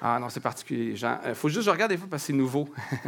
Ah 0.00 0.18
non, 0.18 0.28
c'est 0.28 0.40
particulier, 0.40 0.96
Jean. 0.96 1.18
Il 1.26 1.34
faut 1.34 1.48
juste 1.48 1.60
que 1.60 1.64
je 1.66 1.70
regarde 1.70 1.90
des 1.90 1.98
fois 1.98 2.06
parce 2.10 2.22
que 2.22 2.26
c'est 2.28 2.32
nouveau. 2.32 2.68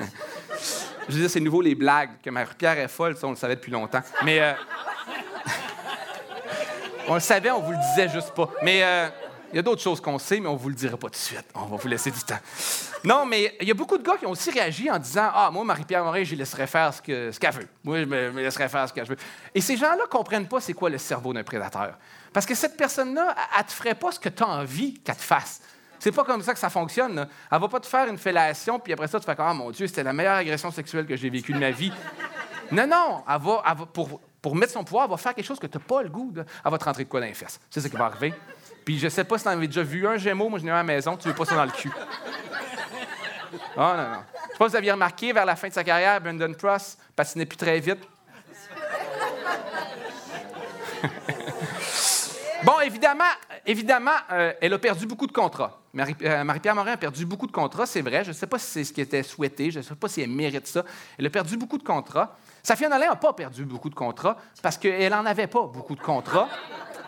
je 1.08 1.14
veux 1.14 1.20
dire, 1.20 1.30
c'est 1.30 1.40
nouveau 1.40 1.62
les 1.62 1.74
blagues, 1.74 2.10
que 2.22 2.30
Marie-Pierre 2.30 2.78
est 2.78 2.88
folle, 2.88 3.16
ça, 3.16 3.26
on 3.26 3.30
le 3.30 3.36
savait 3.36 3.56
depuis 3.56 3.72
longtemps. 3.72 4.02
Mais. 4.24 4.40
euh, 4.40 4.52
on 7.08 7.14
le 7.14 7.20
savait, 7.20 7.50
on 7.50 7.60
vous 7.60 7.72
le 7.72 7.78
disait 7.78 8.08
juste 8.08 8.32
pas. 8.32 8.48
Mais. 8.62 8.82
euh, 8.82 9.08
il 9.52 9.56
y 9.56 9.58
a 9.58 9.62
d'autres 9.62 9.82
choses 9.82 10.00
qu'on 10.00 10.16
sait, 10.20 10.38
mais 10.38 10.46
on 10.46 10.52
ne 10.52 10.58
vous 10.58 10.68
le 10.68 10.76
dira 10.76 10.96
pas 10.96 11.08
tout 11.08 11.14
de 11.14 11.16
suite. 11.16 11.44
On 11.56 11.64
va 11.66 11.76
vous 11.76 11.88
laisser 11.88 12.12
du 12.12 12.20
temps. 12.22 12.38
Non, 13.02 13.26
mais 13.26 13.56
il 13.60 13.66
y 13.66 13.70
a 13.72 13.74
beaucoup 13.74 13.98
de 13.98 14.02
gars 14.04 14.16
qui 14.16 14.24
ont 14.24 14.30
aussi 14.30 14.48
réagi 14.52 14.88
en 14.88 14.96
disant 14.96 15.28
Ah, 15.34 15.50
moi, 15.52 15.64
Marie-Pierre 15.64 16.04
Morin, 16.04 16.22
je 16.22 16.36
laisserai 16.36 16.68
faire 16.68 16.94
ce 16.94 17.02
que- 17.02 17.32
ce 17.32 17.40
qu'elle 17.40 17.54
veut. 17.54 17.66
Moi, 17.82 17.98
je 17.98 18.04
me, 18.04 18.30
me 18.30 18.42
laisserai 18.42 18.68
faire 18.68 18.88
ce 18.88 18.94
qu'elle 18.94 19.08
veut. 19.08 19.16
Et 19.52 19.60
ces 19.60 19.76
gens-là 19.76 19.96
ne 19.96 20.06
comprennent 20.06 20.46
pas 20.46 20.60
c'est 20.60 20.72
quoi 20.72 20.88
le 20.88 20.98
cerveau 20.98 21.32
d'un 21.32 21.42
prédateur. 21.42 21.98
Parce 22.32 22.46
que 22.46 22.54
cette 22.54 22.76
personne-là, 22.76 23.34
elle 23.56 23.62
ne 23.64 23.66
te 23.66 23.72
ferait 23.72 23.96
pas 23.96 24.12
ce 24.12 24.20
que 24.20 24.28
tu 24.28 24.40
as 24.44 24.48
envie 24.48 24.94
qu'elle 25.00 25.16
te 25.16 25.20
fasse. 25.22 25.62
C'est 26.00 26.10
pas 26.12 26.24
comme 26.24 26.42
ça 26.42 26.52
que 26.52 26.58
ça 26.58 26.70
fonctionne. 26.70 27.14
là. 27.14 27.28
Elle 27.52 27.60
va 27.60 27.68
pas 27.68 27.78
te 27.78 27.86
faire 27.86 28.08
une 28.08 28.18
fellation, 28.18 28.80
puis 28.80 28.92
après 28.92 29.06
ça, 29.06 29.20
tu 29.20 29.26
fais 29.26 29.36
comme 29.36 29.46
Ah, 29.48 29.54
mon 29.54 29.70
Dieu, 29.70 29.86
c'était 29.86 30.02
la 30.02 30.12
meilleure 30.12 30.34
agression 30.36 30.72
sexuelle 30.72 31.06
que 31.06 31.14
j'ai 31.14 31.30
vécue 31.30 31.52
de 31.52 31.58
ma 31.58 31.70
vie. 31.70 31.92
Non, 32.72 32.86
non, 32.86 33.24
elle 33.28 33.40
va, 33.40 33.62
elle 33.68 33.76
va- 33.78 33.86
pour, 33.86 34.20
pour 34.40 34.54
mettre 34.54 34.72
son 34.72 34.84
pouvoir, 34.84 35.06
elle 35.06 35.10
va 35.10 35.16
faire 35.16 35.34
quelque 35.34 35.44
chose 35.44 35.58
que 35.58 35.66
tu 35.66 35.76
n'as 35.76 35.82
pas 35.82 36.04
le 36.04 36.08
goût. 36.08 36.30
de- 36.30 36.44
Elle 36.64 36.70
va 36.70 36.78
te 36.78 36.84
rentrer 36.84 37.02
de 37.02 37.08
quoi 37.08 37.18
dans 37.18 37.26
les 37.26 37.34
fesses. 37.34 37.58
C'est 37.68 37.80
ça 37.80 37.88
qui 37.88 37.96
va 37.96 38.04
arriver. 38.04 38.32
Puis 38.84 38.96
je 38.96 39.08
sais 39.08 39.24
pas 39.24 39.38
si 39.38 39.42
tu 39.42 39.48
en 39.48 39.52
avais 39.54 39.66
déjà 39.66 39.82
vu 39.82 40.06
un 40.06 40.16
Gémeaux, 40.16 40.48
moi 40.48 40.60
je 40.60 40.64
n'ai 40.64 40.70
un 40.70 40.74
à 40.74 40.76
la 40.76 40.84
maison, 40.84 41.16
tu 41.16 41.26
veux 41.26 41.34
pas 41.34 41.44
ça 41.44 41.56
dans 41.56 41.64
le 41.64 41.72
cul. 41.72 41.90
Ah 43.76 43.94
non, 43.96 44.02
non. 44.14 44.18
Je 44.46 44.52
sais 44.52 44.58
pas 44.58 44.64
si 44.66 44.70
vous 44.70 44.76
aviez 44.76 44.92
remarqué, 44.92 45.32
vers 45.32 45.44
la 45.44 45.56
fin 45.56 45.66
de 45.66 45.72
sa 45.72 45.82
carrière, 45.82 46.20
Brendan 46.20 46.54
Pross 46.54 46.96
patinait 47.16 47.44
plus 47.44 47.56
très 47.56 47.80
vite. 47.80 47.98
Bon, 52.62 52.78
évidemment, 52.80 53.24
évidemment 53.64 54.10
euh, 54.32 54.52
elle 54.60 54.74
a 54.74 54.78
perdu 54.78 55.06
beaucoup 55.06 55.26
de 55.26 55.32
contrats. 55.32 55.80
Euh, 55.96 56.44
Marie-Pierre 56.44 56.74
Morin 56.74 56.92
a 56.92 56.96
perdu 56.96 57.24
beaucoup 57.24 57.46
de 57.46 57.52
contrats, 57.52 57.86
c'est 57.86 58.02
vrai. 58.02 58.22
Je 58.22 58.28
ne 58.28 58.34
sais 58.34 58.46
pas 58.46 58.58
si 58.58 58.66
c'est 58.66 58.84
ce 58.84 58.92
qui 58.92 59.00
était 59.00 59.22
souhaité, 59.22 59.70
je 59.70 59.78
ne 59.78 59.82
sais 59.82 59.94
pas 59.94 60.08
si 60.08 60.20
elle 60.20 60.30
mérite 60.30 60.66
ça. 60.66 60.84
Elle 61.18 61.26
a 61.26 61.30
perdu 61.30 61.56
beaucoup 61.56 61.78
de 61.78 61.82
contrats. 61.82 62.36
Safia 62.62 62.88
Nolin 62.88 63.08
n'a 63.08 63.16
pas 63.16 63.32
perdu 63.32 63.64
beaucoup 63.64 63.88
de 63.88 63.94
contrats 63.94 64.36
parce 64.62 64.76
qu'elle 64.76 65.10
n'en 65.10 65.24
avait 65.24 65.46
pas 65.46 65.66
beaucoup 65.66 65.94
de 65.94 66.00
contrats. 66.00 66.48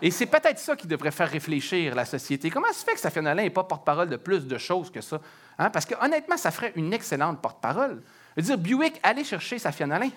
Et 0.00 0.10
c'est 0.10 0.26
peut-être 0.26 0.58
ça 0.58 0.74
qui 0.74 0.86
devrait 0.86 1.10
faire 1.10 1.28
réfléchir 1.28 1.94
la 1.94 2.06
société. 2.06 2.50
Comment 2.50 2.72
se 2.72 2.84
fait 2.84 2.94
que 2.94 3.00
Safia 3.00 3.20
Nolin 3.20 3.42
n'est 3.42 3.50
pas 3.50 3.64
porte-parole 3.64 4.08
de 4.08 4.16
plus 4.16 4.46
de 4.46 4.58
choses 4.58 4.90
que 4.90 5.02
ça? 5.02 5.20
Hein? 5.58 5.68
Parce 5.68 5.84
que 5.84 5.94
honnêtement, 6.02 6.38
ça 6.38 6.50
ferait 6.50 6.72
une 6.76 6.92
excellente 6.94 7.40
porte-parole. 7.42 8.02
Je 8.36 8.42
veux 8.42 8.46
dire, 8.46 8.58
Buick, 8.58 9.00
allez 9.02 9.24
chercher 9.24 9.58
Safia 9.58 9.86
Nolin. 9.86 10.10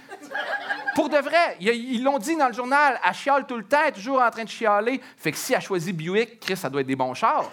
Pour 0.96 1.10
de 1.10 1.18
vrai, 1.18 1.58
ils 1.60 2.02
l'ont 2.02 2.18
dit 2.18 2.38
dans 2.38 2.48
le 2.48 2.54
journal, 2.54 3.00
elle 3.06 3.14
chiale 3.14 3.46
tout 3.46 3.58
le 3.58 3.66
temps, 3.66 3.92
toujours 3.94 4.22
en 4.22 4.32
train 4.32 4.46
de 4.46 4.50
chialer. 4.50 5.02
Fait 5.18 5.32
que 5.32 5.38
si 5.38 5.54
elle 5.54 5.62
choisit 5.62 5.96
Buick, 5.96 6.40
Chris, 6.40 6.56
ça 6.56 6.70
doit 6.70 6.82
être 6.82 6.88
des 6.88 6.96
bons 6.96 7.14
chars. 7.14 7.52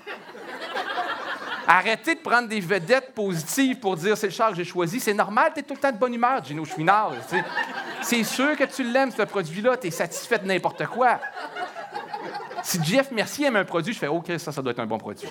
Arrêtez 1.66 2.16
de 2.16 2.20
prendre 2.20 2.48
des 2.48 2.60
vedettes 2.60 3.14
positives 3.14 3.78
pour 3.78 3.96
dire 3.96 4.16
c'est 4.16 4.26
le 4.28 4.32
char 4.32 4.50
que 4.50 4.56
j'ai 4.56 4.64
choisi. 4.64 5.00
C'est 5.00 5.14
normal, 5.14 5.52
t'es 5.54 5.62
tout 5.62 5.74
le 5.74 5.80
temps 5.80 5.90
de 5.90 5.96
bonne 5.96 6.14
humeur, 6.14 6.44
Gino 6.44 6.64
Chouinard. 6.64 7.12
C'est 8.00 8.24
sûr 8.24 8.56
que 8.56 8.64
tu 8.64 8.84
l'aimes, 8.84 9.10
ce 9.10 9.22
produit-là, 9.22 9.76
t'es 9.76 9.90
satisfait 9.90 10.38
de 10.38 10.46
n'importe 10.46 10.86
quoi. 10.86 11.18
Si 12.62 12.82
Jeff 12.84 13.10
Mercier 13.10 13.46
aime 13.46 13.56
un 13.56 13.64
produit, 13.64 13.92
je 13.92 13.98
fais 13.98 14.08
OK, 14.08 14.30
ça, 14.38 14.52
ça 14.52 14.62
doit 14.62 14.70
être 14.70 14.80
un 14.80 14.86
bon 14.86 14.98
produit. 14.98 15.28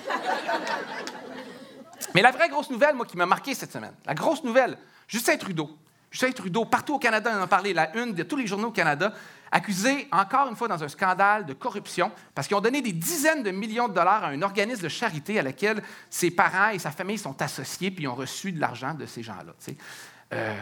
Mais 2.13 2.21
la 2.21 2.31
vraie 2.31 2.49
grosse 2.49 2.69
nouvelle, 2.69 2.95
moi, 2.95 3.05
qui 3.05 3.16
m'a 3.16 3.25
marqué 3.25 3.53
cette 3.53 3.71
semaine, 3.71 3.93
la 4.05 4.13
grosse 4.13 4.43
nouvelle, 4.43 4.77
Justin 5.11 5.35
Trudeau. 5.35 5.69
Justin 6.09 6.31
Trudeau, 6.31 6.63
partout 6.63 6.95
au 6.95 6.99
Canada, 6.99 7.31
on 7.33 7.39
en 7.39 7.43
a 7.43 7.47
parlé, 7.47 7.73
la 7.73 7.93
une 7.97 8.13
de 8.13 8.23
tous 8.23 8.37
les 8.37 8.47
journaux 8.47 8.69
au 8.69 8.71
Canada, 8.71 9.13
accusé 9.51 10.07
encore 10.09 10.47
une 10.47 10.55
fois 10.55 10.69
dans 10.69 10.81
un 10.81 10.87
scandale 10.87 11.45
de 11.45 11.51
corruption 11.53 12.09
parce 12.33 12.47
qu'ils 12.47 12.55
ont 12.55 12.61
donné 12.61 12.81
des 12.81 12.93
dizaines 12.93 13.43
de 13.43 13.51
millions 13.51 13.89
de 13.89 13.93
dollars 13.93 14.23
à 14.23 14.27
un 14.27 14.41
organisme 14.41 14.83
de 14.83 14.89
charité 14.89 15.37
à 15.37 15.43
laquelle 15.43 15.83
ses 16.09 16.31
parents 16.31 16.69
et 16.69 16.79
sa 16.79 16.91
famille 16.91 17.17
sont 17.17 17.41
associés 17.41 17.91
puis 17.91 18.05
ils 18.05 18.07
ont 18.07 18.15
reçu 18.15 18.53
de 18.53 18.61
l'argent 18.61 18.93
de 18.93 19.05
ces 19.05 19.21
gens-là. 19.21 19.53
Euh, 20.33 20.55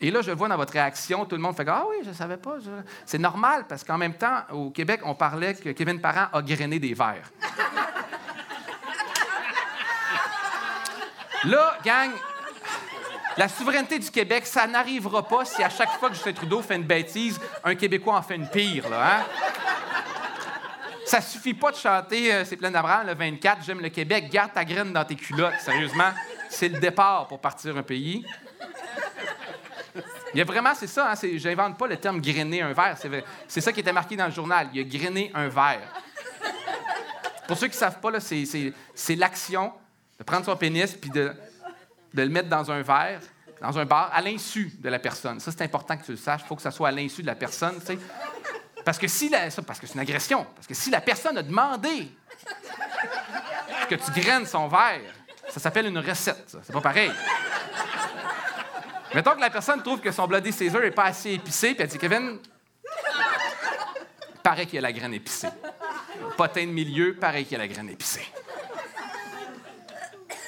et 0.00 0.10
là, 0.10 0.20
je 0.20 0.32
vois 0.32 0.48
dans 0.48 0.56
votre 0.56 0.72
réaction, 0.72 1.24
tout 1.24 1.36
le 1.36 1.42
monde 1.42 1.54
fait 1.54 1.68
Ah 1.68 1.84
oui, 1.88 1.98
je 2.02 2.08
ne 2.08 2.14
savais 2.14 2.38
pas. 2.38 2.56
C'est 3.06 3.18
normal 3.18 3.66
parce 3.68 3.84
qu'en 3.84 3.98
même 3.98 4.14
temps, 4.14 4.38
au 4.50 4.70
Québec, 4.70 5.02
on 5.04 5.14
parlait 5.14 5.54
que 5.54 5.68
Kevin 5.70 6.00
Parent 6.00 6.26
a 6.32 6.42
grainé 6.42 6.80
des 6.80 6.94
verres. 6.94 7.30
Là, 11.44 11.76
gang, 11.84 12.10
la 13.36 13.48
souveraineté 13.48 13.98
du 13.98 14.10
Québec, 14.10 14.46
ça 14.46 14.66
n'arrivera 14.66 15.26
pas 15.26 15.44
si 15.44 15.62
à 15.62 15.70
chaque 15.70 15.92
fois 15.98 16.08
que 16.08 16.14
Justin 16.14 16.32
Trudeau 16.32 16.62
fait 16.62 16.76
une 16.76 16.84
bêtise, 16.84 17.40
un 17.64 17.74
Québécois 17.74 18.16
en 18.16 18.22
fait 18.22 18.36
une 18.36 18.48
pire, 18.48 18.88
là, 18.88 19.18
hein? 19.18 19.24
Ça 21.04 21.20
suffit 21.20 21.54
pas 21.54 21.72
de 21.72 21.76
chanter 21.76 22.32
euh, 22.32 22.44
C'est 22.44 22.56
plein 22.56 22.70
d'Abraham 22.70 23.06
le 23.06 23.14
24, 23.14 23.64
j'aime 23.64 23.80
le 23.80 23.88
Québec, 23.88 24.30
garde 24.30 24.52
ta 24.52 24.64
graine 24.64 24.92
dans 24.92 25.04
tes 25.04 25.16
culottes. 25.16 25.58
Sérieusement, 25.58 26.10
c'est 26.48 26.68
le 26.68 26.78
départ 26.78 27.26
pour 27.26 27.40
partir 27.40 27.76
un 27.76 27.82
pays. 27.82 28.24
Il 30.32 30.38
y 30.38 30.40
a 30.40 30.44
vraiment, 30.44 30.74
c'est 30.74 30.86
ça, 30.86 31.12
hein, 31.12 31.28
j'invente 31.34 31.76
pas 31.76 31.86
le 31.86 31.96
terme 31.96 32.20
grainer 32.20 32.62
un 32.62 32.72
verre. 32.72 32.96
C'est 33.46 33.60
ça 33.60 33.72
qui 33.72 33.80
était 33.80 33.92
marqué 33.92 34.16
dans 34.16 34.26
le 34.26 34.32
journal. 34.32 34.68
Il 34.72 34.80
a 34.80 34.84
grainé 34.84 35.30
un 35.34 35.48
verre. 35.48 35.82
Pour 37.46 37.58
ceux 37.58 37.66
qui 37.66 37.74
ne 37.74 37.80
savent 37.80 38.00
pas, 38.00 38.12
c'est 38.20 39.16
l'action 39.16 39.72
de 40.18 40.24
prendre 40.24 40.46
son 40.46 40.56
pénis 40.56 40.94
puis 40.94 41.10
de, 41.10 41.34
de 42.14 42.22
le 42.22 42.28
mettre 42.28 42.48
dans 42.48 42.70
un 42.70 42.82
verre, 42.82 43.20
dans 43.60 43.78
un 43.78 43.84
bar, 43.84 44.10
à 44.12 44.20
l'insu 44.20 44.72
de 44.78 44.88
la 44.88 44.98
personne. 44.98 45.40
Ça, 45.40 45.52
c'est 45.52 45.62
important 45.62 45.96
que 45.96 46.04
tu 46.04 46.12
le 46.12 46.16
saches. 46.16 46.42
Il 46.44 46.46
faut 46.48 46.56
que 46.56 46.62
ça 46.62 46.70
soit 46.70 46.88
à 46.88 46.92
l'insu 46.92 47.22
de 47.22 47.26
la 47.26 47.34
personne, 47.34 47.78
tu 47.80 47.86
sais. 47.86 47.98
Parce 48.84 48.98
que 48.98 49.06
si 49.06 49.28
la, 49.28 49.48
parce 49.64 49.78
que 49.78 49.86
c'est 49.86 49.94
une 49.94 50.00
agression. 50.00 50.44
Parce 50.56 50.66
que 50.66 50.74
si 50.74 50.90
la 50.90 51.00
personne 51.00 51.38
a 51.38 51.42
demandé 51.42 52.10
que 53.88 53.94
tu 53.94 54.20
graines 54.20 54.46
son 54.46 54.66
verre, 54.66 55.14
ça 55.48 55.60
s'appelle 55.60 55.86
une 55.86 55.98
recette. 55.98 56.56
C'est 56.62 56.72
pas 56.72 56.80
pareil. 56.80 57.12
Mettons 59.14 59.34
que 59.34 59.40
la 59.40 59.50
personne 59.50 59.82
trouve 59.82 60.00
que 60.00 60.10
son 60.10 60.26
Bloody 60.26 60.52
Caesar 60.52 60.80
n'est 60.80 60.90
pas 60.90 61.04
assez 61.04 61.32
épicé, 61.32 61.74
puis 61.74 61.82
elle 61.82 61.88
dit 61.88 61.98
Kevin, 61.98 62.38
paraît 64.42 64.64
qu'il 64.66 64.76
y 64.76 64.78
a 64.78 64.82
la 64.82 64.92
graine 64.92 65.14
épicée. 65.14 65.48
Potin 66.36 66.66
de 66.66 66.72
milieu, 66.72 67.14
pareil 67.14 67.44
qu'il 67.44 67.52
y 67.52 67.56
a 67.56 67.58
la 67.58 67.68
graine 67.68 67.90
épicée. 67.90 68.26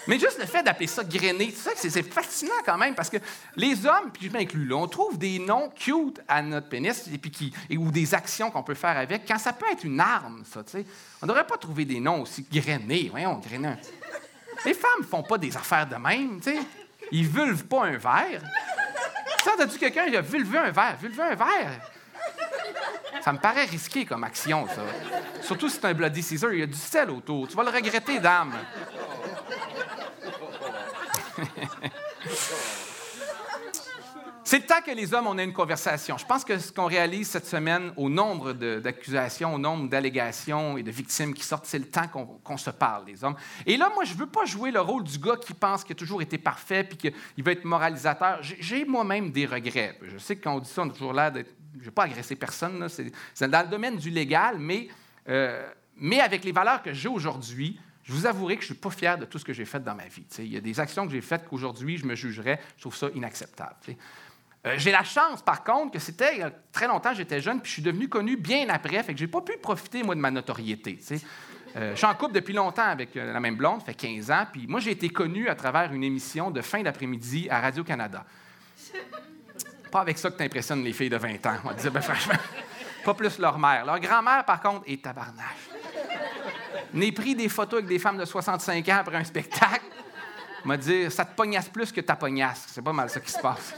Mais 0.06 0.18
juste 0.18 0.38
le 0.38 0.44
fait 0.46 0.62
d'appeler 0.62 0.86
ça 0.86 1.02
grainer, 1.02 1.50
c'est- 1.76 2.02
fascinant 2.02 2.52
quand 2.64 2.76
même 2.76 2.94
parce 2.94 3.08
que 3.08 3.16
les 3.56 3.86
hommes, 3.86 4.10
puis 4.12 4.26
je 4.28 4.32
m'inclus 4.32 4.66
là, 4.66 4.76
on 4.76 4.86
trouve 4.86 5.16
des 5.18 5.38
noms 5.38 5.70
cute 5.70 6.20
à 6.28 6.42
notre 6.42 6.68
pénis 6.68 7.06
et 7.12 7.16
puis 7.18 7.30
qui, 7.30 7.54
ou 7.78 7.90
des 7.90 8.14
actions 8.14 8.50
qu'on 8.50 8.62
peut 8.62 8.74
faire 8.74 8.96
avec 8.98 9.26
quand 9.26 9.38
ça 9.38 9.52
peut 9.52 9.66
être 9.72 9.84
une 9.84 10.00
arme, 10.00 10.42
ça, 10.44 10.62
tu 10.62 10.72
sais. 10.72 10.86
On 11.22 11.26
ne 11.26 11.28
devrait 11.30 11.46
pas 11.46 11.56
trouver 11.56 11.84
des 11.86 12.00
noms 12.00 12.22
aussi 12.22 12.46
grainés. 12.52 13.08
Voyons, 13.10 13.38
grainer 13.38 13.76
Les 14.64 14.74
femmes 14.74 15.04
font 15.08 15.22
pas 15.22 15.38
des 15.38 15.56
affaires 15.56 15.86
de 15.86 15.96
même, 15.96 16.40
tu 16.40 16.50
sais. 16.52 16.58
Ils 17.10 17.26
vulvent 17.26 17.64
pas 17.66 17.84
un 17.86 17.96
verre. 17.96 18.42
Ça, 19.42 19.52
t'as-tu 19.56 19.78
quelqu'un 19.78 20.08
qui 20.10 20.16
a 20.16 20.20
vulvé 20.22 20.58
un 20.58 20.70
verre? 20.70 20.96
Vulvé 21.00 21.22
un 21.22 21.34
verre? 21.34 21.80
Ça 23.22 23.32
me 23.32 23.38
paraît 23.38 23.64
risqué 23.64 24.04
comme 24.04 24.24
action, 24.24 24.66
ça. 24.66 24.82
Surtout 25.42 25.68
si 25.68 25.76
c'est 25.76 25.86
un 25.86 25.94
Bloody 25.94 26.22
Caesar, 26.22 26.52
il 26.52 26.60
y 26.60 26.62
a 26.62 26.66
du 26.66 26.74
sel 26.74 27.10
autour. 27.10 27.48
Tu 27.48 27.56
vas 27.56 27.62
le 27.62 27.70
regretter, 27.70 28.18
dame. 28.20 28.52
C'est 34.46 34.58
le 34.58 34.66
temps 34.66 34.82
que 34.84 34.90
les 34.90 35.14
hommes, 35.14 35.26
on 35.26 35.38
ait 35.38 35.44
une 35.44 35.54
conversation. 35.54 36.18
Je 36.18 36.26
pense 36.26 36.44
que 36.44 36.58
ce 36.58 36.70
qu'on 36.70 36.84
réalise 36.84 37.28
cette 37.28 37.46
semaine, 37.46 37.94
au 37.96 38.10
nombre 38.10 38.52
d'accusations, 38.52 39.54
au 39.54 39.58
nombre 39.58 39.88
d'allégations 39.88 40.76
et 40.76 40.82
de 40.82 40.90
victimes 40.90 41.32
qui 41.32 41.42
sortent, 41.42 41.64
c'est 41.64 41.78
le 41.78 41.88
temps 41.88 42.06
qu'on 42.44 42.56
se 42.58 42.68
parle, 42.68 43.06
les 43.06 43.24
hommes. 43.24 43.36
Et 43.64 43.78
là, 43.78 43.90
moi, 43.94 44.04
je 44.04 44.12
ne 44.12 44.18
veux 44.18 44.26
pas 44.26 44.44
jouer 44.44 44.70
le 44.70 44.82
rôle 44.82 45.02
du 45.02 45.18
gars 45.18 45.36
qui 45.36 45.54
pense 45.54 45.82
qu'il 45.82 45.94
a 45.94 45.98
toujours 45.98 46.20
été 46.20 46.36
parfait 46.36 46.84
puis 46.84 46.98
qu'il 46.98 47.42
veut 47.42 47.52
être 47.52 47.64
moralisateur. 47.64 48.40
J'ai- 48.42 48.84
moi-même 48.84 49.30
des 49.30 49.46
regrets. 49.46 49.98
Je 50.02 50.18
sais 50.18 50.36
que 50.36 50.44
quand 50.44 50.56
on 50.56 50.60
dit 50.60 50.68
ça, 50.68 50.82
on 50.82 50.90
a 50.90 50.92
toujours 50.92 51.14
d'être. 51.14 51.50
Je 51.72 51.80
ne 51.80 51.84
veux 51.86 51.90
pas 51.90 52.04
agresser 52.04 52.36
personne, 52.36 52.78
là. 52.80 52.88
c'est 52.88 53.50
dans 53.50 53.62
le 53.62 53.68
domaine 53.68 53.96
du 53.96 54.10
légal, 54.10 54.58
mais, 54.58 54.88
euh, 55.28 55.66
mais 55.96 56.20
avec 56.20 56.44
les 56.44 56.52
valeurs 56.52 56.82
que 56.82 56.92
j'ai 56.92 57.08
aujourd'hui, 57.08 57.80
je 58.04 58.12
vous 58.12 58.26
avouerai 58.26 58.56
que 58.56 58.62
je 58.62 58.68
ne 58.70 58.74
suis 58.74 58.80
pas 58.80 58.90
fier 58.90 59.18
de 59.18 59.24
tout 59.24 59.38
ce 59.38 59.44
que 59.44 59.52
j'ai 59.52 59.64
fait 59.64 59.82
dans 59.82 59.94
ma 59.94 60.06
vie. 60.06 60.26
Il 60.38 60.52
y 60.52 60.56
a 60.56 60.60
des 60.60 60.78
actions 60.78 61.06
que 61.06 61.12
j'ai 61.12 61.22
faites 61.22 61.48
qu'aujourd'hui, 61.48 61.96
je 61.96 62.04
me 62.04 62.14
jugerais. 62.14 62.60
Je 62.76 62.82
trouve 62.82 62.94
ça 62.94 63.08
inacceptable. 63.14 63.76
Euh, 64.66 64.74
j'ai 64.76 64.90
la 64.90 65.04
chance, 65.04 65.42
par 65.42 65.64
contre, 65.64 65.92
que 65.92 65.98
c'était 65.98 66.34
il 66.34 66.38
y 66.40 66.42
a 66.42 66.50
très 66.72 66.86
longtemps, 66.86 67.12
j'étais 67.12 67.40
jeune, 67.40 67.60
puis 67.60 67.68
je 67.68 67.74
suis 67.74 67.82
devenu 67.82 68.08
connu 68.08 68.36
bien 68.36 68.68
après, 68.68 69.02
fait 69.02 69.12
que 69.12 69.18
j'ai 69.18 69.26
pas 69.26 69.42
pu 69.42 69.56
profiter, 69.58 70.02
moi, 70.02 70.14
de 70.14 70.20
ma 70.20 70.30
notoriété. 70.30 70.98
Euh, 71.76 71.90
je 71.90 71.96
suis 71.96 72.06
en 72.06 72.14
couple 72.14 72.32
depuis 72.32 72.54
longtemps 72.54 72.86
avec 72.86 73.14
euh, 73.16 73.32
la 73.32 73.40
même 73.40 73.56
blonde, 73.56 73.82
fait 73.82 73.94
15 73.94 74.30
ans, 74.30 74.46
puis 74.50 74.66
moi, 74.66 74.80
j'ai 74.80 74.92
été 74.92 75.10
connu 75.10 75.48
à 75.48 75.54
travers 75.54 75.92
une 75.92 76.04
émission 76.04 76.50
de 76.50 76.62
fin 76.62 76.82
d'après-midi 76.82 77.48
à 77.50 77.60
Radio-Canada. 77.60 78.24
Pas 79.90 80.00
avec 80.00 80.16
ça 80.18 80.30
que 80.30 80.38
tu 80.38 80.44
impressionnes 80.44 80.82
les 80.82 80.92
filles 80.92 81.10
de 81.10 81.18
20 81.18 81.44
ans, 81.46 81.56
on 81.64 81.68
va 81.68 81.74
dire, 81.74 81.92
ben, 81.92 82.00
franchement, 82.00 82.34
pas 83.04 83.14
plus 83.14 83.38
leur 83.38 83.58
mère. 83.58 83.84
Leur 83.84 84.00
grand-mère, 84.00 84.44
par 84.46 84.62
contre, 84.62 84.84
est 84.86 85.02
tabarnache. 85.02 85.73
N'ai 86.92 87.12
pris 87.12 87.34
des 87.34 87.48
photos 87.48 87.78
avec 87.78 87.86
des 87.86 87.98
femmes 87.98 88.18
de 88.18 88.24
65 88.24 88.88
ans 88.88 88.96
après 89.00 89.16
un 89.16 89.24
spectacle, 89.24 89.84
m'a 90.64 90.76
dit, 90.76 91.10
ça 91.10 91.24
te 91.24 91.34
pognasse 91.34 91.68
plus 91.68 91.90
que 91.90 92.00
ta 92.00 92.16
pognasse. 92.16 92.66
C'est 92.68 92.82
pas 92.82 92.92
mal 92.92 93.10
ça 93.10 93.20
qui 93.20 93.30
se 93.30 93.40
passe. 93.40 93.74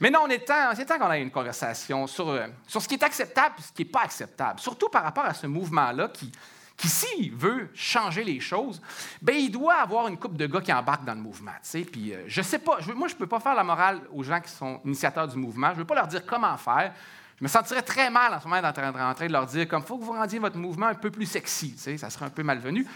Mais 0.00 0.10
non, 0.10 0.20
on 0.24 0.28
est 0.28 0.46
temps, 0.46 0.72
c'est 0.74 0.84
temps 0.84 0.98
qu'on 0.98 1.10
ait 1.10 1.22
une 1.22 1.30
conversation 1.30 2.06
sur, 2.06 2.28
euh, 2.28 2.46
sur 2.66 2.82
ce 2.82 2.88
qui 2.88 2.94
est 2.94 3.02
acceptable 3.02 3.54
et 3.58 3.62
ce 3.62 3.72
qui 3.72 3.82
n'est 3.82 3.90
pas 3.90 4.02
acceptable. 4.02 4.60
Surtout 4.60 4.88
par 4.88 5.02
rapport 5.02 5.24
à 5.24 5.32
ce 5.32 5.46
mouvement-là 5.46 6.08
qui, 6.08 6.30
qui, 6.76 6.88
s'il 6.88 7.34
veut 7.34 7.70
changer 7.74 8.22
les 8.22 8.38
choses, 8.38 8.82
ben 9.22 9.34
il 9.34 9.50
doit 9.50 9.76
avoir 9.76 10.08
une 10.08 10.18
couple 10.18 10.36
de 10.36 10.46
gars 10.46 10.60
qui 10.60 10.72
embarquent 10.72 11.06
dans 11.06 11.14
le 11.14 11.20
mouvement. 11.20 11.52
Puis 11.72 12.12
euh, 12.12 12.24
je 12.26 12.42
sais 12.42 12.58
pas, 12.58 12.78
moi, 12.94 13.08
je 13.08 13.14
ne 13.14 13.18
peux 13.18 13.26
pas 13.26 13.40
faire 13.40 13.54
la 13.54 13.64
morale 13.64 14.02
aux 14.12 14.22
gens 14.22 14.40
qui 14.40 14.50
sont 14.50 14.80
initiateurs 14.84 15.28
du 15.28 15.38
mouvement. 15.38 15.68
Je 15.68 15.74
ne 15.74 15.78
veux 15.78 15.86
pas 15.86 15.94
leur 15.94 16.08
dire 16.08 16.26
comment 16.26 16.56
faire. 16.58 16.92
Je 17.38 17.44
me 17.44 17.48
sentirais 17.48 17.82
très 17.82 18.08
mal 18.10 18.32
en 18.32 18.40
ce 18.40 18.48
moment 18.48 18.62
d'être 18.62 18.78
en 18.78 19.14
train 19.14 19.26
de 19.26 19.32
leur 19.32 19.46
dire 19.46 19.68
comme 19.68 19.82
faut 19.82 19.98
que 19.98 20.04
vous 20.04 20.12
rendiez 20.12 20.38
votre 20.38 20.56
mouvement 20.56 20.86
un 20.86 20.94
peu 20.94 21.10
plus 21.10 21.26
sexy. 21.26 21.76
Ça 21.76 22.08
serait 22.08 22.24
un 22.24 22.30
peu 22.30 22.42
malvenu. 22.42 22.86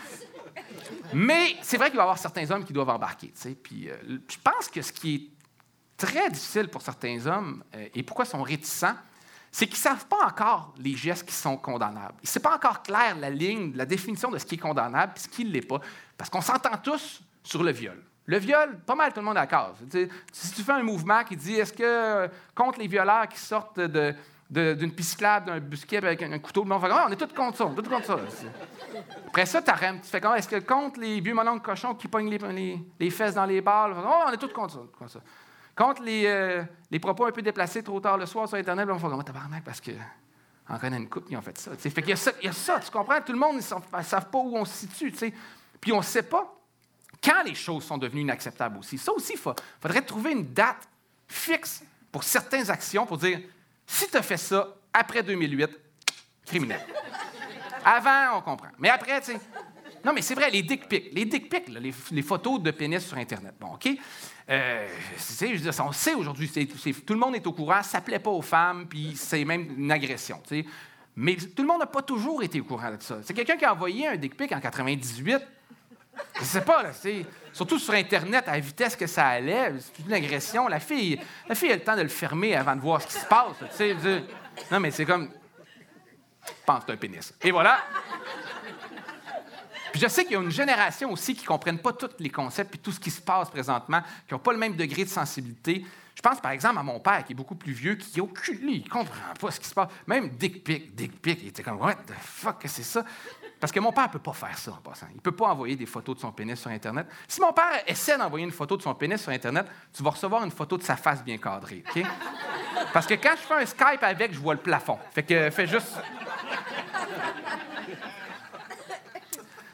Mais 1.12 1.56
c'est 1.62 1.76
vrai 1.76 1.88
qu'il 1.88 1.96
va 1.96 2.02
y 2.02 2.06
avoir 2.06 2.19
certains 2.19 2.50
hommes 2.50 2.64
qui 2.64 2.72
doivent 2.72 2.88
embarquer. 2.88 3.32
Euh, 3.46 4.19
je 4.28 4.37
pense 4.42 4.69
que 4.69 4.81
ce 4.81 4.92
qui 4.92 5.14
est 5.14 5.31
très 5.96 6.31
difficile 6.31 6.69
pour 6.69 6.82
certains 6.82 7.26
hommes 7.26 7.62
euh, 7.75 7.88
et 7.94 8.02
pourquoi 8.02 8.25
ils 8.25 8.28
sont 8.28 8.42
réticents, 8.42 8.96
c'est 9.52 9.66
qu'ils 9.66 9.75
ne 9.75 9.82
savent 9.82 10.06
pas 10.06 10.26
encore 10.26 10.75
les 10.78 10.96
gestes 10.96 11.26
qui 11.26 11.34
sont 11.34 11.56
condamnables. 11.56 12.14
Ce 12.22 12.38
n'est 12.38 12.42
pas 12.42 12.54
encore 12.54 12.82
clair 12.82 13.16
la 13.19 13.31
ligne, 13.31 13.72
la 13.75 13.84
définition 13.84 14.31
de 14.31 14.38
ce 14.38 14.46
qui 14.46 14.54
est 14.54 14.58
condamnable 14.58 15.12
et 15.16 15.19
ce 15.19 15.28
qui 15.28 15.44
ne 15.44 15.50
l'est 15.50 15.60
pas. 15.60 15.81
Parce 16.16 16.31
qu'on 16.31 16.40
s'entend 16.40 16.76
tous 16.82 17.20
sur 17.42 17.62
le 17.62 17.72
viol. 17.72 18.00
Le 18.30 18.38
viol, 18.38 18.78
pas 18.86 18.94
mal 18.94 19.12
tout 19.12 19.18
le 19.18 19.26
monde 19.26 19.36
est 19.36 19.40
d'accord. 19.40 19.74
Si 20.30 20.52
tu 20.52 20.62
fais 20.62 20.70
un 20.70 20.84
mouvement 20.84 21.24
qui 21.24 21.34
dit 21.34 21.56
est-ce 21.56 21.72
que 21.72 22.32
contre 22.54 22.78
les 22.78 22.86
violeurs 22.86 23.26
qui 23.26 23.40
sortent 23.40 23.80
d'une 23.80 24.92
pisciclade, 24.94 25.46
d'un 25.46 25.58
busquet 25.58 25.96
avec 25.96 26.22
un, 26.22 26.38
couteau, 26.38 26.64
on, 26.64 26.70
on 26.70 27.08
est 27.08 27.16
tous 27.16 27.34
contre 27.34 27.56
ça, 27.56 27.66
on 27.66 27.72
est 27.72 27.82
tous 27.82 27.90
contre 27.90 28.06
ça. 28.06 28.18
Après 29.26 29.46
ça, 29.46 29.60
tu 29.60 29.72
fais 30.04 30.20
comment? 30.20 30.36
Est-ce 30.36 30.46
que 30.46 30.60
contre 30.60 31.00
les 31.00 31.20
vieux 31.20 31.34
de 31.34 31.58
cochons 31.58 31.96
qui 31.96 32.06
pognent 32.06 32.30
les, 32.30 33.10
fesses 33.10 33.34
dans 33.34 33.46
les 33.46 33.60
balles? 33.60 33.94
Oh, 33.96 34.22
on 34.28 34.30
est 34.30 34.36
tous 34.36 34.52
contre 34.52 34.78
ça. 35.08 35.18
Contre 35.74 36.02
les, 36.02 36.26
euh, 36.26 36.62
les, 36.88 37.00
propos 37.00 37.26
un 37.26 37.32
peu 37.32 37.42
déplacés 37.42 37.82
trop 37.82 37.98
tard 37.98 38.16
le 38.16 38.26
soir 38.26 38.46
sur 38.46 38.58
Internet, 38.58 38.88
on 38.88 38.96
fait 38.96 39.08
comment? 39.08 39.24
Tabarnak, 39.24 39.64
parce 39.64 39.80
que 39.80 39.90
on 40.68 40.78
connaît 40.78 40.98
une 40.98 41.08
couple 41.08 41.30
qui 41.30 41.36
ont 41.36 41.42
fait 41.42 41.58
ça. 41.58 41.72
Fait 41.76 41.92
il 41.98 42.10
y 42.10 42.12
a 42.12 42.52
ça, 42.52 42.78
tu 42.78 42.92
comprends? 42.92 43.20
Tout 43.22 43.32
le 43.32 43.38
monde 43.40 43.56
ne 43.56 43.60
savent 43.60 44.30
pas 44.30 44.38
où 44.38 44.56
on 44.56 44.64
se 44.64 44.86
situe. 44.86 45.12
Puis 45.80 45.92
on 45.92 45.98
ne 45.98 46.04
sait 46.04 46.22
pas 46.22 46.59
quand 47.22 47.43
les 47.44 47.55
choses 47.55 47.84
sont 47.84 47.99
devenues 47.99 48.22
inacceptables 48.22 48.78
aussi. 48.78 48.99
Ça 48.99 49.12
aussi, 49.12 49.34
il 49.34 49.38
faudrait 49.38 50.02
trouver 50.02 50.32
une 50.32 50.52
date 50.52 50.88
fixe 51.28 51.82
pour 52.11 52.25
certaines 52.25 52.70
actions 52.70 53.06
pour 53.06 53.19
dire 53.19 53.40
si 53.87 54.08
tu 54.08 54.17
as 54.17 54.22
fait 54.22 54.37
ça 54.37 54.76
après 54.93 55.22
2008, 55.22 55.70
criminel. 56.44 56.81
Avant, 57.84 58.38
on 58.38 58.43
comprend. 58.43 58.70
Mais 58.78 58.88
après, 58.88 59.20
tu 59.20 59.32
sais. 59.32 59.40
Non, 60.05 60.12
mais 60.14 60.22
c'est 60.22 60.34
vrai, 60.34 60.50
les 60.50 60.62
dick 60.62 60.88
pics. 60.88 61.12
Les 61.12 61.25
dick 61.25 61.50
pics, 61.50 61.69
les, 61.69 62.22
photos 62.22 62.61
de 62.61 62.70
pénis 62.70 63.05
sur 63.05 63.17
Internet. 63.19 63.55
Bon, 63.61 63.75
OK? 63.75 63.88
Euh, 64.49 64.88
je 65.16 65.82
on 65.82 65.93
sait 65.93 66.14
aujourd'hui, 66.14 66.50
tout 67.06 67.12
le 67.12 67.19
monde 67.19 67.37
est 67.37 67.46
au 67.46 67.52
courant, 67.52 67.82
ça 67.82 68.00
plaît 68.00 68.19
pas 68.19 68.31
aux 68.31 68.43
femmes, 68.43 68.87
puis 68.88 69.12
c'est 69.14 69.44
même 69.44 69.75
une 69.76 69.93
agression. 69.93 70.43
Mais 71.16 71.37
tout 71.37 71.62
le 71.62 71.69
monde 71.69 71.81
n'a 71.81 71.87
pas 71.87 72.02
toujours 72.02 72.43
été 72.43 72.61
au 72.61 72.64
courant 72.64 72.90
de 72.90 73.02
ça. 73.02 73.19
C'est 73.23 73.34
quelqu'un 73.34 73.56
qui 73.56 73.64
a 73.64 73.73
envoyé 73.73 74.08
un 74.08 74.16
dick 74.16 74.37
pic 74.37 74.50
en 74.52 74.61
98. 74.61 75.38
Je 76.38 76.44
sais 76.44 76.62
pas, 76.62 76.82
là, 76.82 76.90
surtout 77.52 77.78
sur 77.78 77.94
Internet, 77.94 78.49
à 78.49 78.52
la 78.52 78.61
vitesse 78.61 78.96
que 78.96 79.06
ça 79.06 79.26
allait, 79.26 79.72
c'est 79.78 80.05
une 80.05 80.12
agression. 80.12 80.69
La 80.69 80.81
fille, 80.81 81.20
la 81.49 81.55
fille 81.55 81.72
a 81.72 81.76
le 81.76 81.82
temps 81.82 81.96
de 81.96 82.02
le 82.02 82.08
fermer 82.08 82.55
avant 82.56 82.76
de 82.76 82.81
voir 82.81 83.02
ce 83.02 83.06
qui 83.06 83.14
se 83.14 83.26
passe. 83.26 83.56
non, 84.70 84.81
mais 84.81 84.90
c'est 84.90 85.05
comme. 85.05 85.31
Je 86.46 86.52
pense 86.64 86.81
que 86.81 86.84
c'est 86.87 86.93
un 86.93 86.96
pénis. 86.96 87.34
Et 87.43 87.50
voilà. 87.50 87.78
Puis 89.93 90.00
je 90.00 90.08
sais 90.08 90.25
qu'il 90.25 90.32
y 90.32 90.37
a 90.37 90.40
une 90.40 90.50
génération 90.50 91.12
aussi 91.12 91.34
qui 91.34 91.43
ne 91.43 91.49
comprennent 91.49 91.81
pas 91.81 91.93
tous 91.93 92.11
les 92.19 92.31
concepts 92.31 92.75
et 92.76 92.78
tout 92.78 92.93
ce 92.93 93.00
qui 93.00 93.11
se 93.11 93.20
passe 93.20 93.50
présentement, 93.50 94.00
qui 94.26 94.34
n'ont 94.34 94.40
pas 94.40 94.52
le 94.52 94.58
même 94.58 94.76
degré 94.76 95.05
de 95.05 95.08
sensibilité. 95.08 95.84
Je 96.14 96.23
pense 96.23 96.40
par 96.40 96.52
exemple 96.52 96.78
à 96.78 96.82
mon 96.82 97.00
père 97.00 97.25
qui 97.25 97.32
est 97.32 97.34
beaucoup 97.34 97.55
plus 97.55 97.73
vieux, 97.73 97.94
qui 97.94 98.19
est 98.19 98.23
aucun, 98.23 98.52
il 98.52 98.84
ne 98.84 98.88
comprend 98.88 99.34
pas 99.38 99.50
ce 99.50 99.58
qui 99.58 99.66
se 99.66 99.75
passe. 99.75 99.88
Même 100.06 100.31
Dick 100.31 100.62
Pic, 100.62 100.94
Dick 100.94 101.20
Pic, 101.20 101.40
il 101.43 101.49
était 101.49 101.62
comme 101.62 101.81
What 101.81 101.94
the 101.94 102.12
fuck, 102.20 102.61
que 102.61 102.69
c'est 102.69 102.82
ça? 102.82 103.05
Parce 103.60 103.72
que 103.72 103.78
mon 103.78 103.92
père 103.92 104.06
ne 104.06 104.12
peut 104.12 104.18
pas 104.18 104.32
faire 104.32 104.56
ça 104.56 104.72
en 104.72 104.76
passant. 104.76 105.06
Il 105.10 105.16
ne 105.16 105.20
peut 105.20 105.32
pas 105.32 105.48
envoyer 105.48 105.76
des 105.76 105.84
photos 105.84 106.16
de 106.16 106.20
son 106.20 106.32
pénis 106.32 106.58
sur 106.58 106.70
Internet. 106.70 107.06
Si 107.28 107.40
mon 107.42 107.52
père 107.52 107.82
essaie 107.86 108.16
d'envoyer 108.16 108.46
une 108.46 108.52
photo 108.52 108.76
de 108.76 108.82
son 108.82 108.94
pénis 108.94 109.20
sur 109.20 109.30
Internet, 109.30 109.66
tu 109.92 110.02
vas 110.02 110.10
recevoir 110.10 110.42
une 110.42 110.50
photo 110.50 110.78
de 110.78 110.82
sa 110.82 110.96
face 110.96 111.22
bien 111.22 111.36
cadrée. 111.36 111.84
OK? 111.94 112.02
Parce 112.94 113.06
que 113.06 113.14
quand 113.14 113.34
je 113.36 113.42
fais 113.42 113.62
un 113.62 113.66
Skype 113.66 114.02
avec, 114.02 114.32
je 114.32 114.38
vois 114.38 114.54
le 114.54 114.60
plafond. 114.60 114.98
Fait 115.12 115.22
que 115.22 115.50
fais 115.50 115.66
juste. 115.66 115.98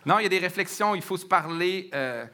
Non, 0.04 0.18
il 0.18 0.24
y 0.24 0.26
a 0.26 0.30
des 0.30 0.38
réflexions, 0.38 0.94
il 0.94 1.02
faut 1.02 1.16
se 1.16 1.26
parler. 1.26 1.88
Euh, 1.94 2.26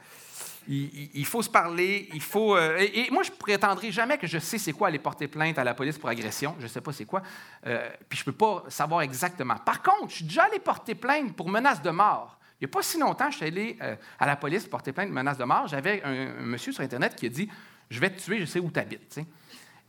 il, 0.72 1.26
faut 1.26 1.42
se 1.42 1.50
parler, 1.50 2.08
il 2.14 2.20
faut. 2.20 2.56
Euh, 2.56 2.78
et, 2.78 3.10
moi, 3.10 3.22
je 3.22 3.30
prétendrai 3.30 3.90
jamais 3.90 4.16
que 4.16 4.26
je 4.26 4.38
sais 4.38 4.58
c'est 4.58 4.72
quoi 4.72 4.88
aller 4.88 4.98
porter 4.98 5.28
plainte 5.28 5.58
à 5.58 5.64
la 5.64 5.74
police 5.74 5.98
pour 5.98 6.08
agression. 6.08 6.54
Je 6.58 6.64
ne 6.64 6.68
sais 6.68 6.80
pas 6.80 6.92
c'est 6.92 7.04
quoi. 7.04 7.22
Euh, 7.66 7.88
puis 8.08 8.18
je 8.18 8.22
ne 8.22 8.32
peux 8.32 8.36
pas 8.36 8.64
savoir 8.68 9.02
exactement. 9.02 9.56
Par 9.56 9.82
contre, 9.82 10.10
je 10.10 10.16
suis 10.16 10.24
déjà 10.24 10.44
allé 10.44 10.58
porter 10.58 10.94
plainte 10.94 11.34
pour 11.34 11.48
menace 11.48 11.82
de 11.82 11.90
mort. 11.90 12.38
Il 12.60 12.64
n'y 12.64 12.70
a 12.70 12.72
pas 12.72 12.82
si 12.82 12.98
longtemps, 12.98 13.30
je 13.30 13.36
suis 13.38 13.46
allé 13.46 13.76
euh, 13.82 13.96
à 14.18 14.26
la 14.26 14.36
police 14.36 14.66
porter 14.66 14.92
plainte 14.92 15.08
de 15.08 15.14
menace 15.14 15.36
de 15.36 15.44
mort. 15.44 15.66
J'avais 15.66 16.02
un, 16.04 16.42
monsieur 16.42 16.72
sur 16.72 16.82
Internet 16.82 17.16
qui 17.16 17.26
a 17.26 17.28
dit 17.28 17.48
Je 17.90 18.00
vais 18.00 18.10
te 18.10 18.20
tuer, 18.22 18.38
je 18.38 18.46
sais 18.46 18.60
où 18.60 18.70
tu 18.70 18.80
habites. 18.80 19.20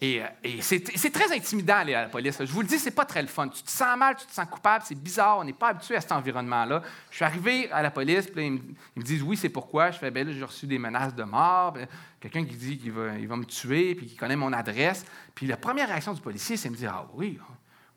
Et, 0.03 0.21
euh, 0.21 0.27
c'est 0.59 1.13
très 1.13 1.33
intimidant 1.33 1.75
aller 1.75 1.93
à 1.93 2.01
la 2.01 2.09
police. 2.09 2.37
Je 2.37 2.51
vous 2.51 2.61
le 2.61 2.67
dis, 2.67 2.77
c'est 2.77 2.91
pas 2.91 3.05
très 3.05 3.21
le 3.21 3.29
fun. 3.29 3.47
Tu 3.47 3.63
te 3.63 3.71
sens 3.71 3.97
mal, 3.97 4.17
tu 4.17 4.25
te 4.25 4.33
sens 4.33 4.45
coupable, 4.51 4.83
c'est 4.85 5.01
bizarre, 5.01 5.37
on 5.37 5.45
n'est 5.45 5.53
pas 5.53 5.69
habitué 5.69 5.95
à 5.95 6.01
cet 6.01 6.11
environnement-là. 6.11 6.81
Je 7.09 7.15
suis 7.15 7.23
arrivé 7.23 7.71
à 7.71 7.81
la 7.81 7.89
police, 7.89 8.27
puis 8.27 8.45
ils, 8.45 8.51
me, 8.97 9.01
disent 9.01 9.23
oui, 9.23 9.37
c'est 9.37 9.47
pourquoi? 9.47 9.91
Je 9.91 9.99
fais 9.99 10.11
ben 10.11 10.29
j'ai 10.29 10.43
reçu 10.43 10.67
des 10.67 10.77
menaces 10.77 11.15
de 11.15 11.23
mort. 11.23 11.71
Ben, 11.71 11.87
quelqu'un 12.19 12.43
qui 12.43 12.55
dit 12.57 12.77
qu'il 12.79 12.91
va, 12.91 13.13
me 13.13 13.45
tuer, 13.45 13.95
puis 13.95 14.07
qui 14.07 14.17
connaît 14.17 14.35
mon 14.35 14.51
adresse. 14.51 15.05
Puis 15.33 15.47
la 15.47 15.55
première 15.55 15.87
réaction 15.87 16.11
du 16.11 16.19
policier, 16.19 16.57
c'est 16.57 16.67
de 16.67 16.73
me 16.73 16.77
dire 16.77 16.91
ah 16.93 17.07
oui, 17.13 17.39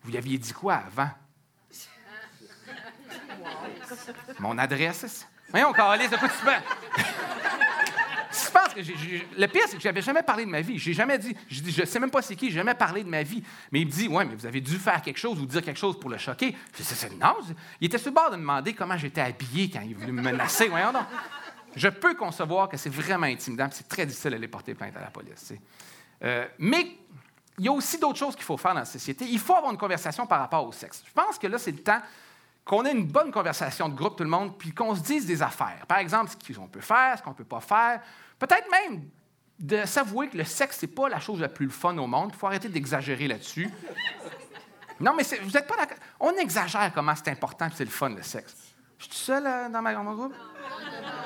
vous 0.04 0.10
lui 0.12 0.16
aviez 0.16 0.38
dit 0.38 0.52
quoi 0.52 0.74
avant? 0.74 1.10
Mon 4.38 4.56
adresse? 4.58 5.26
Voyons, 5.50 5.72
Carlis, 5.72 6.08
de 6.08 6.16
quoi 6.16 6.28
tu 6.28 6.46
le 9.36 9.46
pire, 9.46 9.62
c'est 9.66 9.76
que 9.76 9.82
je 9.82 9.88
n'avais 9.88 10.02
jamais 10.02 10.22
parlé 10.22 10.44
de 10.44 10.50
ma 10.50 10.60
vie. 10.60 10.78
J'ai 10.78 10.92
jamais 10.92 11.18
dit, 11.18 11.36
je 11.48 11.60
dis, 11.60 11.72
je 11.72 11.84
sais 11.84 12.00
même 12.00 12.10
pas 12.10 12.22
c'est 12.22 12.36
qui, 12.36 12.50
j'ai 12.50 12.56
jamais 12.56 12.74
parlé 12.74 13.04
de 13.04 13.08
ma 13.08 13.22
vie. 13.22 13.42
Mais 13.72 13.80
il 13.80 13.86
me 13.86 13.90
dit, 13.90 14.08
ouais, 14.08 14.24
mais 14.24 14.34
vous 14.34 14.46
avez 14.46 14.60
dû 14.60 14.76
faire 14.76 15.00
quelque 15.02 15.18
chose 15.18 15.38
ou 15.40 15.46
dire 15.46 15.62
quelque 15.62 15.78
chose 15.78 15.98
pour 15.98 16.10
le 16.10 16.18
choquer. 16.18 16.54
Je 16.76 16.82
dis, 16.82 17.16
non. 17.16 17.36
Il 17.80 17.86
était 17.86 17.98
sur 17.98 18.10
le 18.10 18.14
bord 18.14 18.30
de 18.30 18.36
demander 18.36 18.74
comment 18.74 18.96
j'étais 18.96 19.20
habillé 19.20 19.70
quand 19.70 19.80
il 19.80 19.94
voulait 19.94 20.12
me 20.12 20.22
menacer. 20.22 20.70
Je 21.74 21.88
peux 21.88 22.14
concevoir 22.14 22.68
que 22.68 22.76
c'est 22.76 22.92
vraiment 22.92 23.26
intimidant, 23.26 23.68
c'est 23.70 23.86
très 23.86 24.06
difficile 24.06 24.30
d'aller 24.30 24.48
porter 24.48 24.74
plainte 24.74 24.96
à 24.96 25.00
la 25.00 25.10
police. 25.10 25.52
Euh, 26.24 26.46
mais 26.58 26.96
il 27.58 27.64
y 27.66 27.68
a 27.68 27.72
aussi 27.72 27.98
d'autres 27.98 28.18
choses 28.18 28.34
qu'il 28.34 28.44
faut 28.44 28.56
faire 28.56 28.72
dans 28.72 28.80
la 28.80 28.86
société. 28.86 29.26
Il 29.28 29.38
faut 29.38 29.54
avoir 29.54 29.72
une 29.72 29.78
conversation 29.78 30.26
par 30.26 30.40
rapport 30.40 30.66
au 30.66 30.72
sexe. 30.72 31.02
Je 31.06 31.12
pense 31.12 31.38
que 31.38 31.46
là, 31.46 31.58
c'est 31.58 31.72
le 31.72 31.82
temps 31.82 32.00
qu'on 32.64 32.84
ait 32.84 32.92
une 32.92 33.06
bonne 33.06 33.30
conversation 33.30 33.88
de 33.88 33.94
groupe, 33.94 34.16
tout 34.16 34.24
le 34.24 34.30
monde, 34.30 34.58
puis 34.58 34.72
qu'on 34.72 34.94
se 34.94 35.00
dise 35.00 35.24
des 35.24 35.40
affaires. 35.40 35.84
Par 35.86 35.98
exemple, 35.98 36.30
ce 36.30 36.52
qu'on 36.52 36.66
peut 36.66 36.80
faire, 36.80 37.16
ce 37.18 37.22
qu'on 37.22 37.30
ne 37.30 37.36
peut 37.36 37.44
pas 37.44 37.60
faire, 37.60 38.00
Peut-être 38.38 38.70
même 38.70 39.08
de 39.58 39.84
s'avouer 39.86 40.28
que 40.28 40.36
le 40.36 40.44
sexe, 40.44 40.82
n'est 40.82 40.88
pas 40.88 41.08
la 41.08 41.20
chose 41.20 41.40
la 41.40 41.48
plus 41.48 41.70
fun 41.70 41.96
au 41.96 42.06
monde. 42.06 42.30
Il 42.34 42.38
faut 42.38 42.46
arrêter 42.46 42.68
d'exagérer 42.68 43.28
là-dessus. 43.28 43.70
Non, 44.98 45.14
mais 45.14 45.24
vous 45.42 45.50
n'êtes 45.50 45.66
pas 45.66 45.76
d'accord. 45.76 45.98
On 46.18 46.32
exagère 46.36 46.90
comment 46.94 47.14
c'est 47.14 47.28
important 47.28 47.66
et 47.66 47.70
c'est 47.74 47.84
le 47.84 47.90
fun, 47.90 48.08
le 48.08 48.22
sexe. 48.22 48.54
Je 48.98 49.04
suis 49.04 49.14
seul 49.14 49.46
euh, 49.46 49.68
dans 49.68 49.82
ma 49.82 49.92
grande 49.92 50.16
groupe? 50.16 50.32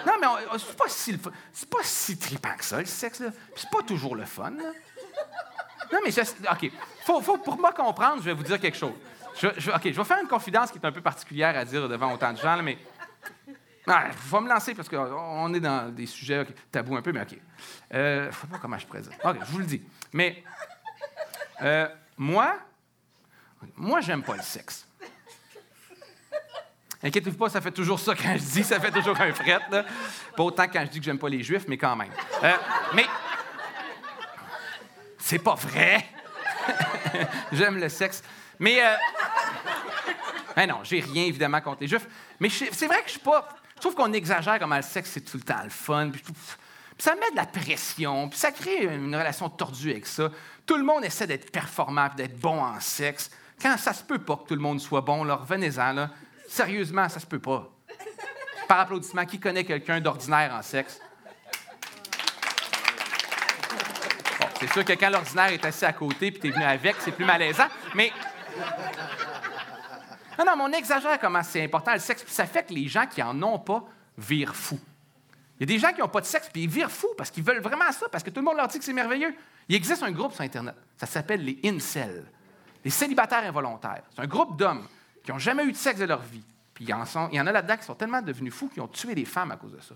Non, 0.04 0.14
mais 0.20 0.26
c'est 0.58 0.76
pas 0.76 0.88
si 0.88 1.16
c'est 1.52 1.70
pas 1.70 1.78
si 1.84 2.18
trippant 2.18 2.56
que 2.58 2.64
ça, 2.64 2.80
le 2.80 2.86
sexe. 2.86 3.22
C'est 3.54 3.70
pas 3.70 3.82
toujours 3.82 4.16
le 4.16 4.24
fun. 4.24 4.50
Non, 4.50 5.98
mais 6.04 6.10
OK. 6.18 6.72
Faut, 7.04 7.20
faut, 7.20 7.38
pour 7.38 7.58
moi 7.58 7.72
comprendre, 7.72 8.16
je 8.18 8.24
vais 8.24 8.34
vous 8.34 8.42
dire 8.42 8.60
quelque 8.60 8.76
chose. 8.76 8.94
Je, 9.40 9.46
OK, 9.48 9.82
je 9.84 9.90
vais 9.90 10.04
faire 10.04 10.20
une 10.20 10.28
confidence 10.28 10.70
qui 10.70 10.78
est 10.78 10.84
un 10.84 10.92
peu 10.92 11.00
particulière 11.00 11.56
à 11.56 11.64
dire 11.64 11.88
devant 11.88 12.12
autant 12.12 12.32
de 12.32 12.38
gens, 12.38 12.60
mais 12.62 12.76
non, 13.90 13.96
il 14.06 14.12
faut 14.12 14.40
me 14.40 14.48
lancer 14.48 14.74
parce 14.74 14.88
qu'on 14.88 15.52
est 15.52 15.60
dans 15.60 15.92
des 15.92 16.06
sujets 16.06 16.46
tabous 16.70 16.96
un 16.96 17.02
peu, 17.02 17.12
mais 17.12 17.22
OK. 17.22 17.36
Euh, 17.92 18.22
je 18.22 18.26
ne 18.28 18.32
sais 18.32 18.46
pas 18.46 18.58
comment 18.58 18.78
je 18.78 18.86
présente. 18.86 19.14
OK, 19.24 19.36
je 19.40 19.50
vous 19.50 19.58
le 19.58 19.64
dis. 19.64 19.82
Mais 20.12 20.44
euh, 21.62 21.88
moi, 22.16 22.56
moi, 23.76 24.00
j'aime 24.00 24.22
pas 24.22 24.36
le 24.36 24.42
sexe. 24.42 24.86
Inquiétez-vous 27.02 27.36
pas, 27.36 27.48
ça 27.48 27.60
fait 27.60 27.72
toujours 27.72 27.98
ça 27.98 28.14
quand 28.14 28.34
je 28.34 28.44
dis, 28.44 28.62
ça 28.62 28.78
fait 28.78 28.90
toujours 28.90 29.18
un 29.20 29.32
fret. 29.32 29.60
Là. 29.70 29.84
Pas 30.36 30.42
autant 30.42 30.68
quand 30.68 30.82
je 30.84 30.90
dis 30.90 30.98
que 31.00 31.04
j'aime 31.04 31.18
pas 31.18 31.28
les 31.28 31.42
juifs, 31.42 31.64
mais 31.66 31.78
quand 31.78 31.96
même. 31.96 32.12
Euh, 32.44 32.52
mais 32.94 33.06
c'est 35.18 35.38
pas 35.38 35.54
vrai. 35.54 36.06
j'aime 37.52 37.78
le 37.78 37.88
sexe. 37.88 38.22
Mais 38.58 38.84
euh, 38.84 38.94
ben 40.54 40.68
non, 40.68 40.80
j'ai 40.84 41.00
rien 41.00 41.24
évidemment 41.24 41.60
contre 41.60 41.80
les 41.80 41.88
juifs. 41.88 42.06
Mais 42.38 42.50
c'est 42.50 42.86
vrai 42.86 42.98
que 42.98 43.06
je 43.06 43.12
suis 43.12 43.20
pas 43.20 43.48
je 43.80 43.88
trouve 43.88 43.94
qu'on 43.94 44.12
exagère 44.12 44.58
comment 44.58 44.76
le 44.76 44.82
sexe, 44.82 45.12
c'est 45.14 45.22
tout 45.22 45.38
le 45.38 45.42
temps 45.42 45.62
le 45.64 45.70
fun. 45.70 46.10
Puis, 46.10 46.22
ça 46.98 47.14
met 47.14 47.30
de 47.30 47.36
la 47.36 47.46
pression, 47.46 48.28
puis 48.28 48.38
ça 48.38 48.52
crée 48.52 48.84
une 48.84 49.16
relation 49.16 49.48
tordue 49.48 49.92
avec 49.92 50.04
ça. 50.04 50.30
Tout 50.66 50.76
le 50.76 50.84
monde 50.84 51.02
essaie 51.02 51.26
d'être 51.26 51.50
performant, 51.50 52.10
d'être 52.14 52.38
bon 52.38 52.62
en 52.62 52.78
sexe. 52.78 53.30
Quand 53.60 53.78
ça 53.78 53.94
se 53.94 54.04
peut 54.04 54.18
pas 54.18 54.36
que 54.36 54.48
tout 54.48 54.54
le 54.54 54.60
monde 54.60 54.82
soit 54.82 55.00
bon, 55.00 55.24
là, 55.24 55.36
revenez-en. 55.36 55.94
Là. 55.94 56.10
Sérieusement, 56.46 57.08
ça 57.08 57.20
se 57.20 57.26
peut 57.26 57.38
pas. 57.38 57.70
Par 58.68 58.80
applaudissement, 58.80 59.24
qui 59.24 59.40
connaît 59.40 59.64
quelqu'un 59.64 59.98
d'ordinaire 59.98 60.52
en 60.54 60.60
sexe? 60.60 61.00
C'est 64.60 64.70
sûr 64.70 64.84
que 64.84 64.92
quand 64.92 65.08
l'ordinaire 65.08 65.52
est 65.54 65.64
assis 65.64 65.86
à 65.86 65.94
côté 65.94 66.30
puis 66.30 66.40
tu 66.40 66.48
es 66.48 66.50
venu 66.50 66.64
avec, 66.64 66.96
c'est 66.98 67.12
plus 67.12 67.24
malaisant, 67.24 67.68
mais 67.94 68.12
Non, 70.40 70.56
non, 70.56 70.64
on 70.64 70.72
exagère 70.72 71.18
comment 71.20 71.42
c'est 71.42 71.62
important 71.62 71.92
le 71.92 71.98
sexe, 71.98 72.22
puis 72.22 72.32
ça 72.32 72.46
fait 72.46 72.62
que 72.62 72.72
les 72.72 72.88
gens 72.88 73.06
qui 73.06 73.22
en 73.22 73.42
ont 73.42 73.58
pas 73.58 73.84
virent 74.16 74.56
fous. 74.56 74.80
Il 75.58 75.60
y 75.60 75.62
a 75.64 75.66
des 75.66 75.78
gens 75.78 75.92
qui 75.92 76.00
n'ont 76.00 76.08
pas 76.08 76.22
de 76.22 76.26
sexe, 76.26 76.48
puis 76.50 76.62
ils 76.62 76.68
virent 76.68 76.90
fous 76.90 77.12
parce 77.18 77.30
qu'ils 77.30 77.44
veulent 77.44 77.60
vraiment 77.60 77.92
ça, 77.92 78.08
parce 78.08 78.24
que 78.24 78.30
tout 78.30 78.40
le 78.40 78.46
monde 78.46 78.56
leur 78.56 78.68
dit 78.68 78.78
que 78.78 78.84
c'est 78.84 78.94
merveilleux. 78.94 79.34
Il 79.68 79.74
existe 79.74 80.02
un 80.02 80.10
groupe 80.10 80.32
sur 80.32 80.40
Internet, 80.40 80.74
ça 80.96 81.04
s'appelle 81.04 81.44
les 81.44 81.60
incels, 81.64 82.24
les 82.82 82.90
célibataires 82.90 83.44
involontaires. 83.44 84.02
C'est 84.14 84.22
un 84.22 84.26
groupe 84.26 84.58
d'hommes 84.58 84.88
qui 85.22 85.30
n'ont 85.30 85.38
jamais 85.38 85.64
eu 85.64 85.72
de 85.72 85.76
sexe 85.76 86.00
de 86.00 86.06
leur 86.06 86.22
vie. 86.22 86.42
Puis 86.72 86.86
il 86.86 86.88
y 86.88 86.94
en, 86.94 87.46
a 87.46 87.52
là-dedans 87.52 87.76
qui 87.76 87.84
sont 87.84 87.94
tellement 87.94 88.22
devenus 88.22 88.54
fous 88.54 88.68
qu'ils 88.68 88.82
ont 88.82 88.88
tué 88.88 89.14
des 89.14 89.26
femmes 89.26 89.50
à 89.50 89.56
cause 89.56 89.72
de 89.72 89.80
ça. 89.80 89.94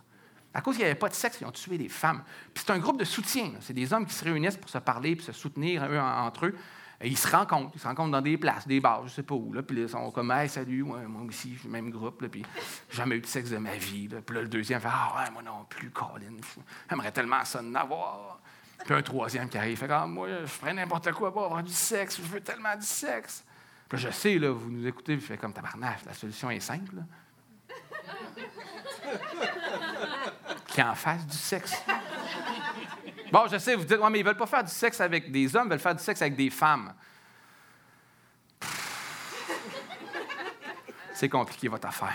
À 0.52 0.60
cause 0.60 0.74
qu'il 0.74 0.84
n'y 0.84 0.90
avait 0.90 0.98
pas 0.98 1.08
de 1.08 1.14
sexe, 1.14 1.38
ils 1.40 1.46
ont 1.46 1.52
tué 1.52 1.78
des 1.78 1.88
femmes. 1.88 2.22
Puis 2.52 2.62
c'est 2.66 2.72
un 2.72 2.78
groupe 2.78 2.98
de 2.98 3.04
soutien. 3.04 3.52
C'est 3.60 3.72
des 3.72 3.90
hommes 3.94 4.04
qui 4.04 4.12
se 4.12 4.22
réunissent 4.22 4.58
pour 4.58 4.68
se 4.68 4.76
parler 4.76 5.16
puis 5.16 5.24
se 5.24 5.32
soutenir 5.32 5.82
entre 5.84 6.46
eux. 6.46 6.54
Et 7.04 7.08
ils 7.08 7.18
se 7.18 7.28
rencontrent. 7.28 7.70
Ils 7.74 7.80
se 7.80 7.86
rencontrent 7.86 8.12
dans 8.12 8.22
des 8.22 8.38
places, 8.38 8.66
des 8.66 8.80
bars, 8.80 9.06
je 9.06 9.12
sais 9.12 9.22
pas 9.22 9.34
où. 9.34 9.52
Là. 9.52 9.62
Puis 9.62 9.78
ils 9.78 9.88
sont 9.90 10.10
comme 10.10 10.30
Hey, 10.30 10.48
salut, 10.48 10.84
moi, 10.84 11.00
aussi, 11.28 11.52
je 11.54 11.60
suis 11.60 11.68
même 11.68 11.90
groupe. 11.90 12.22
Là. 12.22 12.30
Puis 12.30 12.42
jamais 12.90 13.16
eu 13.16 13.20
de 13.20 13.26
sexe 13.26 13.50
de 13.50 13.58
ma 13.58 13.76
vie. 13.76 14.08
Là. 14.08 14.22
Puis 14.24 14.34
là, 14.34 14.40
le 14.40 14.48
deuxième 14.48 14.80
fait 14.80 14.88
Ah, 14.90 15.16
ouais, 15.18 15.30
moi 15.30 15.42
non 15.42 15.66
plus, 15.68 15.90
Colin. 15.90 16.34
J'aimerais 16.88 17.12
tellement 17.12 17.44
ça 17.44 17.60
de 17.60 17.76
avoir. 17.76 18.40
Puis 18.86 18.94
un 18.94 19.02
troisième 19.02 19.50
qui 19.50 19.58
arrive 19.58 19.76
fait 19.76 19.90
Ah, 19.90 20.06
moi, 20.06 20.28
je 20.40 20.46
ferais 20.46 20.72
n'importe 20.72 21.12
quoi 21.12 21.30
pour 21.30 21.44
avoir 21.44 21.62
du 21.62 21.74
sexe. 21.74 22.16
Je 22.16 22.22
veux 22.22 22.40
tellement 22.40 22.74
du 22.74 22.86
sexe. 22.86 23.44
Puis 23.86 23.98
je 23.98 24.08
sais, 24.08 24.38
là, 24.38 24.50
vous 24.50 24.70
nous 24.70 24.86
écoutez, 24.86 25.14
vous 25.14 25.26
faites 25.26 25.38
comme 25.38 25.52
tabarnak, 25.52 26.06
la 26.06 26.14
solution 26.14 26.50
est 26.50 26.60
simple. 26.60 26.96
Là. 26.96 27.02
qui 30.66 30.82
en 30.82 30.94
fasse 30.94 31.26
du 31.26 31.36
sexe. 31.36 31.74
Bon, 33.34 33.48
je 33.50 33.58
sais, 33.58 33.74
vous 33.74 33.84
dites, 33.84 33.98
ouais, 33.98 34.10
mais 34.10 34.20
ils 34.20 34.22
ne 34.22 34.28
veulent 34.28 34.36
pas 34.36 34.46
faire 34.46 34.62
du 34.62 34.70
sexe 34.70 35.00
avec 35.00 35.28
des 35.32 35.56
hommes, 35.56 35.66
ils 35.66 35.70
veulent 35.70 35.80
faire 35.80 35.96
du 35.96 36.04
sexe 36.04 36.22
avec 36.22 36.36
des 36.36 36.50
femmes. 36.50 36.94
C'est 41.14 41.28
compliqué, 41.28 41.66
votre 41.66 41.88
affaire. 41.88 42.14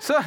Ça, 0.00 0.22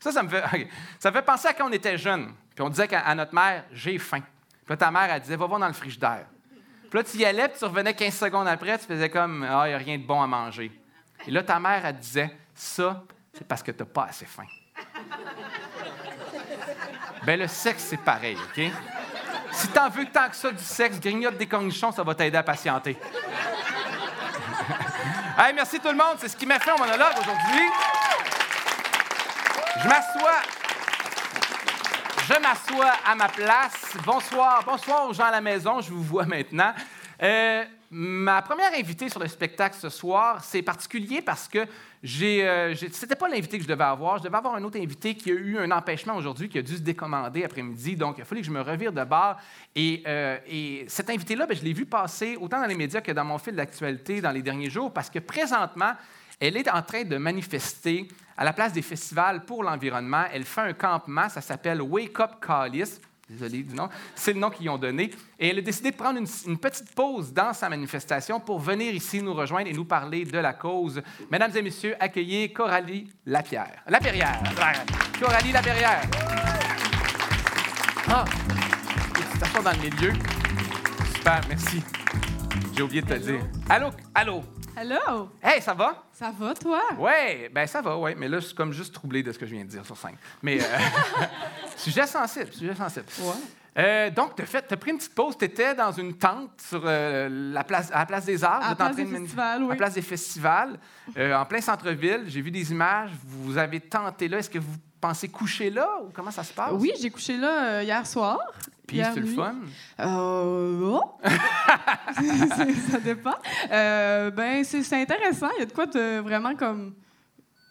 ça, 0.00 0.12
ça 0.12 0.22
me 0.22 0.30
fait, 0.30 0.70
ça 0.98 1.12
fait 1.12 1.20
penser 1.20 1.48
à 1.48 1.52
quand 1.52 1.68
on 1.68 1.72
était 1.72 1.98
jeune. 1.98 2.32
Puis 2.54 2.64
on 2.64 2.70
disait 2.70 2.88
à 2.94 3.14
notre 3.14 3.34
mère, 3.34 3.64
j'ai 3.70 3.98
faim. 3.98 4.22
Puis 4.64 4.78
ta 4.78 4.90
mère, 4.90 5.10
elle 5.10 5.20
disait, 5.20 5.36
va 5.36 5.44
voir 5.44 5.60
dans 5.60 5.68
le 5.68 5.74
frigidaire. 5.74 6.24
Puis 6.88 6.98
là, 6.98 7.04
tu 7.04 7.18
y 7.18 7.26
allais, 7.26 7.48
puis 7.48 7.58
tu 7.58 7.66
revenais 7.66 7.92
15 7.92 8.14
secondes 8.14 8.48
après, 8.48 8.78
tu 8.78 8.86
faisais 8.86 9.10
comme, 9.10 9.42
ah, 9.42 9.66
il 9.66 9.72
n'y 9.72 9.74
a 9.74 9.78
rien 9.78 9.98
de 9.98 10.06
bon 10.06 10.22
à 10.22 10.26
manger. 10.26 10.72
Et 11.26 11.30
là, 11.30 11.42
ta 11.42 11.60
mère, 11.60 11.84
elle 11.84 11.98
disait, 11.98 12.34
ça, 12.54 13.04
c'est 13.34 13.46
parce 13.46 13.62
que 13.62 13.72
tu 13.72 13.80
n'as 13.80 13.90
pas 13.90 14.04
assez 14.04 14.24
faim. 14.24 14.46
Ben 17.26 17.38
le 17.38 17.46
sexe, 17.46 17.84
c'est 17.90 18.00
pareil, 18.00 18.36
OK? 18.36 18.72
Si 19.54 19.68
t'en 19.68 19.88
veux 19.88 20.06
tant 20.06 20.28
que 20.28 20.36
ça 20.36 20.50
du 20.50 20.62
sexe, 20.62 21.00
grignote 21.00 21.36
des 21.36 21.46
cornichons, 21.46 21.92
ça 21.92 22.02
va 22.02 22.14
t'aider 22.14 22.36
à 22.36 22.42
patienter. 22.42 22.98
hey, 25.38 25.54
merci 25.54 25.78
tout 25.78 25.88
le 25.88 25.96
monde. 25.96 26.16
C'est 26.18 26.28
ce 26.28 26.36
qui 26.36 26.46
m'a 26.46 26.58
fait 26.58 26.72
mon 26.72 26.78
monologue 26.78 27.12
aujourd'hui. 27.20 27.68
Je 29.82 29.88
m'assois. 29.88 30.40
Je 32.28 32.34
m'assois 32.40 32.92
à 33.06 33.14
ma 33.14 33.28
place. 33.28 33.96
Bonsoir. 34.04 34.64
Bonsoir 34.64 35.08
aux 35.08 35.12
gens 35.12 35.26
à 35.26 35.30
la 35.30 35.40
maison. 35.40 35.80
Je 35.80 35.90
vous 35.90 36.02
vois 36.02 36.26
maintenant. 36.26 36.74
Euh, 37.22 37.64
ma 37.96 38.42
première 38.42 38.74
invitée 38.74 39.08
sur 39.08 39.20
le 39.20 39.28
spectacle 39.28 39.76
ce 39.78 39.88
soir, 39.88 40.42
c'est 40.42 40.62
particulier 40.62 41.22
parce 41.22 41.46
que 41.46 41.64
j'ai, 42.02 42.44
euh, 42.44 42.74
c'était 42.74 43.14
pas 43.14 43.28
l'invité 43.28 43.56
que 43.56 43.62
je 43.62 43.68
devais 43.68 43.84
avoir. 43.84 44.18
Je 44.18 44.24
devais 44.24 44.36
avoir 44.36 44.56
un 44.56 44.64
autre 44.64 44.80
invité 44.80 45.14
qui 45.14 45.30
a 45.30 45.34
eu 45.34 45.58
un 45.58 45.70
empêchement 45.70 46.16
aujourd'hui, 46.16 46.48
qui 46.48 46.58
a 46.58 46.62
dû 46.62 46.74
se 46.74 46.80
décommander 46.80 47.44
après-midi. 47.44 47.94
Donc, 47.94 48.16
il 48.18 48.24
fallait 48.24 48.40
que 48.40 48.48
je 48.48 48.52
me 48.52 48.60
revire 48.60 48.92
de 48.92 49.04
bord. 49.04 49.36
Et, 49.76 50.02
euh, 50.08 50.38
et 50.48 50.84
cet 50.88 51.08
invité-là, 51.08 51.46
ben, 51.46 51.56
je 51.56 51.62
l'ai 51.62 51.72
vu 51.72 51.86
passer 51.86 52.36
autant 52.40 52.60
dans 52.60 52.66
les 52.66 52.74
médias 52.74 53.00
que 53.00 53.12
dans 53.12 53.24
mon 53.24 53.38
fil 53.38 53.54
d'actualité 53.54 54.20
dans 54.20 54.32
les 54.32 54.42
derniers 54.42 54.70
jours 54.70 54.92
parce 54.92 55.08
que 55.08 55.20
présentement, 55.20 55.92
elle 56.40 56.56
est 56.56 56.68
en 56.68 56.82
train 56.82 57.04
de 57.04 57.16
manifester 57.16 58.08
à 58.36 58.42
la 58.42 58.52
place 58.52 58.72
des 58.72 58.82
festivals 58.82 59.44
pour 59.44 59.62
l'environnement. 59.62 60.24
Elle 60.32 60.44
fait 60.44 60.62
un 60.62 60.72
campement, 60.72 61.28
ça 61.28 61.40
s'appelle 61.40 61.80
Wake 61.80 62.18
Up 62.18 62.32
Callis. 62.44 62.98
Désolé 63.34 63.64
du 63.64 63.74
nom. 63.74 63.88
C'est 64.14 64.32
le 64.32 64.38
nom 64.38 64.48
qu'ils 64.48 64.68
ont 64.70 64.78
donné. 64.78 65.10
Et 65.38 65.48
elle 65.48 65.58
a 65.58 65.62
décidé 65.62 65.90
de 65.90 65.96
prendre 65.96 66.20
une, 66.20 66.58
petite 66.58 66.94
pause 66.94 67.32
dans 67.32 67.52
sa 67.52 67.68
manifestation 67.68 68.38
pour 68.38 68.60
venir 68.60 68.94
ici 68.94 69.20
nous 69.20 69.34
rejoindre 69.34 69.68
et 69.68 69.72
nous 69.72 69.84
parler 69.84 70.24
de 70.24 70.38
la 70.38 70.52
cause. 70.52 71.02
Mesdames 71.30 71.50
et 71.56 71.62
messieurs, 71.62 71.96
accueillez 71.98 72.52
Coralie 72.52 73.08
Lapierre. 73.26 73.82
Lapierrière. 73.88 74.40
Coralie 75.20 75.52
Lapierrière. 75.52 76.02
Ah, 78.08 78.24
tu 79.52 79.62
dans 79.62 79.70
le 79.72 79.78
milieu. 79.78 80.12
Super, 81.16 81.40
merci. 81.48 81.82
J'ai 82.76 82.82
oublié 82.82 83.02
de 83.02 83.06
te 83.06 83.14
dire. 83.14 83.40
Allô, 83.68 83.90
allô? 84.12 84.42
Allô? 84.76 85.28
Hey, 85.40 85.62
ça 85.62 85.74
va? 85.74 86.04
Ça 86.12 86.32
va, 86.36 86.54
toi? 86.54 86.82
Oui, 86.98 87.48
ben 87.52 87.68
ça 87.68 87.80
va, 87.80 87.96
oui. 87.96 88.14
Mais 88.16 88.26
là, 88.26 88.40
je 88.40 88.46
suis 88.46 88.54
comme 88.54 88.72
juste 88.72 88.92
troublé 88.92 89.22
de 89.22 89.30
ce 89.30 89.38
que 89.38 89.46
je 89.46 89.54
viens 89.54 89.64
de 89.64 89.70
dire 89.70 89.86
sur 89.86 89.96
scène. 89.96 90.16
Mais 90.42 90.60
euh, 90.60 90.64
sujet 91.76 92.04
sensible, 92.04 92.52
sujet 92.52 92.74
sensible. 92.74 93.06
Ouais. 93.20 93.34
Euh, 93.78 94.10
donc, 94.10 94.34
tu 94.34 94.42
as, 94.42 94.76
pris 94.76 94.90
une 94.90 94.98
petite 94.98 95.14
pause. 95.14 95.38
Tu 95.38 95.44
étais 95.44 95.76
dans 95.76 95.92
une 95.92 96.14
tente 96.14 96.50
sur 96.60 96.82
euh, 96.84 97.52
la 97.52 97.62
place, 97.62 97.92
à 97.92 98.00
la 98.00 98.06
place 98.06 98.24
des 98.24 98.42
Arts. 98.42 98.64
À 98.64 98.70
la 98.70 98.74
place 98.74 98.96
des 98.96 99.06
festivals, 99.06 99.62
oui. 99.62 99.66
À 99.66 99.70
la 99.70 99.76
place 99.76 99.94
des 99.94 100.02
festivals, 100.02 100.78
en 101.16 101.44
plein 101.44 101.60
centre-ville. 101.60 102.24
J'ai 102.26 102.40
vu 102.40 102.50
des 102.50 102.72
images. 102.72 103.10
Vous 103.24 103.56
avez 103.56 103.78
tenté 103.78 104.26
là. 104.26 104.38
Est-ce 104.38 104.50
que 104.50 104.58
vous 104.58 104.78
pensez 105.00 105.28
coucher 105.28 105.70
là 105.70 105.88
ou 106.02 106.10
comment 106.12 106.32
ça 106.32 106.42
se 106.42 106.52
passe? 106.52 106.72
Oui, 106.72 106.92
j'ai 107.00 107.10
couché 107.10 107.36
là 107.36 107.84
hier 107.84 108.04
soir. 108.04 108.40
Puis 108.86 109.00
c'est 109.02 109.20
le 109.20 109.26
fun? 109.26 109.56
Euh, 110.00 110.98
ça 112.90 113.00
dépend. 113.00 113.34
Euh, 113.70 114.30
ben, 114.30 114.62
c'est 114.64 115.00
intéressant. 115.00 115.48
Il 115.56 115.60
y 115.60 115.62
a 115.62 115.66
de 115.66 115.72
quoi 115.72 115.86
de 115.86 116.20
vraiment 116.20 116.54
comme 116.54 116.94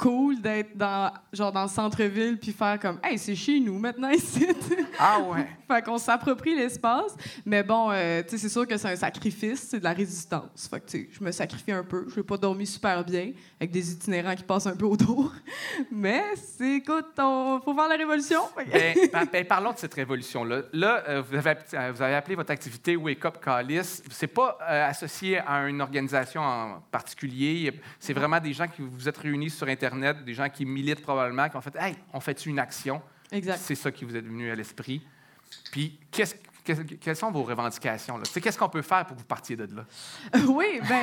cool 0.03 0.41
d'être 0.41 0.75
dans, 0.75 1.13
genre 1.31 1.53
dans 1.53 1.63
le 1.63 1.69
centre-ville 1.69 2.37
puis 2.37 2.51
faire 2.51 2.77
comme 2.77 2.99
Hey, 3.01 3.17
c'est 3.17 3.35
chez 3.35 3.59
nous 3.61 3.79
maintenant 3.79 4.09
ici. 4.09 4.45
Ah 4.99 5.19
ouais. 5.19 5.47
fait 5.67 5.81
qu'on 5.81 5.97
s'approprie 5.97 6.55
l'espace. 6.55 7.15
Mais 7.45 7.63
bon, 7.63 7.89
euh, 7.91 8.21
tu 8.21 8.29
sais, 8.29 8.37
c'est 8.37 8.49
sûr 8.49 8.67
que 8.67 8.77
c'est 8.77 8.89
un 8.89 8.95
sacrifice, 8.95 9.67
c'est 9.71 9.79
de 9.79 9.83
la 9.83 9.91
résistance. 9.91 10.67
Fait 10.69 10.79
que, 10.79 10.85
tu 10.85 10.97
sais, 10.99 11.09
je 11.11 11.23
me 11.23 11.31
sacrifie 11.31 11.71
un 11.71 11.83
peu. 11.83 12.05
Je 12.09 12.17
n'ai 12.17 12.23
pas 12.23 12.37
dormi 12.37 12.67
super 12.67 13.03
bien 13.03 13.31
avec 13.59 13.71
des 13.71 13.91
itinérants 13.91 14.35
qui 14.35 14.43
passent 14.43 14.67
un 14.67 14.75
peu 14.75 14.85
autour. 14.85 15.33
Mais 15.91 16.23
c'est, 16.35 16.75
écoute, 16.75 17.07
il 17.17 17.59
faut 17.65 17.73
faire 17.73 17.87
la 17.87 17.95
révolution. 17.95 18.41
Ben, 19.13 19.27
ben, 19.31 19.45
parlons 19.45 19.71
de 19.71 19.77
cette 19.77 19.93
révolution-là. 19.93 20.63
Là, 20.73 21.03
euh, 21.07 21.21
vous, 21.21 21.35
avez, 21.35 21.55
euh, 21.73 21.91
vous 21.93 22.01
avez 22.01 22.15
appelé 22.15 22.35
votre 22.35 22.51
activité 22.51 22.95
Wake 22.95 23.23
Up 23.25 23.37
Callis. 23.43 24.01
C'est 24.09 24.27
pas 24.27 24.57
associé 24.59 25.39
à 25.39 25.67
une 25.67 25.81
organisation 25.81 26.41
en 26.41 26.81
particulier. 26.91 27.79
C'est 27.99 28.13
vraiment 28.13 28.39
des 28.39 28.53
gens 28.53 28.67
qui 28.67 28.81
vous 28.81 29.07
êtes 29.07 29.17
réunis 29.17 29.49
sur 29.49 29.67
Internet 29.67 29.92
des 29.95 30.33
gens 30.33 30.49
qui 30.49 30.65
militent 30.65 31.01
probablement, 31.01 31.49
qui 31.49 31.57
ont 31.57 31.61
fait 31.61 31.75
Hey, 31.75 31.95
on 32.13 32.19
fait 32.19 32.45
une 32.45 32.59
action? 32.59 33.01
Exact. 33.31 33.57
C'est 33.61 33.75
ça 33.75 33.91
qui 33.91 34.05
vous 34.05 34.15
est 34.15 34.21
venu 34.21 34.51
à 34.51 34.55
l'esprit. 34.55 35.01
Puis, 35.71 35.99
qu'est-ce 36.11 36.35
quelles 36.63 37.15
sont 37.15 37.31
vos 37.31 37.43
revendications? 37.43 38.19
Qu'est-ce 38.41 38.57
qu'on 38.57 38.69
peut 38.69 38.81
faire 38.81 39.05
pour 39.05 39.15
que 39.15 39.21
vous 39.21 39.27
partiez 39.27 39.55
de 39.55 39.67
là? 39.75 39.85
oui, 40.47 40.79
bien, 40.87 41.01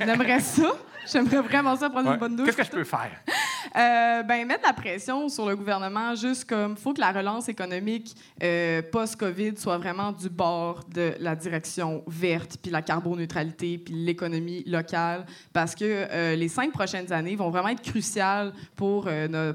j'aimerais 0.00 0.40
ça. 0.40 0.72
J'aimerais 1.06 1.42
vraiment 1.42 1.76
ça 1.76 1.90
prendre 1.90 2.12
une 2.12 2.18
bonne 2.18 2.36
douche. 2.36 2.46
Qu'est-ce 2.46 2.56
que 2.56 2.64
je 2.64 2.70
peux 2.70 2.84
faire? 2.84 3.10
Euh, 3.76 4.22
ben, 4.22 4.46
mettre 4.46 4.64
la 4.64 4.72
pression 4.72 5.28
sur 5.28 5.46
le 5.46 5.54
gouvernement, 5.54 6.14
juste 6.14 6.48
comme 6.48 6.72
il 6.78 6.80
faut 6.80 6.94
que 6.94 7.00
la 7.00 7.12
relance 7.12 7.48
économique 7.48 8.16
euh, 8.42 8.80
post-COVID 8.80 9.58
soit 9.58 9.76
vraiment 9.76 10.12
du 10.12 10.30
bord 10.30 10.84
de 10.94 11.12
la 11.18 11.34
direction 11.34 12.02
verte, 12.06 12.56
puis 12.62 12.70
la 12.70 12.80
carboneutralité, 12.80 13.76
puis 13.76 13.92
l'économie 13.92 14.62
locale, 14.64 15.26
parce 15.52 15.74
que 15.74 15.84
euh, 15.84 16.36
les 16.36 16.48
cinq 16.48 16.72
prochaines 16.72 17.12
années 17.12 17.36
vont 17.36 17.50
vraiment 17.50 17.68
être 17.68 17.82
cruciales 17.82 18.52
pour, 18.76 19.10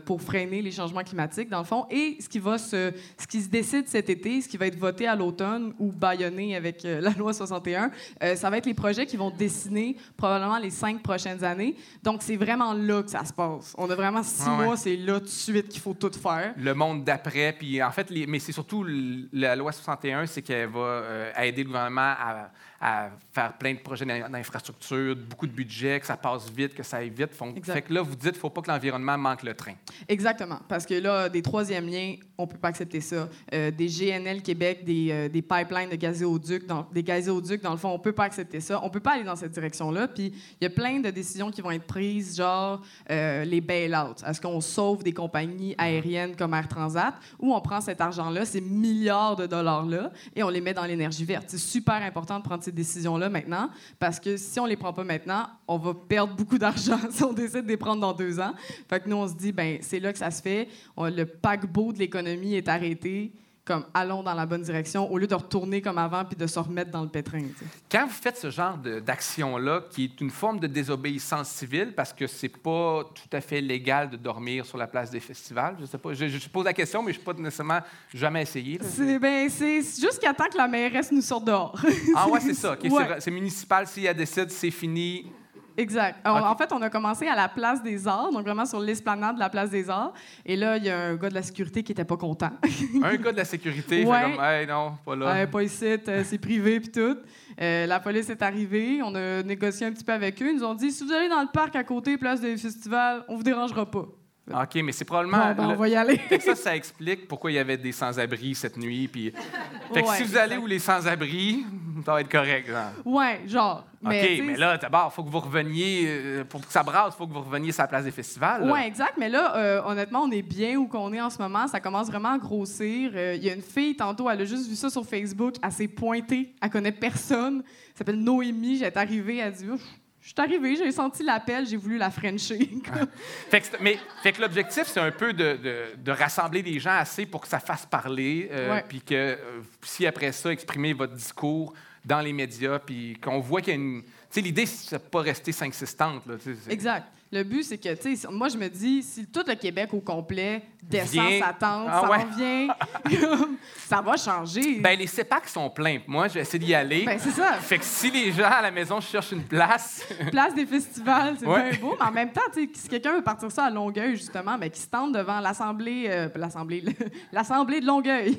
pour 0.05 0.21
freiner 0.21 0.61
les 0.61 0.71
changements 0.71 1.03
climatiques, 1.03 1.49
dans 1.49 1.59
le 1.59 1.65
fond. 1.65 1.87
Et 1.89 2.17
ce 2.19 2.29
qui, 2.29 2.39
va 2.39 2.57
se, 2.57 2.93
ce 3.17 3.25
qui 3.25 3.41
se 3.41 3.49
décide 3.49 3.87
cet 3.87 4.09
été, 4.09 4.41
ce 4.41 4.49
qui 4.49 4.57
va 4.57 4.67
être 4.67 4.77
voté 4.77 5.07
à 5.07 5.15
l'automne, 5.15 5.30
ou 5.79 5.91
bâillonné 5.91 6.55
avec 6.55 6.83
euh, 6.85 7.01
la 7.01 7.11
loi 7.11 7.33
61. 7.33 7.91
Euh, 8.23 8.35
ça 8.35 8.49
va 8.49 8.57
être 8.57 8.65
les 8.65 8.73
projets 8.73 9.05
qui 9.05 9.17
vont 9.17 9.31
dessiner 9.31 9.95
probablement 10.17 10.59
les 10.59 10.69
cinq 10.69 11.01
prochaines 11.01 11.43
années. 11.43 11.75
Donc, 12.03 12.21
c'est 12.21 12.35
vraiment 12.35 12.73
là 12.73 13.03
que 13.03 13.09
ça 13.09 13.25
se 13.25 13.33
passe. 13.33 13.73
On 13.77 13.89
a 13.89 13.95
vraiment 13.95 14.23
six 14.23 14.49
mois, 14.49 14.77
c'est 14.77 14.95
là 14.95 15.19
tout 15.19 15.25
de 15.25 15.29
suite 15.29 15.69
qu'il 15.69 15.81
faut 15.81 15.93
tout 15.93 16.11
faire. 16.11 16.53
Le 16.57 16.73
monde 16.73 17.03
d'après, 17.03 17.55
puis 17.57 17.81
en 17.81 17.91
fait, 17.91 18.09
les, 18.09 18.27
mais 18.27 18.39
c'est 18.39 18.51
surtout 18.51 18.85
la 19.33 19.55
loi 19.55 19.71
61, 19.71 20.25
c'est 20.25 20.41
qu'elle 20.41 20.69
va 20.69 20.79
euh, 20.79 21.31
aider 21.37 21.63
le 21.63 21.67
gouvernement 21.67 22.13
à 22.19 22.51
à 22.81 23.11
faire 23.31 23.53
plein 23.57 23.73
de 23.75 23.79
projets 23.79 24.05
d'infrastructure, 24.05 25.15
beaucoup 25.15 25.45
de 25.45 25.51
budget, 25.51 25.99
que 25.99 26.07
ça 26.07 26.17
passe 26.17 26.49
vite, 26.49 26.73
que 26.73 26.81
ça 26.81 26.97
aille 26.97 27.11
vite. 27.11 27.29
Fait 27.63 27.81
que 27.83 27.93
là, 27.93 28.01
vous 28.01 28.15
dites 28.15 28.21
qu'il 28.21 28.31
ne 28.31 28.37
faut 28.37 28.49
pas 28.49 28.61
que 28.61 28.71
l'environnement 28.71 29.17
manque 29.17 29.43
le 29.43 29.53
train. 29.53 29.73
Exactement. 30.07 30.59
Parce 30.67 30.85
que 30.85 30.95
là, 30.95 31.29
des 31.29 31.43
troisièmes 31.43 31.87
liens, 31.87 32.15
on 32.37 32.43
ne 32.43 32.47
peut 32.47 32.57
pas 32.57 32.69
accepter 32.69 33.01
ça. 33.01 33.29
Euh, 33.53 33.69
des 33.69 33.87
GNL 33.87 34.41
Québec, 34.41 34.83
des, 34.83 35.09
euh, 35.11 35.29
des 35.29 35.43
pipelines 35.43 35.89
de 35.91 35.95
gazéoducs, 35.95 36.65
dans, 36.65 36.87
des 36.91 37.03
gazéoducs, 37.03 37.61
dans 37.61 37.71
le 37.71 37.77
fond, 37.77 37.89
on 37.89 37.97
ne 37.97 38.03
peut 38.03 38.13
pas 38.13 38.23
accepter 38.23 38.59
ça. 38.59 38.81
On 38.81 38.87
ne 38.87 38.91
peut 38.91 38.99
pas 38.99 39.13
aller 39.13 39.23
dans 39.23 39.35
cette 39.35 39.51
direction-là. 39.51 40.07
Puis 40.07 40.33
il 40.59 40.63
y 40.63 40.65
a 40.65 40.71
plein 40.71 40.99
de 40.99 41.09
décisions 41.11 41.51
qui 41.51 41.61
vont 41.61 41.71
être 41.71 41.85
prises, 41.85 42.37
genre 42.37 42.81
euh, 43.11 43.45
les 43.45 43.61
bail 43.61 43.89
bail-out? 43.89 44.23
Est-ce 44.25 44.41
qu'on 44.41 44.59
sauve 44.59 45.03
des 45.03 45.13
compagnies 45.13 45.75
aériennes 45.77 46.35
comme 46.35 46.53
Air 46.53 46.67
Transat? 46.67 47.13
Ou 47.39 47.53
on 47.53 47.61
prend 47.61 47.81
cet 47.81 48.01
argent-là, 48.01 48.45
ces 48.45 48.61
milliards 48.61 49.35
de 49.35 49.45
dollars-là, 49.45 50.11
et 50.35 50.43
on 50.43 50.49
les 50.49 50.61
met 50.61 50.73
dans 50.73 50.85
l'énergie 50.85 51.25
verte? 51.25 51.45
C'est 51.47 51.57
super 51.57 52.01
important 52.01 52.39
de 52.39 52.43
prendre 52.43 52.63
ces 52.63 52.70
décisions-là 52.71 53.29
maintenant 53.29 53.69
parce 53.99 54.19
que 54.19 54.37
si 54.37 54.59
on 54.59 54.65
les 54.65 54.77
prend 54.77 54.93
pas 54.93 55.03
maintenant, 55.03 55.47
on 55.67 55.77
va 55.77 55.93
perdre 55.93 56.35
beaucoup 56.35 56.57
d'argent 56.57 56.99
si 57.09 57.23
on 57.23 57.33
décide 57.33 57.63
de 57.63 57.69
les 57.69 57.77
prendre 57.77 58.01
dans 58.01 58.13
deux 58.13 58.39
ans. 58.39 58.53
Fait 58.89 58.99
que 58.99 59.09
nous, 59.09 59.15
on 59.15 59.27
se 59.27 59.33
dit, 59.33 59.51
ben 59.51 59.77
c'est 59.81 59.99
là 59.99 60.11
que 60.11 60.19
ça 60.19 60.31
se 60.31 60.41
fait. 60.41 60.67
le 60.97 61.23
paquebot 61.25 61.93
de 61.93 61.99
l'économie 61.99 62.55
est 62.55 62.67
arrêté 62.67 63.31
comme 63.63 63.85
allons 63.93 64.23
dans 64.23 64.33
la 64.33 64.45
bonne 64.45 64.63
direction 64.63 65.11
au 65.11 65.17
lieu 65.17 65.27
de 65.27 65.35
retourner 65.35 65.81
comme 65.81 65.97
avant 65.97 66.25
puis 66.25 66.35
de 66.35 66.47
se 66.47 66.57
remettre 66.57 66.91
dans 66.91 67.03
le 67.03 67.09
pétrin. 67.09 67.43
Quand 67.91 68.05
vous 68.05 68.13
faites 68.13 68.37
ce 68.37 68.49
genre 68.49 68.77
d'action-là, 68.77 69.83
qui 69.91 70.05
est 70.05 70.21
une 70.21 70.31
forme 70.31 70.59
de 70.59 70.67
désobéissance 70.67 71.49
civile, 71.49 71.93
parce 71.95 72.11
que 72.11 72.25
c'est 72.27 72.49
pas 72.49 73.03
tout 73.13 73.35
à 73.35 73.41
fait 73.41 73.61
légal 73.61 74.09
de 74.09 74.17
dormir 74.17 74.65
sur 74.65 74.77
la 74.77 74.87
place 74.87 75.11
des 75.11 75.19
festivals, 75.19 75.77
je 75.79 75.85
sais 75.85 75.97
pas, 75.97 76.13
je, 76.13 76.49
pose 76.49 76.65
la 76.65 76.73
question, 76.73 77.03
mais 77.03 77.11
je 77.11 77.17
suis 77.17 77.25
pas 77.25 77.33
nécessairement 77.33 77.81
jamais 78.13 78.41
essayé. 78.41 78.79
C'est 78.81 79.19
ben, 79.19 79.49
jusqu'à 79.49 80.33
temps 80.33 80.49
que 80.51 80.57
la 80.57 80.67
mairesse 80.67 81.11
nous 81.11 81.21
sorte 81.21 81.45
dehors. 81.45 81.79
ah 82.15 82.27
ouais, 82.27 82.39
c'est 82.39 82.53
ça. 82.53 82.75
C'est 83.19 83.31
municipal, 83.31 83.85
s'il 83.87 84.03
y 84.03 84.07
a 84.07 84.13
décide, 84.13 84.49
c'est 84.49 84.71
fini, 84.71 85.31
Exact. 85.81 86.19
En 86.25 86.55
fait, 86.55 86.71
on 86.71 86.81
a 86.81 86.89
commencé 86.89 87.27
à 87.27 87.35
la 87.35 87.49
place 87.49 87.81
des 87.81 88.07
arts, 88.07 88.31
donc 88.31 88.43
vraiment 88.43 88.65
sur 88.65 88.79
l'esplanade 88.79 89.35
de 89.35 89.39
la 89.39 89.49
place 89.49 89.69
des 89.69 89.89
arts. 89.89 90.13
Et 90.45 90.55
là, 90.55 90.77
il 90.77 90.85
y 90.85 90.89
a 90.89 90.99
un 90.99 91.15
gars 91.15 91.29
de 91.29 91.33
la 91.33 91.41
sécurité 91.41 91.83
qui 91.83 91.91
était 91.91 92.05
pas 92.05 92.17
content. 92.17 92.51
un 93.03 93.15
gars 93.15 93.31
de 93.31 93.37
la 93.37 93.45
sécurité, 93.45 94.05
ouais. 94.05 94.21
fait 94.21 94.31
comme, 94.31 94.43
hey, 94.43 94.67
non, 94.67 94.93
pas 95.03 95.15
là. 95.15 95.47
pas 95.47 95.63
ici, 95.63 95.85
euh, 96.07 96.23
c'est 96.23 96.37
privé 96.37 96.79
puis 96.79 96.91
tout. 96.91 97.17
Euh, 97.59 97.85
la 97.85 97.99
police 97.99 98.29
est 98.29 98.41
arrivée, 98.41 99.01
on 99.03 99.13
a 99.15 99.43
négocié 99.43 99.87
un 99.87 99.91
petit 99.91 100.03
peu 100.03 100.13
avec 100.13 100.41
eux. 100.41 100.49
Ils 100.51 100.57
nous 100.57 100.63
ont 100.63 100.75
dit 100.75 100.91
si 100.91 101.03
vous 101.03 101.11
allez 101.11 101.29
dans 101.29 101.41
le 101.41 101.51
parc 101.51 101.75
à 101.75 101.83
côté, 101.83 102.17
place 102.17 102.41
des 102.41 102.57
festivals, 102.57 103.23
on 103.27 103.35
vous 103.35 103.43
dérangera 103.43 103.89
pas. 103.89 104.05
OK, 104.49 104.81
mais 104.83 104.91
c'est 104.91 105.05
probablement. 105.05 105.53
Ben, 105.53 105.69
on 105.69 105.75
va 105.75 105.87
y 105.87 105.95
aller. 105.95 106.19
ça, 106.39 106.55
ça 106.55 106.75
explique 106.75 107.27
pourquoi 107.27 107.51
il 107.51 107.55
y 107.55 107.59
avait 107.59 107.77
des 107.77 107.91
sans-abri 107.91 108.55
cette 108.55 108.77
nuit. 108.77 109.07
Puis... 109.07 109.31
Fait 109.93 110.01
que 110.01 110.09
si 110.15 110.23
vous 110.23 110.37
allez 110.37 110.57
où 110.57 110.65
les 110.65 110.79
sans-abri, 110.79 111.65
ça 112.05 112.13
va 112.13 112.21
être 112.21 112.31
correct. 112.31 112.67
Genre. 112.67 112.91
Ouais, 113.05 113.41
genre. 113.45 113.85
Mais, 114.01 114.39
OK, 114.39 114.45
mais 114.45 114.57
là, 114.57 114.77
d'abord, 114.77 115.09
il 115.11 115.15
faut 115.15 115.23
que 115.23 115.29
vous 115.29 115.39
reveniez. 115.39 116.05
Euh, 116.07 116.43
pour 116.43 116.65
que 116.65 116.71
ça 116.71 116.81
brasse, 116.81 117.13
il 117.13 117.17
faut 117.17 117.27
que 117.27 117.33
vous 117.33 117.41
reveniez 117.41 117.71
sur 117.71 117.83
la 117.83 117.87
place 117.87 118.03
des 118.03 118.11
festivals. 118.11 118.69
Oui, 118.71 118.79
exact. 118.81 119.13
Mais 119.17 119.29
là, 119.29 119.55
euh, 119.55 119.81
honnêtement, 119.85 120.23
on 120.23 120.31
est 120.31 120.41
bien 120.41 120.75
où 120.77 120.87
qu'on 120.87 121.13
est 121.13 121.21
en 121.21 121.29
ce 121.29 121.37
moment. 121.37 121.67
Ça 121.67 121.79
commence 121.79 122.07
vraiment 122.07 122.33
à 122.33 122.37
grossir. 122.37 123.11
Euh, 123.13 123.35
il 123.35 123.43
y 123.43 123.49
a 123.49 123.53
une 123.53 123.61
fille, 123.61 123.95
tantôt, 123.95 124.29
elle 124.29 124.41
a 124.41 124.45
juste 124.45 124.67
vu 124.67 124.75
ça 124.75 124.89
sur 124.89 125.05
Facebook. 125.05 125.55
Elle 125.61 125.71
s'est 125.71 125.87
pointée. 125.87 126.55
Elle 126.61 126.69
connaît 126.69 126.91
personne. 126.91 127.63
Elle 127.65 127.97
s'appelle 127.97 128.19
Noémie. 128.19 128.77
J'étais 128.77 128.97
arrivée. 128.97 129.37
Elle 129.37 129.47
a 129.47 129.51
dit 129.51 129.65
je 129.65 130.00
suis 130.27 130.35
arrivée, 130.37 130.75
j'ai 130.75 130.91
senti 130.91 131.23
l'appel, 131.23 131.65
j'ai 131.65 131.77
voulu 131.77 131.97
la 131.97 132.11
frencher. 132.11 132.69
fait 133.49 133.61
que, 133.61 133.67
mais 133.81 133.97
fait 134.21 134.31
que 134.33 134.41
l'objectif, 134.41 134.83
c'est 134.85 134.99
un 134.99 135.11
peu 135.11 135.33
de, 135.33 135.95
de, 135.97 136.11
rassembler 136.11 136.61
des 136.61 136.79
gens 136.79 136.91
assez 136.91 137.25
pour 137.25 137.41
que 137.41 137.47
ça 137.47 137.59
fasse 137.59 137.85
parler, 137.85 138.47
euh, 138.51 138.81
puis 138.87 139.01
que 139.01 139.15
euh, 139.15 139.35
si 139.81 140.05
après 140.05 140.31
ça, 140.31 140.51
exprimer 140.51 140.93
votre 140.93 141.13
discours 141.13 141.73
dans 142.05 142.19
les 142.19 142.33
médias, 142.33 142.79
puis 142.79 143.17
qu'on 143.21 143.39
voit 143.39 143.61
qu'il 143.61 143.69
y 143.69 143.77
a 143.77 143.79
une. 143.79 144.03
Tu 144.03 144.09
sais, 144.29 144.41
l'idée, 144.41 144.65
c'est 144.65 144.97
de 144.97 145.01
pas 145.01 145.21
rester 145.21 145.51
5-6 145.51 145.95
tentes. 145.95 146.23
exact. 146.69 147.07
Le 147.33 147.43
but, 147.43 147.63
c'est 147.63 147.77
que, 147.77 147.93
tu 147.93 148.17
sais, 148.17 148.27
moi, 148.29 148.49
je 148.49 148.57
me 148.57 148.67
dis, 148.67 149.01
si 149.03 149.25
tout 149.25 149.43
le 149.47 149.55
Québec 149.55 149.93
au 149.93 150.01
complet 150.01 150.63
descend 150.83 151.39
sa 151.39 151.53
tente, 151.53 151.87
ah 151.89 152.03
ça 152.05 152.25
vient, 152.35 152.67
ça 153.77 154.01
va 154.01 154.17
changer. 154.17 154.79
Ben 154.81 154.99
les 154.99 155.07
CEPAC 155.07 155.47
sont 155.47 155.69
pleins. 155.69 155.99
Moi, 156.07 156.27
je 156.27 156.33
vais 156.33 156.41
essayer 156.41 156.59
d'y 156.59 156.75
aller. 156.75 157.05
Ben, 157.05 157.17
c'est 157.17 157.31
ça. 157.31 157.53
Fait 157.53 157.77
que 157.77 157.85
si 157.85 158.11
les 158.11 158.33
gens 158.33 158.49
à 158.49 158.61
la 158.61 158.71
maison 158.71 158.99
cherchent 158.99 159.31
une 159.31 159.43
place. 159.43 160.05
place 160.31 160.53
des 160.53 160.65
festivals, 160.65 161.35
c'est 161.39 161.45
bien 161.45 161.71
beau. 161.79 161.95
Mais 161.97 162.05
en 162.05 162.11
même 162.11 162.31
temps, 162.33 162.41
si 162.53 162.67
quelqu'un 162.89 163.15
veut 163.15 163.23
partir 163.23 163.49
ça 163.49 163.65
à 163.65 163.69
Longueuil, 163.69 164.17
justement, 164.17 164.57
ben, 164.57 164.69
qui 164.69 164.81
se 164.81 164.87
tente 164.87 165.13
devant 165.13 165.39
l'Assemblée. 165.39 166.07
Euh, 166.09 166.27
l'Assemblée. 166.35 166.83
L'Assemblée 167.31 167.79
de 167.79 167.85
Longueuil. 167.85 168.37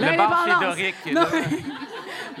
Le 0.00 0.16
bar 0.16 0.60
Doric. 0.60 0.94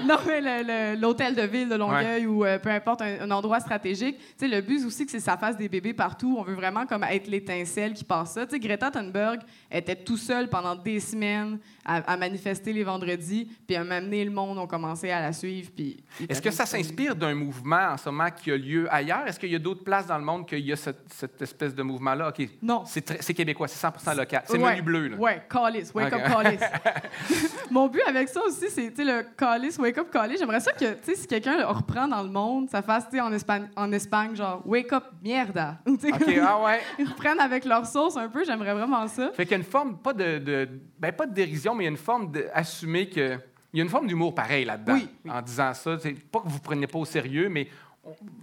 Non, 0.02 0.16
mais 0.26 0.96
l'hôtel 0.96 1.34
de 1.34 1.42
ville 1.42 1.68
de 1.68 1.76
Longueuil 1.76 2.26
ou 2.26 2.44
euh, 2.44 2.58
peu 2.58 2.70
importe, 2.70 3.02
un, 3.02 3.30
endroit 3.30 3.60
stratégique. 3.60 4.18
Tu 4.18 4.24
sais, 4.38 4.48
le 4.48 4.60
but 4.60 4.84
aussi, 4.84 5.04
que 5.04 5.12
c'est 5.12 5.20
ça 5.20 5.36
fasse 5.36 5.56
des 5.56 5.68
bébés 5.68 5.83
partout. 5.92 6.36
On 6.38 6.42
veut 6.42 6.54
vraiment 6.54 6.86
comme 6.86 7.04
être 7.04 7.26
l'étincelle 7.26 7.92
qui 7.94 8.04
passe 8.04 8.32
ça. 8.32 8.46
Greta 8.46 8.90
Thunberg 8.90 9.40
était 9.70 9.96
tout 9.96 10.16
seul 10.16 10.48
pendant 10.48 10.74
des 10.74 11.00
semaines 11.00 11.58
à, 11.84 12.16
manifester 12.16 12.72
les 12.72 12.84
vendredis, 12.84 13.48
puis 13.66 13.76
à 13.76 13.84
m'amener 13.84 14.24
le 14.24 14.30
monde, 14.30 14.58
ont 14.58 14.66
commencé 14.66 15.10
à 15.10 15.20
la 15.20 15.32
suivre. 15.32 15.70
Puis, 15.74 16.02
Est-ce 16.28 16.40
que 16.40 16.50
ça 16.50 16.66
s'inspire 16.66 17.14
d'un 17.14 17.34
mouvement 17.34 17.92
en 17.92 17.96
ce 17.96 18.08
moment 18.08 18.30
qui 18.30 18.50
a 18.50 18.56
lieu 18.56 18.92
ailleurs? 18.92 19.26
Est-ce 19.26 19.38
qu'il 19.38 19.50
y 19.50 19.56
a 19.56 19.58
d'autres 19.58 19.84
places 19.84 20.06
dans 20.06 20.18
le 20.18 20.24
monde 20.24 20.46
qu'il 20.46 20.60
y 20.60 20.72
a 20.72 20.76
cette, 20.76 21.40
espèce 21.40 21.74
de 21.74 21.82
mouvement-là? 21.82 22.28
OK. 22.28 22.48
Non. 22.62 22.84
C'est 22.86 23.34
québécois, 23.34 23.68
c'est 23.68 23.78
100 23.78 24.14
local. 24.14 24.42
C'est 24.46 24.58
menu 24.58 24.82
bleu, 24.82 25.08
là. 25.08 25.16
Oui, 25.18 25.32
Callis, 25.48 25.90
Wake 25.94 26.12
Up 26.12 26.22
Callis. 26.24 26.58
Mon 27.70 27.88
but 27.88 28.02
avec 28.06 28.28
ça 28.28 28.40
aussi, 28.44 28.70
c'est 28.70 28.92
le 28.98 29.26
Callis, 29.36 29.76
Wake 29.78 29.98
Up 29.98 30.10
Callis. 30.10 30.36
J'aimerais 30.38 30.60
ça 30.60 30.72
que, 30.72 30.96
si 31.02 31.26
quelqu'un 31.26 31.64
reprend 31.66 32.08
dans 32.08 32.22
le 32.22 32.30
monde, 32.30 32.70
ça 32.70 32.82
fasse, 32.82 33.04
en 33.20 33.32
Espagne, 33.32 33.68
en 33.76 33.92
Espagne, 33.92 34.34
genre 34.34 34.62
Wake 34.64 34.92
Up 34.92 35.04
Mierda. 35.22 35.78
OK, 35.86 36.02
ah 36.42 36.62
ouais. 36.64 36.80
Ils 36.98 37.08
reprennent 37.08 37.40
avec 37.40 37.64
leur 37.64 37.86
sauce 37.86 38.16
un 38.16 38.28
peu, 38.28 38.44
j'aimerais 38.44 38.74
vraiment 38.74 39.06
ça. 39.06 39.30
Fait 39.32 39.44
qu'il 39.44 39.52
y 39.52 39.54
a 39.54 39.58
une 39.58 39.64
forme, 39.64 39.98
pas 39.98 40.12
de, 40.12 40.38
de 40.38 40.68
ben, 40.98 41.12
pas 41.12 41.26
de 41.26 41.34
dérision, 41.34 41.73
mais 41.74 41.84
il 41.84 41.86
y 41.86 41.88
a 41.88 41.90
une 41.90 41.96
forme 41.96 42.30
d'assumer 42.30 43.08
que. 43.08 43.38
Il 43.72 43.78
y 43.78 43.80
a 43.80 43.84
une 43.84 43.90
forme 43.90 44.06
d'humour 44.06 44.34
pareil 44.34 44.64
là-dedans. 44.64 44.98
En 45.28 45.42
disant 45.42 45.74
ça. 45.74 45.98
C'est 45.98 46.12
pas 46.12 46.40
que 46.40 46.48
vous 46.48 46.58
ne 46.58 46.62
preniez 46.62 46.86
pas 46.86 46.98
au 46.98 47.04
sérieux, 47.04 47.48
mais 47.48 47.68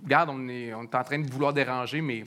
regarde, 0.03 0.29
on 0.29 0.47
est, 0.49 0.73
on 0.73 0.83
est 0.83 0.95
en 0.95 1.03
train 1.03 1.19
de 1.19 1.31
vouloir 1.31 1.53
déranger, 1.53 2.01
mais 2.01 2.25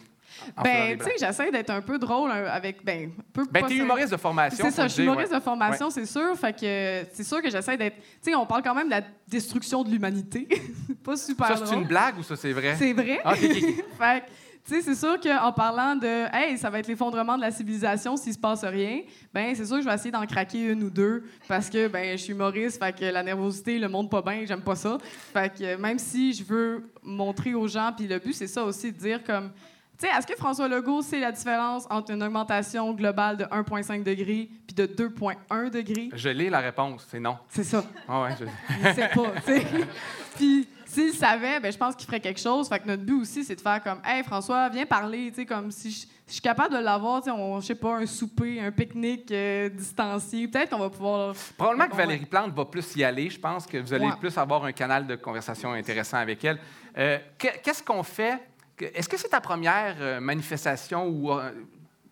ben, 0.62 0.98
tu 0.98 1.04
sais, 1.04 1.12
j'essaie 1.18 1.50
d'être 1.50 1.70
un 1.70 1.80
peu 1.80 1.98
drôle 1.98 2.30
avec. 2.30 2.84
Ben, 2.84 3.10
peu 3.32 3.44
ben, 3.50 3.66
t'es 3.66 3.76
humoriste 3.76 4.12
de 4.12 4.16
formation. 4.16 4.64
C'est 4.64 4.70
ça, 4.70 4.88
je 4.88 4.92
suis 4.94 5.02
humoriste 5.02 5.32
de 5.32 5.40
formation, 5.40 5.90
c'est 5.90 6.06
sûr. 6.06 6.36
Fait 6.36 6.52
que 6.52 7.06
c'est 7.12 7.24
sûr 7.24 7.40
que 7.42 7.50
j'essaie 7.50 7.76
d'être. 7.76 7.96
Tu 7.96 8.30
sais, 8.30 8.34
on 8.34 8.46
parle 8.46 8.62
quand 8.62 8.74
même 8.74 8.86
de 8.86 8.92
la 8.92 9.02
destruction 9.28 9.82
de 9.82 9.90
l'humanité. 9.90 10.48
pas 11.04 11.16
super 11.16 11.56
Ça, 11.56 11.66
c'est 11.66 11.74
une 11.74 11.86
blague 11.86 12.18
ou 12.18 12.22
ça, 12.22 12.36
c'est 12.36 12.52
vrai? 12.52 12.74
C'est 12.78 12.92
vrai. 12.92 13.20
Ah, 13.24 13.34
fait 13.98 14.24
tu 14.66 14.74
sais, 14.74 14.80
c'est 14.80 14.94
sûr 14.94 15.20
qu'en 15.20 15.52
parlant 15.52 15.94
de 15.94 16.34
Hey, 16.34 16.56
ça 16.56 16.70
va 16.70 16.78
être 16.78 16.86
l'effondrement 16.86 17.36
de 17.36 17.42
la 17.42 17.50
civilisation 17.50 18.16
s'il 18.16 18.32
se 18.32 18.38
passe 18.38 18.64
rien, 18.64 19.00
ben 19.32 19.54
c'est 19.54 19.66
sûr 19.66 19.76
que 19.76 19.82
je 19.82 19.88
vais 19.88 19.94
essayer 19.94 20.10
d'en 20.10 20.24
craquer 20.24 20.72
une 20.72 20.84
ou 20.84 20.90
deux 20.90 21.24
parce 21.46 21.68
que 21.68 21.86
ben 21.88 22.16
je 22.16 22.22
suis 22.22 22.32
humoriste, 22.32 22.82
fait 22.82 22.98
que 22.98 23.04
la 23.04 23.22
nervosité, 23.22 23.78
le 23.78 23.88
monde 23.88 24.08
pas 24.08 24.22
bien, 24.22 24.44
j'aime 24.46 24.62
pas 24.62 24.76
ça. 24.76 24.96
Fait 25.32 25.52
que 25.52 25.76
même 25.76 25.98
si 25.98 26.32
je 26.32 26.44
veux 26.44 26.90
montrer 27.02 27.54
aux 27.54 27.68
gens, 27.68 27.92
puis 27.94 28.06
le 28.06 28.18
but 28.18 28.32
c'est 28.32 28.46
ça 28.46 28.64
aussi 28.64 28.90
de 28.90 28.98
dire 28.98 29.22
comme 29.22 29.50
tu 29.98 30.08
sais, 30.08 30.12
est-ce 30.16 30.26
que 30.26 30.34
François 30.34 30.66
Legault 30.66 31.02
sait 31.02 31.20
la 31.20 31.30
différence 31.30 31.86
entre 31.88 32.10
une 32.10 32.22
augmentation 32.22 32.92
globale 32.94 33.36
de 33.36 33.44
1,5 33.44 34.02
degré 34.02 34.50
puis 34.66 34.74
de 34.74 34.86
2,1 34.86 35.70
degré? 35.70 36.08
Je 36.12 36.30
l'ai 36.30 36.50
la 36.50 36.58
réponse, 36.58 37.06
c'est 37.08 37.20
non. 37.20 37.36
C'est 37.48 37.62
ça. 37.62 37.84
Ah 38.08 38.22
ouais, 38.22 38.30
je... 38.40 38.44
Il 38.80 38.94
sait 38.94 39.08
pas, 39.14 39.32
tu 39.46 39.52
sais. 39.52 39.66
puis 40.36 40.68
s'il 40.94 41.12
savait, 41.12 41.60
ben, 41.60 41.72
je 41.72 41.76
pense 41.76 41.96
qu'il 41.96 42.06
ferait 42.06 42.20
quelque 42.20 42.40
chose. 42.40 42.68
Fait 42.68 42.78
que 42.78 42.86
notre 42.86 43.02
but 43.02 43.20
aussi, 43.20 43.44
c'est 43.44 43.56
de 43.56 43.60
faire 43.60 43.82
comme 43.82 44.00
Hey 44.04 44.22
François, 44.22 44.68
viens 44.68 44.86
parler, 44.86 45.30
tu 45.30 45.36
sais, 45.36 45.46
comme 45.46 45.70
si 45.70 45.90
je, 45.90 46.06
suis 46.32 46.40
capable 46.40 46.74
de 46.74 46.80
l'avoir, 46.80 47.20
tu 47.20 47.30
sais, 47.30 47.36
on, 47.36 47.60
je 47.60 47.66
sais 47.66 47.74
pas, 47.74 47.96
un 47.96 48.06
souper, 48.06 48.60
un 48.60 48.70
pique-nique 48.70 49.30
euh, 49.30 49.68
distancié. 49.68 50.48
Peut-être 50.48 50.70
qu'on 50.70 50.78
va 50.78 50.90
pouvoir. 50.90 51.34
Probablement 51.56 51.88
que 51.88 51.96
Valérie 51.96 52.26
Plante 52.26 52.54
va 52.54 52.64
plus 52.64 52.96
y 52.96 53.04
aller. 53.04 53.28
Je 53.28 53.38
pense 53.38 53.66
que 53.66 53.78
vous 53.78 53.92
allez 53.92 54.08
plus 54.18 54.36
avoir 54.38 54.64
un 54.64 54.72
canal 54.72 55.06
de 55.06 55.16
conversation 55.16 55.72
intéressant 55.72 56.18
avec 56.18 56.44
elle. 56.44 56.58
Euh, 56.96 57.18
qu'est-ce 57.38 57.82
qu'on 57.82 58.02
fait? 58.02 58.38
Est-ce 58.78 59.08
que 59.08 59.16
c'est 59.16 59.28
ta 59.28 59.40
première 59.40 59.96
euh, 60.00 60.20
manifestation 60.20 61.06
ou 61.06 61.30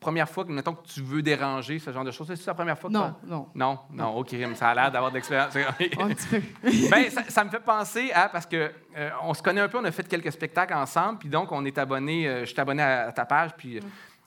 première 0.03 0.29
fois 0.29 0.45
que, 0.45 0.53
mettons, 0.53 0.75
que 0.75 0.87
tu 0.87 1.01
veux 1.01 1.23
déranger, 1.23 1.79
ce 1.79 1.91
genre 1.91 2.05
de 2.05 2.11
choses? 2.11 2.27
C'est 2.35 2.47
la 2.47 2.55
première 2.55 2.79
fois 2.79 2.91
que 2.91 2.95
Non, 2.95 3.15
non. 3.25 3.49
Non? 3.55 3.79
Non, 3.91 4.17
OK, 4.17 4.35
ça 4.55 4.69
a 4.69 4.75
l'air 4.75 4.93
d'avoir 4.93 5.11
de 5.11 5.17
l'expérience. 5.17 5.57
un 5.57 6.09
petit 6.09 6.29
peu. 6.29 6.43
ben, 6.91 7.11
ça, 7.11 7.45
me 7.45 7.51
fait 7.51 7.61
penser 7.61 8.11
à, 8.13 8.29
parce 8.29 8.45
que 8.45 8.71
euh, 8.97 9.11
on 9.23 9.33
se 9.33 9.43
connaît 9.43 9.63
un 9.63 9.69
peu, 9.69 9.79
on 9.79 9.85
a 9.85 9.91
fait 9.91 10.07
quelques 10.07 10.33
spectacles 10.33 10.75
ensemble, 10.75 11.19
puis 11.21 11.29
donc 11.29 11.51
on 11.53 11.65
est 11.65 11.79
abonné, 11.79 12.29
euh, 12.29 12.41
je 12.41 12.51
suis 12.51 12.61
abonné 12.61 12.83
à, 12.83 13.11
ta 13.13 13.25
page, 13.25 13.53
puis... 13.57 13.81
Mm. 13.81 13.85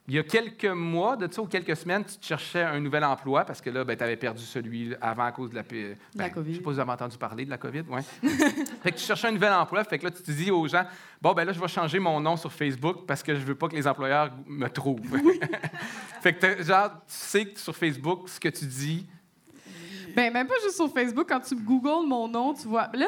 Il 0.08 0.14
y 0.14 0.20
a 0.20 0.24
quelques 0.24 0.66
mois, 0.66 1.18
de 1.18 1.32
ça, 1.32 1.42
ou 1.42 1.48
quelques 1.48 1.76
semaines, 1.76 2.04
tu 2.06 2.18
te 2.18 2.26
cherchais 2.26 2.62
un 2.62 2.80
nouvel 2.80 3.04
emploi 3.04 3.44
parce 3.44 3.60
que 3.60 3.72
là, 3.72 3.84
ben, 3.84 3.98
tu 3.98 4.04
avais 4.04 4.16
perdu 4.16 4.44
celui 4.44 4.94
avant 5.02 5.24
à 5.24 5.32
cause 5.32 5.50
de 5.50 5.56
la, 5.56 5.64
ben, 5.64 5.98
la 6.14 6.30
COVID. 6.30 6.46
Je 6.46 6.50
ne 6.52 6.56
sais 6.58 6.64
pas 6.64 6.70
si 6.70 6.76
vous 6.76 6.80
avez 6.80 6.92
entendu 6.92 7.18
parler 7.18 7.44
de 7.44 7.50
la 7.50 7.58
COVID. 7.58 7.82
Ouais. 7.90 8.02
fait 8.84 8.92
que 8.92 8.98
tu 8.98 9.04
cherchais 9.04 9.30
un 9.30 9.32
nouvel 9.32 9.52
emploi. 9.52 9.84
Fait 9.84 9.98
que 9.98 10.04
là, 10.04 10.12
tu 10.12 10.22
te 10.22 10.32
dis 10.32 10.52
aux 10.52 10.68
gens 10.68 10.86
Bon, 11.20 11.34
ben 11.34 11.44
là, 11.44 11.54
je 11.54 11.60
vais 11.60 11.68
changer 11.68 11.98
mon 11.98 12.20
nom 12.20 12.38
sur 12.38 12.52
Facebook 12.52 13.08
parce 13.08 13.24
que 13.24 13.34
je 13.34 13.40
ne 13.40 13.46
veux 13.46 13.56
pas 13.56 13.68
que 13.68 13.76
les 13.76 13.88
employeurs 13.88 14.30
me 14.46 14.68
trouvent. 14.68 15.02
fait 16.22 16.34
que, 16.34 16.62
genre, 16.62 16.92
tu 16.92 17.00
sais 17.08 17.46
que 17.46 17.60
sur 17.60 17.76
Facebook, 17.76 18.30
ce 18.30 18.40
que 18.40 18.50
tu 18.50 18.66
dis. 18.66 19.08
Ben, 20.16 20.32
même 20.32 20.46
pas 20.46 20.54
juste 20.64 20.76
sur 20.76 20.94
Facebook. 20.94 21.26
Quand 21.28 21.40
tu 21.40 21.56
googles 21.56 22.08
mon 22.08 22.28
nom, 22.28 22.54
tu 22.54 22.68
vois. 22.68 22.90
Là, 22.94 23.08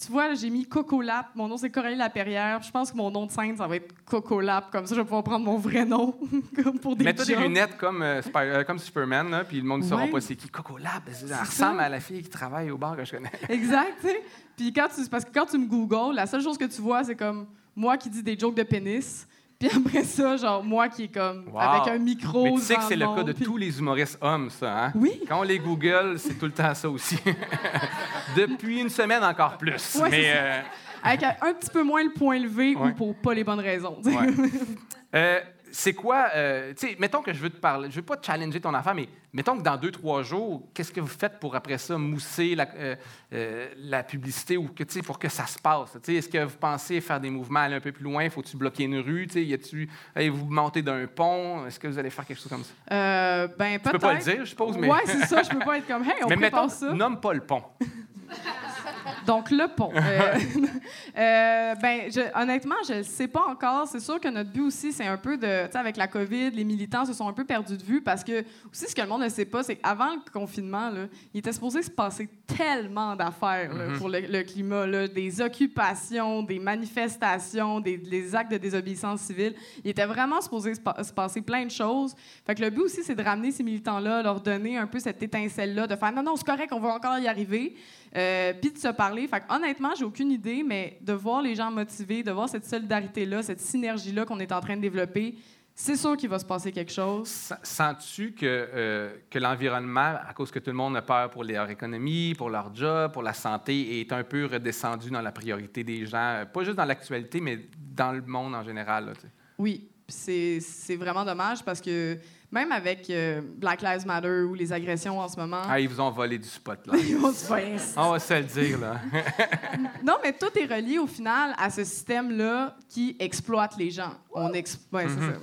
tu 0.00 0.12
vois, 0.12 0.32
j'ai 0.34 0.48
mis 0.48 0.64
Cocolap. 0.64 1.34
Mon 1.34 1.48
nom, 1.48 1.56
c'est 1.56 1.70
Coralie 1.70 1.96
Laperrière. 1.96 2.62
Je 2.62 2.70
pense 2.70 2.92
que 2.92 2.96
mon 2.96 3.10
nom 3.10 3.26
de 3.26 3.32
scène, 3.32 3.56
ça 3.56 3.66
va 3.66 3.76
être 3.76 3.92
Cocolap. 4.04 4.70
Comme 4.70 4.86
ça, 4.86 4.94
je 4.94 5.00
vais 5.00 5.04
pouvoir 5.04 5.24
prendre 5.24 5.44
mon 5.44 5.58
vrai 5.58 5.84
nom 5.84 6.14
pour 6.82 6.94
des 6.94 7.04
Mets-toi 7.04 7.24
des 7.24 7.34
lunettes 7.34 7.76
comme, 7.76 8.02
euh, 8.02 8.20
euh, 8.36 8.62
comme 8.62 8.78
Superman, 8.78 9.28
là, 9.28 9.42
puis 9.42 9.56
le 9.60 9.66
monde 9.66 9.82
ne 9.82 9.86
saura 9.88 10.06
pas 10.06 10.20
c'est 10.20 10.36
qui. 10.36 10.48
Cocolap, 10.48 11.02
ça 11.10 11.42
ressemble 11.42 11.80
à 11.80 11.88
la 11.88 11.98
fille 11.98 12.22
qui 12.22 12.30
travaille 12.30 12.70
au 12.70 12.78
bar 12.78 12.96
que 12.96 13.04
je 13.04 13.10
connais. 13.10 13.32
exact, 13.48 13.94
tu 14.00 14.08
sais. 14.08 14.22
Puis 14.56 14.72
quand 14.72 14.86
tu, 14.94 15.08
parce 15.08 15.24
que 15.24 15.32
quand 15.32 15.46
tu 15.46 15.58
me 15.58 15.66
googles, 15.66 16.14
la 16.14 16.26
seule 16.26 16.42
chose 16.42 16.58
que 16.58 16.66
tu 16.66 16.80
vois, 16.80 17.02
c'est 17.02 17.16
comme 17.16 17.48
moi 17.74 17.96
qui 17.96 18.08
dis 18.08 18.22
des 18.22 18.38
jokes 18.38 18.56
de 18.56 18.62
pénis, 18.62 19.26
Puis 19.58 19.68
après 19.74 20.04
ça, 20.04 20.36
genre, 20.36 20.62
moi 20.62 20.88
qui 20.88 21.04
est 21.04 21.08
comme 21.14 21.48
Wow. 21.52 21.58
avec 21.60 21.88
un 21.88 21.98
micro. 21.98 22.44
Mais 22.44 22.52
tu 22.52 22.60
sais 22.60 22.76
que 22.76 22.82
c'est 22.84 22.94
le 22.96 23.06
monde, 23.06 23.16
cas 23.16 23.22
de 23.24 23.32
puis- 23.32 23.44
tous 23.44 23.56
les 23.56 23.76
humoristes 23.78 24.16
hommes, 24.20 24.50
ça, 24.50 24.86
hein? 24.86 24.92
Oui. 24.94 25.20
Quand 25.28 25.40
on 25.40 25.42
les 25.42 25.58
Google, 25.58 26.14
c'est 26.18 26.34
tout 26.38 26.44
le 26.46 26.52
temps 26.52 26.74
ça 26.74 26.88
aussi. 26.88 27.18
Depuis 28.36 28.80
une 28.80 28.88
semaine, 28.88 29.24
encore 29.24 29.58
plus. 29.58 29.96
Ouais, 30.00 30.08
Mais, 30.10 30.32
euh, 30.34 30.60
Avec 31.02 31.22
un 31.24 31.54
petit 31.54 31.70
peu 31.70 31.82
moins 31.82 32.04
le 32.04 32.10
point 32.12 32.38
levé 32.38 32.76
Ouais. 32.76 32.90
ou 32.90 32.94
pour 32.94 33.14
pas 33.16 33.34
les 33.34 33.42
bonnes 33.44 33.60
raisons. 33.60 34.00
Ouais. 34.04 34.12
Euh, 35.14 35.40
c'est 35.70 35.92
quoi, 35.94 36.28
euh, 36.34 36.72
tu 36.74 36.88
sais, 36.88 36.96
mettons 36.98 37.22
que 37.22 37.32
je 37.32 37.38
veux 37.40 37.50
te 37.50 37.58
parler, 37.60 37.90
je 37.90 37.96
veux 37.96 38.02
pas 38.02 38.16
te 38.16 38.26
challenger 38.26 38.60
ton 38.60 38.72
affaire, 38.74 38.94
mais 38.94 39.08
mettons 39.32 39.56
que 39.56 39.62
dans 39.62 39.76
deux, 39.76 39.90
trois 39.90 40.22
jours, 40.22 40.68
qu'est-ce 40.74 40.92
que 40.92 41.00
vous 41.00 41.06
faites 41.06 41.38
pour 41.38 41.54
après 41.56 41.78
ça 41.78 41.96
mousser 41.98 42.54
la, 42.54 42.68
euh, 42.76 42.96
euh, 43.32 43.68
la 43.76 44.02
publicité 44.02 44.56
ou 44.56 44.68
que, 44.68 44.84
tu 44.84 44.94
sais, 44.94 45.02
pour 45.02 45.18
que 45.18 45.28
ça 45.28 45.46
se 45.46 45.58
passe? 45.58 45.92
Tu 45.92 45.98
sais, 46.02 46.14
Est-ce 46.14 46.28
que 46.28 46.42
vous 46.44 46.56
pensez 46.58 47.00
faire 47.00 47.20
des 47.20 47.30
mouvements, 47.30 47.60
aller 47.60 47.76
un 47.76 47.80
peu 47.80 47.92
plus 47.92 48.04
loin? 48.04 48.28
Faut-tu 48.30 48.56
bloquer 48.56 48.84
une 48.84 48.98
rue? 48.98 49.26
Tu 49.26 49.34
sais, 49.34 49.44
y 49.44 49.54
a-tu, 49.54 49.88
allez-vous 50.14 50.46
monter 50.46 50.82
d'un 50.82 51.06
pont? 51.06 51.66
Est-ce 51.66 51.78
que 51.78 51.88
vous 51.88 51.98
allez 51.98 52.10
faire 52.10 52.24
quelque 52.26 52.38
chose 52.38 52.48
comme 52.48 52.64
ça? 52.64 52.72
Euh, 52.92 53.48
ben, 53.58 53.74
Tu 53.74 53.80
peut-être. 53.80 53.92
peux 53.92 53.98
pas 53.98 54.14
le 54.14 54.20
dire, 54.20 54.40
je 54.40 54.50
suppose, 54.50 54.76
mais. 54.78 54.88
Ouais, 54.90 55.00
c'est 55.04 55.26
ça. 55.26 55.42
Je 55.42 55.50
peux 55.50 55.58
pas 55.58 55.78
être 55.78 55.86
comme, 55.86 56.02
hey, 56.04 56.14
on 56.24 56.28
mais 56.28 56.36
prépare 56.36 56.64
mettons, 56.64 56.74
ça. 56.74 56.92
nomme 56.94 57.20
pas 57.20 57.32
le 57.32 57.40
pont. 57.40 57.62
Donc, 59.26 59.50
le 59.50 59.68
pont. 59.74 59.92
Euh, 59.98 60.38
euh, 61.16 61.74
ben, 61.76 62.10
je- 62.10 62.40
honnêtement, 62.40 62.74
je 62.86 62.94
ne 62.94 63.02
sais 63.02 63.28
pas 63.28 63.44
encore. 63.48 63.86
C'est 63.88 64.00
sûr 64.00 64.20
que 64.20 64.28
notre 64.28 64.50
but 64.50 64.60
aussi, 64.62 64.92
c'est 64.92 65.06
un 65.06 65.16
peu 65.16 65.36
de. 65.36 65.66
Tu 65.66 65.72
sais, 65.72 65.78
avec 65.78 65.96
la 65.96 66.06
COVID, 66.08 66.50
les 66.50 66.64
militants 66.64 67.04
se 67.04 67.12
sont 67.12 67.28
un 67.28 67.32
peu 67.32 67.44
perdus 67.44 67.76
de 67.76 67.82
vue 67.82 68.00
parce 68.02 68.22
que, 68.24 68.40
aussi, 68.70 68.86
ce 68.88 68.94
que 68.94 69.00
le 69.02 69.06
monde 69.08 69.22
ne 69.22 69.28
sait 69.28 69.44
pas, 69.44 69.62
c'est 69.62 69.76
qu'avant 69.76 70.12
le 70.14 70.30
confinement, 70.32 70.90
là, 70.90 71.06
il 71.34 71.38
était 71.38 71.52
supposé 71.52 71.82
se 71.82 71.90
passer 71.90 72.28
tellement 72.46 73.16
d'affaires 73.16 73.72
Mhm. 73.74 73.98
pour 73.98 74.08
le, 74.08 74.20
le 74.20 74.42
climat, 74.42 74.86
là, 74.86 75.06
des 75.08 75.40
occupations, 75.40 76.42
des 76.42 76.58
manifestations, 76.58 77.80
des, 77.80 77.96
des 77.98 78.34
actes 78.34 78.52
de 78.52 78.56
désobéissance 78.58 79.20
civile. 79.22 79.54
Il 79.84 79.90
était 79.90 80.06
vraiment 80.06 80.40
supposé 80.40 80.74
se, 80.74 80.80
pa- 80.80 81.02
se 81.02 81.12
passer 81.12 81.40
plein 81.42 81.64
de 81.64 81.70
choses. 81.70 82.14
Fait 82.46 82.54
que 82.54 82.62
le 82.62 82.70
but 82.70 82.82
aussi, 82.82 83.02
c'est 83.02 83.14
de 83.14 83.22
ramener 83.22 83.50
ces 83.52 83.62
militants-là, 83.62 84.22
leur 84.22 84.40
donner 84.40 84.76
un 84.78 84.86
peu 84.86 84.98
cette 84.98 85.22
étincelle-là, 85.22 85.86
de 85.86 85.96
faire 85.96 86.12
non, 86.12 86.22
non, 86.22 86.36
c'est 86.36 86.46
correct, 86.46 86.72
on 86.72 86.80
va 86.80 86.90
encore 86.94 87.18
y 87.18 87.28
arriver. 87.28 87.74
Euh, 88.16 88.54
puis 88.58 88.72
de 88.72 88.78
se 88.78 88.88
parler. 88.98 89.28
Fait 89.28 89.42
honnêtement, 89.48 89.94
j'ai 89.96 90.04
aucune 90.04 90.32
idée, 90.32 90.62
mais 90.62 90.98
de 91.00 91.12
voir 91.12 91.40
les 91.40 91.54
gens 91.54 91.70
motivés, 91.70 92.22
de 92.24 92.32
voir 92.32 92.48
cette 92.48 92.66
solidarité-là, 92.66 93.42
cette 93.42 93.60
synergie-là 93.60 94.24
qu'on 94.24 94.40
est 94.40 94.52
en 94.52 94.60
train 94.60 94.76
de 94.76 94.82
développer, 94.82 95.36
c'est 95.72 95.96
sûr 95.96 96.16
qu'il 96.16 96.28
va 96.28 96.40
se 96.40 96.44
passer 96.44 96.72
quelque 96.72 96.90
chose. 96.90 97.54
Sens-tu 97.62 98.32
que, 98.32 98.44
euh, 98.44 99.16
que 99.30 99.38
l'environnement, 99.38 100.16
à 100.28 100.34
cause 100.34 100.50
que 100.50 100.58
tout 100.58 100.70
le 100.70 100.76
monde 100.76 100.96
a 100.96 101.02
peur 101.02 101.30
pour 101.30 101.44
leur 101.44 101.70
économie, 101.70 102.34
pour 102.36 102.50
leur 102.50 102.74
job, 102.74 103.12
pour 103.12 103.22
la 103.22 103.32
santé, 103.32 104.00
est 104.00 104.12
un 104.12 104.24
peu 104.24 104.46
redescendu 104.46 105.08
dans 105.10 105.22
la 105.22 105.30
priorité 105.30 105.84
des 105.84 106.04
gens, 106.04 106.40
euh, 106.40 106.44
pas 106.46 106.64
juste 106.64 106.76
dans 106.76 106.84
l'actualité, 106.84 107.40
mais 107.40 107.68
dans 107.94 108.10
le 108.10 108.22
monde 108.22 108.56
en 108.56 108.64
général? 108.64 109.06
là? 109.06 109.12
Oui, 109.56 109.88
c'est 110.08 110.96
vraiment 110.96 111.24
dommage 111.24 111.62
parce 111.62 111.80
que 111.80 112.18
même 112.50 112.72
avec 112.72 113.08
euh, 113.10 113.40
Black 113.56 113.82
Lives 113.82 114.06
Matter 114.06 114.42
ou 114.42 114.54
les 114.54 114.72
agressions 114.72 115.18
en 115.20 115.28
ce 115.28 115.36
moment, 115.38 115.62
Ah, 115.68 115.78
ils 115.78 115.88
vous 115.88 116.00
ont 116.00 116.10
volé 116.10 116.38
du 116.38 116.48
spot, 116.48 116.78
là. 116.86 116.94
ils 116.98 117.16
faire- 117.34 117.80
On 117.96 118.10
va 118.12 118.18
se 118.18 118.34
le 118.34 118.44
dire, 118.44 118.78
là. 118.78 118.96
Non, 120.02 120.14
mais 120.22 120.32
tout 120.32 120.56
est 120.58 120.64
relié 120.66 120.98
au 120.98 121.06
final 121.06 121.54
à 121.58 121.68
ce 121.70 121.84
système-là 121.84 122.76
qui 122.88 123.16
exploite 123.18 123.76
les 123.76 123.90
gens. 123.90 124.12
On 124.32 124.52
ex... 124.52 124.78
ouais, 124.92 125.06
c'est 125.08 125.16
Mhm. 125.16 125.34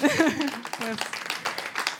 ça. 0.00 0.08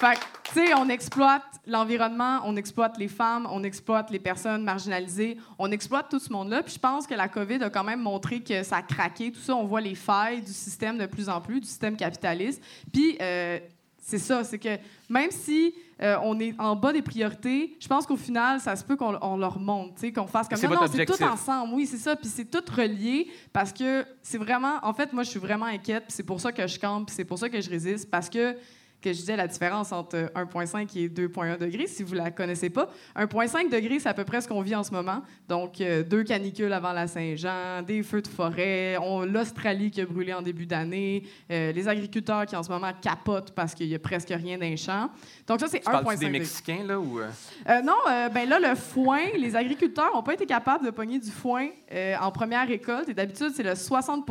Fait 0.00 0.18
tu 0.52 0.66
sais, 0.66 0.74
on 0.74 0.88
exploite 0.90 1.42
l'environnement, 1.66 2.40
on 2.44 2.56
exploite 2.56 2.98
les 2.98 3.08
femmes, 3.08 3.46
on 3.50 3.62
exploite 3.62 4.10
les 4.10 4.18
personnes 4.18 4.62
marginalisées, 4.64 5.38
on 5.58 5.70
exploite 5.70 6.10
tout 6.10 6.18
ce 6.18 6.30
monde-là. 6.30 6.62
Puis 6.62 6.74
je 6.74 6.78
pense 6.78 7.06
que 7.06 7.14
la 7.14 7.28
COVID 7.28 7.62
a 7.62 7.70
quand 7.70 7.84
même 7.84 8.00
montré 8.02 8.40
que 8.40 8.62
ça 8.62 8.76
a 8.78 8.82
craqué. 8.82 9.32
Tout 9.32 9.40
ça, 9.40 9.54
on 9.56 9.64
voit 9.64 9.80
les 9.80 9.94
failles 9.94 10.42
du 10.42 10.52
système 10.52 10.98
de 10.98 11.06
plus 11.06 11.30
en 11.30 11.40
plus, 11.40 11.60
du 11.60 11.66
système 11.66 11.96
capitaliste. 11.96 12.62
Puis 12.92 13.16
euh, 13.22 13.60
c'est 14.04 14.18
ça, 14.18 14.42
c'est 14.42 14.58
que 14.58 14.78
même 15.08 15.30
si 15.30 15.72
euh, 16.02 16.16
on 16.24 16.40
est 16.40 16.58
en 16.58 16.74
bas 16.74 16.92
des 16.92 17.02
priorités, 17.02 17.76
je 17.78 17.86
pense 17.86 18.04
qu'au 18.04 18.16
final, 18.16 18.58
ça 18.58 18.74
se 18.74 18.82
peut 18.82 18.96
qu'on 18.96 19.16
on 19.22 19.36
leur 19.36 19.60
monte, 19.60 19.94
qu'on 20.12 20.26
fasse 20.26 20.48
comme 20.48 20.58
C'est 20.58 20.66
non, 20.66 20.74
non, 20.74 20.86
c'est 20.92 21.06
tout 21.06 21.22
ensemble. 21.22 21.72
Oui, 21.74 21.86
c'est 21.86 21.98
ça. 21.98 22.16
Puis 22.16 22.28
c'est 22.28 22.50
tout 22.50 22.64
relié 22.76 23.28
parce 23.52 23.72
que 23.72 24.04
c'est 24.20 24.38
vraiment. 24.38 24.80
En 24.82 24.92
fait, 24.92 25.12
moi, 25.12 25.22
je 25.22 25.30
suis 25.30 25.38
vraiment 25.38 25.66
inquiète. 25.66 26.04
C'est 26.08 26.24
pour 26.24 26.40
ça 26.40 26.50
que 26.50 26.66
je 26.66 26.80
campe. 26.80 27.10
C'est 27.10 27.24
pour 27.24 27.38
ça 27.38 27.48
que 27.48 27.60
je 27.60 27.70
résiste. 27.70 28.10
Parce 28.10 28.28
que, 28.28 28.56
que 29.02 29.12
je 29.12 29.18
disais 29.18 29.36
la 29.36 29.46
différence 29.46 29.92
entre 29.92 30.16
1,5 30.34 30.98
et 30.98 31.08
2,1 31.08 31.58
degrés, 31.58 31.86
si 31.86 32.02
vous 32.02 32.14
la 32.14 32.30
connaissez 32.30 32.70
pas. 32.70 32.88
1,5 33.16 33.70
degrés, 33.70 33.98
c'est 33.98 34.08
à 34.08 34.14
peu 34.14 34.24
près 34.24 34.40
ce 34.40 34.48
qu'on 34.48 34.62
vit 34.62 34.74
en 34.74 34.84
ce 34.84 34.92
moment. 34.92 35.22
Donc, 35.48 35.80
euh, 35.80 36.02
deux 36.02 36.24
canicules 36.24 36.72
avant 36.72 36.92
la 36.92 37.06
Saint-Jean, 37.06 37.82
des 37.82 38.02
feux 38.02 38.22
de 38.22 38.28
forêt, 38.28 38.96
l'Australie 39.26 39.90
qui 39.90 40.00
a 40.00 40.06
brûlé 40.06 40.32
en 40.32 40.42
début 40.42 40.66
d'année, 40.66 41.24
euh, 41.50 41.72
les 41.72 41.88
agriculteurs 41.88 42.46
qui 42.46 42.56
en 42.56 42.62
ce 42.62 42.70
moment 42.70 42.92
capotent 43.00 43.52
parce 43.52 43.74
qu'il 43.74 43.88
y 43.88 43.94
a 43.94 43.98
presque 43.98 44.30
rien 44.30 44.56
dans 44.56 44.64
les 44.64 44.76
champs. 44.76 45.10
Donc, 45.46 45.60
ça, 45.60 45.66
c'est 45.68 45.80
Tu 45.80 45.90
parles 45.90 46.04
1,5 46.04 46.18
des. 46.18 46.30
Mexicains, 46.30 46.84
là, 46.84 46.98
ou... 46.98 47.18
euh? 47.18 47.28
Euh, 47.68 47.82
non, 47.82 47.96
euh, 48.08 48.28
ben 48.28 48.48
là, 48.48 48.58
le 48.58 48.74
foin, 48.74 49.20
les 49.36 49.56
agriculteurs 49.56 50.12
n'ont 50.14 50.22
pas 50.22 50.34
été 50.34 50.46
capables 50.46 50.84
de 50.84 50.90
pogner 50.90 51.18
du 51.18 51.30
foin 51.30 51.68
euh, 51.92 52.14
en 52.20 52.30
première 52.30 52.66
récolte. 52.66 53.08
Et 53.08 53.14
d'habitude, 53.14 53.52
c'est 53.54 53.62
le 53.62 53.74
60 53.74 54.28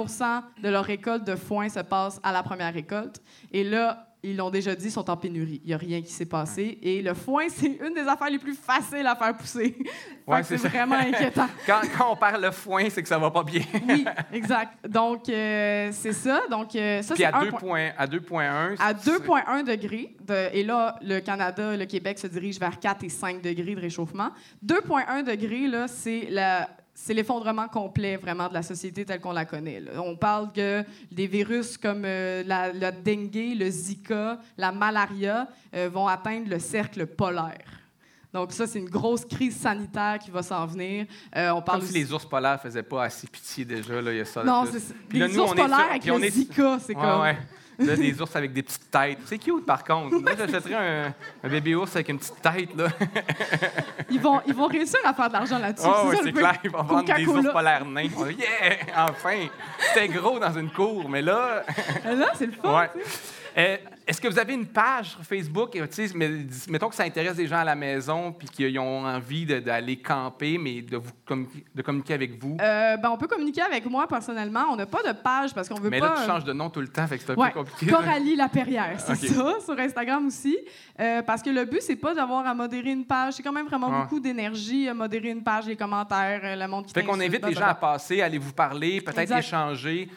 de 0.62 0.70
leur 0.70 0.86
récolte 0.86 1.24
de 1.24 1.36
foin 1.36 1.70
se 1.70 1.80
passe 1.80 2.20
à 2.24 2.32
la 2.32 2.44
première 2.44 2.74
récolte. 2.74 3.22
Et 3.52 3.64
là, 3.64 4.11
ils 4.24 4.38
l'ont 4.38 4.50
déjà 4.52 4.76
dit, 4.76 4.86
ils 4.88 4.92
sont 4.92 5.10
en 5.10 5.18
pénurie. 5.18 5.62
Il 5.64 5.68
n'y 5.70 5.74
a 5.74 5.78
rien 5.78 6.02
qui 6.02 6.12
s'est 6.12 6.26
passé. 6.28 6.78
Et 6.82 7.02
le 7.02 7.14
foin, 7.14 7.46
c'est 7.50 7.80
une 7.86 7.94
des 7.94 8.08
affaires 8.08 8.30
les 8.30 8.38
plus 8.40 8.54
faciles 8.56 9.06
à 9.08 9.16
faire 9.16 9.36
pousser. 9.36 9.76
Ouais, 10.28 10.44
c'est 10.44 10.56
vraiment 10.58 10.96
inquiétant. 11.00 11.48
Quand, 11.66 11.82
quand 11.98 12.12
on 12.14 12.16
perd 12.16 12.42
le 12.42 12.52
foin, 12.52 12.86
c'est 12.90 13.02
que 13.02 13.08
ça 13.08 13.18
va 13.18 13.32
pas 13.32 13.44
bien. 13.44 13.64
Oui, 13.90 14.06
exact. 14.32 14.74
Donc, 14.88 15.28
euh, 15.28 15.90
c'est 15.92 16.14
ça. 16.14 16.42
Donc, 16.50 16.74
euh, 16.76 17.02
ça, 17.02 17.16
Puis 17.16 17.24
c'est 17.24 17.30
à 17.34 17.38
un 17.38 17.46
2 17.46 17.52
point- 17.52 17.90
à 17.98 18.06
2,1... 18.08 18.76
à 18.80 18.94
c'est- 18.98 19.10
2,1 19.12 19.64
degrés. 19.64 20.16
de- 20.26 20.50
et 20.56 20.64
là, 20.64 20.96
le 21.02 21.20
Canada, 21.20 21.76
le 21.76 21.86
Québec 21.86 22.18
se 22.20 22.28
dirige 22.28 22.60
vers 22.60 22.80
4 22.80 23.04
et 23.04 23.10
5 23.10 23.42
degrés 23.42 23.76
de 23.76 23.82
réchauffement. 23.82 24.30
2,1 24.62 25.24
degrés, 25.24 25.68
là, 25.68 25.88
c'est 25.88 26.28
la- 26.30 26.70
c'est 27.04 27.14
l'effondrement 27.16 27.68
complet 27.68 28.16
vraiment 28.18 28.48
de 28.48 28.54
la 28.54 28.62
société 28.64 29.04
telle 29.06 29.20
qu'on 29.20 29.32
la 29.32 29.46
connaît. 29.46 29.80
là. 29.80 29.92
On 30.04 30.16
parle 30.16 30.52
que 30.54 30.84
des 31.12 31.26
virus 31.28 31.78
comme 31.78 32.04
euh, 32.06 32.44
la, 32.46 32.72
la 32.72 32.92
dengue, 32.92 33.56
le 33.58 33.70
Zika, 33.70 34.40
la 34.58 34.72
malaria 34.72 35.48
euh, 35.74 35.90
vont 35.92 36.08
atteindre 36.08 36.48
le 36.50 36.60
cercle 36.60 37.08
polaire. 37.08 37.66
Donc 38.34 38.52
ça, 38.54 38.66
c'est 38.68 38.80
une 38.80 38.90
grosse 38.90 39.26
crise 39.26 39.58
sanitaire 39.58 40.20
qui 40.20 40.32
va 40.32 40.42
s'en 40.44 40.66
venir. 40.66 41.06
Euh, 41.36 41.50
on 41.50 41.62
parle 41.62 41.80
Comme 41.80 41.88
si 41.90 41.94
les 41.96 42.14
ours 42.14 42.26
polaires 42.26 42.62
faisaient 42.62 42.84
pas 42.84 43.04
assez 43.06 43.28
pitié 43.28 43.66
déjà, 43.66 44.00
là, 44.02 44.12
il 44.12 44.18
y 44.18 44.22
a 44.22 44.26
ça. 44.26 44.44
Non, 44.44 44.64
c'est 44.72 44.80
ça. 44.80 44.94
Puis 45.10 45.20
là, 45.20 45.28
Les 45.28 45.34
nous, 45.34 45.40
ours 45.42 45.52
on 45.52 45.56
est 45.56 45.62
polaires 45.62 45.78
sur- 45.80 45.90
avec 45.90 46.04
on 46.12 46.18
le 46.18 46.26
est- 46.26 46.30
Zika, 46.32 46.78
c'est 46.80 46.96
Ouais, 46.96 47.02
comme... 47.02 47.22
ouais. 47.22 47.38
Là, 47.86 47.96
des 47.96 48.22
ours 48.22 48.36
avec 48.36 48.54
des 48.54 48.64
petites 48.64 48.90
têtes. 48.90 49.20
C'est 49.26 49.38
cute, 49.38 49.66
par 49.66 49.84
contre. 49.84 50.20
Moi, 50.20 50.32
j'achèterais 50.38 50.76
un, 50.76 51.14
un 51.44 51.50
bébé 51.50 51.76
ours 51.76 51.96
avec 51.96 52.10
une 52.10 52.18
petite 52.20 52.42
tête, 52.42 52.76
là. 52.76 52.88
Ils 54.10 54.20
vont, 54.20 54.42
ils 54.46 54.54
vont 54.54 54.68
réussir 54.68 55.00
à 55.04 55.14
faire 55.14 55.28
de 55.28 55.34
l'argent 55.34 55.58
là-dessus. 55.58 55.88
Oh, 55.88 56.12
ça, 56.12 56.22
le 56.22 56.26
c'est 56.26 56.32
clair, 56.34 56.58
ils 56.64 56.70
vont 56.70 56.84
vendre 56.84 57.14
des 57.16 57.26
ours 57.26 57.52
polaires 57.52 57.86
nains. 57.86 58.08
Dit, 58.08 58.38
yeah, 58.38 59.10
enfin! 59.10 59.48
C'était 59.80 60.08
gros 60.08 60.40
dans 60.40 60.54
une 60.54 60.72
cour, 60.72 61.10
mais 61.10 61.22
là... 61.22 61.64
Là, 62.06 62.32
c'est 62.36 62.48
le 62.48 62.52
fun. 62.54 62.80
Ouais. 62.80 62.90
Euh, 63.58 63.78
Est-ce 64.12 64.20
que 64.20 64.28
vous 64.28 64.40
avez 64.40 64.54
une 64.56 64.66
page 64.66 65.12
sur 65.12 65.24
Facebook? 65.24 65.74
euh, 65.78 65.88
mais, 66.16 66.30
mettons 66.68 66.90
que 66.90 66.96
ça 66.96 67.04
intéresse 67.04 67.38
des 67.38 67.48
gens 67.48 67.60
à 67.60 67.64
la 67.64 67.76
maison 67.76 68.34
puis 68.34 68.50
qu'ils 68.50 68.78
ont 68.78 69.06
envie 69.06 69.46
d'aller 69.46 70.02
camper, 70.02 70.58
mais 70.58 70.82
de, 70.82 70.98
vous 70.98 71.12
communiquer, 71.26 71.64
de 71.74 71.82
communiquer 71.82 72.14
avec 72.16 72.38
vous? 72.38 72.58
Euh, 72.60 72.98
ben, 72.98 73.10
on 73.10 73.16
peut 73.18 73.28
communiquer 73.28 73.62
avec 73.62 73.86
moi 73.86 74.06
personnellement. 74.10 74.66
On 74.70 74.76
n'a 74.76 74.86
pas 74.86 75.02
de 75.02 75.14
page 75.14 75.54
parce 75.54 75.70
qu'on 75.70 75.80
veut 75.80 75.90
mais 75.90 76.02
pas. 76.02 76.10
là, 76.10 76.16
tu 76.20 76.26
changes 76.30 76.44
de 76.44 76.52
nom 76.52 76.70
tout 76.70 76.82
le 76.82 76.90
temps, 76.90 77.08
fait 77.08 77.20
que 77.20 77.24
c'est 77.24 77.32
un 77.32 77.36
Ouais, 77.36 77.52
peu 77.52 77.60
compliqué. 77.60 77.90
Coralie 77.90 78.36
Laperrière, 78.36 79.00
c'est 79.00 79.16
ça, 79.16 79.56
sur 79.64 79.80
Instagram 79.80 80.28
aussi. 80.28 80.58
Euh, 81.00 81.22
parce 81.22 81.42
que 81.42 81.50
le 81.50 81.64
but, 81.64 81.82
c'est 81.82 81.96
pas 81.96 82.14
d'avoir 82.14 82.46
à 82.46 82.54
modérer 82.54 82.92
une 82.92 83.06
page. 83.06 83.36
C'est 83.36 83.44
quand 83.44 83.54
même 83.54 83.68
vraiment 83.68 83.88
Ouais. 83.88 84.02
beaucoup 84.02 84.20
d'énergie 84.20 84.90
à 84.90 84.94
modérer 84.94 85.30
une 85.30 85.42
page, 85.42 85.68
les 85.68 85.78
commentaires, 85.78 86.42
euh, 86.44 86.58
le 86.58 86.68
monde 86.68 86.86
qui 86.86 86.94
Fait 86.94 87.06
qu'on 87.06 87.22
invite 87.22 87.46
les 87.46 87.54
gens 87.54 87.62
à 87.62 87.76
passer, 87.76 88.22
à 88.22 88.26
aller 88.26 88.40
vous 88.40 88.52
parler, 88.52 89.00
peut-être 89.00 89.38
échanger, 89.38 90.10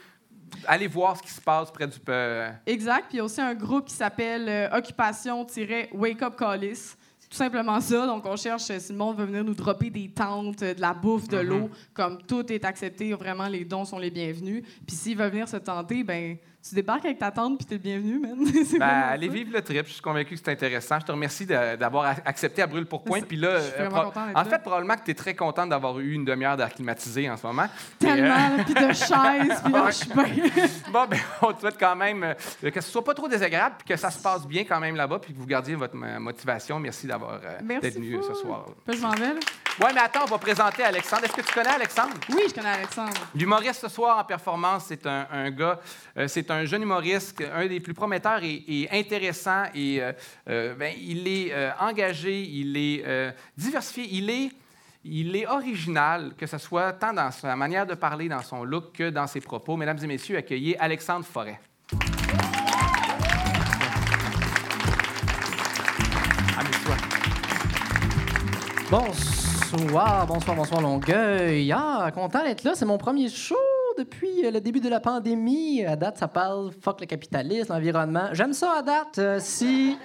aller 0.67 0.87
voir 0.87 1.17
ce 1.17 1.23
qui 1.23 1.31
se 1.31 1.41
passe 1.41 1.71
près 1.71 1.87
du... 1.87 1.97
euh, 2.09 2.51
Exact. 2.67 3.07
Puis 3.09 3.15
il 3.15 3.17
y 3.19 3.21
a 3.21 3.25
aussi 3.25 3.41
un 3.41 3.55
groupe 3.55 3.87
qui 3.87 3.95
s'appelle 3.95 4.49
euh, 4.49 4.69
Occupation-Wake 4.79 6.23
Up 6.23 6.37
Callis. 6.39 6.95
Tout 7.31 7.37
simplement 7.39 7.81
ça. 7.81 8.07
Donc, 8.07 8.25
on 8.27 8.37
cherche 8.37 8.71
euh, 8.71 8.79
si 8.79 8.93
le 8.93 8.99
monde 8.99 9.17
veut 9.17 9.25
venir 9.25 9.43
nous 9.43 9.55
dropper 9.55 9.91
des 9.91 10.09
tentes, 10.11 10.63
euh, 10.63 10.75
de 10.75 10.81
la 10.81 10.95
bouffe, 10.95 11.27
de 11.29 11.39
Mhm. 11.39 11.49
l'eau. 11.49 11.71
Comme 11.93 12.23
tout 12.23 12.51
est 12.53 12.65
accepté, 12.65 13.13
vraiment, 13.13 13.49
les 13.49 13.65
dons 13.65 13.85
sont 13.85 13.99
les 13.99 14.11
bienvenus. 14.11 14.63
Puis 14.87 14.95
s'il 14.97 15.17
veut 15.19 15.29
venir 15.29 15.49
se 15.49 15.57
tenter, 15.57 16.05
ben 16.05 16.37
tu 16.67 16.75
débarques 16.75 17.05
avec 17.05 17.19
ta 17.19 17.31
tente 17.31 17.59
puis 17.59 17.67
t'es 17.67 17.75
le 17.75 17.81
bienvenu, 17.81 18.19
man. 18.19 18.37
Ben, 18.79 18.87
allez 19.11 19.29
vivre 19.29 19.51
le 19.53 19.61
trip. 19.61 19.87
Je 19.87 19.93
suis 19.93 20.03
convaincu 20.03 20.35
que 20.35 20.41
c'est 20.43 20.51
intéressant. 20.51 20.99
Je 21.01 21.05
te 21.07 21.13
remercie 21.13 21.45
d'avoir 21.47 22.17
accepté 22.25 22.63
à 22.63 22.67
brûle 22.67 22.87
pour 22.87 23.05
point. 23.05 23.21
Puis 23.21 23.37
là, 23.37 23.59
Je 23.59 23.63
suis 23.65 23.73
euh, 23.83 23.89
pro- 23.91 24.13
en 24.19 24.33
là. 24.33 24.45
fait, 24.45 24.59
probablement 24.63 24.97
que 24.97 25.05
tu 25.05 25.11
es 25.11 25.15
très 25.15 25.35
contente 25.35 25.69
d'avoir 25.69 25.99
eu 26.01 26.13
une 26.13 26.25
demi-heure 26.25 26.57
d'air 26.57 26.73
climatisé 26.73 27.29
en 27.29 27.37
ce 27.37 27.47
moment. 27.47 27.67
Tellement, 27.99 28.35
euh, 28.35 28.57
là, 28.57 28.65
puis 28.65 28.75
de 28.75 28.93
chaises, 28.93 29.61
puis 29.63 29.73
là, 29.73 29.87
je 29.89 29.93
suis 29.93 30.09
bien. 30.09 30.25
Bon, 30.93 31.07
ben, 31.07 31.19
on 31.43 31.53
te 31.53 31.61
souhaite 31.61 31.79
quand 31.79 31.97
même 31.97 32.23
euh, 32.25 32.71
que 32.71 32.81
ce 32.81 32.91
soit 32.91 33.05
pas 33.05 33.15
trop 33.15 33.29
désagréable 33.29 33.77
puis 33.79 33.89
que 33.89 33.97
ça 33.97 34.11
se 34.11 34.21
passe 34.23 34.47
bien 34.47 34.65
quand 34.65 34.81
même 34.81 34.97
là-bas 34.97 35.19
puis 35.19 35.33
que 35.35 35.39
vous 35.39 35.47
gardiez 35.47 35.75
votre 35.75 35.97
motivation. 35.97 36.79
Merci 36.79 37.07
d'avoir 37.07 37.41
d'être 37.61 37.95
venu 37.95 38.19
ce 38.27 38.35
soir. 38.35 38.67
Puis 38.87 38.97
je 38.97 39.03
m'en 39.03 39.11
vais. 39.13 39.35
Oui, 39.81 39.91
mais 39.93 40.03
attends, 40.03 40.21
on 40.23 40.27
va 40.31 40.39
présenter 40.39 40.85
Alexandre. 40.85 41.25
Est-ce 41.25 41.33
que 41.33 41.41
tu 41.41 41.53
connais 41.53 41.71
Alexandre? 41.71 42.15
Oui, 42.31 42.43
je 42.49 42.55
connais 42.55 42.69
Alexandre. 42.69 43.13
L'humoriste 43.35 43.81
ce 43.81 43.89
soir 43.89 44.19
en 44.19 44.25
performance, 44.25 44.85
c'est 44.87 45.05
un, 45.05 45.51
gars, 45.51 45.81
euh, 46.17 46.29
c'est 46.29 46.49
un 46.53 46.54
jeune 46.65 46.83
humoriste, 46.83 47.43
un 47.53 47.67
des 47.67 47.81
plus 47.81 47.95
prometteurs 47.95 48.41
et, 48.43 48.89
intéressants. 48.93 49.65
Et 49.75 50.01
euh, 50.01 50.13
euh, 50.49 50.75
ben, 50.75 50.95
il 51.01 51.27
est 51.29 51.53
engagé, 51.81 52.43
il 52.43 52.77
est 52.77 53.05
diversifié, 53.57 54.09
il 54.13 54.31
est, 54.31 54.51
il 55.05 55.37
est 55.37 55.47
original, 55.47 56.33
que 56.39 56.47
ce 56.47 56.59
soit 56.59 56.93
tant 56.93 57.13
dans 57.13 57.31
sa 57.31 57.55
manière 57.57 57.87
de 57.87 57.95
parler, 57.95 58.29
dans 58.29 58.43
son 58.43 58.65
look, 58.65 58.93
que 58.93 59.11
dans 59.11 59.27
ses 59.27 59.41
propos. 59.41 59.77
Mesdames 59.77 59.99
et 60.03 60.07
messieurs, 60.07 60.37
accueillez 60.37 60.79
Alexandre 60.79 61.25
Forêt. 61.25 61.61
Bonsoir, 68.91 70.27
bonsoir, 70.27 70.57
bonsoir 70.57 70.81
Longueuil. 70.81 71.73
Ah, 71.73 72.11
content 72.15 72.45
d'être 72.45 72.63
là. 72.63 72.75
C'est 72.75 72.85
mon 72.85 72.99
premier 72.99 73.29
show 73.29 73.57
depuis 73.99 74.43
le 74.51 74.61
début 74.61 74.81
de 74.81 74.89
la 74.89 75.01
pandémie. 75.01 75.85
À 75.85 75.97
date, 75.97 76.19
ça 76.19 76.29
parle 76.29 76.71
fuck 76.81 77.01
le 77.01 77.07
capitalisme, 77.07 77.73
l'environnement. 77.73 78.29
J'aime 78.33 78.53
ça 78.53 78.79
à 78.79 78.83
date. 78.83 79.19
Euh, 79.19 79.39
si 79.41 79.97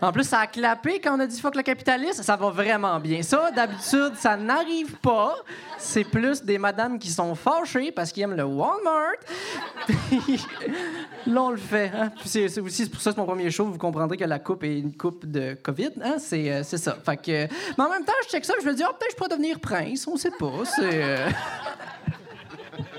en 0.00 0.12
plus, 0.12 0.24
ça 0.24 0.40
a 0.40 0.46
clapé 0.46 1.00
quand 1.00 1.16
on 1.16 1.20
a 1.20 1.26
dit 1.26 1.40
fuck 1.40 1.56
le 1.56 1.62
capitalisme. 1.62 2.22
Ça 2.22 2.36
va 2.36 2.50
vraiment 2.50 3.00
bien. 3.00 3.22
Ça, 3.22 3.50
d'habitude, 3.50 4.12
ça 4.16 4.36
n'arrive 4.36 4.96
pas. 4.98 5.36
C'est 5.76 6.04
plus 6.04 6.42
des 6.42 6.58
madames 6.58 6.98
qui 6.98 7.10
sont 7.10 7.34
fâchées 7.34 7.90
parce 7.90 8.12
qu'ils 8.12 8.22
aiment 8.22 8.36
le 8.36 8.44
Walmart. 8.44 9.16
Puis 9.86 10.44
là, 11.26 11.42
on 11.42 11.50
le 11.50 11.56
fait. 11.56 11.90
Hein. 11.94 12.10
c'est, 12.24 12.60
aussi 12.60 12.88
pour 12.88 13.00
ça 13.00 13.12
que 13.12 13.18
mon 13.18 13.26
premier 13.26 13.50
show. 13.50 13.64
Vous 13.64 13.78
comprendrez 13.78 14.16
que 14.16 14.24
la 14.24 14.38
coupe 14.38 14.64
est 14.64 14.78
une 14.78 14.96
coupe 14.96 15.26
de 15.26 15.56
COVID. 15.62 15.90
Hein? 16.02 16.16
C'est, 16.18 16.52
euh, 16.52 16.62
ça. 16.62 16.96
Fait 17.04 17.16
que, 17.16 17.46
mais 17.76 17.84
en 17.84 17.90
même 17.90 18.04
temps, 18.04 18.12
je 18.24 18.28
check 18.28 18.44
ça. 18.44 18.54
Je 18.60 18.66
me 18.66 18.74
dis, 18.74 18.82
oh, 18.86 18.92
peut-être 18.92 19.08
que 19.08 19.12
je 19.12 19.16
pourrais 19.16 19.30
devenir 19.30 19.58
prince. 19.60 20.06
On 20.06 20.16
sait 20.16 20.32
pas. 20.38 20.64
C'est. 20.64 21.02
Euh, 21.02 21.28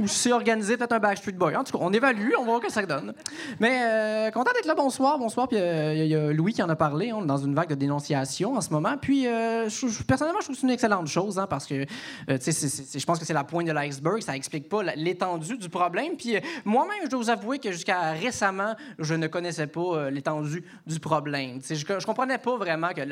ou 0.00 0.08
c'est 0.08 0.32
organisé 0.32 0.76
peut-être 0.76 0.92
un 0.92 0.98
Backstreet 0.98 1.32
Boy. 1.32 1.56
En 1.56 1.64
tout 1.64 1.76
cas, 1.76 1.84
on 1.84 1.92
évalue, 1.92 2.32
on 2.38 2.44
va 2.44 2.46
voir 2.46 2.60
ce 2.62 2.66
que 2.66 2.72
ça 2.72 2.84
donne. 2.84 3.14
Mais 3.60 3.80
euh, 3.84 4.30
content 4.30 4.50
d'être 4.54 4.66
là. 4.66 4.74
Bonsoir, 4.74 5.18
bonsoir. 5.18 5.48
Puis 5.48 5.58
euh, 5.58 5.94
il 5.94 6.06
y, 6.06 6.14
a 6.14 6.32
Louis 6.32 6.52
qui 6.52 6.62
en 6.62 6.68
a 6.68 6.76
parlé. 6.76 7.12
On 7.12 7.22
est 7.22 7.26
dans 7.26 7.38
une 7.38 7.54
vague 7.54 7.68
de 7.68 7.74
dénonciation 7.74 8.54
en 8.54 8.60
ce 8.60 8.70
moment. 8.70 8.96
Puis 8.96 9.26
euh, 9.26 9.68
personnellement, 10.06 10.40
je 10.40 10.46
trouve 10.46 10.56
que 10.56 10.60
c'est 10.60 10.66
une 10.66 10.72
excellente 10.72 11.06
chose 11.06 11.38
hein, 11.38 11.46
parce 11.48 11.66
que 11.66 11.84
je 12.28 13.04
pense 13.04 13.18
que 13.18 13.24
c'est 13.24 13.34
la 13.34 13.44
pointe 13.44 13.66
de 13.66 13.72
l'iceberg. 13.72 14.20
Ça 14.22 14.36
explique 14.36 14.68
pas 14.68 14.82
l'étendue 14.96 15.58
du 15.58 15.68
problème. 15.68 16.16
Puis 16.16 16.36
moi-même, 16.64 16.98
je 17.04 17.10
dois 17.10 17.20
vous 17.20 17.30
avouer 17.30 17.58
que 17.58 17.72
jusqu'à 17.72 18.12
récemment, 18.12 18.74
je 18.98 19.14
ne 19.14 19.26
connaissais 19.26 19.66
pas 19.66 20.10
l'étendue 20.10 20.64
du 20.86 21.00
problème. 21.00 21.60
je, 21.68 21.74
je 21.74 22.06
comprenais 22.06 22.38
pas 22.38 22.56
vraiment 22.56 22.88
que 22.88 23.02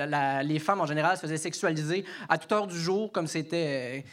les 0.45 0.59
femmes 0.59 0.81
en 0.81 0.87
général 0.87 1.17
se 1.17 1.23
faisaient 1.23 1.37
sexualiser 1.37 2.05
à 2.29 2.39
toute 2.39 2.51
heure 2.53 2.67
du 2.67 2.79
jour 2.79 3.11
comme 3.13 3.27
c'était 3.27 4.05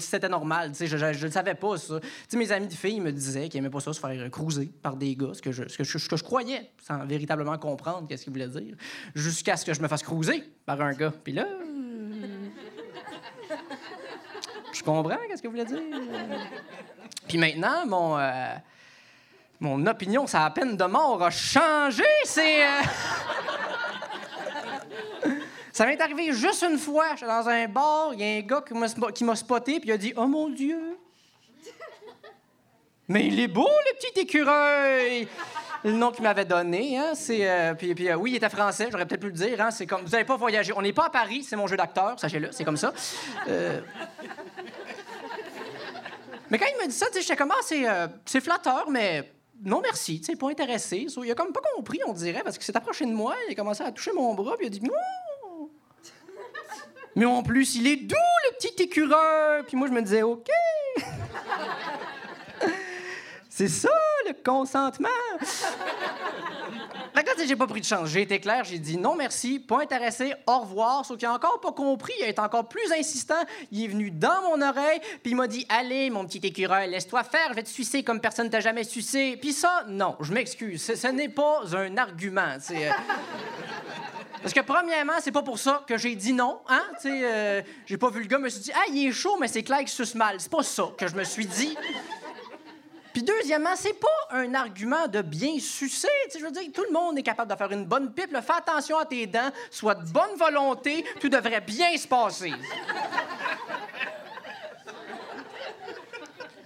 c'était 0.00 0.28
normal. 0.28 0.72
Je 0.78 0.96
ne 0.96 1.24
le 1.24 1.30
savais 1.30 1.54
pas 1.54 1.76
ça 1.76 1.94
mes 2.34 2.52
amis 2.52 2.68
de 2.68 2.72
filles 2.72 3.00
me 3.00 3.12
disaient 3.12 3.48
qu'ils 3.48 3.60
n'aimaient 3.60 3.72
pas 3.72 3.80
ça 3.80 3.92
se 3.92 4.00
faire 4.00 4.30
cruiser 4.30 4.70
par 4.82 4.96
des 4.96 5.14
gars, 5.16 5.34
ce 5.34 5.42
que 5.42 5.52
je, 5.52 5.68
ce 5.68 5.76
que 5.76 5.84
je, 6.16 6.24
croyais, 6.24 6.70
sans 6.86 7.04
véritablement 7.04 7.58
comprendre 7.58 8.06
qu'est-ce 8.08 8.24
qu'ils 8.24 8.32
voulaient 8.32 8.48
dire, 8.48 8.76
jusqu'à 9.14 9.56
ce 9.56 9.64
que 9.64 9.74
je 9.74 9.80
me 9.80 9.88
fasse 9.88 10.02
cruiser 10.02 10.44
par 10.66 10.80
un 10.80 10.92
gars. 10.92 11.12
Puis 11.24 11.32
là. 11.32 11.46
je 14.72 14.82
comprends 14.82 15.18
qu'est-ce 15.28 15.42
que 15.42 15.48
vous 15.48 15.54
voulez 15.54 15.64
dire. 15.64 15.82
Puis 17.28 17.38
maintenant, 17.38 17.86
mon. 17.86 18.18
Euh, 18.18 18.54
mon 19.62 19.86
opinion, 19.86 20.26
ça 20.26 20.44
a 20.44 20.50
peine 20.50 20.76
de 20.76 20.84
mort 20.84 21.22
a 21.22 21.30
changé. 21.30 22.02
Euh, 22.36 22.82
ça 25.72 25.86
m'est 25.86 26.00
arrivé 26.00 26.32
juste 26.32 26.64
une 26.68 26.78
fois. 26.78 27.14
J'étais 27.14 27.26
dans 27.26 27.48
un 27.48 27.68
bar, 27.68 28.10
il 28.12 28.20
y 28.20 28.24
a 28.24 28.38
un 28.38 28.40
gars 28.40 28.64
qui 29.14 29.22
m'a 29.22 29.36
spoté, 29.36 29.78
puis 29.78 29.90
il 29.90 29.92
a 29.92 29.96
dit 29.96 30.12
Oh 30.16 30.26
mon 30.26 30.48
Dieu, 30.48 30.98
mais 33.08 33.26
il 33.26 33.40
est 33.40 33.48
beau, 33.48 33.68
le 33.68 33.96
petit 33.96 34.20
écureuil! 34.20 35.28
Le 35.84 35.92
nom 35.92 36.12
qu'il 36.12 36.22
m'avait 36.22 36.44
donné, 36.44 36.96
hein, 36.96 37.12
c'est. 37.14 37.48
Euh, 37.48 37.74
puis, 37.74 38.08
euh, 38.08 38.14
oui, 38.14 38.32
il 38.32 38.36
était 38.36 38.48
français, 38.48 38.86
j'aurais 38.92 39.04
peut-être 39.04 39.20
pu 39.20 39.26
le 39.26 39.32
dire. 39.32 39.60
Hein, 39.60 39.72
c'est 39.72 39.84
comme. 39.84 40.02
Vous 40.02 40.10
n'avez 40.10 40.24
pas 40.24 40.36
voyagé. 40.36 40.72
On 40.76 40.82
n'est 40.82 40.92
pas 40.92 41.06
à 41.06 41.10
Paris, 41.10 41.42
c'est 41.42 41.56
mon 41.56 41.66
jeu 41.66 41.76
d'acteur, 41.76 42.20
sachez-le, 42.20 42.52
c'est 42.52 42.62
comme 42.62 42.76
ça. 42.76 42.92
Euh, 43.48 43.80
mais 46.52 46.58
quand 46.58 46.66
il 46.72 46.76
m'a 46.76 46.86
dit 46.86 46.94
ça, 46.94 47.06
j'étais 47.12 47.34
comme, 47.34 47.50
ah, 47.50 48.12
c'est 48.26 48.40
flatteur, 48.40 48.90
mais 48.90 49.32
non 49.64 49.80
merci, 49.80 50.20
tu 50.20 50.26
sais, 50.26 50.36
pas 50.36 50.50
intéressé. 50.50 51.06
il 51.24 51.30
a 51.30 51.34
comme 51.34 51.52
pas 51.52 51.62
compris, 51.74 52.00
on 52.06 52.12
dirait, 52.12 52.42
parce 52.42 52.58
qu'il 52.58 52.66
s'est 52.66 52.76
approché 52.76 53.06
de 53.06 53.12
moi, 53.12 53.34
il 53.48 53.52
a 53.52 53.54
commencé 53.54 53.82
à 53.82 53.90
toucher 53.90 54.12
mon 54.12 54.34
bras, 54.34 54.56
puis 54.56 54.66
il 54.66 54.68
a 54.68 54.70
dit, 54.70 54.82
non! 54.82 55.70
Mais 57.16 57.24
en 57.24 57.42
plus, 57.42 57.76
il 57.76 57.86
est 57.86 57.96
doux, 57.96 58.16
le 58.50 58.56
petit 58.56 58.82
écureuil! 58.82 59.62
Puis 59.66 59.76
moi, 59.76 59.88
je 59.88 59.92
me 59.92 60.02
disais, 60.02 60.22
OK! 60.22 60.48
C'est 63.54 63.68
ça, 63.68 63.90
le 64.26 64.32
consentement. 64.42 65.08
Fait 67.14 67.22
que 67.22 67.46
j'ai 67.46 67.54
pas 67.54 67.66
pris 67.66 67.82
de 67.82 67.84
chance. 67.84 68.08
J'ai 68.08 68.22
été 68.22 68.40
clair, 68.40 68.64
j'ai 68.64 68.78
dit 68.78 68.96
non 68.96 69.14
merci, 69.14 69.58
pas 69.60 69.82
intéressé, 69.82 70.32
au 70.46 70.60
revoir. 70.60 71.04
Sauf 71.04 71.18
qu'il 71.18 71.28
a 71.28 71.34
encore 71.34 71.60
pas 71.60 71.72
compris, 71.72 72.14
il 72.20 72.24
a 72.24 72.28
été 72.28 72.40
encore 72.40 72.66
plus 72.66 72.90
insistant. 72.98 73.42
Il 73.70 73.84
est 73.84 73.88
venu 73.88 74.10
dans 74.10 74.40
mon 74.44 74.66
oreille, 74.66 75.00
puis 75.22 75.32
il 75.32 75.36
m'a 75.36 75.48
dit 75.48 75.66
Allez, 75.68 76.08
mon 76.08 76.24
petit 76.24 76.40
écureuil, 76.42 76.88
laisse-toi 76.88 77.24
faire, 77.24 77.48
je 77.50 77.54
vais 77.54 77.62
te 77.62 77.68
sucer 77.68 78.02
comme 78.02 78.20
personne 78.20 78.48
t'a 78.48 78.60
jamais 78.60 78.84
sucé. 78.84 79.36
Puis 79.38 79.52
ça, 79.52 79.84
non, 79.86 80.16
je 80.20 80.32
m'excuse. 80.32 80.82
Ce, 80.82 81.06
n'est 81.08 81.28
pas 81.28 81.60
un 81.74 81.98
argument. 81.98 82.56
Euh. 82.70 82.90
Parce 84.40 84.54
que 84.54 84.60
premièrement, 84.60 85.20
c'est 85.20 85.30
pas 85.30 85.42
pour 85.42 85.58
ça 85.58 85.84
que 85.86 85.98
j'ai 85.98 86.16
dit 86.16 86.32
non, 86.32 86.60
hein? 86.70 86.84
Tu 87.02 87.10
sais, 87.10 87.20
euh, 87.22 87.60
j'ai 87.84 87.98
pas 87.98 88.08
vu 88.08 88.22
le 88.22 88.28
gars, 88.28 88.38
je 88.38 88.44
me 88.44 88.48
suis 88.48 88.62
dit, 88.62 88.72
ah, 88.74 88.86
il 88.90 89.08
est 89.08 89.12
chaud, 89.12 89.36
mais 89.38 89.48
c'est 89.48 89.62
clair 89.62 89.80
qu'il 89.80 89.88
suce 89.88 90.14
mal. 90.14 90.36
C'est 90.38 90.50
pas 90.50 90.62
ça 90.62 90.90
que 90.96 91.06
je 91.06 91.14
me 91.14 91.24
suis 91.24 91.44
dit. 91.44 91.76
Puis 93.12 93.22
deuxièmement, 93.22 93.76
c'est 93.76 93.98
pas 93.98 94.08
un 94.30 94.54
argument 94.54 95.06
de 95.06 95.20
bien 95.20 95.58
sucer. 95.58 96.08
je 96.34 96.42
veux 96.42 96.50
dire, 96.50 96.62
tout 96.72 96.84
le 96.84 96.92
monde 96.92 97.18
est 97.18 97.22
capable 97.22 97.50
de 97.50 97.56
faire 97.56 97.70
une 97.70 97.84
bonne 97.84 98.12
pipe. 98.12 98.30
Fais 98.30 98.52
attention 98.56 98.98
à 98.98 99.04
tes 99.04 99.26
dents, 99.26 99.50
sois 99.70 99.94
de 99.94 100.04
bonne 100.10 100.36
volonté, 100.36 101.04
tout 101.20 101.28
devrait 101.28 101.60
bien 101.60 101.96
se 101.96 102.08
passer. 102.08 102.52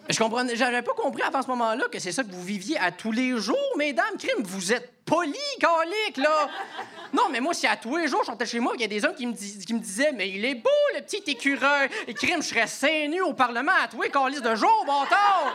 Je 0.08 0.18
comprenais, 0.18 0.54
j'avais 0.54 0.82
pas 0.82 0.92
compris 0.94 1.22
avant 1.22 1.42
ce 1.42 1.48
moment-là 1.48 1.84
que 1.90 1.98
c'est 1.98 2.12
ça 2.12 2.22
que 2.22 2.30
vous 2.30 2.42
viviez 2.42 2.78
à 2.78 2.92
tous 2.92 3.10
les 3.10 3.36
jours, 3.38 3.56
mesdames. 3.76 4.16
Crime, 4.18 4.44
vous 4.44 4.72
êtes 4.72 4.92
poli, 5.04 5.34
calique, 5.58 6.16
là. 6.16 6.48
Non, 7.12 7.24
mais 7.30 7.40
moi, 7.40 7.54
si 7.54 7.66
à 7.66 7.76
tous 7.76 7.96
les 7.96 8.06
jours, 8.06 8.20
je 8.20 8.26
sortais 8.26 8.46
chez 8.46 8.60
moi, 8.60 8.72
il 8.76 8.82
y 8.82 8.84
a 8.84 8.88
des 8.88 9.04
hommes 9.04 9.14
qui 9.16 9.26
me, 9.26 9.32
me 9.32 9.78
disaient, 9.78 10.12
mais 10.12 10.28
il 10.28 10.44
est 10.44 10.54
beau, 10.54 10.70
le 10.94 11.02
petit 11.02 11.22
écureuil. 11.26 11.88
Et 12.06 12.14
crime, 12.14 12.40
je 12.40 12.48
serais 12.48 12.68
sain 12.68 13.08
nu 13.08 13.20
au 13.20 13.32
Parlement 13.32 13.72
à 13.82 13.88
tous 13.88 14.00
les 14.02 14.10
calices 14.10 14.42
de 14.42 14.54
jour, 14.54 14.84
bâtard. 14.86 15.54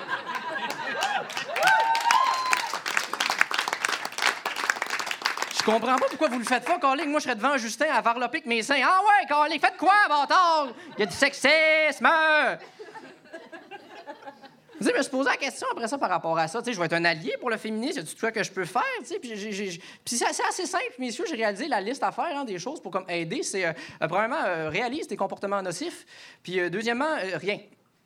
Je 5.57 5.63
comprends 5.63 5.95
pas 5.95 6.07
pourquoi 6.09 6.27
vous 6.27 6.39
le 6.39 6.45
faites 6.45 6.65
pas, 6.65 6.79
Carly. 6.79 7.07
Moi, 7.07 7.19
je 7.19 7.25
serais 7.25 7.35
devant 7.35 7.55
Justin 7.55 7.85
à 7.93 8.01
varloper 8.01 8.41
mes 8.45 8.63
seins. 8.63 8.81
Ah 8.83 8.99
ouais, 8.99 9.27
Carly, 9.27 9.59
faites 9.59 9.77
quoi, 9.77 9.93
bâtard? 10.09 10.69
Il 10.97 11.01
y 11.01 11.03
a 11.03 11.05
du 11.05 11.15
sexisme! 11.15 12.09
Je 14.81 14.97
me 14.97 15.01
suis 15.03 15.11
posé 15.11 15.29
la 15.29 15.37
question 15.37 15.67
après 15.71 15.87
ça 15.87 15.97
par 15.99 16.09
rapport 16.09 16.37
à 16.37 16.47
ça. 16.47 16.59
Tu 16.59 16.65
sais, 16.65 16.73
je 16.73 16.79
vais 16.79 16.85
être 16.85 16.93
un 16.93 17.05
allié 17.05 17.35
pour 17.39 17.51
le 17.51 17.57
féminisme. 17.57 17.99
Y 17.99 18.01
a-tu 18.01 18.15
quoi 18.15 18.31
que 18.31 18.43
je 18.43 18.51
peux 18.51 18.65
faire? 18.65 18.81
Tu 19.01 19.05
sais, 19.05 19.19
puis, 19.19 20.17
c'est 20.17 20.25
assez 20.25 20.65
simple, 20.65 20.93
messieurs. 20.97 21.25
J'ai 21.29 21.35
réalisé 21.35 21.67
la 21.67 21.79
liste 21.79 22.01
à 22.01 22.11
faire, 22.11 22.35
hein, 22.35 22.45
des 22.45 22.57
choses 22.57 22.81
pour 22.81 22.91
comme 22.91 23.05
aider. 23.07 23.43
C'est, 23.43 23.65
euh, 23.65 23.73
premièrement, 23.99 24.43
euh, 24.43 24.69
réalise 24.69 25.07
tes 25.07 25.15
comportements 25.15 25.61
nocifs. 25.61 26.05
Puis, 26.41 26.59
euh, 26.59 26.69
deuxièmement, 26.69 27.15
rien. 27.35 27.59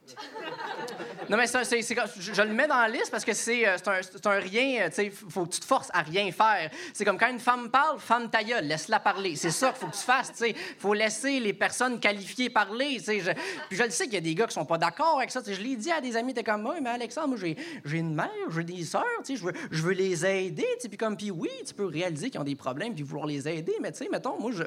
Non, 1.30 1.38
mais 1.38 1.48
c'est, 1.48 1.82
je, 1.82 2.42
le 2.42 2.54
mets 2.54 2.68
dans 2.68 2.78
la 2.78 2.88
liste 2.88 3.10
parce 3.10 3.26
que 3.26 3.34
c'est, 3.34 3.68
euh, 3.68 3.78
un, 3.88 4.30
un, 4.30 4.40
rien. 4.40 4.90
Tu 4.90 4.96
sais, 4.96 5.10
faut 5.10 5.48
tu 5.48 5.60
te 5.60 5.66
forces 5.66 5.90
à 5.92 6.02
rien 6.04 6.32
faire. 6.32 6.70
C'est 6.94 7.04
comme 7.04 7.18
quand 7.18 7.30
une 7.30 7.40
femme 7.40 7.72
parle, 7.72 8.00
femme 8.00 8.30
ta 8.30 8.44
gueule, 8.44 8.66
laisse-la 8.66 9.00
parler. 9.00 9.36
C'est 9.36 9.50
ça 9.50 9.70
qu'il 9.70 9.80
faut 9.80 9.88
que 9.88 9.96
tu 9.96 10.04
fasses. 10.04 10.32
Tu 10.32 10.38
sais, 10.38 10.56
faut 10.78 10.94
laisser 10.94 11.40
les 11.40 11.54
personnes 11.54 12.00
qualifiées 12.00 12.50
parler. 12.50 13.02
Tu 13.04 13.20
je, 13.22 13.32
puis 13.70 13.78
je 13.78 13.84
le 13.84 13.90
sais 13.90 14.06
qu'il 14.06 14.14
y 14.14 14.18
a 14.18 14.22
des 14.22 14.36
gars 14.36 14.46
qui 14.46 14.54
sont 14.54 14.66
pas 14.66 14.78
d'accord 14.78 15.18
avec 15.18 15.32
ça. 15.32 15.42
Je 15.46 15.60
l'ai 15.60 15.76
dit 15.76 15.92
à 15.92 16.00
des 16.00 16.16
amis, 16.16 16.34
t'es 16.34 16.44
comme 16.44 16.62
moi, 16.62 16.76
mais 16.80 16.92
Alexandre, 16.92 17.30
moi 17.30 17.38
j'ai, 17.38 17.58
une 17.98 18.14
mère, 18.14 18.30
j'ai 18.54 18.64
des 18.64 18.84
sœurs. 18.84 19.04
Tu 19.26 19.36
sais, 19.36 19.42
je 19.42 19.46
veux, 19.46 19.54
je 19.72 19.82
veux 19.82 19.94
les 19.94 20.26
aider. 20.26 20.68
Puis 20.88 20.98
comme 20.98 21.18
puis 21.18 21.32
oui, 21.32 21.50
tu 21.66 21.74
peux 21.74 21.86
réaliser 21.86 22.30
qu'ils 22.30 22.40
ont 22.40 22.46
des 22.46 22.56
problèmes 22.56 22.94
puis 22.94 23.04
vouloir 23.04 23.26
les 23.26 23.48
aider, 23.48 23.76
mais 23.82 23.92
tu 23.92 24.00
sais, 24.00 24.10
mettons, 24.12 24.40
moi 24.40 24.52
je, 24.52 24.64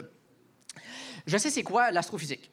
je 1.26 1.38
sais 1.38 1.50
c'est 1.50 1.62
quoi 1.62 1.90
l'astrophysique 1.90 2.50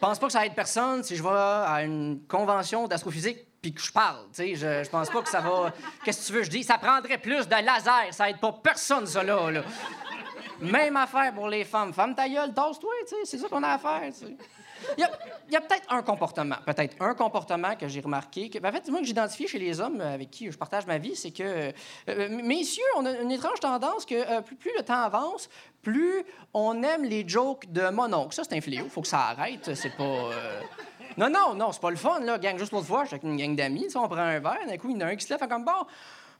pense 0.00 0.18
pas 0.18 0.26
que 0.26 0.32
ça 0.32 0.46
aide 0.46 0.54
personne 0.54 1.02
si 1.02 1.16
je 1.16 1.22
vais 1.22 1.28
à 1.28 1.82
une 1.82 2.20
convention 2.28 2.86
d'astrophysique 2.86 3.38
puis 3.62 3.72
que 3.72 3.80
je 3.80 3.92
parle. 3.92 4.26
Je, 4.36 4.54
je 4.54 4.88
pense 4.88 5.10
pas 5.10 5.22
que 5.22 5.28
ça 5.28 5.40
va. 5.40 5.72
Qu'est-ce 6.04 6.22
que 6.22 6.26
tu 6.26 6.32
veux? 6.34 6.42
Je 6.44 6.50
dis? 6.50 6.62
Ça 6.62 6.78
prendrait 6.78 7.18
plus 7.18 7.48
de 7.48 7.54
laser. 7.54 8.12
Ça 8.12 8.30
aide 8.30 8.38
pas 8.38 8.52
personne, 8.52 9.06
ça, 9.06 9.22
là. 9.22 9.62
Même 10.60 10.96
affaire 10.96 11.34
pour 11.34 11.48
les 11.48 11.64
femmes. 11.64 11.92
Femme 11.92 12.14
ta 12.14 12.28
gueule, 12.28 12.54
tasse-toi, 12.54 12.92
c'est 13.24 13.38
ça 13.38 13.48
qu'on 13.48 13.62
a 13.62 13.70
à 13.70 13.78
faire. 13.78 14.02
Y 14.04 14.08
a, 14.08 14.36
il 14.98 15.52
y 15.52 15.56
a 15.56 15.60
peut-être 15.60 15.84
un 15.88 16.02
comportement, 16.02 16.56
peut-être 16.64 16.96
un 17.00 17.14
comportement 17.14 17.76
que 17.76 17.88
j'ai 17.88 18.00
remarqué, 18.00 18.50
ben, 18.60 18.68
en 18.68 18.72
fait, 18.72 18.88
moi, 18.90 19.00
que 19.00 19.06
j'identifie 19.06 19.48
chez 19.48 19.58
les 19.58 19.80
hommes 19.80 20.00
avec 20.00 20.30
qui 20.30 20.50
je 20.50 20.56
partage 20.58 20.86
ma 20.86 20.98
vie, 20.98 21.16
c'est 21.16 21.30
que, 21.30 21.42
euh, 21.42 21.72
euh, 22.08 22.28
messieurs, 22.28 22.84
on 22.96 23.06
a 23.06 23.12
une 23.12 23.30
étrange 23.30 23.60
tendance 23.60 24.04
que 24.04 24.14
euh, 24.14 24.40
plus, 24.40 24.72
le 24.76 24.82
temps 24.82 25.02
avance, 25.02 25.48
plus 25.82 26.24
on 26.52 26.82
aime 26.82 27.04
les 27.04 27.26
jokes 27.28 27.70
de 27.70 27.88
mon 27.90 28.12
oncle. 28.12 28.34
Ça, 28.34 28.42
c'est 28.44 28.56
un 28.56 28.60
fléau, 28.60 28.86
faut 28.88 29.02
que 29.02 29.08
ça 29.08 29.20
arrête, 29.20 29.74
c'est 29.74 29.96
pas... 29.96 30.30
Non, 31.16 31.30
non, 31.30 31.54
non, 31.54 31.72
c'est 31.72 31.80
pas 31.80 31.90
le 31.90 31.96
fun, 31.96 32.20
là, 32.20 32.36
gang. 32.36 32.58
Juste 32.58 32.72
l'autre 32.72 32.86
fois, 32.86 33.04
j'étais 33.04 33.14
avec 33.14 33.24
une 33.24 33.36
gang 33.36 33.56
d'amis, 33.56 33.86
on 33.94 34.06
prend 34.06 34.18
un 34.18 34.38
verre, 34.38 34.66
d'un 34.66 34.76
coup, 34.76 34.90
il 34.90 34.96
y 34.96 35.02
en 35.02 35.06
a 35.06 35.10
un 35.10 35.16
qui 35.16 35.24
se 35.24 35.30
lève, 35.30 35.38
fait 35.38 35.48
comme, 35.48 35.64
bon, 35.64 35.86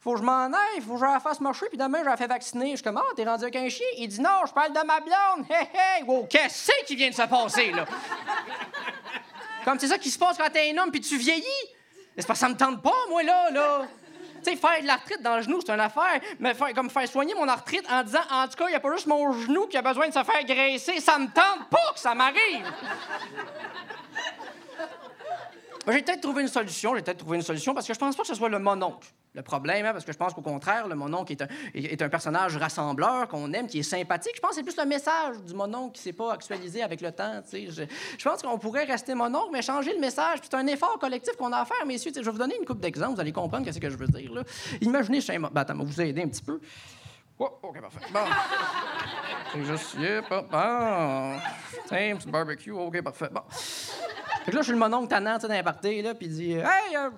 faut 0.07 0.13
que 0.13 0.21
je 0.21 0.25
m'en 0.25 0.45
aille, 0.45 0.81
faut 0.87 0.93
que 0.93 1.01
je 1.01 1.05
la 1.05 1.19
fasse 1.19 1.41
marcher, 1.41 1.67
puis 1.69 1.77
demain, 1.77 1.99
je 1.99 2.05
la 2.05 2.17
fais 2.17 2.29
vacciner. 2.29 2.71
Je 2.71 2.77
suis 2.77 2.85
comme, 2.85 2.97
ah, 2.97 3.13
t'es 3.17 3.25
rendu 3.25 3.43
avec 3.43 3.57
un 3.57 3.69
chien? 3.69 3.87
Il 3.99 4.07
dit, 4.07 4.21
non, 4.21 4.47
je 4.47 4.53
parle 4.53 4.73
de 4.73 4.79
ma 4.87 5.01
blonde. 5.01 5.45
Hé, 5.51 5.65
hé, 5.65 6.05
wow, 6.05 6.29
qu'est-ce 6.31 6.71
qui 6.87 6.95
vient 6.95 7.11
de 7.11 7.15
se 7.15 7.23
passer, 7.23 7.73
là? 7.73 7.87
Comme 9.65 9.81
c'est 9.81 9.89
ça 9.89 9.99
qui 9.99 10.09
se 10.09 10.17
passe 10.17 10.39
quand 10.39 10.49
t'es 10.49 10.73
un 10.73 10.81
homme 10.81 10.93
puis 10.93 11.01
tu 11.01 11.17
vieillis. 11.17 11.43
C'est 12.17 12.25
parce 12.25 12.39
que 12.39 12.47
ça 12.47 12.49
me 12.49 12.57
tente 12.57 12.81
pas, 12.83 12.95
moi, 13.09 13.25
là, 13.25 13.51
là. 13.51 13.83
Tu 14.45 14.53
sais, 14.53 14.57
faire 14.57 14.81
de 14.81 14.87
l'arthrite 14.87 15.23
dans 15.23 15.39
le 15.39 15.43
genou, 15.43 15.61
c'est 15.61 15.73
une 15.73 15.81
affaire. 15.81 16.21
Mais 16.39 16.55
faire, 16.55 16.73
comme 16.73 16.89
faire 16.89 17.09
soigner 17.09 17.35
mon 17.35 17.49
arthrite 17.49 17.85
en 17.91 18.05
disant, 18.05 18.23
en 18.31 18.47
tout 18.47 18.59
cas, 18.59 18.67
il 18.69 18.71
n'y 18.71 18.77
a 18.77 18.81
pas 18.81 18.93
juste 18.93 19.09
mon 19.09 19.33
genou 19.33 19.67
qui 19.67 19.77
a 19.77 19.83
besoin 19.83 20.07
de 20.07 20.15
se 20.15 20.23
faire 20.23 20.45
graisser, 20.45 21.01
ça 21.01 21.19
me 21.19 21.27
tente 21.27 21.69
pas 21.69 21.93
que 21.93 21.99
ça 21.99 22.15
m'arrive. 22.15 22.65
Moi, 25.87 25.95
J'ai 25.95 26.03
peut-être 26.03 26.21
trouvé 26.21 26.43
une 26.43 26.49
solution, 26.49 26.97
j'ai 26.97 27.03
peut-être 27.03 27.19
trouvé 27.19 27.37
une 27.37 27.45
solution 27.45 27.73
parce 27.73 27.87
que 27.87 27.95
je 27.95 27.99
pense 27.99 28.17
pas 28.17 28.23
que 28.23 28.29
ce 28.29 28.35
soit 28.35 28.49
le 28.49 28.59
mononcle. 28.59 29.09
Le 29.35 29.43
problème, 29.43 29.87
hein, 29.87 29.93
parce 29.93 30.05
que 30.05 30.13
je 30.13 30.17
pense 30.17 30.33
qu'au 30.35 30.41
contraire, 30.41 30.89
le 30.89 30.95
mononcle 30.97 31.31
est 31.31 31.43
un, 31.43 31.47
est 31.75 32.01
un 32.01 32.09
personnage 32.09 32.57
rassembleur 32.57 33.29
qu'on 33.29 33.53
aime, 33.53 33.67
qui 33.69 33.81
est 33.81 33.85
sympathique. 33.85 34.33
Je 34.35 34.41
pense 34.41 34.51
que 34.51 34.57
c'est 34.57 34.63
plus 34.63 34.77
le 34.79 34.87
message 34.87 35.37
du 35.47 35.55
mononcle 35.55 35.93
qui 35.93 36.03
s'est 36.03 36.15
pas 36.15 36.33
actualisé 36.33 36.83
avec 36.83 37.03
le 37.03 37.13
temps. 37.13 37.43
Je, 37.53 37.69
je 37.69 38.25
pense 38.25 38.43
qu'on 38.43 38.59
pourrait 38.59 38.85
rester 38.85 39.15
mononcle, 39.15 39.51
mais 39.53 39.63
changer 39.63 39.93
le 39.93 40.01
message. 40.01 40.39
C'est 40.43 40.55
un 40.55 40.67
effort 40.67 40.99
collectif 40.99 41.37
qu'on 41.37 41.53
a 41.53 41.59
à 41.59 41.65
faire, 41.67 41.85
messieurs. 41.87 42.11
Je 42.17 42.23
vais 42.23 42.31
vous 42.31 42.39
donner 42.39 42.57
une 42.59 42.65
couple 42.65 42.81
d'exemples, 42.81 43.15
vous 43.15 43.21
allez 43.21 43.33
comprendre 43.33 43.71
ce 43.71 43.79
que 43.79 43.91
je 43.91 43.97
veux 43.97 44.09
dire. 44.09 44.33
Là. 44.33 44.43
Imaginez, 44.81 45.21
suis 45.21 45.37
un... 45.37 45.41
ben, 45.41 45.51
attends, 45.55 45.77
vous 45.77 46.01
aider 46.01 46.23
un 46.23 46.29
petit 46.29 46.43
peu. 46.43 46.59
Oh, 47.39 47.59
OK, 47.63 47.81
parfait. 47.81 48.01
Bon. 48.11 49.63
Juste... 49.65 49.95
Yep, 50.01 50.25
hop, 50.31 50.51
bon. 50.51 52.31
Barbecue. 52.31 52.73
OK, 52.73 53.03
parfait. 53.03 53.29
Bon. 53.31 53.43
Fait 54.47 54.53
que 54.53 54.57
là, 54.59 54.63
je 54.63 54.67
suis 54.67 54.75
le 54.75 54.79
mononcle 54.79 55.09
tannant, 55.09 55.41
tu 55.41 55.49
sais, 55.49 56.03
là, 56.03 56.15
puis 56.15 56.27
il 56.27 56.33
dit 56.33 56.53
Hey, 56.53 56.97
euh, 56.97 57.11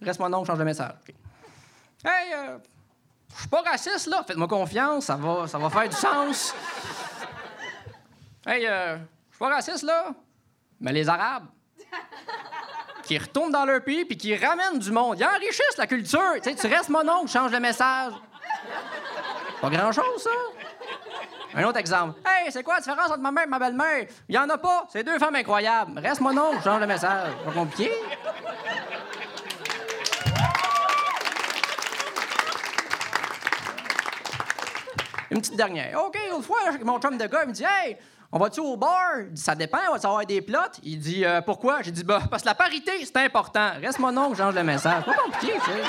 reste 0.00 0.18
mononcle, 0.18 0.46
change 0.46 0.58
de 0.58 0.64
message. 0.64 0.94
Hey, 2.02 2.32
euh, 2.32 2.56
je 3.34 3.40
suis 3.40 3.48
pas 3.48 3.60
raciste, 3.60 4.06
là, 4.06 4.24
faites-moi 4.26 4.48
confiance, 4.48 5.04
ça 5.04 5.16
va, 5.16 5.46
ça 5.46 5.58
va 5.58 5.68
faire 5.68 5.86
du 5.86 5.94
sens. 5.94 6.54
Hey, 8.46 8.66
euh, 8.66 8.96
je 8.96 9.36
suis 9.36 9.38
pas 9.38 9.50
raciste, 9.50 9.82
là, 9.82 10.14
mais 10.80 10.94
les 10.94 11.10
Arabes, 11.10 11.44
qui 13.02 13.18
retournent 13.18 13.52
dans 13.52 13.66
leur 13.66 13.84
pays 13.84 14.06
puis 14.06 14.16
qui 14.16 14.34
ramènent 14.34 14.78
du 14.78 14.90
monde, 14.90 15.18
ils 15.18 15.26
enrichissent 15.26 15.76
la 15.76 15.86
culture. 15.86 16.36
Tu 16.36 16.44
sais, 16.44 16.54
tu 16.54 16.74
restes 16.74 16.88
mononcle, 16.88 17.28
change 17.28 17.50
de 17.50 17.58
message. 17.58 18.14
Pas 19.60 19.68
grand-chose, 19.68 20.22
ça. 20.22 20.30
Un 21.58 21.64
autre 21.64 21.78
exemple. 21.78 22.20
Hey, 22.26 22.52
c'est 22.52 22.62
quoi 22.62 22.74
la 22.74 22.80
différence 22.80 23.10
entre 23.10 23.20
ma 23.20 23.32
mère 23.32 23.44
et 23.44 23.48
ma 23.48 23.58
belle-mère? 23.58 24.06
Il 24.28 24.34
y 24.34 24.38
en 24.38 24.48
a 24.50 24.58
pas. 24.58 24.86
C'est 24.92 25.02
deux 25.02 25.18
femmes 25.18 25.36
incroyables. 25.36 25.98
Reste 25.98 26.20
mon 26.20 26.34
nom, 26.34 26.52
change 26.62 26.80
le 26.80 26.86
message. 26.86 27.32
Pas 27.46 27.52
compliqué. 27.52 27.90
Une 35.30 35.40
petite 35.40 35.56
dernière. 35.56 36.04
OK, 36.04 36.18
une 36.36 36.42
fois, 36.42 36.58
mon 36.84 37.00
chum 37.00 37.16
de 37.16 37.26
gars, 37.26 37.40
il 37.44 37.48
me 37.48 37.52
dit 37.54 37.64
Hey, 37.64 37.96
on 38.30 38.38
va-tu 38.38 38.60
au 38.60 38.76
bar? 38.76 39.20
Il 39.20 39.32
dit, 39.32 39.40
Ça 39.40 39.54
dépend, 39.54 39.78
on 39.88 39.94
va-tu 39.94 40.06
avoir 40.06 40.26
des 40.26 40.42
plots? 40.42 40.58
Il 40.82 40.98
dit 40.98 41.24
euh, 41.24 41.40
Pourquoi? 41.40 41.80
J'ai 41.80 41.90
dit 41.90 42.04
Bah, 42.04 42.20
parce 42.30 42.42
que 42.42 42.48
la 42.48 42.54
parité, 42.54 42.92
c'est 43.02 43.16
important. 43.16 43.70
Reste 43.80 43.98
mon 43.98 44.12
nom, 44.12 44.34
change 44.34 44.54
le 44.54 44.62
message. 44.62 45.04
Pas 45.04 45.14
compliqué, 45.14 45.54
tu 45.54 45.70
sais. 45.70 45.82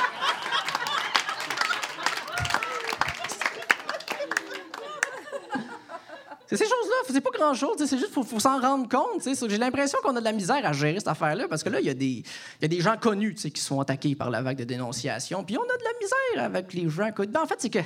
C'est 6.50 6.56
ces 6.56 6.64
choses-là, 6.64 6.96
c'est 7.10 7.20
pas 7.22 7.30
grand-chose, 7.32 7.76
c'est 7.78 7.98
juste 7.98 8.14
faut, 8.14 8.40
s'en 8.40 8.60
rendre 8.62 8.88
compte. 8.88 9.22
J'ai 9.50 9.58
l'impression 9.58 10.00
qu'on 10.02 10.16
a 10.16 10.20
de 10.20 10.26
la 10.26 10.32
misère 10.32 10.66
à 10.66 10.72
gérer 10.72 10.98
cette 11.00 11.10
affaire-là 11.10 11.48
parce 11.50 11.62
que 11.62 11.70
là, 11.70 11.80
il 11.82 11.86
y, 11.86 11.90
a 11.90 11.94
des- 11.94 12.24
y 12.62 12.66
a 12.66 12.68
des 12.70 12.80
gens 12.80 12.96
connus 12.98 13.34
qui 13.36 13.60
sont 13.62 13.82
attaqués 13.82 14.16
par 14.16 14.30
la 14.30 14.42
vague 14.42 14.58
de 14.58 14.64
dénonciation. 14.64 15.44
Puis 15.44 15.58
on 15.58 15.62
a 15.64 15.78
de 15.78 15.84
la 15.84 15.92
misère 16.02 16.46
avec 16.46 16.74
les 16.74 16.88
gens 16.90 17.12
connus. 17.12 17.32
Ben, 17.34 17.42
en 17.42 17.46
fait, 17.48 17.56
c'est 17.60 17.70
que 17.70 17.80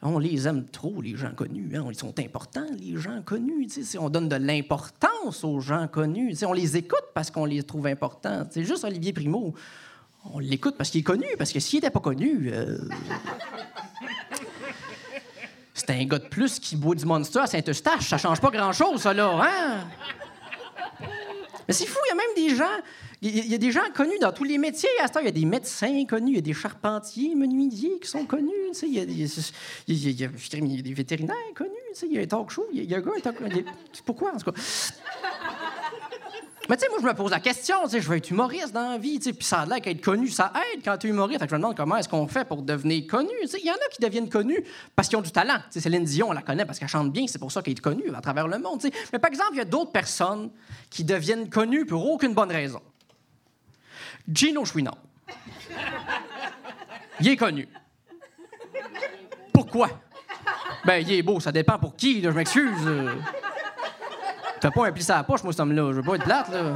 on 0.00 0.20
les 0.20 0.46
aime 0.46 0.64
trop, 0.66 1.02
les 1.02 1.16
gens 1.16 1.32
connus. 1.34 1.72
hein. 1.76 1.84
Ils 1.88 1.98
sont 1.98 2.16
importants, 2.20 2.66
les 2.78 2.96
gens 2.96 3.20
connus. 3.24 3.66
tu 3.66 3.72
sais. 3.74 3.82
C'est- 3.82 3.98
On 3.98 4.10
donne 4.10 4.28
de 4.28 4.36
l'importance 4.36 5.42
aux 5.42 5.58
gens 5.58 5.88
connus. 5.88 6.36
On 6.46 6.52
les 6.52 6.76
écoute 6.76 7.02
parce 7.14 7.32
qu'on 7.32 7.46
les 7.46 7.64
trouve 7.64 7.88
importants. 7.88 8.46
C'est 8.52 8.62
juste 8.62 8.84
Olivier 8.84 9.12
Primo. 9.12 9.54
On 10.32 10.38
l'écoute 10.38 10.76
parce 10.78 10.90
qu'il 10.90 11.00
est 11.00 11.04
connu, 11.04 11.26
parce 11.36 11.52
que 11.52 11.58
s'il 11.58 11.78
n'était 11.78 11.90
pas 11.90 11.98
connu, 12.00 12.50
euh, 12.52 12.78
c'est 15.78 15.90
un 15.90 16.04
gars 16.04 16.18
de 16.18 16.28
plus 16.28 16.58
qui 16.58 16.76
boit 16.76 16.94
du 16.94 17.04
Monster 17.04 17.40
à 17.40 17.46
Saint-Eustache. 17.46 18.08
Ça 18.08 18.18
change 18.18 18.40
pas 18.40 18.50
grand-chose, 18.50 19.00
ça, 19.02 19.12
là, 19.14 19.30
hein? 19.42 19.88
Mais 21.66 21.74
c'est 21.74 21.86
fou, 21.86 21.98
il 22.06 22.08
y 22.08 22.12
a 22.12 22.14
même 22.14 22.34
des 22.50 22.56
gens... 22.56 22.82
Il 23.20 23.48
y 23.48 23.54
a- 23.54 23.58
des 23.58 23.72
gens 23.72 23.80
connus 23.92 24.18
dans 24.20 24.30
tous 24.32 24.44
les 24.44 24.58
métiers. 24.58 24.88
À 25.02 25.08
il 25.20 25.24
y 25.24 25.28
a 25.28 25.32
des 25.32 25.44
médecins 25.44 26.04
connus, 26.04 26.30
il 26.30 26.36
y 26.36 26.38
a 26.38 26.40
des 26.40 26.54
charpentiers, 26.54 27.34
menuisiers 27.34 27.98
qui 28.00 28.08
sont 28.08 28.24
connus. 28.24 28.52
Il 28.82 28.94
y, 28.94 29.00
a 29.00 29.04
des- 29.06 29.12
il 29.88 30.06
y 30.06 30.24
a- 30.24 30.28
y 30.28 30.78
a- 30.78 30.82
des 30.82 30.94
vétérinaires 30.94 31.34
connus. 31.54 31.70
Il 32.04 32.12
y 32.12 32.18
a 32.18 32.22
un 32.22 32.26
talk 32.26 32.50
show. 32.50 32.66
Il 32.72 32.84
y 32.84 32.94
a, 32.94 32.98
un 32.98 33.00
gars, 33.00 33.10
Pourquoi, 34.06 34.34
en 34.34 34.36
tout 34.38 34.52
cas? 34.52 34.60
Mais 36.68 36.76
tu 36.76 36.82
sais, 36.82 36.88
moi, 36.90 36.98
je 37.00 37.06
me 37.06 37.14
pose 37.14 37.30
la 37.30 37.40
question, 37.40 37.76
tu 37.84 37.90
sais, 37.90 38.00
je 38.02 38.08
veux 38.08 38.16
être 38.18 38.30
humoriste 38.30 38.72
dans 38.72 38.90
la 38.90 38.98
vie, 38.98 39.18
tu 39.18 39.24
sais, 39.24 39.32
puis 39.32 39.44
ça 39.44 39.60
a 39.60 39.66
l'air 39.66 39.80
qu'être 39.80 40.02
connu, 40.02 40.28
ça 40.28 40.52
aide 40.74 40.82
quand 40.84 40.98
tu 40.98 41.06
es 41.06 41.10
humoriste. 41.10 41.40
Fait 41.40 41.46
que 41.46 41.50
je 41.50 41.56
me 41.56 41.60
demande 41.60 41.76
comment 41.76 41.96
est-ce 41.96 42.10
qu'on 42.10 42.26
fait 42.26 42.46
pour 42.46 42.62
devenir 42.62 43.06
connu. 43.06 43.30
Tu 43.42 43.48
sais, 43.48 43.58
il 43.60 43.66
y 43.66 43.70
en 43.70 43.74
a 43.74 43.88
qui 43.90 44.02
deviennent 44.02 44.28
connus 44.28 44.62
parce 44.94 45.08
qu'ils 45.08 45.16
ont 45.16 45.22
du 45.22 45.30
talent. 45.30 45.56
Tu 45.56 45.62
sais, 45.72 45.80
Céline 45.80 46.04
Dion, 46.04 46.28
on 46.28 46.32
la 46.32 46.42
connaît 46.42 46.66
parce 46.66 46.78
qu'elle 46.78 46.88
chante 46.88 47.10
bien, 47.10 47.26
c'est 47.26 47.38
pour 47.38 47.50
ça 47.50 47.62
qu'elle 47.62 47.72
est 47.72 47.80
connue 47.80 48.14
à 48.14 48.20
travers 48.20 48.46
le 48.46 48.58
monde. 48.58 48.80
tu 48.80 48.88
sais. 48.88 48.94
Mais 49.12 49.18
par 49.18 49.30
exemple, 49.30 49.52
il 49.54 49.58
y 49.58 49.62
a 49.62 49.64
d'autres 49.64 49.92
personnes 49.92 50.50
qui 50.90 51.04
deviennent 51.04 51.48
connues 51.48 51.86
pour 51.86 52.06
aucune 52.10 52.34
bonne 52.34 52.52
raison. 52.52 52.82
Gino 54.30 54.64
Chouinard. 54.64 54.98
Il 57.20 57.28
est 57.28 57.36
connu. 57.36 57.66
Pourquoi? 59.52 59.88
Ben, 60.84 60.98
il 60.98 61.12
est 61.12 61.22
beau, 61.22 61.40
ça 61.40 61.50
dépend 61.50 61.78
pour 61.78 61.96
qui, 61.96 62.22
je 62.22 62.28
m'excuse. 62.28 62.88
T'as 64.60 64.70
pas 64.70 64.86
un 64.86 64.92
pli 64.92 65.04
à 65.10 65.16
la 65.16 65.24
poche, 65.24 65.42
moi, 65.44 65.52
cet 65.52 65.60
homme-là. 65.60 65.90
Je 65.92 65.96
veux 65.96 66.02
pas 66.02 66.16
être 66.16 66.24
plate, 66.24 66.48
là. 66.50 66.74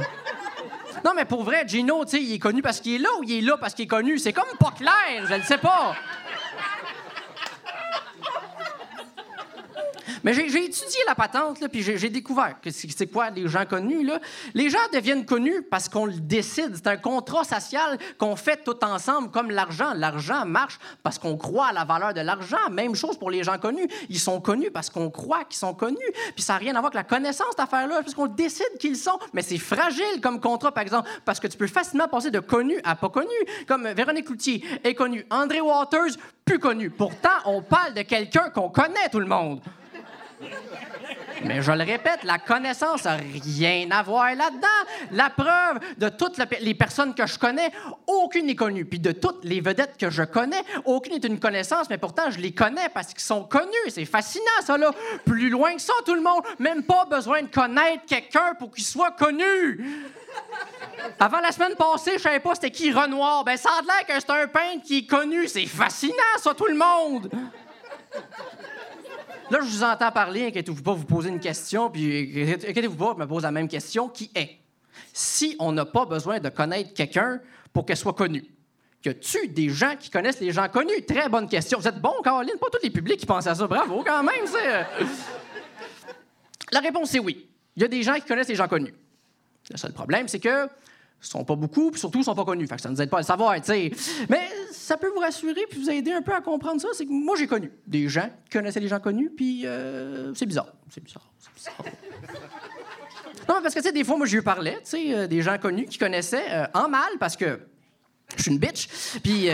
Non, 1.03 1.11
mais 1.15 1.25
pour 1.25 1.43
vrai, 1.43 1.63
Gino, 1.67 2.05
tu 2.05 2.11
sais, 2.11 2.23
il 2.23 2.33
est 2.33 2.39
connu 2.39 2.61
parce 2.61 2.79
qu'il 2.79 2.95
est 2.95 2.99
là 2.99 3.09
ou 3.19 3.23
il 3.23 3.31
est 3.33 3.41
là 3.41 3.57
parce 3.59 3.73
qu'il 3.73 3.83
est 3.83 3.87
connu? 3.87 4.17
C'est 4.17 4.31
comme 4.31 4.45
pas 4.57 4.71
clair, 4.71 5.27
je 5.27 5.33
ne 5.33 5.41
sais 5.41 5.57
pas. 5.57 5.95
Mais 10.23 10.33
j'ai 10.33 10.45
étudié 10.45 10.99
la 11.05 11.15
patente, 11.15 11.67
puis 11.69 11.81
j'ai 11.83 12.09
découvert 12.09 12.55
que 12.61 12.69
c'est 12.71 13.07
quoi 13.07 13.29
les 13.29 13.47
gens 13.47 13.65
connus. 13.65 14.09
Les 14.53 14.69
gens 14.69 14.77
deviennent 14.93 15.25
connus 15.25 15.61
parce 15.69 15.89
qu'on 15.89 16.05
le 16.05 16.13
décide. 16.13 16.71
C'est 16.75 16.87
un 16.87 16.97
contrat 16.97 17.43
social 17.43 17.97
qu'on 18.17 18.35
fait 18.35 18.63
tout 18.63 18.83
ensemble, 18.83 19.31
comme 19.31 19.51
l'argent. 19.51 19.93
L'argent 19.95 20.45
marche 20.45 20.79
parce 21.03 21.19
qu'on 21.19 21.37
croit 21.37 21.67
à 21.67 21.73
la 21.73 21.83
valeur 21.83 22.13
de 22.13 22.21
l'argent. 22.21 22.69
Même 22.71 22.95
chose 22.95 23.17
pour 23.17 23.31
les 23.31 23.43
gens 23.43 23.57
connus. 23.57 23.87
Ils 24.09 24.19
sont 24.19 24.39
connus 24.39 24.71
parce 24.71 24.89
qu'on 24.89 25.09
croit 25.09 25.43
qu'ils 25.43 25.57
sont 25.59 25.73
connus. 25.73 25.97
Puis 26.35 26.43
ça 26.43 26.53
n'a 26.53 26.59
rien 26.59 26.75
à 26.75 26.79
voir 26.79 26.91
avec 26.93 26.95
la 26.95 27.17
connaissance, 27.17 27.47
cette 27.51 27.59
affaire-là, 27.59 28.01
parce 28.01 28.13
qu'on 28.13 28.27
décide 28.27 28.77
qu'ils 28.79 28.97
sont. 28.97 29.19
Mais 29.33 29.41
c'est 29.41 29.57
fragile 29.57 30.21
comme 30.21 30.39
contrat, 30.39 30.71
par 30.71 30.83
exemple, 30.83 31.09
parce 31.25 31.39
que 31.39 31.47
tu 31.47 31.57
peux 31.57 31.67
facilement 31.67 32.07
passer 32.07 32.31
de 32.31 32.39
connu 32.39 32.79
à 32.83 32.95
pas 32.95 33.09
connu. 33.09 33.27
Comme 33.67 33.87
Véronique 33.89 34.25
Cloutier 34.25 34.63
est 34.83 34.93
connue. 34.93 35.25
André 35.29 35.59
Waters, 35.59 36.11
plus 36.45 36.59
connu. 36.59 36.89
Pourtant, 36.89 37.29
on 37.45 37.61
parle 37.61 37.93
de 37.93 38.01
quelqu'un 38.03 38.49
qu'on 38.49 38.69
connaît, 38.69 39.09
tout 39.11 39.19
le 39.19 39.25
monde. 39.25 39.61
Mais 41.45 41.61
je 41.61 41.71
le 41.71 41.83
répète, 41.83 42.23
la 42.23 42.37
connaissance 42.37 43.03
n'a 43.03 43.17
rien 43.17 43.89
à 43.91 44.01
voir 44.01 44.33
là-dedans. 44.35 44.67
La 45.11 45.29
preuve 45.29 45.79
de 45.97 46.09
toutes 46.09 46.39
les 46.61 46.73
personnes 46.73 47.13
que 47.13 47.25
je 47.27 47.37
connais, 47.37 47.69
aucune 48.07 48.45
n'est 48.45 48.55
connue. 48.55 48.85
Puis 48.85 48.99
de 48.99 49.11
toutes 49.11 49.43
les 49.43 49.59
vedettes 49.59 49.97
que 49.97 50.09
je 50.09 50.23
connais, 50.23 50.61
aucune 50.85 51.13
est 51.13 51.25
une 51.25 51.39
connaissance, 51.39 51.89
mais 51.89 51.97
pourtant 51.97 52.31
je 52.31 52.39
les 52.39 52.53
connais 52.53 52.89
parce 52.93 53.07
qu'ils 53.07 53.19
sont 53.19 53.43
connus. 53.43 53.89
C'est 53.89 54.05
fascinant, 54.05 54.43
ça, 54.65 54.77
là. 54.77 54.91
Plus 55.25 55.49
loin 55.49 55.75
que 55.75 55.81
ça, 55.81 55.93
tout 56.05 56.15
le 56.15 56.21
monde. 56.21 56.43
Même 56.59 56.83
pas 56.83 57.05
besoin 57.05 57.41
de 57.41 57.47
connaître 57.47 58.05
quelqu'un 58.07 58.53
pour 58.57 58.71
qu'il 58.71 58.85
soit 58.85 59.11
connu. 59.11 59.85
Avant 61.19 61.39
la 61.39 61.51
semaine 61.51 61.75
passée, 61.75 62.13
je 62.17 62.23
savais 62.23 62.39
pas 62.39 62.55
c'était 62.55 62.71
qui 62.71 62.91
Renoir. 62.91 63.43
Ben, 63.43 63.57
ça 63.57 63.69
a 63.69 63.81
l'air 63.81 64.05
que 64.07 64.13
c'est 64.13 64.29
un 64.29 64.47
peintre 64.47 64.83
qui 64.85 64.99
est 64.99 65.05
connu. 65.05 65.47
C'est 65.47 65.65
fascinant, 65.65 66.13
ça, 66.37 66.53
tout 66.53 66.67
le 66.67 66.75
monde. 66.75 67.29
Là, 69.53 69.59
je 69.61 69.67
vous 69.67 69.83
entends 69.83 70.11
parler, 70.11 70.47
inquiétez-vous 70.47 70.81
pas, 70.81 70.93
vous 70.93 71.05
posez 71.05 71.29
une 71.29 71.39
question, 71.39 71.87
puis 71.91 72.41
inquiétez-vous 72.51 72.95
pas, 72.95 73.13
je 73.15 73.21
me 73.21 73.27
pose 73.27 73.43
la 73.43 73.51
même 73.51 73.67
question, 73.67 74.09
qui 74.09 74.31
est, 74.33 74.57
si 75.13 75.55
on 75.59 75.71
n'a 75.71 75.85
pas 75.85 76.07
besoin 76.07 76.39
de 76.39 76.49
connaître 76.49 76.91
quelqu'un 76.95 77.39
pour 77.71 77.85
qu'elle 77.85 77.97
soit 77.97 78.13
connue, 78.13 78.43
y 79.05 79.09
a-tu 79.09 79.47
des 79.49 79.69
gens 79.69 79.95
qui 79.95 80.09
connaissent 80.09 80.39
les 80.39 80.51
gens 80.51 80.67
connus? 80.69 81.05
Très 81.07 81.29
bonne 81.29 81.47
question. 81.47 81.77
Vous 81.77 81.87
êtes 81.87 82.01
bon, 82.01 82.13
Caroline, 82.23 82.55
pas 82.59 82.65
tous 82.71 82.79
les 82.81 82.89
publics 82.89 83.19
qui 83.19 83.27
pensent 83.27 83.45
à 83.45 83.53
ça. 83.53 83.67
Bravo, 83.67 84.03
quand 84.03 84.23
même, 84.23 84.47
c'est... 84.47 85.05
La 86.71 86.79
réponse 86.79 87.13
est 87.13 87.19
oui. 87.19 87.47
il 87.75 87.83
y 87.83 87.85
a 87.85 87.87
des 87.87 88.01
gens 88.01 88.15
qui 88.15 88.21
connaissent 88.21 88.47
les 88.47 88.55
gens 88.55 88.67
connus. 88.67 88.95
Le 89.69 89.77
seul 89.77 89.93
problème, 89.93 90.27
c'est 90.27 90.39
que 90.39 90.67
sont 91.27 91.43
pas 91.45 91.55
beaucoup, 91.55 91.91
puis 91.91 91.99
surtout, 91.99 92.19
ils 92.19 92.23
sont 92.23 92.35
pas 92.35 92.45
connus. 92.45 92.67
Fait 92.67 92.75
que 92.75 92.81
ça 92.81 92.89
ne 92.89 92.95
nous 92.95 93.01
aide 93.01 93.09
pas 93.09 93.17
à 93.17 93.21
le 93.21 93.25
savoir, 93.25 93.55
tu 93.55 93.63
sais. 93.63 93.91
Mais 94.29 94.49
ça 94.71 94.97
peut 94.97 95.09
vous 95.09 95.19
rassurer 95.19 95.65
puis 95.69 95.81
vous 95.81 95.89
aider 95.89 96.11
un 96.11 96.21
peu 96.21 96.33
à 96.33 96.41
comprendre 96.41 96.81
ça. 96.81 96.89
C'est 96.93 97.05
que 97.05 97.11
moi, 97.11 97.35
j'ai 97.37 97.47
connu 97.47 97.71
des 97.87 98.09
gens 98.09 98.29
qui 98.45 98.57
connaissaient 98.57 98.79
les 98.79 98.87
gens 98.87 98.99
connus, 98.99 99.29
puis 99.29 99.65
euh, 99.65 100.33
c'est 100.33 100.45
bizarre. 100.45 100.73
C'est 100.89 101.03
bizarre. 101.03 101.29
C'est 101.39 101.53
bizarre. 101.53 101.75
non, 103.49 103.55
parce 103.61 103.73
que, 103.73 103.79
tu 103.79 103.85
sais, 103.85 103.91
des 103.91 104.03
fois, 104.03 104.17
moi, 104.17 104.25
je 104.25 104.35
lui 104.35 104.43
parlais, 104.43 104.75
tu 104.83 104.91
sais, 104.91 105.13
euh, 105.13 105.27
des 105.27 105.41
gens 105.41 105.57
connus 105.57 105.85
qui 105.85 105.97
connaissaient 105.97 106.51
euh, 106.51 106.65
en 106.73 106.89
mal 106.89 107.11
parce 107.19 107.37
que 107.37 107.59
je 108.35 108.41
suis 108.41 108.51
une 108.51 108.59
bitch. 108.59 108.87
Puis. 109.21 109.21
puis 109.21 109.49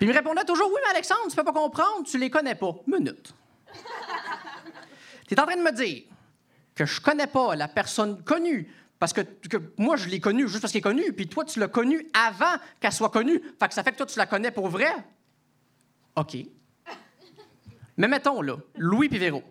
il 0.00 0.08
me 0.08 0.12
répondait 0.12 0.44
toujours 0.44 0.68
Oui, 0.68 0.80
mais 0.84 0.90
Alexandre, 0.90 1.22
tu 1.28 1.36
peux 1.36 1.44
pas 1.44 1.52
comprendre, 1.52 2.06
tu 2.06 2.18
les 2.18 2.30
connais 2.30 2.54
pas. 2.54 2.74
Minute. 2.86 3.34
Tu 5.26 5.34
es 5.34 5.40
en 5.40 5.46
train 5.46 5.56
de 5.56 5.62
me 5.62 5.72
dire 5.72 6.04
que 6.74 6.84
je 6.84 7.00
connais 7.00 7.26
pas 7.26 7.56
la 7.56 7.66
personne 7.66 8.22
connue 8.22 8.70
parce 8.98 9.12
que, 9.12 9.20
moi, 9.76 9.96
je 9.96 10.08
l'ai 10.08 10.20
connue 10.20 10.48
juste 10.48 10.60
parce 10.60 10.72
qu'elle 10.72 10.80
est 10.80 10.82
connue, 10.82 11.12
puis 11.12 11.28
toi, 11.28 11.44
tu 11.44 11.60
l'as 11.60 11.68
connue 11.68 12.08
avant 12.14 12.56
qu'elle 12.80 12.92
soit 12.92 13.10
connue. 13.10 13.40
Fait 13.58 13.68
que 13.68 13.74
ça 13.74 13.82
fait 13.82 13.92
que 13.92 13.96
toi, 13.96 14.06
tu 14.06 14.18
la 14.18 14.26
connais 14.26 14.50
pour 14.50 14.68
vrai. 14.68 14.92
OK. 16.16 16.36
Mais 17.98 18.08
mettons, 18.08 18.40
là, 18.40 18.56
Louis 18.76 19.08
puis 19.08 19.18
Véro. 19.18 19.42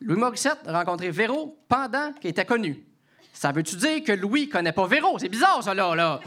Louis 0.00 0.18
Morissette 0.18 0.58
a 0.66 0.78
rencontré 0.78 1.10
Véro 1.10 1.58
pendant 1.68 2.12
qu'elle 2.12 2.30
était 2.30 2.44
connue. 2.44 2.84
Ça 3.34 3.52
veut-tu 3.52 3.76
dire 3.76 4.02
que 4.04 4.12
Louis 4.12 4.48
connaît 4.48 4.72
pas 4.72 4.86
Véro? 4.86 5.18
C'est 5.18 5.28
bizarre, 5.28 5.62
ça, 5.62 5.74
là, 5.74 5.94
là. 5.94 6.20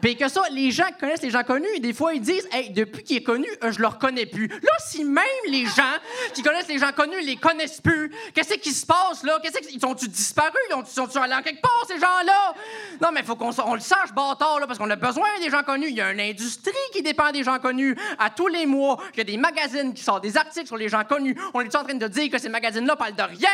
Puis 0.00 0.16
que 0.16 0.28
ça, 0.28 0.42
les 0.52 0.70
gens 0.70 0.86
qui 0.86 0.94
connaissent 1.00 1.22
les 1.22 1.30
gens 1.30 1.42
connus, 1.42 1.80
des 1.80 1.92
fois, 1.92 2.14
ils 2.14 2.20
disent 2.20 2.48
depuis 2.70 3.02
qu'il 3.02 3.16
est 3.16 3.22
connu, 3.22 3.48
euh, 3.64 3.72
je 3.72 3.80
le 3.80 3.88
reconnais 3.88 4.26
plus. 4.26 4.46
Là, 4.46 4.70
si 4.78 5.04
même 5.04 5.24
les 5.48 5.64
gens 5.66 5.94
qui 6.34 6.42
connaissent 6.42 6.68
les 6.68 6.78
gens 6.78 6.92
connus 6.92 7.20
les 7.24 7.34
connaissent 7.36 7.80
plus, 7.80 8.12
qu'est-ce 8.32 8.54
qui 8.54 8.70
se 8.72 8.86
passe, 8.86 9.24
là? 9.24 9.40
Qu'est-ce 9.42 9.58
qu'ils 9.66 9.80
sont-tu 9.80 10.08
disparus? 10.08 10.52
Ils 10.70 10.74
ont- 10.74 10.84
sont-tu 10.84 11.18
allés 11.18 11.34
en 11.34 11.42
quelque 11.42 11.60
part, 11.60 11.84
ces 11.88 11.98
gens-là? 11.98 12.54
Non, 13.00 13.08
mais 13.12 13.24
faut 13.24 13.34
qu'on 13.34 13.48
le 13.74 13.80
sache, 13.80 14.12
bâtard, 14.14 14.60
là, 14.60 14.66
parce 14.68 14.78
qu'on 14.78 14.90
a 14.90 14.96
besoin 14.96 15.26
des 15.40 15.50
gens 15.50 15.62
connus. 15.64 15.88
Il 15.88 15.96
y 15.96 16.00
a 16.00 16.12
une 16.12 16.20
industrie 16.20 16.72
qui 16.92 17.02
dépend 17.02 17.32
des 17.32 17.42
gens 17.42 17.58
connus. 17.58 17.96
À 18.20 18.30
tous 18.30 18.46
les 18.48 18.66
mois, 18.66 18.98
il 19.14 19.18
y 19.18 19.20
a 19.22 19.24
des 19.24 19.36
magazines 19.36 19.92
qui 19.94 20.02
sortent 20.04 20.22
des 20.22 20.36
articles 20.36 20.66
sur 20.68 20.76
les 20.76 20.88
gens 20.88 21.02
connus. 21.04 21.36
On 21.54 21.60
est 21.60 21.74
en 21.74 21.82
train 21.82 21.94
de 21.94 22.06
dire 22.06 22.30
que 22.30 22.38
ces 22.38 22.48
magazines-là 22.48 22.94
parlent 22.94 23.16
de 23.16 23.22
rien? 23.22 23.50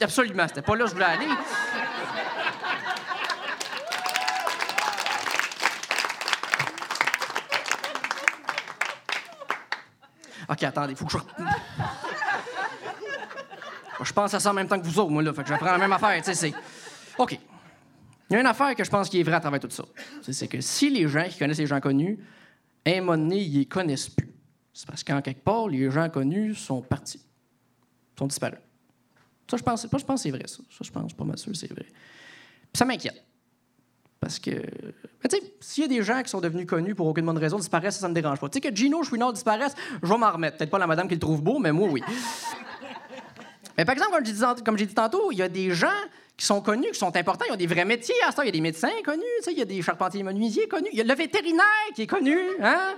Absolument, 0.00 0.46
c'était 0.48 0.62
pas 0.62 0.76
là 0.76 0.84
que 0.84 0.90
je 0.90 0.94
voulais 0.94 1.06
aller. 1.06 1.26
OK, 10.48 10.62
attendez, 10.62 10.94
faut 10.94 11.06
que 11.06 11.12
je. 11.12 11.18
je 14.04 14.12
pense 14.12 14.34
à 14.34 14.40
ça 14.40 14.50
en 14.50 14.54
même 14.54 14.68
temps 14.68 14.78
que 14.78 14.84
vous 14.84 14.98
autres, 14.98 15.10
moi, 15.10 15.22
là. 15.22 15.32
Fait 15.32 15.42
que 15.42 15.48
prendre 15.48 15.64
la 15.72 15.78
même 15.78 15.92
affaire, 15.92 16.16
tu 16.18 16.24
sais, 16.24 16.34
c'est. 16.34 16.54
OK. 17.18 17.38
Il 18.28 18.32
y 18.32 18.36
a 18.36 18.40
une 18.40 18.46
affaire 18.46 18.74
que 18.74 18.82
je 18.84 18.90
pense 18.90 19.08
qui 19.08 19.20
est 19.20 19.22
vraie 19.22 19.36
à 19.36 19.40
travers 19.40 19.60
tout 19.60 19.70
ça. 19.70 19.84
C'est- 20.22 20.32
C'est 20.32 20.48
que 20.48 20.60
si 20.60 20.90
les 20.90 21.06
gens 21.08 21.24
qui 21.28 21.38
connaissent 21.38 21.58
les 21.58 21.66
gens 21.66 21.80
connus, 21.80 22.18
à 22.84 22.90
un 22.90 23.00
moment 23.00 23.16
donné, 23.16 23.38
ils 23.40 23.58
les 23.60 23.66
connaissent 23.66 24.08
plus. 24.08 24.28
C'est 24.72 24.86
parce 24.86 25.02
qu'en 25.04 25.22
quelque 25.22 25.42
part, 25.42 25.68
les 25.68 25.90
gens 25.90 26.08
connus 26.10 26.54
sont 26.54 26.82
partis. 26.82 27.22
sont 28.18 28.26
disparus. 28.26 28.58
Ça, 29.50 29.56
je 29.56 29.62
pense, 29.62 29.82
je 29.82 29.88
pense 29.88 30.04
que 30.04 30.16
c'est 30.16 30.30
vrai, 30.30 30.46
ça. 30.46 30.58
Ça, 30.70 30.78
je 30.82 30.90
pense, 30.90 31.02
je 31.04 31.08
suis 31.08 31.16
pas 31.16 31.24
mal 31.24 31.38
sûr 31.38 31.54
c'est 31.54 31.70
vrai. 31.70 31.84
Puis 31.84 32.78
ça 32.78 32.84
m'inquiète. 32.84 33.22
Parce 34.18 34.38
que, 34.38 34.50
ben, 34.50 35.28
tu 35.30 35.36
sais, 35.36 35.42
s'il 35.60 35.82
y 35.82 35.84
a 35.84 35.88
des 35.88 36.02
gens 36.02 36.22
qui 36.22 36.30
sont 36.30 36.40
devenus 36.40 36.66
connus 36.66 36.94
pour 36.94 37.06
aucune 37.06 37.26
bonne 37.26 37.38
raison 37.38 37.58
disparaissent, 37.58 37.94
ça, 37.96 38.00
ça 38.02 38.08
me 38.08 38.14
dérange 38.14 38.40
pas. 38.40 38.48
Tu 38.48 38.54
sais, 38.60 38.60
que 38.60 38.74
Gino 38.74 39.02
Chouinard 39.02 39.32
disparaisse, 39.32 39.74
je 40.02 40.08
vais 40.08 40.18
m'en 40.18 40.30
remettre. 40.32 40.56
Peut-être 40.56 40.70
pas 40.70 40.78
la 40.78 40.86
madame 40.86 41.06
qui 41.06 41.14
le 41.14 41.20
trouve 41.20 41.42
beau, 41.42 41.58
mais 41.58 41.70
moi, 41.70 41.88
oui. 41.90 42.02
mais 43.78 43.84
par 43.84 43.92
exemple, 43.92 44.12
comme 44.12 44.24
j'ai 44.24 44.32
dit, 44.32 44.40
tant- 44.40 44.54
comme 44.64 44.78
j'ai 44.78 44.86
dit 44.86 44.94
tantôt, 44.94 45.30
il 45.32 45.38
y 45.38 45.42
a 45.42 45.48
des 45.48 45.70
gens 45.70 45.88
qui 46.36 46.44
sont 46.44 46.60
connus, 46.60 46.88
qui 46.92 46.98
sont 46.98 47.14
importants, 47.14 47.44
ils 47.48 47.52
ont 47.52 47.56
des 47.56 47.66
vrais 47.66 47.84
métiers. 47.84 48.14
À 48.26 48.30
ce 48.30 48.36
temps, 48.36 48.42
il 48.42 48.46
y 48.46 48.48
a 48.48 48.52
des 48.52 48.60
médecins 48.60 48.90
connus, 49.04 49.22
tu 49.38 49.44
sais, 49.44 49.52
il 49.52 49.58
y 49.58 49.62
a 49.62 49.66
des 49.66 49.80
charpentiers 49.82 50.22
menuisiers 50.22 50.66
connus. 50.66 50.88
Il 50.92 50.98
y 50.98 51.02
a 51.02 51.04
le 51.04 51.14
vétérinaire 51.14 51.62
qui 51.94 52.02
est 52.02 52.06
connu, 52.06 52.38
hein? 52.62 52.94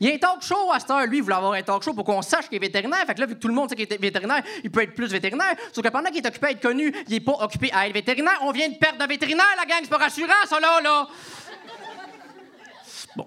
Il 0.00 0.08
y 0.08 0.12
a 0.12 0.14
un 0.14 0.18
talk 0.18 0.42
show 0.42 0.70
à 0.72 0.78
cette 0.78 0.90
heure. 0.90 1.06
Lui, 1.06 1.18
il 1.18 1.22
voulait 1.22 1.34
avoir 1.34 1.52
un 1.54 1.62
talk 1.62 1.82
show 1.82 1.92
pour 1.92 2.04
qu'on 2.04 2.22
sache 2.22 2.48
qu'il 2.48 2.56
est 2.56 2.60
vétérinaire. 2.60 3.04
Fait 3.04 3.14
que 3.14 3.20
là, 3.20 3.26
vu 3.26 3.34
que 3.34 3.40
tout 3.40 3.48
le 3.48 3.54
monde 3.54 3.68
sait 3.68 3.74
qu'il 3.74 3.92
est 3.92 4.00
vétérinaire, 4.00 4.44
il 4.62 4.70
peut 4.70 4.82
être 4.82 4.94
plus 4.94 5.10
vétérinaire. 5.10 5.56
Sauf 5.72 5.84
que 5.84 5.90
pendant 5.90 6.10
qu'il 6.10 6.24
est 6.24 6.26
occupé 6.26 6.46
à 6.46 6.50
être 6.52 6.62
connu, 6.62 6.94
il 7.08 7.14
n'est 7.14 7.20
pas 7.20 7.36
occupé 7.40 7.70
à 7.72 7.88
être 7.88 7.94
vétérinaire. 7.94 8.38
On 8.42 8.52
vient 8.52 8.68
de 8.68 8.76
perdre 8.76 9.02
un 9.02 9.06
vétérinaire, 9.08 9.44
la 9.56 9.64
gang. 9.64 9.80
C'est 9.82 9.90
pas 9.90 9.98
rassurant, 9.98 10.46
ça, 10.46 10.60
là, 10.60 10.80
là. 10.80 11.08
Bon. 13.16 13.26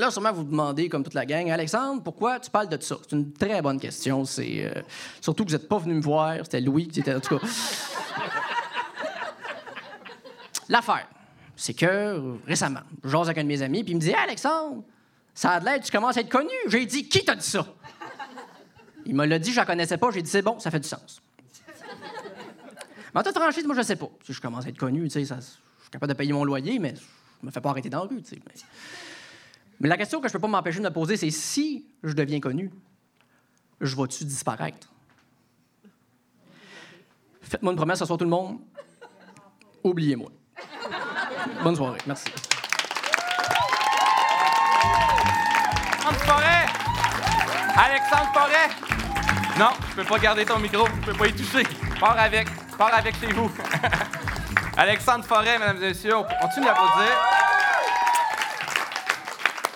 Là, 0.00 0.10
sûrement, 0.10 0.32
vous 0.32 0.42
demandez, 0.42 0.88
comme 0.88 1.04
toute 1.04 1.14
la 1.14 1.26
gang, 1.26 1.48
Alexandre, 1.48 2.02
pourquoi 2.02 2.40
tu 2.40 2.50
parles 2.50 2.68
de 2.68 2.82
ça? 2.82 2.96
C'est 3.02 3.14
une 3.14 3.32
très 3.32 3.62
bonne 3.62 3.78
question. 3.78 4.24
C'est 4.24 4.64
euh, 4.64 4.82
surtout 5.20 5.44
que 5.44 5.50
vous 5.50 5.56
n'êtes 5.56 5.68
pas 5.68 5.78
venu 5.78 5.94
me 5.94 6.02
voir. 6.02 6.38
C'était 6.42 6.60
Louis 6.60 6.88
qui 6.88 7.00
était, 7.00 7.14
en 7.14 7.20
tout 7.20 7.38
cas. 7.38 7.46
L'affaire, 10.68 11.06
c'est 11.60 11.74
que 11.74 12.36
récemment, 12.46 12.80
je 13.02 13.08
jase 13.10 13.26
avec 13.26 13.38
un 13.38 13.42
de 13.42 13.48
mes 13.48 13.62
amis, 13.62 13.82
puis 13.82 13.92
il 13.92 13.96
me 13.96 14.00
dit 14.00 14.14
Alexandre, 14.14 14.84
ça 15.34 15.50
a 15.54 15.60
de 15.60 15.64
l'air, 15.64 15.80
tu 15.80 15.90
commences 15.90 16.16
à 16.16 16.20
être 16.20 16.28
connu. 16.30 16.50
J'ai 16.68 16.86
dit 16.86 17.08
Qui 17.08 17.24
t'a 17.24 17.34
dit 17.34 17.44
ça? 17.46 17.66
Il 19.04 19.14
me 19.16 19.24
l'a 19.26 19.38
dit, 19.38 19.50
je 19.52 19.56
la 19.56 19.66
connaissais 19.66 19.96
pas. 19.98 20.10
J'ai 20.12 20.22
dit 20.22 20.30
C'est 20.30 20.42
bon, 20.42 20.58
ça 20.60 20.70
fait 20.70 20.78
du 20.80 20.88
sens. 20.88 21.20
Mais 23.14 23.20
en 23.20 23.22
toute 23.24 23.36
franchise, 23.38 23.64
moi, 23.66 23.74
je 23.74 23.82
sais 23.82 23.96
pas. 23.96 24.08
Si 24.24 24.32
je 24.32 24.40
commence 24.40 24.66
à 24.66 24.68
être 24.68 24.78
connu, 24.78 25.02
tu 25.04 25.10
sais, 25.10 25.24
ça- 25.24 25.40
je 25.40 25.44
suis 25.82 25.90
capable 25.90 26.12
de 26.12 26.16
payer 26.16 26.32
mon 26.32 26.44
loyer, 26.44 26.78
mais 26.78 26.94
je 27.40 27.46
me 27.46 27.50
fais 27.50 27.60
pas 27.60 27.70
arrêter 27.70 27.88
dans 27.88 28.02
la 28.04 28.08
rue, 28.10 28.22
mais 29.80 29.88
la 29.88 29.96
question 29.96 30.20
que 30.20 30.28
je 30.28 30.32
peux 30.34 30.38
pas 30.38 30.48
m'empêcher 30.48 30.78
de 30.80 30.84
me 30.84 30.90
poser, 30.92 31.16
c'est 31.16 31.30
si 31.30 31.86
je 32.02 32.12
deviens 32.12 32.40
connu, 32.40 32.70
je 33.80 33.96
vais-tu 33.96 34.24
disparaître? 34.24 34.92
Faites-moi 37.40 37.72
une 37.72 37.76
promesse 37.78 37.98
ce 38.00 38.04
soir, 38.04 38.18
tout 38.18 38.24
le 38.24 38.30
monde. 38.30 38.58
Oubliez-moi. 39.82 40.30
Bonne 41.62 41.76
soirée. 41.76 41.98
Merci. 42.06 42.26
Alexandre 46.06 46.24
Forêt! 46.24 46.66
Alexandre 47.76 48.32
Forêt! 48.32 48.68
Non, 49.58 49.70
je 49.90 49.94
peux 49.96 50.04
pas 50.04 50.18
garder 50.18 50.44
ton 50.44 50.58
micro, 50.58 50.86
je 50.86 51.10
peux 51.10 51.18
pas 51.18 51.26
y 51.26 51.32
toucher. 51.32 51.64
Pars 51.98 52.18
avec, 52.18 52.48
pars 52.76 52.94
avec 52.94 53.14
chez 53.18 53.32
vous. 53.32 53.50
Alexandre 54.76 55.24
Forêt, 55.24 55.58
mesdames 55.58 55.82
et 55.82 55.88
messieurs, 55.88 56.16
on 56.16 56.24
continue 56.24 56.66
d'applaudir. 56.66 57.12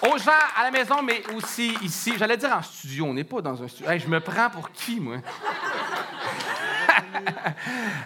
Aux 0.02 0.18
gens 0.18 0.30
à 0.56 0.64
la 0.64 0.70
maison, 0.70 1.02
mais 1.02 1.22
aussi 1.34 1.76
ici, 1.82 2.14
j'allais 2.18 2.36
dire 2.36 2.56
en 2.56 2.62
studio, 2.62 3.06
on 3.06 3.14
n'est 3.14 3.24
pas 3.24 3.40
dans 3.40 3.62
un 3.62 3.68
studio. 3.68 3.90
Hey, 3.90 4.00
je 4.00 4.08
me 4.08 4.20
prends 4.20 4.50
pour 4.50 4.70
qui, 4.70 5.00
moi? 5.00 5.16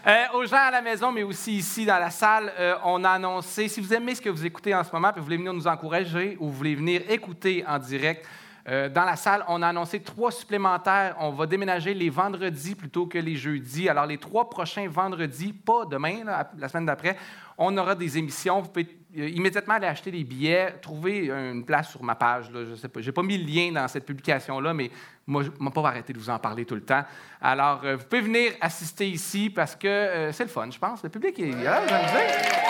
Euh, 0.06 0.24
aux 0.34 0.46
gens 0.46 0.56
à 0.56 0.70
la 0.70 0.82
maison, 0.82 1.10
mais 1.10 1.24
aussi 1.24 1.56
ici 1.56 1.84
dans 1.84 1.98
la 1.98 2.10
salle, 2.10 2.52
euh, 2.60 2.76
on 2.84 3.02
a 3.02 3.10
annoncé, 3.10 3.66
si 3.66 3.80
vous 3.80 3.92
aimez 3.92 4.14
ce 4.14 4.20
que 4.20 4.28
vous 4.28 4.46
écoutez 4.46 4.72
en 4.72 4.84
ce 4.84 4.92
moment, 4.92 5.10
puis 5.10 5.18
vous 5.18 5.24
voulez 5.24 5.36
venir 5.36 5.52
nous 5.52 5.66
encourager 5.66 6.36
ou 6.38 6.46
vous 6.46 6.52
voulez 6.52 6.76
venir 6.76 7.02
écouter 7.08 7.64
en 7.66 7.78
direct, 7.78 8.24
euh, 8.68 8.88
dans 8.88 9.04
la 9.04 9.16
salle, 9.16 9.44
on 9.48 9.62
a 9.62 9.68
annoncé 9.68 10.00
trois 10.00 10.30
supplémentaires. 10.30 11.16
On 11.18 11.30
va 11.30 11.46
déménager 11.46 11.94
les 11.94 12.10
vendredis 12.10 12.74
plutôt 12.76 13.06
que 13.06 13.18
les 13.18 13.36
jeudis. 13.36 13.88
Alors, 13.88 14.06
les 14.06 14.18
trois 14.18 14.48
prochains 14.48 14.88
vendredis, 14.88 15.52
pas 15.52 15.84
demain, 15.84 16.24
la 16.56 16.68
semaine 16.68 16.86
d'après, 16.86 17.16
on 17.58 17.76
aura 17.76 17.94
des 17.94 18.18
émissions. 18.18 18.60
Vous 18.60 18.68
pouvez 18.68 18.88
immédiatement 19.16 19.74
aller 19.74 19.86
acheter 19.86 20.10
des 20.10 20.24
billets, 20.24 20.74
trouver 20.80 21.30
une 21.30 21.64
place 21.64 21.90
sur 21.90 22.02
ma 22.02 22.14
page. 22.14 22.50
Je 22.52 22.74
sais 22.74 22.88
pas. 22.88 23.00
J'ai 23.00 23.12
pas 23.12 23.22
mis 23.22 23.38
le 23.38 23.44
lien 23.44 23.72
dans 23.72 23.88
cette 23.88 24.04
publication-là, 24.04 24.74
mais 24.74 24.90
moi, 25.26 25.42
je 25.42 25.50
ne 25.58 25.70
pas 25.70 25.88
arrêter 25.88 26.12
de 26.12 26.18
vous 26.18 26.30
en 26.30 26.38
parler 26.38 26.64
tout 26.64 26.74
le 26.74 26.84
temps. 26.84 27.04
Alors, 27.40 27.80
euh, 27.84 27.96
vous 27.96 28.04
pouvez 28.04 28.22
venir 28.22 28.52
assister 28.60 29.08
ici 29.08 29.50
parce 29.50 29.74
que 29.74 29.88
euh, 29.88 30.32
c'est 30.32 30.44
le 30.44 30.50
fun, 30.50 30.68
je 30.70 30.78
pense. 30.78 31.02
Le 31.02 31.08
public 31.08 31.38
est 31.38 31.50
là, 31.64 31.80
vous. 31.80 32.66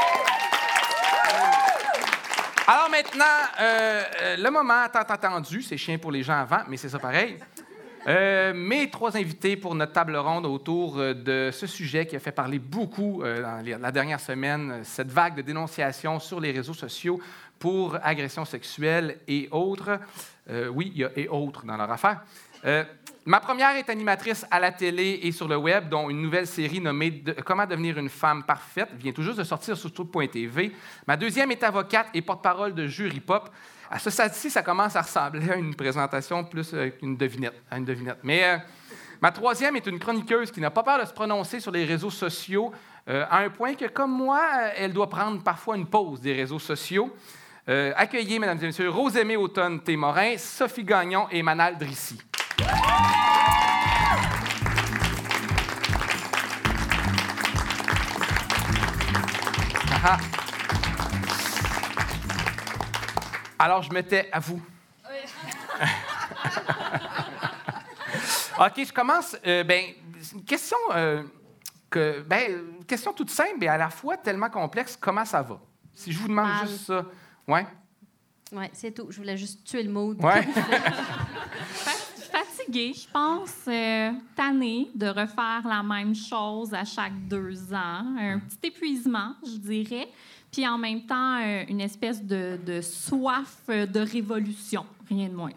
Alors 2.69 2.91
maintenant, 2.91 3.25
euh, 3.61 4.37
le 4.39 4.51
moment 4.51 4.89
tant 4.93 5.03
attendu, 5.03 5.63
c'est 5.63 5.77
chien 5.77 5.99
pour 5.99 6.11
les 6.11 6.25
gens 6.25 6.41
avant, 6.41 6.63
mais 6.67 6.77
c'est 6.77 6.89
ça 6.89 6.99
pareil. 6.99 7.39
Euh, 8.07 8.53
mes 8.55 8.89
trois 8.89 9.17
invités 9.17 9.57
pour 9.57 9.75
notre 9.75 9.93
table 9.93 10.17
ronde 10.17 10.47
autour 10.47 10.99
euh, 10.99 11.13
de 11.13 11.51
ce 11.53 11.67
sujet 11.67 12.07
qui 12.07 12.15
a 12.15 12.21
fait 12.21 12.31
parler 12.31 12.61
beaucoup 12.61 13.23
euh, 13.23 13.63
la 13.63 13.91
dernière 13.91 14.21
semaine, 14.21 14.81
cette 14.85 15.11
vague 15.11 15.35
de 15.37 15.43
dénonciations 15.43 16.21
sur 16.21 16.39
les 16.39 16.53
réseaux 16.53 16.75
sociaux 16.75 17.21
pour 17.59 17.99
agressions 18.03 18.45
sexuelles 18.45 19.19
et 19.27 19.49
autres. 19.51 19.99
Oui, 20.73 20.93
il 20.95 21.01
y 21.01 21.05
a 21.05 21.11
et 21.17 21.27
autres 21.27 21.65
dans 21.65 21.77
leur 21.77 21.91
affaire. 21.91 22.23
Ma 23.27 23.41
première 23.41 23.75
est 23.75 23.91
animatrice 23.91 24.47
à 24.53 24.61
la 24.61 24.71
télé 24.71 25.19
et 25.25 25.33
sur 25.33 25.49
le 25.49 25.57
web, 25.57 25.89
dont 25.89 26.09
une 26.09 26.23
nouvelle 26.23 26.47
série 26.47 26.81
nommée 26.81 27.25
Comment 27.45 27.67
devenir 27.67 27.99
une 27.99 28.09
femme 28.09 28.45
parfaite 28.45 28.91
vient 28.95 29.11
tout 29.11 29.23
juste 29.23 29.39
de 29.39 29.43
sortir 29.43 29.77
sur 29.77 29.93
tout.tv. 29.93 30.73
Ma 31.09 31.17
deuxième 31.17 31.51
est 31.51 31.65
avocate 31.65 32.07
et 32.15 32.23
porte-parole 32.23 32.73
de 32.73 32.87
Jury 32.87 33.19
Pop. 33.19 33.51
À 33.91 33.99
ce 33.99 34.11
stade-ci, 34.11 34.49
ça 34.49 34.63
commence 34.63 34.95
à 34.95 35.03
ressembler 35.03 35.51
à 35.51 35.57
une 35.57 35.75
présentation 35.75 36.45
plus 36.45 36.73
euh, 36.73 36.91
qu'une 36.91 37.17
devinette, 37.17 37.61
une 37.77 37.85
devinette. 37.85 38.19
Mais 38.23 38.45
euh, 38.45 38.59
ma 39.21 39.33
troisième 39.33 39.75
est 39.75 39.87
une 39.87 39.99
chroniqueuse 39.99 40.53
qui 40.53 40.61
n'a 40.61 40.71
pas 40.71 40.85
peur 40.85 41.01
de 41.01 41.05
se 41.05 41.13
prononcer 41.13 41.59
sur 41.59 41.73
les 41.73 41.85
réseaux 41.85 42.11
sociaux, 42.11 42.71
euh, 43.09 43.25
à 43.29 43.39
un 43.39 43.51
point 43.51 43.75
que, 43.75 43.87
comme 43.87 44.13
moi, 44.13 44.41
elle 44.77 44.93
doit 44.93 45.11
prendre 45.11 45.43
parfois 45.43 45.77
une 45.77 45.87
pause 45.87 46.21
des 46.21 46.33
réseaux 46.33 46.61
sociaux. 46.61 47.13
Euh, 47.69 47.93
accueillez, 47.97 48.39
mesdames 48.39 48.59
et 48.63 48.67
messieurs, 48.67 48.91
Rosemée 48.91 49.37
Automne 49.37 49.81
Témorin, 49.81 50.37
Sophie 50.39 50.85
Gagnon 50.85 51.27
et 51.33 51.43
Manal 51.43 51.77
Drissi. 51.77 52.19
Ah, 59.93 60.03
ah. 60.05 60.19
Alors 63.59 63.83
je 63.83 63.93
m'étais 63.93 64.29
à 64.31 64.39
vous. 64.39 64.63
Oui. 65.09 65.17
OK, 68.59 68.85
je 68.87 68.93
commence. 68.93 69.37
Euh, 69.47 69.65
ben, 69.65 69.85
une 70.33 70.45
question, 70.45 70.77
euh, 70.95 71.23
que, 71.91 72.23
ben, 72.23 72.63
question 72.87 73.13
toute 73.13 73.31
simple, 73.31 73.57
mais 73.59 73.69
à 73.69 73.77
la 73.77 73.91
fois 73.91 74.17
tellement 74.17 74.51
complexe. 74.51 74.97
Comment 75.01 75.25
ça 75.25 75.43
va? 75.43 75.61
Si 75.95 76.13
je 76.13 76.19
vous 76.19 76.29
demande 76.29 76.67
juste 76.67 76.87
ça. 76.87 77.05
Oui, 77.49 77.61
ouais, 78.53 78.71
c'est 78.73 78.93
tout. 78.93 79.07
Je 79.11 79.17
voulais 79.17 79.37
juste 79.37 79.65
tuer 79.65 79.83
le 79.83 79.91
mot. 79.91 80.15
Ouais. 80.15 80.47
fatiguée, 82.67 82.93
je 82.95 83.07
pense, 83.13 83.55
euh, 83.69 84.13
tannée 84.35 84.89
de 84.95 85.07
refaire 85.07 85.63
la 85.65 85.83
même 85.83 86.15
chose 86.15 86.73
à 86.75 86.85
chaque 86.85 87.13
deux 87.29 87.73
ans. 87.73 88.05
Un 88.19 88.39
petit 88.41 88.59
épuisement, 88.69 89.35
je 89.45 89.57
dirais. 89.59 90.09
Puis 90.53 90.67
en 90.67 90.79
même 90.79 91.03
temps, 91.07 91.39
euh, 91.43 91.65
une 91.69 91.81
espèce 91.81 92.23
de, 92.23 92.59
de 92.65 92.81
soif 92.81 93.57
euh, 93.69 93.87
de 93.87 94.01
révolution, 94.01 94.87
rien 95.09 95.29
de 95.29 95.35
moins. 95.35 95.51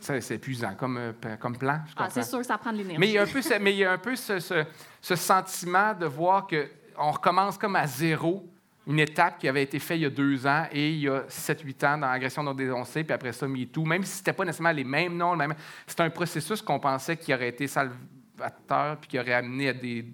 Ça, 0.00 0.20
c'est 0.20 0.36
épuisant 0.36 0.74
comme, 0.74 0.98
euh, 0.98 1.12
comme 1.40 1.56
plan. 1.56 1.80
Je 1.88 1.92
Ah, 1.96 2.08
c'est 2.10 2.22
sûr 2.22 2.38
que 2.38 2.46
ça 2.46 2.58
prend 2.58 2.72
de 2.72 2.78
l'énergie. 2.78 2.98
Mais 2.98 3.08
il 3.08 3.12
y 3.14 3.18
a 3.18 3.22
un 3.22 3.26
peu, 3.26 3.42
ce, 3.42 3.54
mais 3.58 3.72
il 3.72 3.78
y 3.78 3.84
a 3.84 3.92
un 3.92 3.98
peu 3.98 4.14
ce, 4.16 4.38
ce- 4.40 4.64
ce 5.00 5.16
sentiment 5.16 5.94
de 5.94 6.06
voir 6.06 6.46
qu'on 6.46 7.10
recommence 7.10 7.58
comme 7.58 7.76
à 7.76 7.86
zéro 7.86 8.46
une 8.86 9.00
étape 9.00 9.38
qui 9.38 9.48
avait 9.48 9.64
été 9.64 9.78
faite 9.78 9.98
il 9.98 10.02
y 10.02 10.06
a 10.06 10.10
deux 10.10 10.46
ans 10.46 10.64
et 10.70 10.90
il 10.92 11.00
y 11.00 11.08
a 11.08 11.22
7-8 11.28 11.86
ans 11.86 11.98
dans 11.98 12.06
l'agression 12.08 12.42
non 12.42 12.54
dénoncée, 12.54 13.02
puis 13.02 13.12
après 13.12 13.32
ça, 13.32 13.48
MeToo. 13.48 13.84
Même 13.84 14.04
si 14.04 14.12
ce 14.12 14.18
n'était 14.18 14.32
pas 14.32 14.44
nécessairement 14.44 14.72
les 14.72 14.84
mêmes 14.84 15.16
noms, 15.16 15.34
même... 15.34 15.54
c'est 15.86 16.00
un 16.00 16.10
processus 16.10 16.62
qu'on 16.62 16.78
pensait 16.78 17.16
qui 17.16 17.34
aurait 17.34 17.48
été 17.48 17.66
salvateur 17.66 18.96
puis 19.00 19.08
qui 19.08 19.18
aurait 19.18 19.34
amené 19.34 19.68
à 19.70 19.72
des. 19.72 20.04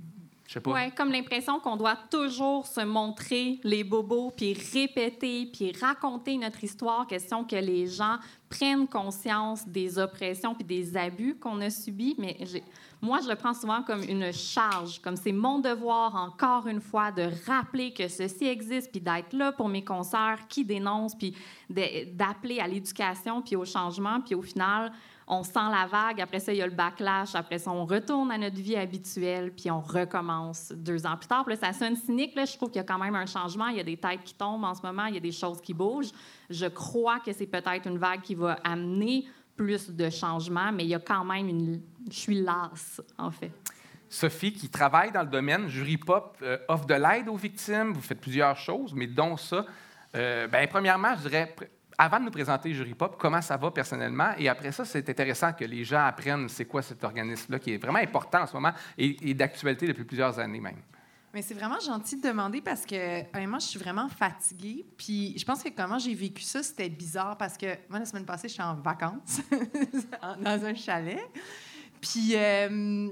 Je 0.47 0.55
sais 0.55 0.61
pas. 0.61 0.73
Oui, 0.73 0.93
comme 0.95 1.11
l'impression 1.11 1.61
qu'on 1.61 1.77
doit 1.77 1.97
toujours 2.11 2.66
se 2.66 2.81
montrer 2.83 3.59
les 3.62 3.85
bobos, 3.85 4.33
puis 4.37 4.53
répéter, 4.73 5.47
puis 5.53 5.73
raconter 5.81 6.37
notre 6.37 6.62
histoire, 6.62 7.07
question 7.07 7.45
que 7.45 7.57
les 7.57 7.87
gens 7.87 8.16
prennent 8.51 8.87
conscience 8.87 9.66
des 9.66 9.99
oppressions 9.99 10.55
puis 10.55 10.64
des 10.64 10.97
abus 10.97 11.37
qu'on 11.37 11.61
a 11.62 11.70
subis. 11.70 12.16
Mais 12.18 12.37
j'ai- 12.41 12.64
moi, 13.03 13.19
je 13.21 13.29
le 13.29 13.35
prends 13.35 13.53
souvent 13.53 13.83
comme 13.83 14.05
une 14.05 14.33
charge, 14.33 15.01
comme 15.03 15.17
c'est 15.17 15.33
mon 15.33 15.59
devoir, 15.59 16.15
encore 16.15 16.69
une 16.69 16.81
fois, 16.81 17.11
de 17.11 17.29
rappeler 17.49 17.93
que 17.93 18.07
ceci 18.07 18.47
existe, 18.47 18.93
puis 18.93 19.01
d'être 19.01 19.33
là 19.33 19.51
pour 19.51 19.69
mes 19.69 19.85
consoeurs 19.85 20.47
qui 20.49 20.65
dénoncent, 20.65 21.17
puis 21.17 21.37
d'appeler 21.69 22.61
à 22.61 22.69
l'éducation, 22.69 23.43
puis 23.43 23.57
au 23.57 23.65
changement, 23.65 24.21
puis 24.21 24.37
au 24.37 24.43
final, 24.43 24.93
on 25.27 25.43
sent 25.43 25.69
la 25.71 25.87
vague, 25.87 26.21
après 26.21 26.39
ça, 26.39 26.53
il 26.53 26.59
y 26.59 26.63
a 26.63 26.67
le 26.67 26.75
backlash, 26.75 27.35
après 27.35 27.59
ça, 27.59 27.73
on 27.73 27.85
retourne 27.85 28.31
à 28.31 28.39
notre 28.39 28.61
vie 28.61 28.77
habituelle, 28.77 29.53
puis 29.53 29.69
on 29.69 29.81
recommence 29.81 30.71
deux 30.71 31.05
ans 31.05 31.17
plus 31.17 31.27
tard. 31.27 31.45
Ça 31.61 31.73
sonne 31.73 31.97
cynique, 31.97 32.37
là, 32.37 32.45
je 32.45 32.57
trouve 32.57 32.71
qu'il 32.71 32.79
y 32.79 32.85
a 32.85 32.87
quand 32.87 32.99
même 32.99 33.17
un 33.17 33.27
changement, 33.27 33.67
il 33.67 33.79
y 33.79 33.81
a 33.81 33.85
des 33.85 33.97
têtes 33.97 34.23
qui 34.23 34.35
tombent 34.35 34.65
en 34.65 34.75
ce 34.77 34.83
moment, 34.83 35.07
il 35.07 35.15
y 35.15 35.19
a 35.19 35.21
des 35.21 35.33
choses 35.33 35.61
qui 35.61 35.75
bougent. 35.75 36.13
Je 36.51 36.67
crois 36.67 37.19
que 37.19 37.33
c'est 37.33 37.47
peut-être 37.47 37.89
une 37.89 37.99
vague 37.99 38.21
qui 38.21 38.37
va 38.37 38.59
amener 38.63 39.27
plus 39.57 39.91
de 39.91 40.09
changements, 40.09 40.71
mais 40.73 40.85
il 40.85 40.91
y 40.91 40.95
a 40.95 41.01
quand 41.01 41.25
même 41.25 41.49
une... 41.49 41.83
Je 42.11 42.17
suis 42.17 42.41
lasse, 42.41 43.01
en 43.19 43.31
fait. 43.31 43.53
Sophie, 44.09 44.53
qui 44.53 44.69
travaille 44.69 45.11
dans 45.11 45.23
le 45.23 45.29
domaine, 45.29 45.69
Jury 45.69 45.97
Pop 45.97 46.37
euh, 46.43 46.59
offre 46.69 46.87
de 46.87 46.95
l'aide 46.95 47.29
aux 47.29 47.37
victimes. 47.37 47.93
Vous 47.95 48.03
faites 48.03 48.21
plusieurs 48.21 48.57
choses, 48.57 48.93
mais 48.95 49.07
dont 49.07 49.37
ça. 49.37 49.65
Euh, 50.15 50.47
ben, 50.49 50.69
premièrement, 50.69 51.15
je 51.17 51.29
dirais, 51.29 51.57
avant 51.97 52.21
de 52.21 52.27
nous 52.27 52.31
présenter 52.31 52.75
Jury 52.75 52.95
Pop, 52.95 53.17
comment 53.19 53.41
ça 53.41 53.57
va 53.57 53.71
personnellement? 53.71 54.33
Et 54.37 54.49
après 54.49 54.71
ça, 54.71 54.85
c'est 54.85 55.09
intéressant 55.09 55.55
que 55.55 55.65
les 55.65 55.83
gens 55.85 56.05
apprennent 56.05 56.49
c'est 56.51 56.67
quoi 56.67 56.83
cet 56.83 57.03
organisme-là, 57.03 57.59
qui 57.59 57.73
est 57.73 57.79
vraiment 57.79 58.01
important 58.01 58.43
en 58.43 58.47
ce 58.47 58.53
moment 58.53 58.73
et, 58.99 59.31
et 59.31 59.35
d'actualité 59.35 59.87
depuis 59.87 60.05
plusieurs 60.05 60.39
années 60.39 60.61
même. 60.61 60.83
Mais 61.33 61.41
c'est 61.41 61.55
vraiment 61.55 61.81
gentil 61.81 62.19
de 62.19 62.29
demander 62.29 62.61
parce 62.61 62.85
que, 62.85 63.21
honnêtement, 63.35 63.59
je 63.59 63.67
suis 63.67 63.79
vraiment 63.79 64.09
fatiguée. 64.11 64.85
Puis 64.99 65.35
je 65.39 65.45
pense 65.47 65.63
que 65.63 65.71
comment 65.71 65.99
j'ai 65.99 66.15
vécu 66.15 66.43
ça, 66.43 66.63
c'était 66.63 66.91
bizarre 66.91 67.39
parce 67.39 67.57
que 67.57 67.67
moi, 67.89 67.99
la 67.99 68.05
semaine 68.05 68.27
passée, 68.27 68.49
je 68.49 68.53
suis 68.53 68.63
en 68.63 68.75
vacances 68.75 69.41
dans 70.41 70.65
un 70.65 70.75
chalet. 70.75 71.19
Puis, 72.03 72.35
euh, 72.35 73.11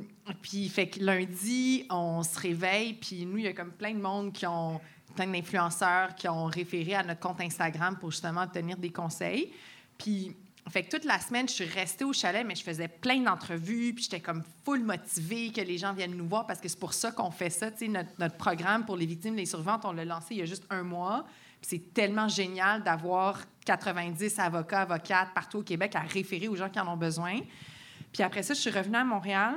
fait 0.69 0.89
que 0.89 1.01
lundi, 1.01 1.87
on 1.91 2.25
se 2.25 2.39
réveille, 2.39 2.95
puis 2.95 3.25
nous, 3.25 3.39
il 3.39 3.45
y 3.45 3.47
a 3.47 3.53
comme 3.53 3.71
plein 3.71 3.95
de 3.95 4.01
monde 4.01 4.33
qui 4.33 4.47
ont, 4.47 4.81
plein 5.15 5.29
d'influenceurs 5.29 6.17
qui 6.17 6.29
ont 6.29 6.47
référé 6.47 6.97
à 6.97 7.05
notre 7.05 7.21
compte 7.21 7.41
Instagram 7.41 7.97
pour 8.01 8.11
justement 8.11 8.43
obtenir 8.43 8.77
des 8.77 8.91
conseils. 8.91 9.53
Puis, 9.97 10.35
fait 10.69 10.83
que 10.83 10.91
toute 10.91 11.05
la 11.05 11.21
semaine, 11.21 11.49
je 11.49 11.55
suis 11.55 11.65
restée 11.65 12.05
au 12.05 12.13
chalet, 12.13 12.45
mais 12.45 12.57
je 12.57 12.65
faisais 12.65 12.89
plein 12.89 13.21
d'entrevues, 13.21 13.95
puis 13.95 14.05
j'étais 14.05 14.21
comme 14.21 14.43
full 14.65 14.83
motivée 14.83 15.53
que 15.53 15.61
les 15.61 15.79
gens 15.79 15.95
viennent 15.95 16.17
nous 16.17 16.29
voir 16.29 16.47
parce 16.49 16.61
que 16.61 16.69
c'est 16.69 16.79
pour 16.79 16.93
ça 16.93 17.13
qu'on 17.13 17.31
fait 17.31 17.51
ça. 17.51 17.71
Tu 17.71 17.79
sais, 17.79 17.89
notre, 17.89 18.11
notre 18.19 18.37
programme 18.37 18.85
pour 18.85 18.97
les 18.97 19.07
victimes, 19.07 19.37
les 19.37 19.47
survivantes, 19.47 19.85
on 19.85 19.93
l'a 19.93 20.05
lancé 20.05 20.35
il 20.35 20.39
y 20.39 20.43
a 20.43 20.47
juste 20.47 20.67
un 20.69 20.83
mois. 20.83 21.25
Puis 21.61 21.71
c'est 21.71 21.95
tellement 21.95 22.27
génial 22.27 22.83
d'avoir 22.83 23.41
90 23.67 24.39
avocats, 24.41 24.81
avocates 24.81 25.33
partout 25.33 25.59
au 25.59 25.63
Québec 25.63 25.95
à 25.95 26.01
référer 26.01 26.49
aux 26.49 26.57
gens 26.57 26.69
qui 26.69 26.81
en 26.81 26.93
ont 26.93 26.97
besoin. 26.97 27.39
Puis 28.13 28.23
après 28.23 28.43
ça, 28.43 28.55
je 28.55 28.61
suis 28.61 28.71
revenue 28.71 28.97
à 28.97 29.05
Montréal. 29.05 29.55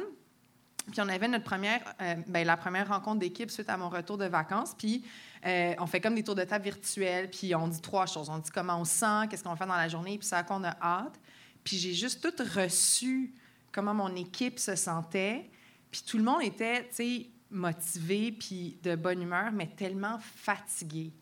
Puis 0.91 0.99
on 0.99 1.08
avait 1.08 1.28
notre 1.28 1.45
première, 1.45 1.82
euh, 2.01 2.16
ben, 2.28 2.45
la 2.45 2.58
première 2.58 2.89
rencontre 2.89 3.20
d'équipe 3.20 3.49
suite 3.49 3.70
à 3.70 3.78
mon 3.78 3.89
retour 3.89 4.18
de 4.18 4.26
vacances. 4.26 4.76
Puis 4.78 5.04
euh, 5.45 5.74
on 5.80 5.88
fait 5.88 6.01
comme 6.01 6.16
des 6.16 6.24
tours 6.24 6.36
de 6.36 6.43
table 6.43 6.66
virtuels. 6.66 7.30
Puis 7.30 7.56
on 7.56 7.68
dit 7.68 7.82
trois 7.82 8.06
choses. 8.06 8.30
On 8.30 8.38
dit 8.38 8.51
comment 8.51 8.80
on 8.80 8.86
se 8.86 8.95
sent, 8.95 9.28
qu'est-ce 9.30 9.43
qu'on 9.43 9.56
fait 9.56 9.66
dans 9.66 9.76
la 9.76 9.88
journée, 9.88 10.18
puis 10.18 10.28
ça 10.28 10.39
à 10.39 10.43
quoi 10.43 10.58
on 10.58 10.64
a 10.64 10.76
hâte. 10.82 11.20
Puis 11.64 11.78
j'ai 11.78 11.93
juste 11.93 12.22
tout 12.22 12.43
reçu 12.60 13.34
comment 13.72 13.93
mon 13.93 14.14
équipe 14.16 14.60
se 14.60 14.76
sentait. 14.76 15.49
Puis 15.89 16.04
tout 16.06 16.18
le 16.18 16.24
monde 16.24 16.41
était, 16.41 16.88
tu 16.89 16.95
sais, 16.95 17.28
motivé, 17.49 18.32
puis 18.32 18.78
de 18.84 18.95
bonne 18.95 19.22
humeur, 19.22 19.51
mais 19.54 19.68
tellement 19.68 20.20
fatigué. 20.20 21.14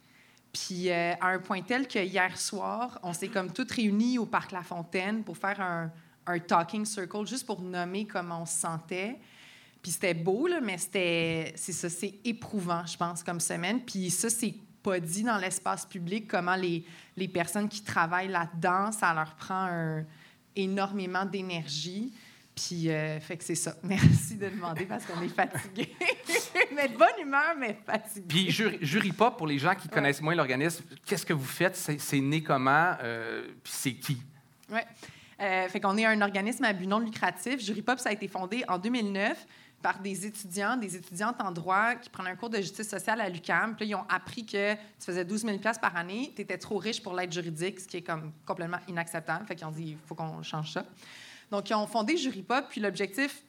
Puis 0.51 0.89
euh, 0.89 1.13
à 1.21 1.27
un 1.27 1.39
point 1.39 1.61
tel 1.61 1.87
que 1.87 1.99
hier 1.99 2.37
soir, 2.37 2.99
on 3.03 3.13
s'est 3.13 3.27
comme 3.27 3.53
toutes 3.53 3.71
réunis 3.71 4.17
au 4.17 4.25
Parc 4.25 4.51
La 4.51 4.63
Fontaine 4.63 5.23
pour 5.23 5.37
faire 5.37 5.61
un, 5.61 5.91
un 6.27 6.39
talking 6.39 6.85
circle, 6.85 7.25
juste 7.25 7.45
pour 7.45 7.61
nommer 7.61 8.05
comment 8.05 8.41
on 8.43 8.45
se 8.45 8.57
sentait. 8.59 9.17
Puis 9.81 9.91
c'était 9.93 10.13
beau, 10.13 10.47
là, 10.47 10.59
mais 10.61 10.77
c'était, 10.77 11.53
c'est 11.55 11.71
ça, 11.73 11.89
c'est 11.89 12.13
éprouvant, 12.23 12.85
je 12.85 12.95
pense, 12.97 13.23
comme 13.23 13.39
semaine. 13.39 13.81
Puis 13.83 14.11
ça, 14.11 14.29
c'est 14.29 14.53
pas 14.83 14.99
dit 14.99 15.23
dans 15.23 15.37
l'espace 15.37 15.85
public 15.85 16.27
comment 16.27 16.55
les, 16.55 16.83
les 17.17 17.27
personnes 17.27 17.67
qui 17.69 17.81
travaillent 17.83 18.27
là-dedans, 18.29 18.91
ça 18.91 19.13
leur 19.13 19.35
prend 19.35 19.65
un- 19.69 20.05
énormément 20.55 21.25
d'énergie. 21.25 22.13
Puis, 22.53 22.89
euh, 22.89 23.19
fait 23.19 23.37
que 23.37 23.43
c'est 23.43 23.55
ça. 23.55 23.75
Merci 23.83 24.35
de 24.35 24.49
demander 24.49 24.85
parce 24.85 25.05
qu'on 25.05 25.21
est 25.21 25.29
fatigué. 25.29 25.95
mais 26.75 26.89
de 26.89 26.97
bonne 26.97 27.19
humeur, 27.21 27.55
mais 27.57 27.77
fatigué. 27.85 28.25
Puis 28.27 28.51
Jury, 28.51 28.77
Jury 28.81 29.11
Pop, 29.13 29.37
pour 29.37 29.47
les 29.47 29.57
gens 29.57 29.73
qui 29.73 29.87
connaissent 29.87 30.21
moins 30.21 30.35
l'organisme, 30.35 30.83
qu'est-ce 31.05 31.25
que 31.25 31.33
vous 31.33 31.45
faites? 31.45 31.75
C'est 31.75 31.99
c'est 31.99 32.19
né 32.19 32.43
comment? 32.43 32.95
Euh, 33.01 33.47
puis 33.63 33.73
c'est 33.73 33.93
qui? 33.93 34.21
Oui. 34.69 34.79
Euh, 35.41 35.67
fait 35.67 35.79
qu'on 35.79 35.97
est 35.97 36.05
un 36.05 36.21
organisme 36.21 36.63
à 36.63 36.73
but 36.73 36.87
non 36.87 36.99
lucratif. 36.99 37.59
Jury 37.59 37.81
Pop, 37.81 37.99
ça 37.99 38.09
a 38.09 38.11
été 38.11 38.27
fondé 38.27 38.63
en 38.67 38.77
2009 38.77 39.45
par 39.81 39.99
des 39.99 40.27
étudiants, 40.27 40.77
des 40.77 40.95
étudiantes 40.95 41.41
en 41.41 41.51
droit 41.51 41.95
qui 41.95 42.09
prenaient 42.09 42.29
un 42.29 42.35
cours 42.35 42.51
de 42.51 42.57
justice 42.57 42.87
sociale 42.87 43.19
à 43.19 43.27
l'UQAM. 43.27 43.75
Puis 43.75 43.85
là, 43.85 43.89
ils 43.89 43.95
ont 43.95 44.05
appris 44.09 44.45
que 44.45 44.73
tu 44.73 45.05
faisais 45.05 45.25
12 45.25 45.41
000 45.41 45.57
par 45.81 45.95
année, 45.95 46.31
tu 46.35 46.43
étais 46.43 46.59
trop 46.59 46.77
riche 46.77 47.01
pour 47.01 47.15
l'aide 47.15 47.33
juridique, 47.33 47.79
ce 47.79 47.87
qui 47.87 47.97
est 47.97 48.01
comme 48.03 48.31
complètement 48.45 48.77
inacceptable. 48.87 49.45
Fait 49.47 49.55
qu'ils 49.55 49.65
ont 49.65 49.71
dit, 49.71 49.91
il 49.91 49.97
faut 50.05 50.13
qu'on 50.13 50.43
change 50.43 50.71
ça. 50.73 50.85
Donc, 51.49 51.69
ils 51.69 51.73
ont 51.73 51.85
fondé 51.85 52.15
Jury 52.15 52.43
Pop, 52.43 52.65
puis 52.69 52.79
l'objectif 52.79 53.43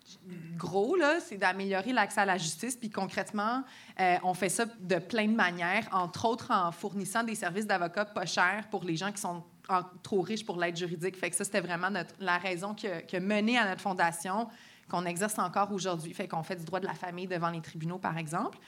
gros, 0.57 0.97
là, 0.97 1.20
c'est 1.20 1.36
d'améliorer 1.36 1.93
l'accès 1.93 2.22
à 2.22 2.24
la 2.24 2.36
justice. 2.36 2.74
Puis 2.74 2.90
concrètement, 2.90 3.62
euh, 4.01 4.16
on 4.24 4.34
fait 4.34 4.49
ça 4.49 4.64
de 4.64 4.99
plein 4.99 5.28
de 5.28 5.34
manières, 5.34 5.88
entre 5.93 6.24
autres 6.24 6.51
en 6.51 6.72
fournissant 6.72 7.22
des 7.22 7.36
services 7.36 7.66
d'avocats 7.66 8.07
pas 8.07 8.26
chers 8.26 8.66
pour 8.70 8.82
les 8.82 8.97
gens 8.97 9.12
qui 9.12 9.20
sont 9.20 9.45
en- 9.69 9.83
trop 10.03 10.21
riches 10.23 10.45
pour 10.45 10.59
l'aide 10.59 10.77
juridique. 10.77 11.17
Fait 11.17 11.31
que 11.31 11.37
ça, 11.37 11.45
c'était 11.45 11.61
vraiment 11.61 11.91
notre- 11.91 12.15
la 12.21 12.39
raison 12.39 12.75
qui 12.75 12.87
a, 12.89 13.03
qui 13.03 13.17
a 13.17 13.21
mené 13.21 13.59
à 13.59 13.69
notre 13.69 13.81
fondation, 13.81 14.49
qu'on 14.91 15.05
exerce 15.07 15.39
encore 15.39 15.73
aujourd'hui. 15.73 16.13
Fait 16.13 16.29
qu'on 16.29 16.43
fait 16.43 16.57
du 16.57 16.65
droit 16.65 16.81
de 16.81 16.87
la 16.87 16.95
famille 16.95 17.27
devant 17.27 17.51
les 17.51 17.61
tribunaux, 17.61 17.99
par 17.99 18.19
exemple. 18.19 18.59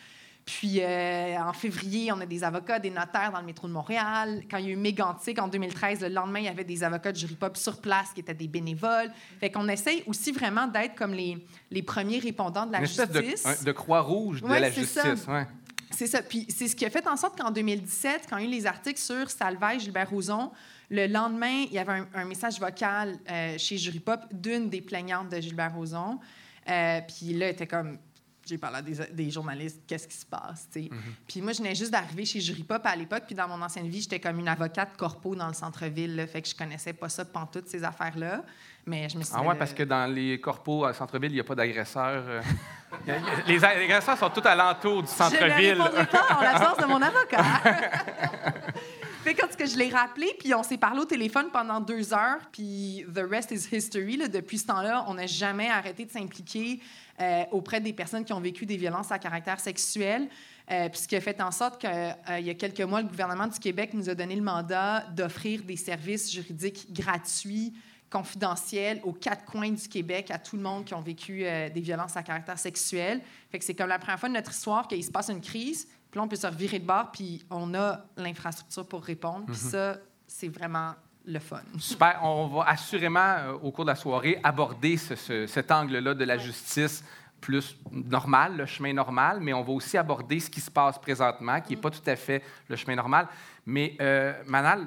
Puis 0.46 0.80
euh, 0.82 1.38
en 1.38 1.54
février, 1.54 2.12
on 2.12 2.20
a 2.20 2.26
des 2.26 2.44
avocats, 2.44 2.78
des 2.78 2.90
notaires 2.90 3.32
dans 3.32 3.40
le 3.40 3.46
métro 3.46 3.66
de 3.66 3.72
Montréal. 3.72 4.42
Quand 4.50 4.58
il 4.58 4.66
y 4.66 4.68
a 4.68 4.72
eu 4.72 4.76
Mégantic 4.76 5.38
en 5.38 5.48
2013, 5.48 6.02
le 6.02 6.08
lendemain, 6.08 6.40
il 6.40 6.44
y 6.44 6.48
avait 6.48 6.64
des 6.64 6.84
avocats 6.84 7.12
de 7.12 7.16
jury 7.16 7.34
pop 7.34 7.56
sur 7.56 7.80
place 7.80 8.10
qui 8.12 8.20
étaient 8.20 8.34
des 8.34 8.46
bénévoles. 8.48 9.10
Fait 9.40 9.50
qu'on 9.50 9.66
essaye 9.68 10.02
aussi 10.06 10.32
vraiment 10.32 10.66
d'être 10.66 10.96
comme 10.96 11.14
les, 11.14 11.42
les 11.70 11.82
premiers 11.82 12.18
répondants 12.18 12.66
de 12.66 12.72
la 12.72 12.78
Une 12.78 12.84
espèce 12.84 13.08
de, 13.10 13.22
justice. 13.22 13.64
de 13.64 13.72
croix 13.72 14.00
rouge 14.02 14.42
de 14.42 14.46
Ouais, 14.46 14.60
la 14.60 14.70
ça. 14.70 14.80
justice. 14.80 15.26
ouais. 15.28 15.46
C'est 15.90 16.06
ça. 16.08 16.20
Puis 16.22 16.44
c'est 16.50 16.68
ce 16.68 16.76
qui 16.76 16.84
a 16.84 16.90
fait 16.90 17.06
en 17.06 17.16
sorte 17.16 17.38
qu'en 17.40 17.50
2017, 17.50 18.26
quand 18.28 18.36
il 18.36 18.42
y 18.42 18.46
a 18.46 18.48
eu 18.48 18.52
les 18.52 18.66
articles 18.66 19.00
sur 19.00 19.30
Salvaille, 19.30 19.80
Gilbert 19.80 20.10
Rozon, 20.10 20.50
le 20.94 21.06
lendemain, 21.06 21.64
il 21.66 21.72
y 21.72 21.78
avait 21.78 21.92
un, 21.92 22.06
un 22.14 22.24
message 22.24 22.58
vocal 22.60 23.16
euh, 23.30 23.56
chez 23.58 23.76
Jury 23.78 24.00
Pop 24.00 24.20
d'une 24.32 24.70
des 24.70 24.80
plaignantes 24.80 25.28
de 25.28 25.40
Gilbert 25.40 25.74
Rozon. 25.74 26.18
Euh, 26.68 27.00
puis 27.06 27.34
là, 27.34 27.46
elle 27.46 27.52
était 27.52 27.66
comme 27.66 27.98
j'ai 28.46 28.58
parlé 28.58 28.76
à 28.76 28.82
des, 28.82 28.94
des 29.10 29.30
journalistes, 29.30 29.80
qu'est-ce 29.86 30.06
qui 30.06 30.16
se 30.18 30.26
passe, 30.26 30.68
tu 30.70 30.82
sais. 30.82 30.90
Puis 31.26 31.40
moi, 31.40 31.52
je 31.54 31.62
venais 31.62 31.74
juste 31.74 31.90
d'arriver 31.90 32.26
chez 32.26 32.40
Jury 32.42 32.62
Pop 32.62 32.82
à 32.84 32.94
l'époque, 32.94 33.22
puis 33.24 33.34
dans 33.34 33.48
mon 33.48 33.62
ancienne 33.62 33.88
vie, 33.88 34.02
j'étais 34.02 34.20
comme 34.20 34.38
une 34.38 34.48
avocate 34.48 34.98
corpo 34.98 35.34
dans 35.34 35.48
le 35.48 35.54
centre-ville, 35.54 36.26
fait 36.30 36.42
que 36.42 36.48
je 36.50 36.54
connaissais 36.54 36.92
pas 36.92 37.08
ça 37.08 37.24
toutes 37.50 37.68
ces 37.68 37.82
affaires-là. 37.82 38.42
Mais 38.84 39.08
je 39.08 39.16
me 39.16 39.22
suis 39.22 39.32
Ah 39.34 39.40
ouais, 39.40 39.54
euh, 39.54 39.58
parce 39.58 39.72
que 39.72 39.82
dans 39.82 40.12
les 40.12 40.38
corpos 40.42 40.84
à 40.84 40.92
centre-ville, 40.92 41.30
il 41.30 41.36
n'y 41.36 41.40
a 41.40 41.44
pas 41.44 41.54
d'agresseurs. 41.54 42.22
euh. 42.28 42.42
Les 43.46 43.64
agresseurs 43.64 44.18
sont 44.18 44.28
tout 44.28 44.42
alentour 44.44 45.02
du 45.02 45.08
Je 45.08 45.12
ne 45.14 45.16
centre-ville. 45.16 45.80
répondrai 45.80 46.06
pas 46.06 46.36
en 46.36 46.42
l'absence 46.42 46.76
de 46.76 46.84
mon 46.84 47.00
avocat. 47.00 47.44
qu'en 49.32 49.46
tout 49.46 49.56
cas, 49.56 49.64
je 49.64 49.78
l'ai 49.78 49.88
rappelé, 49.88 50.34
puis 50.38 50.54
on 50.54 50.62
s'est 50.62 50.76
parlé 50.76 51.00
au 51.00 51.06
téléphone 51.06 51.46
pendant 51.50 51.80
deux 51.80 52.12
heures, 52.12 52.40
puis 52.52 53.06
the 53.14 53.22
rest 53.26 53.50
is 53.50 53.74
history. 53.74 54.18
là. 54.18 54.28
Depuis 54.28 54.58
ce 54.58 54.66
temps-là, 54.66 55.06
on 55.08 55.14
n'a 55.14 55.26
jamais 55.26 55.70
arrêté 55.70 56.04
de 56.04 56.10
s'impliquer 56.10 56.80
euh, 57.20 57.44
auprès 57.52 57.80
des 57.80 57.94
personnes 57.94 58.24
qui 58.24 58.34
ont 58.34 58.40
vécu 58.40 58.66
des 58.66 58.76
violences 58.76 59.10
à 59.10 59.18
caractère 59.18 59.60
sexuel. 59.60 60.28
Euh, 60.70 60.88
puis 60.90 61.00
ce 61.00 61.08
qui 61.08 61.16
a 61.16 61.20
fait 61.20 61.40
en 61.40 61.50
sorte 61.50 61.80
qu'il 61.80 61.90
y 61.90 62.50
a 62.50 62.54
quelques 62.54 62.80
mois, 62.80 63.00
le 63.00 63.08
gouvernement 63.08 63.46
du 63.46 63.58
Québec 63.58 63.94
nous 63.94 64.10
a 64.10 64.14
donné 64.14 64.36
le 64.36 64.42
mandat 64.42 65.06
d'offrir 65.14 65.62
des 65.62 65.76
services 65.76 66.30
juridiques 66.30 66.92
gratuits, 66.92 67.72
confidentiels, 68.14 69.00
aux 69.02 69.12
quatre 69.12 69.44
coins 69.44 69.72
du 69.72 69.88
Québec, 69.88 70.30
à 70.30 70.38
tout 70.38 70.56
le 70.56 70.62
monde 70.62 70.84
qui 70.84 70.94
ont 70.94 71.00
vécu 71.00 71.44
euh, 71.44 71.68
des 71.68 71.80
violences 71.80 72.16
à 72.16 72.22
caractère 72.22 72.58
sexuel. 72.58 73.20
Fait 73.50 73.58
que 73.58 73.64
c'est 73.64 73.74
comme 73.74 73.88
la 73.88 73.98
première 73.98 74.20
fois 74.20 74.28
de 74.28 74.34
notre 74.34 74.52
histoire 74.52 74.86
qu'il 74.86 75.02
se 75.02 75.10
passe 75.10 75.30
une 75.30 75.40
crise, 75.40 75.88
puis 76.14 76.18
là, 76.20 76.22
on 76.26 76.28
peut 76.28 76.36
se 76.36 76.46
revirer 76.46 76.78
de 76.78 76.86
bord, 76.86 77.10
puis 77.10 77.44
on 77.50 77.74
a 77.74 78.04
l'infrastructure 78.16 78.86
pour 78.86 79.02
répondre. 79.02 79.46
Puis 79.46 79.56
ça, 79.56 79.96
c'est 80.28 80.46
vraiment 80.46 80.94
le 81.26 81.40
fun. 81.40 81.60
Super. 81.80 82.20
On 82.22 82.46
va 82.46 82.68
assurément, 82.68 83.18
euh, 83.18 83.52
au 83.54 83.72
cours 83.72 83.84
de 83.84 83.90
la 83.90 83.96
soirée, 83.96 84.38
aborder 84.44 84.96
ce- 84.96 85.16
ce- 85.16 85.46
cet 85.48 85.72
angle-là 85.72 86.14
de 86.14 86.24
la 86.24 86.38
justice 86.38 87.02
plus 87.40 87.76
normal, 87.90 88.58
le 88.58 88.64
chemin 88.66 88.92
normal, 88.92 89.40
mais 89.40 89.52
on 89.52 89.62
va 89.64 89.72
aussi 89.72 89.98
aborder 89.98 90.38
ce 90.38 90.48
qui 90.48 90.60
se 90.60 90.70
passe 90.70 91.00
présentement, 91.00 91.60
qui 91.60 91.74
n'est 91.74 91.80
pas 91.80 91.90
tout 91.90 92.06
à 92.08 92.14
fait 92.14 92.44
le 92.68 92.76
chemin 92.76 92.94
normal. 92.94 93.26
Mais 93.66 93.96
euh, 94.00 94.34
Manal, 94.46 94.86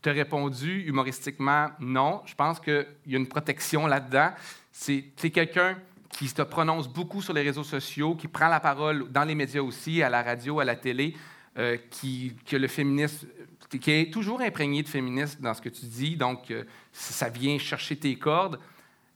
tu 0.00 0.08
as 0.08 0.12
répondu 0.12 0.82
humoristiquement 0.86 1.70
non. 1.80 2.22
Je 2.26 2.34
pense 2.36 2.60
qu'il 2.60 2.86
y 3.08 3.14
a 3.16 3.18
une 3.18 3.26
protection 3.26 3.88
là-dedans. 3.88 4.30
C'est 4.70 5.02
quelqu'un 5.32 5.76
qui 6.10 6.28
se 6.28 6.42
prononce 6.42 6.88
beaucoup 6.88 7.22
sur 7.22 7.32
les 7.32 7.42
réseaux 7.42 7.64
sociaux, 7.64 8.14
qui 8.14 8.28
prend 8.28 8.48
la 8.48 8.60
parole 8.60 9.10
dans 9.10 9.24
les 9.24 9.34
médias 9.34 9.62
aussi, 9.62 10.02
à 10.02 10.08
la 10.08 10.22
radio, 10.22 10.60
à 10.60 10.64
la 10.64 10.76
télé, 10.76 11.14
euh, 11.58 11.76
qui, 11.90 12.34
que 12.46 12.56
le 12.56 12.68
féminisme, 12.68 13.26
qui 13.68 13.90
est 13.90 14.12
toujours 14.12 14.40
imprégné 14.40 14.82
de 14.82 14.88
féminisme 14.88 15.42
dans 15.42 15.54
ce 15.54 15.60
que 15.60 15.68
tu 15.68 15.86
dis, 15.86 16.16
donc 16.16 16.50
euh, 16.50 16.64
ça 16.92 17.28
vient 17.28 17.58
chercher 17.58 17.96
tes 17.96 18.16
cordes. 18.16 18.58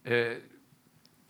Euh, 0.07 0.38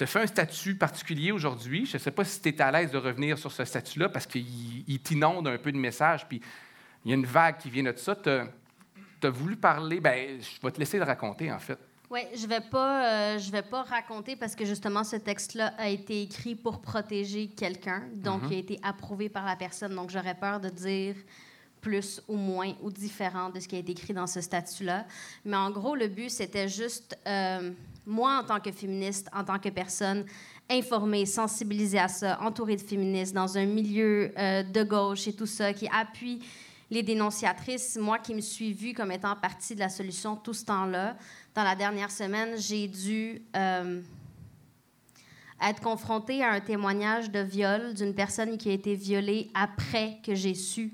as 0.01 0.07
fait 0.07 0.21
un 0.21 0.27
statut 0.27 0.75
particulier 0.75 1.31
aujourd'hui. 1.31 1.87
Je 1.87 1.97
ne 1.97 1.99
sais 1.99 2.11
pas 2.11 2.25
si 2.25 2.41
tu 2.41 2.49
es 2.49 2.61
à 2.61 2.73
l'aise 2.73 2.91
de 2.91 2.99
revenir 2.99 3.39
sur 3.39 3.53
ce 3.53 3.65
statut-là 3.65 4.09
parce 4.09 4.27
qu'il 4.27 4.45
il 4.89 4.99
t'inonde 5.01 5.47
un 5.47 5.59
peu 5.59 5.71
de 5.71 5.77
messages, 5.77 6.27
puis 6.27 6.41
il 7.05 7.11
y 7.11 7.13
a 7.13 7.17
une 7.17 7.27
vague 7.27 7.59
qui 7.59 7.71
vient 7.71 7.85
de 7.85 7.97
ça. 7.97 8.17
Tu 8.17 8.31
as, 8.31 9.31
voulu 9.31 9.57
parler, 9.57 10.01
ben, 10.01 10.41
je 10.41 10.67
vais 10.67 10.73
te 10.73 10.79
laisser 10.81 10.99
le 10.99 11.05
raconter 11.05 11.53
en 11.53 11.59
fait. 11.59 11.79
Oui, 12.13 12.21
je 12.35 12.47
vais 12.47 12.61
pas, 12.61 13.07
euh, 13.07 13.39
je 13.39 13.51
vais 13.51 13.63
pas 13.63 13.85
raconter 13.85 14.37
parce 14.37 14.55
que 14.55 14.67
justement 14.67 15.03
ce 15.03 15.17
texte-là 15.17 15.73
a 15.79 15.89
été 15.89 16.21
écrit 16.21 16.55
pour 16.55 16.83
protéger 16.83 17.47
quelqu'un, 17.47 18.03
donc 18.17 18.43
il 18.51 18.53
a 18.53 18.59
été 18.59 18.79
approuvé 18.83 19.31
par 19.31 19.47
la 19.47 19.57
personne. 19.57 19.95
Donc 19.95 20.11
j'aurais 20.11 20.35
peur 20.35 20.61
de 20.61 20.69
dire 20.69 21.15
plus 21.81 22.21
ou 22.29 22.37
moins 22.37 22.75
ou 22.83 22.91
différent 22.91 23.49
de 23.49 23.59
ce 23.61 23.67
qui 23.67 23.77
a 23.77 23.79
été 23.79 23.93
écrit 23.93 24.13
dans 24.13 24.27
ce 24.27 24.43
statut-là. 24.43 25.07
Mais 25.47 25.57
en 25.57 25.71
gros, 25.71 25.97
le 25.97 26.09
but 26.09 26.29
c'était 26.29 26.69
juste 26.69 27.17
euh, 27.27 27.71
moi 28.05 28.43
en 28.43 28.45
tant 28.45 28.61
que 28.61 28.73
féministe, 28.73 29.31
en 29.33 29.43
tant 29.43 29.59
que 29.59 29.71
personne 29.71 30.27
informée, 30.69 31.25
sensibilisée 31.25 31.99
à 31.99 32.09
ça, 32.09 32.39
entourée 32.43 32.77
de 32.77 32.83
féministes 32.83 33.33
dans 33.33 33.57
un 33.57 33.65
milieu 33.65 34.35
euh, 34.37 34.63
de 34.63 34.83
gauche 34.83 35.29
et 35.29 35.33
tout 35.33 35.47
ça 35.47 35.73
qui 35.73 35.89
appuie 35.89 36.43
les 36.93 37.03
dénonciatrices, 37.03 37.97
moi 37.97 38.19
qui 38.19 38.35
me 38.35 38.43
suis 38.43 38.75
vue 38.75 38.93
comme 38.93 39.11
étant 39.13 39.35
partie 39.35 39.75
de 39.75 39.81
la 39.81 39.89
solution 39.89 40.37
tout 40.37 40.53
ce 40.53 40.67
temps-là, 40.67 41.17
dans 41.55 41.65
la 41.65 41.75
dernière 41.75 42.11
semaine, 42.11 42.57
j'ai 42.57 42.89
dû 42.89 43.43
euh, 43.55 44.01
être 45.61 45.81
confrontée 45.81 46.43
à 46.43 46.53
un 46.53 46.61
témoignage 46.61 47.31
de 47.31 47.41
viol 47.41 47.95
d'une 47.95 48.15
personne 48.15 48.57
qui 48.57 48.71
a 48.71 48.73
été 48.73 48.95
violée 48.95 49.51
après 49.55 50.19
que 50.25 50.35
j'ai 50.35 50.55
su 50.55 50.93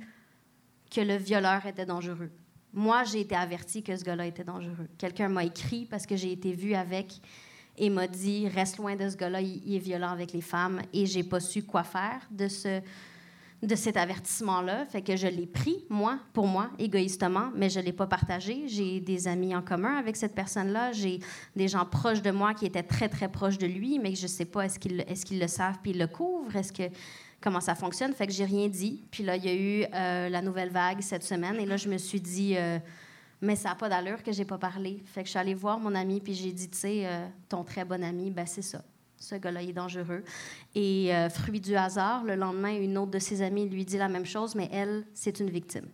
que 0.90 1.00
le 1.00 1.16
violeur 1.16 1.64
était 1.66 1.86
dangereux. 1.86 2.30
Moi, 2.72 3.04
j'ai 3.04 3.20
été 3.20 3.34
avertie 3.34 3.82
que 3.82 3.96
ce 3.96 4.04
gars-là 4.04 4.26
était 4.26 4.44
dangereux. 4.44 4.88
Quelqu'un 4.98 5.28
m'a 5.28 5.44
écrit 5.44 5.86
parce 5.86 6.06
que 6.06 6.16
j'ai 6.16 6.32
été 6.32 6.52
vue 6.52 6.74
avec 6.74 7.20
et 7.76 7.90
m'a 7.90 8.06
dit 8.08 8.48
reste 8.48 8.78
loin 8.78 8.96
de 8.96 9.08
ce 9.08 9.16
gars-là, 9.16 9.40
il, 9.40 9.74
est 9.74 9.78
violent 9.78 10.10
avec 10.10 10.32
les 10.32 10.40
femmes 10.40 10.82
et 10.92 11.06
j'ai 11.06 11.22
pas 11.22 11.40
su 11.40 11.62
quoi 11.62 11.84
faire 11.84 12.20
de 12.30 12.48
ce 12.48 12.80
de 13.62 13.74
cet 13.74 13.96
avertissement-là. 13.96 14.86
Fait 14.86 15.02
que 15.02 15.16
je 15.16 15.26
l'ai 15.26 15.46
pris, 15.46 15.84
moi, 15.88 16.18
pour 16.32 16.46
moi, 16.46 16.70
égoïstement, 16.78 17.50
mais 17.54 17.68
je 17.68 17.80
ne 17.80 17.84
l'ai 17.84 17.92
pas 17.92 18.06
partagé. 18.06 18.68
J'ai 18.68 19.00
des 19.00 19.26
amis 19.26 19.54
en 19.54 19.62
commun 19.62 19.96
avec 19.96 20.16
cette 20.16 20.34
personne-là. 20.34 20.92
J'ai 20.92 21.20
des 21.56 21.68
gens 21.68 21.84
proches 21.84 22.22
de 22.22 22.30
moi 22.30 22.54
qui 22.54 22.66
étaient 22.66 22.82
très, 22.82 23.08
très 23.08 23.28
proches 23.28 23.58
de 23.58 23.66
lui, 23.66 23.98
mais 23.98 24.14
je 24.14 24.22
ne 24.22 24.28
sais 24.28 24.44
pas, 24.44 24.66
est-ce 24.66 24.78
qu'ils 24.78 25.40
le 25.40 25.48
savent 25.48 25.78
puis 25.82 25.92
ils 25.92 25.98
le 25.98 26.06
couvrent? 26.06 26.54
Est-ce 26.54 26.72
que 26.72 26.84
comment 27.40 27.60
ça 27.60 27.74
fonctionne? 27.74 28.12
Fait 28.12 28.26
que 28.26 28.32
j'ai 28.32 28.44
rien 28.44 28.68
dit. 28.68 29.04
Puis 29.10 29.24
là, 29.24 29.36
il 29.36 29.44
y 29.44 29.48
a 29.48 29.54
eu 29.54 29.86
euh, 29.92 30.28
la 30.28 30.42
nouvelle 30.42 30.70
vague 30.70 31.00
cette 31.00 31.24
semaine. 31.24 31.56
Et 31.56 31.66
là, 31.66 31.76
je 31.76 31.88
me 31.88 31.98
suis 31.98 32.20
dit... 32.20 32.56
euh, 32.56 32.78
mais 33.40 33.54
ça 33.54 33.70
n'a 33.70 33.74
pas 33.76 33.88
d'allure 33.88 34.22
que 34.22 34.32
j'ai 34.32 34.44
pas 34.44 34.58
parlé. 34.58 35.00
Fait 35.06 35.20
que 35.20 35.26
je 35.26 35.30
suis 35.30 35.38
allée 35.38 35.54
voir 35.54 35.78
mon 35.78 35.94
ami, 35.94 36.20
puis 36.20 36.34
j'ai 36.34 36.52
dit, 36.52 36.68
tu 36.68 36.76
sais, 36.76 37.06
euh, 37.06 37.26
ton 37.48 37.62
très 37.62 37.84
bon 37.84 38.02
ami, 38.02 38.30
ben 38.30 38.46
c'est 38.46 38.62
ça. 38.62 38.82
Ce 39.18 39.34
gars-là, 39.34 39.62
est 39.62 39.72
dangereux. 39.72 40.22
Et 40.74 41.14
euh, 41.14 41.28
fruit 41.28 41.60
du 41.60 41.76
hasard, 41.76 42.24
le 42.24 42.36
lendemain, 42.36 42.74
une 42.74 42.96
autre 42.98 43.10
de 43.10 43.18
ses 43.18 43.42
amies 43.42 43.68
lui 43.68 43.84
dit 43.84 43.98
la 43.98 44.08
même 44.08 44.26
chose, 44.26 44.54
mais 44.54 44.68
elle, 44.72 45.04
c'est 45.14 45.40
une 45.40 45.50
victime. 45.50 45.88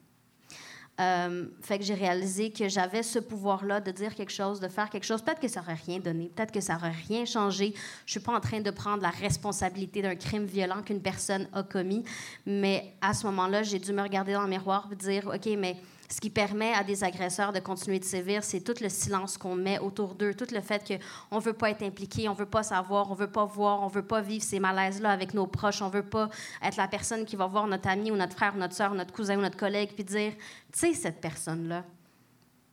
Euh, 1.01 1.47
fait 1.61 1.79
que 1.79 1.85
j'ai 1.85 1.95
réalisé 1.95 2.53
que 2.53 2.69
j'avais 2.69 3.03
ce 3.03 3.19
pouvoir-là 3.19 3.81
de 3.81 3.91
dire 3.91 4.15
quelque 4.15 4.31
chose, 4.31 4.61
de 4.61 4.69
faire 4.69 4.89
quelque 4.91 5.05
chose. 5.05 5.23
Peut-être 5.23 5.41
que 5.41 5.49
ça 5.49 5.61
n'aurait 5.61 5.75
rien 5.75 5.99
donné, 5.99 6.31
peut-être 6.35 6.53
que 6.53 6.61
ça 6.61 6.75
n'aurait 6.75 6.95
rien 7.09 7.25
changé. 7.25 7.75
Je 8.07 8.13
suis 8.13 8.21
pas 8.21 8.33
en 8.33 8.41
train 8.41 8.61
de 8.61 8.71
prendre 8.71 9.03
la 9.03 9.11
responsabilité 9.11 10.03
d'un 10.03 10.15
crime 10.15 10.45
violent 10.45 10.83
qu'une 10.83 11.03
personne 11.03 11.49
a 11.53 11.65
commis, 11.65 12.05
mais 12.47 12.95
à 13.01 13.13
ce 13.13 13.27
moment-là, 13.27 13.65
j'ai 13.65 13.81
dû 13.81 13.93
me 13.93 14.03
regarder 14.03 14.35
dans 14.35 14.43
le 14.43 14.49
miroir 14.49 14.89
et 14.93 14.95
dire, 14.95 15.27
OK, 15.27 15.49
mais 15.59 15.77
ce 16.09 16.21
qui 16.21 16.31
permet 16.31 16.73
à 16.73 16.85
des 16.85 17.05
agresseurs 17.05 17.53
de 17.53 17.61
continuer 17.61 17.99
de 17.99 18.05
sévir, 18.05 18.45
c'est 18.45 18.61
tout 18.61 18.75
le 18.81 18.89
silence 18.89 19.37
qu'on 19.37 19.55
met 19.55 19.79
autour 19.79 20.15
d'eux, 20.15 20.35
tout 20.35 20.47
le 20.53 20.61
fait 20.61 21.01
qu'on 21.31 21.37
ne 21.37 21.43
veut 21.43 21.53
pas 21.53 21.71
être 21.71 21.83
impliqué, 21.83 22.29
on 22.29 22.33
ne 22.33 22.39
veut 22.39 22.47
pas 22.47 22.63
savoir, 22.63 23.11
on 23.11 23.15
ne 23.15 23.19
veut 23.19 23.31
pas 23.31 23.45
voir, 23.45 23.83
on 23.83 23.89
ne 23.89 23.93
veut 23.93 24.07
pas 24.07 24.21
vivre 24.21 24.45
ces 24.45 24.61
malaises-là 24.61 25.11
avec 25.11 25.35
nos 25.35 25.47
proches, 25.47 25.83
on 25.83 25.89
ne 25.89 25.93
veut 25.93 26.09
pas 26.09 26.29
être 26.63 26.77
la 26.77 26.89
personne 26.89 27.25
qui 27.25 27.37
va 27.37 27.47
voir 27.47 27.67
notre 27.67 27.89
ami 27.89 28.11
ou 28.11 28.17
notre 28.17 28.35
frère, 28.35 28.55
ou 28.55 28.59
notre 28.59 28.75
soeur, 28.75 28.95
notre 28.95 29.13
cousin 29.13 29.39
ou 29.39 29.43
notre 29.43 29.57
collègue, 29.57 29.91
puis 29.95 30.05
dire, 30.05 30.33
tu 30.73 30.79
sais, 30.79 30.95
cette 30.95 31.21
personne-là. 31.21 31.85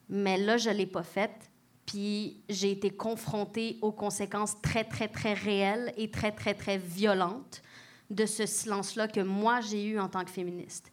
Mais 0.09 0.37
là, 0.37 0.57
je 0.57 0.69
ne 0.69 0.75
l'ai 0.75 0.85
pas 0.85 1.03
faite. 1.03 1.49
Puis 1.85 2.41
j'ai 2.47 2.71
été 2.71 2.89
confrontée 2.89 3.77
aux 3.81 3.91
conséquences 3.91 4.61
très, 4.61 4.83
très, 4.83 5.07
très 5.07 5.33
réelles 5.33 5.93
et 5.97 6.11
très, 6.11 6.31
très, 6.31 6.53
très 6.53 6.77
violentes 6.77 7.61
de 8.09 8.25
ce 8.25 8.45
silence-là 8.45 9.07
que 9.07 9.21
moi, 9.21 9.61
j'ai 9.61 9.85
eu 9.85 9.99
en 9.99 10.07
tant 10.07 10.23
que 10.23 10.31
féministe. 10.31 10.91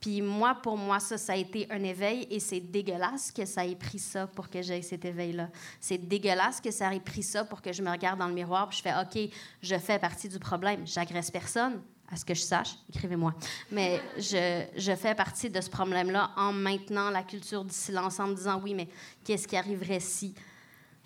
Puis 0.00 0.20
moi, 0.20 0.54
pour 0.62 0.76
moi, 0.76 1.00
ça, 1.00 1.16
ça 1.18 1.32
a 1.32 1.36
été 1.36 1.66
un 1.70 1.82
éveil 1.82 2.26
et 2.30 2.38
c'est 2.38 2.60
dégueulasse 2.60 3.32
que 3.32 3.44
ça 3.44 3.66
ait 3.66 3.74
pris 3.74 3.98
ça 3.98 4.26
pour 4.26 4.48
que 4.48 4.62
j'aie 4.62 4.82
cet 4.82 5.04
éveil-là. 5.04 5.48
C'est 5.80 5.98
dégueulasse 5.98 6.60
que 6.60 6.70
ça 6.70 6.94
ait 6.94 7.00
pris 7.00 7.22
ça 7.22 7.44
pour 7.44 7.62
que 7.62 7.72
je 7.72 7.82
me 7.82 7.90
regarde 7.90 8.18
dans 8.18 8.28
le 8.28 8.34
miroir 8.34 8.68
puis 8.68 8.78
je 8.78 8.82
fais 8.82 8.94
OK, 8.94 9.30
je 9.62 9.78
fais 9.78 9.98
partie 9.98 10.28
du 10.28 10.38
problème. 10.38 10.86
J'agresse 10.86 11.30
personne, 11.30 11.80
à 12.10 12.16
ce 12.16 12.24
que 12.24 12.34
je 12.34 12.42
sache, 12.42 12.76
écrivez-moi. 12.88 13.34
Mais 13.70 14.00
je, 14.16 14.64
je 14.76 14.94
fais 14.94 15.14
partie 15.14 15.50
de 15.50 15.60
ce 15.60 15.68
problème-là 15.68 16.30
en 16.36 16.52
maintenant 16.52 17.10
la 17.10 17.22
culture 17.22 17.64
du 17.64 17.74
silence, 17.74 18.20
en 18.20 18.28
me 18.28 18.34
disant 18.34 18.60
oui, 18.62 18.74
mais 18.74 18.88
qu'est-ce 19.24 19.48
qui 19.48 19.56
arriverait 19.56 20.00
si? 20.00 20.34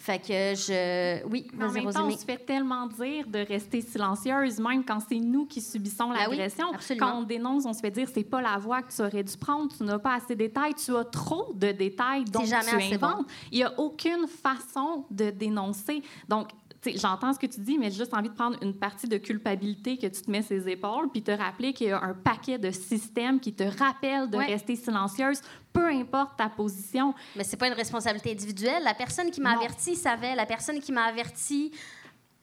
Fait 0.01 0.19
que 0.19 0.29
je. 0.29 1.27
Oui, 1.27 1.47
Mais 1.53 1.67
en 1.67 1.73
même 1.73 1.93
temps, 1.93 2.07
on 2.07 2.17
se 2.17 2.25
fait 2.25 2.39
tellement 2.39 2.87
dire 2.87 3.27
de 3.29 3.41
rester 3.41 3.83
silencieuse, 3.83 4.59
même 4.59 4.83
quand 4.83 4.99
c'est 5.07 5.19
nous 5.21 5.45
qui 5.45 5.61
subissons 5.61 6.09
oui, 6.11 6.17
l'agression. 6.17 6.73
absolument. 6.73 7.07
quand 7.07 7.19
on 7.19 7.23
dénonce, 7.23 7.67
on 7.67 7.75
se 7.75 7.81
fait 7.81 7.91
dire 7.91 8.09
c'est 8.11 8.25
pas 8.25 8.41
la 8.41 8.57
voie 8.57 8.81
que 8.81 8.91
tu 8.91 9.03
aurais 9.03 9.23
dû 9.23 9.37
prendre, 9.37 9.71
tu 9.77 9.83
n'as 9.83 9.99
pas 9.99 10.15
assez 10.15 10.35
de 10.35 10.39
détails, 10.39 10.73
tu 10.73 10.97
as 10.97 11.05
trop 11.05 11.53
de 11.55 11.73
détails 11.73 12.25
dont 12.25 12.47
jamais 12.47 12.89
tu 12.91 12.97
bon. 12.97 13.09
inventes. 13.09 13.27
Il 13.53 13.59
n'y 13.59 13.65
a 13.65 13.79
aucune 13.79 14.27
façon 14.27 15.05
de 15.11 15.29
dénoncer. 15.29 16.03
Donc, 16.31 16.49
j'entends 16.97 17.33
ce 17.33 17.39
que 17.39 17.47
tu 17.47 17.61
dis, 17.61 17.77
mais 17.79 17.91
j'ai 17.91 17.99
juste 17.99 18.15
envie 18.15 18.29
de 18.29 18.35
prendre 18.35 18.57
une 18.63 18.75
partie 18.75 19.07
de 19.07 19.17
culpabilité 19.19 19.99
que 19.99 20.07
tu 20.07 20.23
te 20.23 20.31
mets 20.31 20.43
ses 20.43 20.69
épaules, 20.69 21.09
puis 21.11 21.23
te 21.23 21.31
rappeler 21.31 21.73
qu'il 21.73 21.89
y 21.89 21.91
a 21.91 22.03
un 22.03 22.15
paquet 22.15 22.59
de 22.59 22.71
systèmes 22.71 23.39
qui 23.41 23.53
te 23.53 23.65
rappellent 23.65 24.31
de 24.31 24.39
Ouais. 24.39 24.47
rester 24.47 24.77
silencieuse, 24.77 25.41
peu 25.73 25.87
importe 25.87 26.37
ta 26.39 26.49
position. 26.49 27.15
Mais 27.37 27.45
c'est 27.45 27.57
pas 27.57 27.69
une 27.69 27.75
responsabilité 27.75 28.33
individuelle. 28.33 28.83
La 28.83 28.95
personne 28.95 29.31
qui 29.31 29.41
m'a 29.41 29.53
averti 29.57 29.95
savait. 29.95 30.35
La 30.35 30.47
personne 30.47 30.81
qui 30.81 30.91
m'a 30.93 31.05
averti 31.05 31.71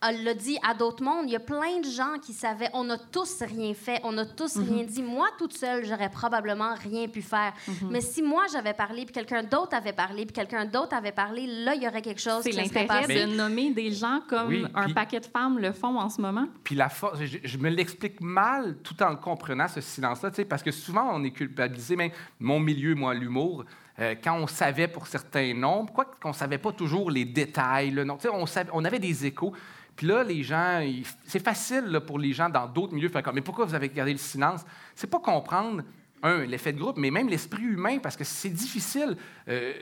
elle 0.08 0.24
l'a 0.24 0.34
dit 0.36 0.58
à 0.68 0.74
d'autres 0.76 1.04
mondes. 1.04 1.26
Il 1.26 1.32
y 1.32 1.36
a 1.36 1.40
plein 1.40 1.80
de 1.80 1.90
gens 1.90 2.20
qui 2.22 2.32
savaient. 2.34 2.70
On 2.74 2.84
n'a 2.84 2.98
tous 2.98 3.42
rien 3.42 3.74
fait. 3.74 4.00
On 4.04 4.12
n'a 4.12 4.26
tous 4.26 4.58
rien 4.58 4.84
dit. 4.84 5.02
Moi, 5.02 5.28
toute 5.40 5.54
seule, 5.54 5.86
j'aurais 5.86 6.10
probablement 6.10 6.76
rien 6.76 7.08
pu 7.08 7.22
faire. 7.24 7.52
Mais 7.90 8.02
si 8.02 8.22
moi, 8.22 8.44
j'avais 8.52 8.74
parlé, 8.76 9.06
puis 9.06 9.14
quelqu'un 9.14 9.42
d'autre 9.42 9.76
avait 9.76 9.94
parlé, 9.94 10.26
puis 10.26 10.34
quelqu'un 10.34 10.66
d'autre 10.66 10.94
avait 10.96 11.12
parlé, 11.12 11.48
là, 11.48 11.74
il 11.74 11.82
y 11.82 11.88
aurait 11.88 12.04
quelque 12.04 12.22
chose 12.22 12.44
C'est 12.44 12.52
qui 12.52 12.58
se 12.58 12.66
serait 12.70 12.82
l'intérêt 12.82 13.02
passé. 13.08 13.26
de 13.26 13.36
nommer 13.36 13.72
des 13.72 13.92
gens 13.92 14.22
comme 14.30 14.50
Oui, 14.50 14.66
un 14.76 14.90
paquet 14.94 15.20
de 15.20 15.26
femmes 15.26 15.58
le 15.58 15.72
font 15.72 15.98
en 16.00 16.10
ce 16.10 16.22
moment. 16.22 16.48
Puis 16.64 16.76
la 16.76 16.90
force, 16.90 17.20
je, 17.24 17.38
je 17.44 17.58
me 17.58 17.70
l'explique 17.70 18.22
mal 18.22 18.78
tout 18.84 19.02
en 19.02 19.10
le 19.10 19.16
comprenant, 19.16 19.68
ce 19.68 19.82
silence-là, 19.82 20.30
tu 20.30 20.36
sais, 20.38 20.46
parce 20.46 20.62
que 20.62 20.72
souvent, 20.72 21.10
on 21.12 21.24
est 21.24 21.32
culpabilisé, 21.32 21.96
même 21.96 22.12
mon 22.40 22.60
milieu, 22.60 22.94
moi, 22.94 23.16
l'humour, 23.16 23.66
euh, 24.00 24.14
quand 24.24 24.36
on 24.38 24.46
savait 24.46 24.88
pour 24.88 25.08
certains 25.08 25.56
nombres, 25.56 25.92
quoi 25.92 26.06
qu'on 26.22 26.30
ne 26.30 26.34
savait 26.36 26.60
pas 26.60 26.72
toujours 26.72 27.10
les 27.10 27.26
détails, 27.26 27.90
le 27.90 28.04
nom, 28.04 28.16
tu 28.18 28.24
sais, 28.24 28.30
on, 28.32 28.46
savait- 28.46 28.70
on 28.74 28.86
avait 28.86 29.00
des 29.00 29.26
échos. 29.26 29.54
Puis 29.98 30.08
là, 30.08 30.24
les 30.24 30.44
gens, 30.44 30.82
c'est 31.26 31.44
facile 31.44 31.86
là, 31.88 32.00
pour 32.00 32.20
les 32.20 32.32
gens 32.32 32.50
dans 32.50 32.68
d'autres 32.68 32.94
milieux 32.94 33.08
de 33.10 33.14
faire 33.14 33.24
comme, 33.24 33.36
mais 33.36 33.42
pourquoi 33.42 33.66
vous 33.66 33.74
avez 33.76 33.90
gardé 33.90 34.14
le 34.14 34.18
silence? 34.20 34.64
C'est 34.96 35.10
pas 35.10 35.20
comprendre, 35.20 35.84
un, 36.24 36.46
l'effet 36.46 36.72
de 36.74 36.80
groupe, 36.80 36.98
mais 36.98 37.12
même 37.12 37.28
l'esprit 37.28 37.64
humain, 37.64 38.00
parce 38.00 38.16
que 38.16 38.24
c'est 38.24 38.50
difficile. 38.50 39.18
euh, 39.50 39.74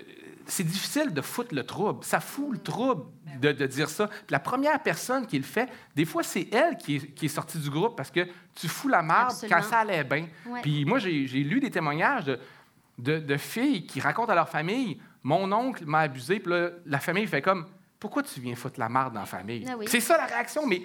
c'est 0.47 0.63
difficile 0.63 1.13
de 1.13 1.21
foutre 1.21 1.55
le 1.55 1.63
trouble. 1.63 2.03
Ça 2.03 2.19
fout 2.19 2.51
le 2.51 2.59
trouble 2.59 3.05
de, 3.41 3.51
de 3.51 3.65
dire 3.65 3.89
ça. 3.89 4.07
Puis 4.07 4.19
la 4.29 4.39
première 4.39 4.81
personne 4.83 5.25
qui 5.25 5.37
le 5.37 5.43
fait, 5.43 5.69
des 5.95 6.05
fois, 6.05 6.23
c'est 6.23 6.47
elle 6.53 6.77
qui 6.77 6.97
est, 6.97 7.07
qui 7.13 7.25
est 7.25 7.29
sortie 7.29 7.57
du 7.57 7.69
groupe 7.69 7.95
parce 7.97 8.11
que 8.11 8.27
tu 8.53 8.67
fous 8.67 8.87
la 8.87 9.01
marde 9.01 9.31
Absolument. 9.31 9.57
quand 9.61 9.67
ça 9.67 9.79
allait 9.79 10.03
bien. 10.03 10.27
Ouais. 10.45 10.61
Puis 10.61 10.85
moi, 10.85 10.99
j'ai 10.99 11.25
j'ai 11.25 11.43
lu 11.43 11.59
des 11.59 11.71
témoignages 11.71 12.25
de, 12.25 12.39
de, 12.99 13.17
de 13.19 13.37
filles 13.37 13.85
qui 13.87 13.99
racontent 13.99 14.31
à 14.31 14.35
leur 14.35 14.47
famille 14.49 14.99
Mon 15.23 15.51
oncle 15.51 15.83
m'a 15.85 16.01
abusé, 16.01 16.39
puis 16.39 16.51
là, 16.51 16.69
la 16.85 16.99
famille 16.99 17.25
fait 17.27 17.41
comme 17.41 17.65
Pourquoi 18.05 18.21
tu 18.21 18.39
viens 18.39 18.53
foutre 18.53 18.79
la 18.79 18.87
marde 18.87 19.15
dans 19.15 19.21
la 19.21 19.25
famille? 19.25 19.65
Ah 19.67 19.75
oui. 19.75 19.87
C'est 19.89 19.99
ça 19.99 20.15
la 20.15 20.27
réaction, 20.27 20.67
mais. 20.67 20.83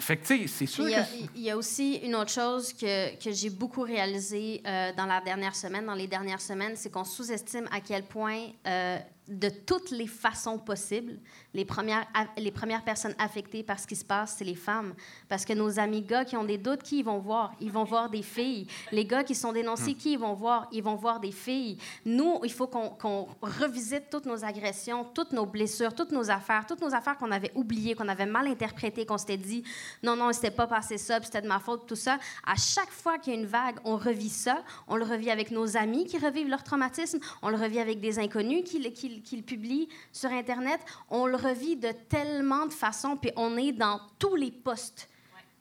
Fait 0.00 0.16
que, 0.16 0.26
tu 0.26 0.38
sais, 0.40 0.46
c'est 0.48 0.66
sûr 0.66 0.88
Il 0.88 0.90
y, 0.90 0.94
a, 0.96 1.04
que. 1.04 1.08
il 1.36 1.42
y 1.42 1.50
a 1.50 1.56
aussi 1.56 2.00
une 2.02 2.16
autre 2.16 2.32
chose 2.32 2.72
que, 2.72 3.14
que 3.22 3.30
j'ai 3.30 3.50
beaucoup 3.50 3.82
réalisé 3.82 4.60
euh, 4.66 4.92
dans 4.96 5.06
la 5.06 5.20
dernière 5.20 5.54
semaine, 5.54 5.86
dans 5.86 5.94
les 5.94 6.08
dernières 6.08 6.40
semaines, 6.40 6.72
c'est 6.74 6.90
qu'on 6.90 7.04
sous-estime 7.04 7.68
à 7.70 7.80
quel 7.80 8.02
point, 8.02 8.48
euh, 8.66 8.98
de 9.28 9.48
toutes 9.48 9.90
les 9.90 10.06
façons 10.06 10.58
possibles, 10.58 11.18
les 11.54 11.64
premières, 11.64 12.06
les 12.36 12.50
premières 12.50 12.84
personnes 12.84 13.14
affectées 13.18 13.62
par 13.62 13.78
ce 13.78 13.86
qui 13.86 13.96
se 13.96 14.04
passe, 14.04 14.34
c'est 14.36 14.44
les 14.44 14.54
femmes. 14.54 14.94
Parce 15.28 15.44
que 15.44 15.54
nos 15.54 15.78
amis 15.78 16.02
gars 16.02 16.24
qui 16.24 16.36
ont 16.36 16.44
des 16.44 16.58
doutes, 16.58 16.82
qui 16.82 16.98
ils 16.98 17.04
vont 17.04 17.18
voir? 17.18 17.54
Ils 17.60 17.72
vont 17.72 17.84
voir 17.84 18.10
des 18.10 18.22
filles. 18.22 18.66
Les 18.92 19.06
gars 19.06 19.24
qui 19.24 19.34
sont 19.34 19.52
dénoncés, 19.52 19.94
qui 19.94 20.12
ils 20.12 20.18
vont 20.18 20.34
voir? 20.34 20.68
Ils 20.72 20.82
vont 20.82 20.96
voir 20.96 21.20
des 21.20 21.32
filles. 21.32 21.78
Nous, 22.04 22.40
il 22.42 22.52
faut 22.52 22.66
qu'on 22.66 22.90
qu'on 22.90 23.28
revisite 23.40 24.10
toutes 24.10 24.26
nos 24.26 24.44
agressions, 24.44 25.04
toutes 25.14 25.32
nos 25.32 25.46
blessures, 25.46 25.94
toutes 25.94 26.12
nos 26.12 26.30
affaires, 26.30 26.66
toutes 26.66 26.82
nos 26.82 26.94
affaires 26.94 27.16
qu'on 27.16 27.30
avait 27.30 27.52
oubliées, 27.54 27.94
qu'on 27.94 28.08
avait 28.08 28.26
mal 28.26 28.46
interprétées, 28.46 29.06
qu'on 29.06 29.18
s'était 29.18 29.38
dit 29.38 29.64
non, 30.02 30.16
non, 30.16 30.30
il 30.30 30.34
s'était 30.34 30.50
pas 30.50 30.66
passé 30.66 30.98
ça, 30.98 31.20
c'était 31.22 31.40
de 31.40 31.48
ma 31.48 31.60
faute, 31.60 31.86
tout 31.86 31.96
ça. 31.96 32.18
À 32.46 32.56
chaque 32.56 32.90
fois 32.90 33.18
qu'il 33.18 33.32
y 33.32 33.36
a 33.36 33.40
une 33.40 33.46
vague, 33.46 33.76
on 33.84 33.96
revit 33.96 34.28
ça. 34.28 34.62
On 34.86 34.96
le 34.96 35.04
revit 35.04 35.30
avec 35.30 35.50
nos 35.50 35.76
amis 35.78 36.04
qui 36.04 36.18
revivent 36.18 36.48
leur 36.48 36.62
traumatisme. 36.62 37.20
On 37.40 37.48
le 37.48 37.56
revit 37.56 37.78
avec 37.78 38.00
des 38.00 38.18
inconnus 38.18 38.64
qui, 38.64 38.92
qui 38.92 39.13
le- 39.14 39.20
qui 39.20 39.36
le 39.36 39.42
publient 39.42 39.88
sur 40.12 40.30
Internet. 40.30 40.80
On 41.10 41.26
le 41.26 41.36
revit 41.36 41.76
de 41.76 41.90
tellement 42.08 42.66
de 42.66 42.72
façons, 42.72 43.16
puis 43.16 43.30
on 43.36 43.56
est 43.56 43.72
dans 43.72 44.00
tous 44.18 44.34
les 44.36 44.50
postes 44.52 45.08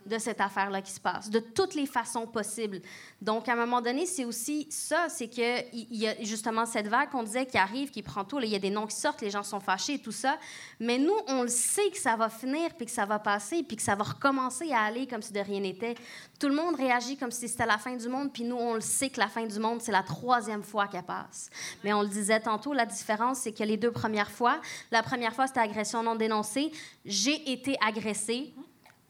de 0.05 0.17
cette 0.17 0.41
affaire-là 0.41 0.81
qui 0.81 0.91
se 0.91 0.99
passe, 0.99 1.29
de 1.29 1.39
toutes 1.39 1.75
les 1.75 1.85
façons 1.85 2.27
possibles. 2.27 2.81
Donc, 3.21 3.47
à 3.47 3.53
un 3.53 3.55
moment 3.55 3.81
donné, 3.81 4.05
c'est 4.05 4.25
aussi 4.25 4.67
ça, 4.69 5.07
c'est 5.09 5.27
qu'il 5.27 5.65
il 5.73 5.97
y 5.97 6.07
a 6.07 6.15
justement 6.21 6.65
cette 6.65 6.87
vague 6.87 7.09
qu'on 7.09 7.23
disait 7.23 7.45
qui 7.45 7.57
arrive, 7.57 7.89
qui 7.89 8.01
prend 8.01 8.23
tout. 8.23 8.39
Il 8.39 8.49
y 8.49 8.55
a 8.55 8.59
des 8.59 8.69
noms 8.69 8.87
qui 8.87 8.95
sortent, 8.95 9.21
les 9.21 9.29
gens 9.29 9.43
sont 9.43 9.59
fâchés 9.59 9.95
et 9.95 9.99
tout 9.99 10.11
ça. 10.11 10.37
Mais 10.79 10.97
nous, 10.97 11.15
on 11.27 11.43
le 11.43 11.47
sait 11.47 11.89
que 11.89 11.97
ça 11.97 12.15
va 12.15 12.29
finir, 12.29 12.73
puis 12.75 12.85
que 12.85 12.91
ça 12.91 13.05
va 13.05 13.19
passer, 13.19 13.63
puis 13.63 13.77
que 13.77 13.83
ça 13.83 13.95
va 13.95 14.03
recommencer 14.03 14.71
à 14.71 14.81
aller 14.81 15.07
comme 15.07 15.21
si 15.21 15.33
de 15.33 15.39
rien 15.39 15.59
n'était. 15.59 15.95
Tout 16.39 16.49
le 16.49 16.55
monde 16.55 16.75
réagit 16.75 17.17
comme 17.17 17.31
si 17.31 17.47
c'était 17.47 17.65
la 17.65 17.77
fin 17.77 17.95
du 17.95 18.07
monde, 18.07 18.31
puis 18.31 18.43
nous, 18.43 18.57
on 18.57 18.73
le 18.75 18.81
sait 18.81 19.09
que 19.09 19.19
la 19.19 19.27
fin 19.27 19.45
du 19.45 19.59
monde, 19.59 19.81
c'est 19.81 19.91
la 19.91 20.03
troisième 20.03 20.63
fois 20.63 20.87
qu'elle 20.87 21.03
passe. 21.03 21.49
Mais 21.83 21.93
on 21.93 22.01
le 22.01 22.09
disait 22.09 22.39
tantôt, 22.39 22.73
la 22.73 22.85
différence, 22.85 23.39
c'est 23.39 23.53
que 23.53 23.63
les 23.63 23.77
deux 23.77 23.91
premières 23.91 24.31
fois, 24.31 24.59
la 24.91 25.03
première 25.03 25.33
fois, 25.33 25.47
c'était 25.47 25.61
agression 25.61 26.03
non 26.03 26.15
dénoncée. 26.15 26.71
J'ai 27.05 27.51
été 27.51 27.77
agressée. 27.85 28.53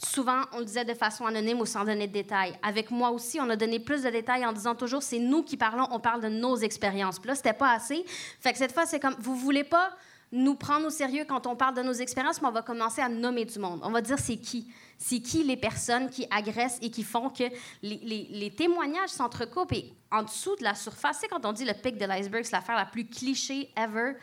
Souvent, 0.05 0.41
on 0.51 0.59
le 0.59 0.65
disait 0.65 0.85
de 0.85 0.93
façon 0.93 1.25
anonyme 1.25 1.59
ou 1.61 1.65
sans 1.65 1.85
donner 1.85 2.07
de 2.07 2.13
détails. 2.13 2.53
Avec 2.61 2.91
moi 2.91 3.11
aussi, 3.11 3.39
on 3.39 3.49
a 3.49 3.55
donné 3.55 3.79
plus 3.79 4.03
de 4.03 4.09
détails 4.09 4.45
en 4.45 4.51
disant 4.51 4.75
toujours 4.75 5.01
c'est 5.01 5.19
nous 5.19 5.43
qui 5.43 5.57
parlons, 5.57 5.87
on 5.91 5.99
parle 5.99 6.21
de 6.21 6.29
nos 6.29 6.57
expériences. 6.57 7.19
Puis 7.19 7.29
là, 7.29 7.35
c'était 7.35 7.53
pas 7.53 7.71
assez. 7.71 8.03
Fait 8.39 8.51
que 8.51 8.57
cette 8.57 8.73
fois, 8.73 8.85
c'est 8.85 8.99
comme 8.99 9.15
vous 9.19 9.35
voulez 9.35 9.63
pas 9.63 9.91
nous 10.33 10.55
prendre 10.55 10.87
au 10.87 10.89
sérieux 10.89 11.25
quand 11.27 11.45
on 11.45 11.55
parle 11.55 11.75
de 11.75 11.83
nos 11.83 11.93
expériences, 11.93 12.41
mais 12.41 12.47
on 12.47 12.51
va 12.51 12.63
commencer 12.63 13.01
à 13.01 13.07
nommer 13.07 13.45
du 13.45 13.59
monde. 13.59 13.81
On 13.83 13.91
va 13.91 14.01
dire 14.01 14.17
c'est 14.17 14.37
qui? 14.37 14.67
C'est 14.97 15.19
qui 15.19 15.43
les 15.43 15.57
personnes 15.57 16.09
qui 16.09 16.25
agressent 16.31 16.79
et 16.81 16.89
qui 16.89 17.03
font 17.03 17.29
que 17.29 17.43
les, 17.83 18.53
témoignages 18.57 19.09
s'entrecoupent? 19.09 19.73
Et 19.73 19.93
en 20.11 20.23
dessous 20.23 20.55
de 20.55 20.63
la 20.63 20.73
surface, 20.73 21.19
c'est 21.21 21.27
quand 21.27 21.45
on 21.45 21.53
dit 21.53 21.65
le 21.65 21.73
pic 21.73 21.97
de 21.97 22.05
l'iceberg, 22.05 22.43
c'est 22.45 22.55
l'affaire 22.55 22.75
la 22.75 22.85
plus 22.85 23.05
cliché 23.05 23.69
ever. 23.77 24.13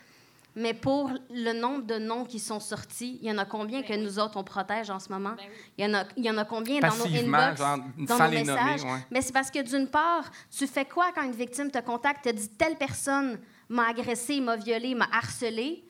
Mais 0.56 0.74
pour 0.74 1.10
le 1.30 1.52
nombre 1.52 1.84
de 1.84 1.98
noms 1.98 2.24
qui 2.24 2.38
sont 2.38 2.60
sortis, 2.60 3.18
il 3.22 3.28
y 3.28 3.32
en 3.32 3.38
a 3.38 3.44
combien 3.44 3.82
que 3.82 3.94
nous 3.94 4.18
autres, 4.18 4.36
on 4.36 4.44
protège 4.44 4.90
en 4.90 4.98
ce 4.98 5.08
moment? 5.12 5.34
Il 5.78 5.84
y 5.84 5.88
en 5.88 5.94
a, 5.94 6.04
il 6.16 6.24
y 6.24 6.30
en 6.30 6.38
a 6.38 6.44
combien 6.44 6.80
dans 6.80 6.94
nos 6.94 7.06
inbox, 7.06 7.58
genre, 7.58 7.78
dans 7.98 8.16
sans 8.18 8.24
nos 8.24 8.30
les 8.30 8.42
nommer, 8.42 8.62
messages? 8.64 8.82
ouais. 8.84 8.98
Mais 9.10 9.22
c'est 9.22 9.32
parce 9.32 9.50
que 9.50 9.62
d'une 9.62 9.86
part, 9.88 10.30
tu 10.56 10.66
fais 10.66 10.84
quoi 10.84 11.12
quand 11.14 11.22
une 11.22 11.32
victime 11.32 11.70
te 11.70 11.78
contacte, 11.78 12.24
te 12.24 12.30
dit 12.30 12.48
telle 12.50 12.76
personne 12.76 13.38
m'a 13.68 13.88
agressé, 13.88 14.40
m'a 14.40 14.56
violé, 14.56 14.94
m'a 14.94 15.08
harcelé, 15.12 15.84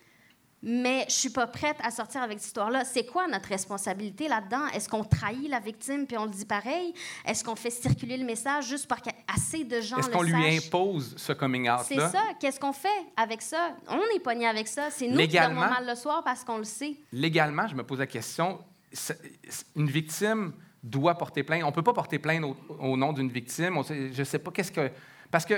mais 0.62 1.04
je 1.08 1.14
suis 1.14 1.30
pas 1.30 1.46
prête 1.46 1.76
à 1.82 1.90
sortir 1.90 2.22
avec 2.22 2.38
cette 2.38 2.48
histoire-là. 2.48 2.84
C'est 2.84 3.06
quoi 3.06 3.26
notre 3.28 3.48
responsabilité 3.48 4.28
là-dedans? 4.28 4.66
Est-ce 4.74 4.88
qu'on 4.88 5.04
trahit 5.04 5.48
la 5.48 5.58
victime 5.60 6.06
puis 6.06 6.18
on 6.18 6.24
le 6.24 6.30
dit 6.30 6.44
pareil? 6.44 6.92
Est-ce 7.24 7.42
qu'on 7.42 7.56
fait 7.56 7.70
circuler 7.70 8.16
le 8.18 8.24
message 8.24 8.68
juste 8.68 8.86
pour 8.86 8.98
qu'assez 8.98 9.64
de 9.64 9.80
gens 9.80 9.96
Est-ce 9.98 10.08
le 10.08 10.12
qu'on 10.12 10.22
lui 10.22 10.32
sachent? 10.32 10.66
impose 10.66 11.14
ce 11.16 11.32
coming 11.32 11.70
C'est 11.84 11.94
out-là? 11.94 12.08
ça. 12.10 12.22
Qu'est-ce 12.38 12.60
qu'on 12.60 12.72
fait 12.74 12.88
avec 13.16 13.40
ça? 13.42 13.74
On 13.88 13.98
est 14.14 14.20
pogné 14.20 14.46
avec 14.46 14.68
ça. 14.68 14.90
C'est 14.90 15.08
nous 15.08 15.16
Légalement- 15.16 15.60
qui 15.62 15.66
dormons 15.68 15.74
mal 15.74 15.86
le 15.88 15.94
soir 15.94 16.22
parce 16.24 16.44
qu'on 16.44 16.58
le 16.58 16.64
sait. 16.64 16.96
légalement, 17.12 17.66
je 17.66 17.74
me 17.74 17.82
pose 17.82 17.98
la 17.98 18.06
question, 18.06 18.58
c'est- 18.92 19.18
c'est- 19.48 19.64
une 19.76 19.88
victime 19.88 20.52
doit 20.82 21.14
porter 21.14 21.42
plainte. 21.42 21.62
On 21.62 21.68
ne 21.68 21.72
peut 21.72 21.82
pas 21.82 21.92
porter 21.92 22.18
plainte 22.18 22.42
au, 22.44 22.56
au 22.80 22.96
nom 22.96 23.12
d'une 23.12 23.28
victime. 23.30 23.76
On 23.76 23.82
je 23.82 24.18
ne 24.18 24.24
sais 24.24 24.38
pas 24.38 24.50
qu'est-ce 24.50 24.72
que... 24.72 24.90
Parce 25.30 25.44
que 25.44 25.54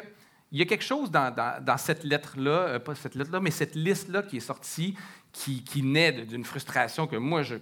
il 0.53 0.59
y 0.59 0.63
a 0.63 0.67
quelque 0.67 0.85
chose 0.85 1.11
dans, 1.11 1.77
cette 1.79 2.05
lettre-là, 2.05 2.51
euh, 2.51 2.79
pas 2.79 2.95
cette 2.95 3.15
lettre-là, 3.15 3.41
mais 3.41 3.51
cette 3.51 3.75
liste-là 3.75 4.23
qui 4.23 4.37
est 4.37 4.41
sortie, 4.41 4.95
qui, 5.33 5.83
naît 5.83 6.13
d'une 6.13 6.45
frustration 6.45 7.07
que 7.07 7.17
moi, 7.17 7.43
je, 7.43 7.55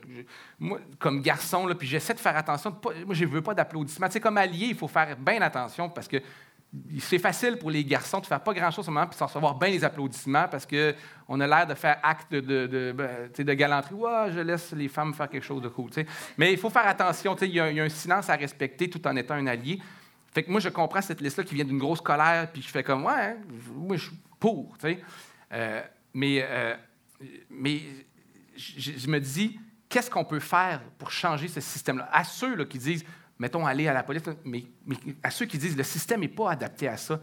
comme 0.99 1.22
garçon, 1.22 1.68
puis 1.78 1.86
j'essaie 1.86 2.14
de 2.14 2.18
faire 2.18 2.36
attention. 2.36 2.76
moi, 3.07 3.14
je 3.14 3.24
ne 3.24 3.30
veux 3.30 3.43
pas 3.43 3.55
d'applaudissements. 3.55 4.09
Tu 4.09 4.14
sais, 4.14 4.20
comme 4.20 4.38
allié, 4.38 4.66
il 4.70 4.74
faut 4.74 4.88
faire 4.88 5.16
bien 5.16 5.41
attention 5.41 5.88
parce 5.88 6.09
que 6.09 6.16
c'est 6.99 7.20
facile 7.20 7.59
pour 7.59 7.70
les 7.70 7.84
garçons 7.84 8.18
de 8.18 8.26
faire 8.26 8.41
pas 8.41 8.53
grand-chose 8.53 8.88
au 8.88 8.91
moment 8.91 9.07
puis 9.07 9.18
de 9.18 9.24
recevoir 9.24 9.57
bien 9.57 9.70
les 9.70 9.84
applaudissements 9.84 10.47
parce 10.49 10.66
qu'on 10.66 11.41
a 11.41 11.47
l'air 11.47 11.66
de 11.66 11.74
faire 11.74 11.99
acte 12.03 12.32
ben, 12.32 13.30
de 13.36 13.55
galanterie. 13.55 13.95
Ouais, 13.95 14.32
je 14.32 14.41
laisse 14.41 14.72
les 14.72 14.88
femmes 14.88 15.14
faire 15.14 15.28
quelque 15.28 15.47
chose 15.47 15.62
de 15.62 15.68
cool. 15.68 15.91
Mais 16.36 16.53
il 16.53 16.59
faut 16.59 16.70
faire 16.70 16.88
attention. 16.88 17.36
il 17.41 17.55
y 17.55 17.61
a 17.61 17.66
un 17.66 17.88
silence 17.88 18.28
à 18.30 18.34
respecter 18.34 18.91
tout 18.91 19.05
en 19.07 19.14
étant 19.14 19.34
un 19.34 19.47
allié. 19.47 19.80
Fait 20.33 20.43
que 20.43 20.51
moi, 20.51 20.61
je 20.61 20.68
comprends 20.68 21.03
cette 21.03 21.20
liste-là 21.20 21.45
qui 21.45 21.55
vient 21.55 21.64
d'une 21.64 21.78
grosse 21.78 22.01
colère, 22.01 22.51
puis 22.53 22.62
je 22.62 22.68
fais 22.68 22.85
comme, 22.85 23.05
ouais, 23.05 23.12
hein, 23.12 23.37
moi, 23.74 23.97
je 23.97 24.05
suis 24.05 24.16
pour. 24.39 24.76
tu 24.78 24.89
sais. 24.89 25.01
Euh, 25.53 25.83
mais 26.14 26.45
euh, 26.49 26.76
mais 27.51 27.81
je, 28.57 28.93
je 28.99 29.09
me 29.09 29.18
dis, 29.18 29.59
qu'est-ce 29.89 30.11
qu'on 30.11 30.24
peut 30.24 30.41
faire 30.41 30.81
pour 30.99 31.11
changer 31.11 31.49
ce 31.49 31.61
système-là? 31.61 32.09
À 32.12 32.24
ceux 32.24 32.55
là, 32.55 32.64
qui 32.64 32.78
disent, 32.78 33.05
mettons, 33.39 33.66
aller 33.66 33.89
à 33.89 33.93
la 33.93 34.03
police, 34.03 34.22
mais, 34.45 34.64
mais 34.87 34.97
à 35.22 35.31
ceux 35.31 35.47
qui 35.47 35.59
disent, 35.59 35.76
le 35.76 35.83
système 35.83 36.20
n'est 36.20 36.28
pas 36.28 36.53
adapté 36.53 36.89
à 36.89 36.97
ça, 36.97 37.20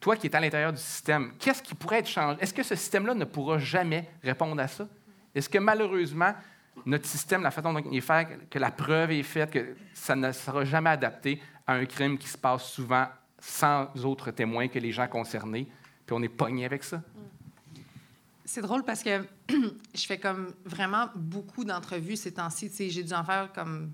toi 0.00 0.16
qui 0.16 0.26
es 0.26 0.34
à 0.34 0.40
l'intérieur 0.40 0.72
du 0.72 0.80
système, 0.80 1.32
qu'est-ce 1.38 1.62
qui 1.62 1.74
pourrait 1.74 2.00
être 2.00 2.08
changé? 2.08 2.38
Est-ce 2.40 2.54
que 2.54 2.62
ce 2.62 2.74
système-là 2.74 3.14
ne 3.14 3.24
pourra 3.24 3.58
jamais 3.58 4.10
répondre 4.22 4.60
à 4.60 4.66
ça? 4.66 4.88
Est-ce 5.34 5.48
que 5.48 5.58
malheureusement, 5.58 6.34
notre 6.86 7.06
système, 7.06 7.42
la 7.42 7.50
façon 7.50 7.72
dont 7.72 7.82
il 7.90 7.96
est 7.96 8.00
fait, 8.00 8.48
que 8.48 8.58
la 8.58 8.70
preuve 8.70 9.12
est 9.12 9.22
faite, 9.22 9.50
que 9.50 9.74
ça 9.94 10.16
ne 10.16 10.32
sera 10.32 10.64
jamais 10.64 10.90
adapté 10.90 11.40
à 11.66 11.74
un 11.74 11.84
crime 11.84 12.18
qui 12.18 12.28
se 12.28 12.38
passe 12.38 12.64
souvent 12.64 13.06
sans 13.38 13.88
autres 14.04 14.30
témoins 14.30 14.68
que 14.68 14.78
les 14.78 14.92
gens 14.92 15.08
concernés, 15.08 15.68
puis 16.06 16.16
on 16.16 16.22
est 16.22 16.28
pogné 16.28 16.64
avec 16.64 16.84
ça? 16.84 17.02
C'est 18.44 18.62
drôle 18.62 18.84
parce 18.84 19.02
que 19.02 19.24
je 19.48 20.06
fais 20.06 20.18
comme 20.18 20.54
vraiment 20.64 21.08
beaucoup 21.14 21.64
d'entrevues 21.64 22.16
ces 22.16 22.34
temps-ci. 22.34 22.70
J'ai 22.90 23.02
dû 23.02 23.12
en 23.12 23.24
faire 23.24 23.52
comme 23.52 23.92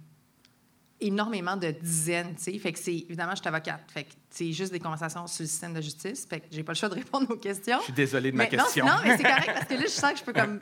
énormément 1.00 1.56
de 1.56 1.70
dizaines. 1.70 2.34
tu 2.34 2.42
sais. 2.42 2.58
Fait 2.58 2.72
que 2.72 2.78
c'est 2.78 2.94
évidemment, 2.94 3.32
je 3.32 3.40
suis 3.40 3.48
avocate. 3.48 3.82
Fait 3.92 4.04
que 4.04 4.12
c'est 4.30 4.52
juste 4.52 4.72
des 4.72 4.80
conversations 4.80 5.26
sur 5.26 5.42
le 5.42 5.48
système 5.48 5.74
de 5.74 5.80
justice. 5.80 6.26
Fait 6.28 6.40
que 6.40 6.46
j'ai 6.50 6.62
pas 6.62 6.72
le 6.72 6.78
choix 6.78 6.88
de 6.88 6.94
répondre 7.02 7.30
aux 7.30 7.36
questions. 7.36 7.78
Je 7.78 7.84
suis 7.84 7.92
désolé 7.92 8.32
de 8.32 8.36
ma 8.36 8.44
non, 8.44 8.50
question. 8.50 8.86
Non, 8.86 8.96
mais 9.04 9.16
c'est 9.16 9.22
correct 9.34 9.52
parce 9.54 9.66
que 9.66 9.74
là, 9.74 9.82
je 9.82 9.86
sens 9.88 10.12
que 10.12 10.18
je 10.18 10.24
peux 10.24 10.32
comme 10.32 10.60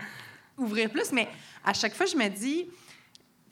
ouvrir 0.59 0.91
plus. 0.91 1.13
Mais 1.13 1.29
à 1.65 1.73
chaque 1.73 1.95
fois, 1.95 2.07
je 2.07 2.17
me 2.17 2.29
dis, 2.29 2.67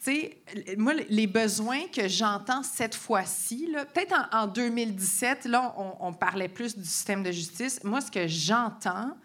tu 0.02 0.12
sais, 0.12 0.42
moi, 0.76 0.94
les 1.08 1.26
besoins 1.26 1.86
que 1.88 2.08
j'entends 2.08 2.62
cette 2.62 2.94
fois-ci, 2.94 3.74
peut-être 3.94 4.14
en, 4.32 4.42
en 4.42 4.46
2017, 4.46 5.46
là, 5.46 5.74
on, 5.78 6.08
on 6.08 6.12
parlait 6.12 6.48
plus 6.48 6.76
du 6.76 6.84
système 6.84 7.22
de 7.22 7.32
justice. 7.32 7.82
Moi, 7.84 8.00
ce 8.00 8.10
que 8.10 8.26
j'entends, 8.26 9.16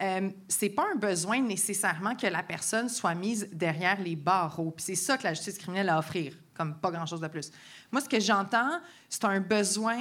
euh, 0.00 0.30
c'est 0.46 0.68
pas 0.68 0.84
un 0.92 0.96
besoin 0.96 1.40
nécessairement 1.40 2.14
que 2.14 2.26
la 2.26 2.42
personne 2.42 2.88
soit 2.88 3.14
mise 3.14 3.48
derrière 3.52 4.00
les 4.00 4.14
barreaux. 4.14 4.70
Puis 4.70 4.84
c'est 4.84 4.94
ça 4.94 5.18
que 5.18 5.24
la 5.24 5.34
justice 5.34 5.58
criminelle 5.58 5.88
a 5.88 5.96
à 5.96 5.98
offrir, 5.98 6.34
comme 6.54 6.78
pas 6.78 6.92
grand-chose 6.92 7.20
de 7.20 7.26
plus. 7.26 7.50
Moi, 7.90 8.00
ce 8.00 8.08
que 8.08 8.20
j'entends, 8.20 8.78
c'est 9.08 9.24
un 9.24 9.40
besoin 9.40 9.98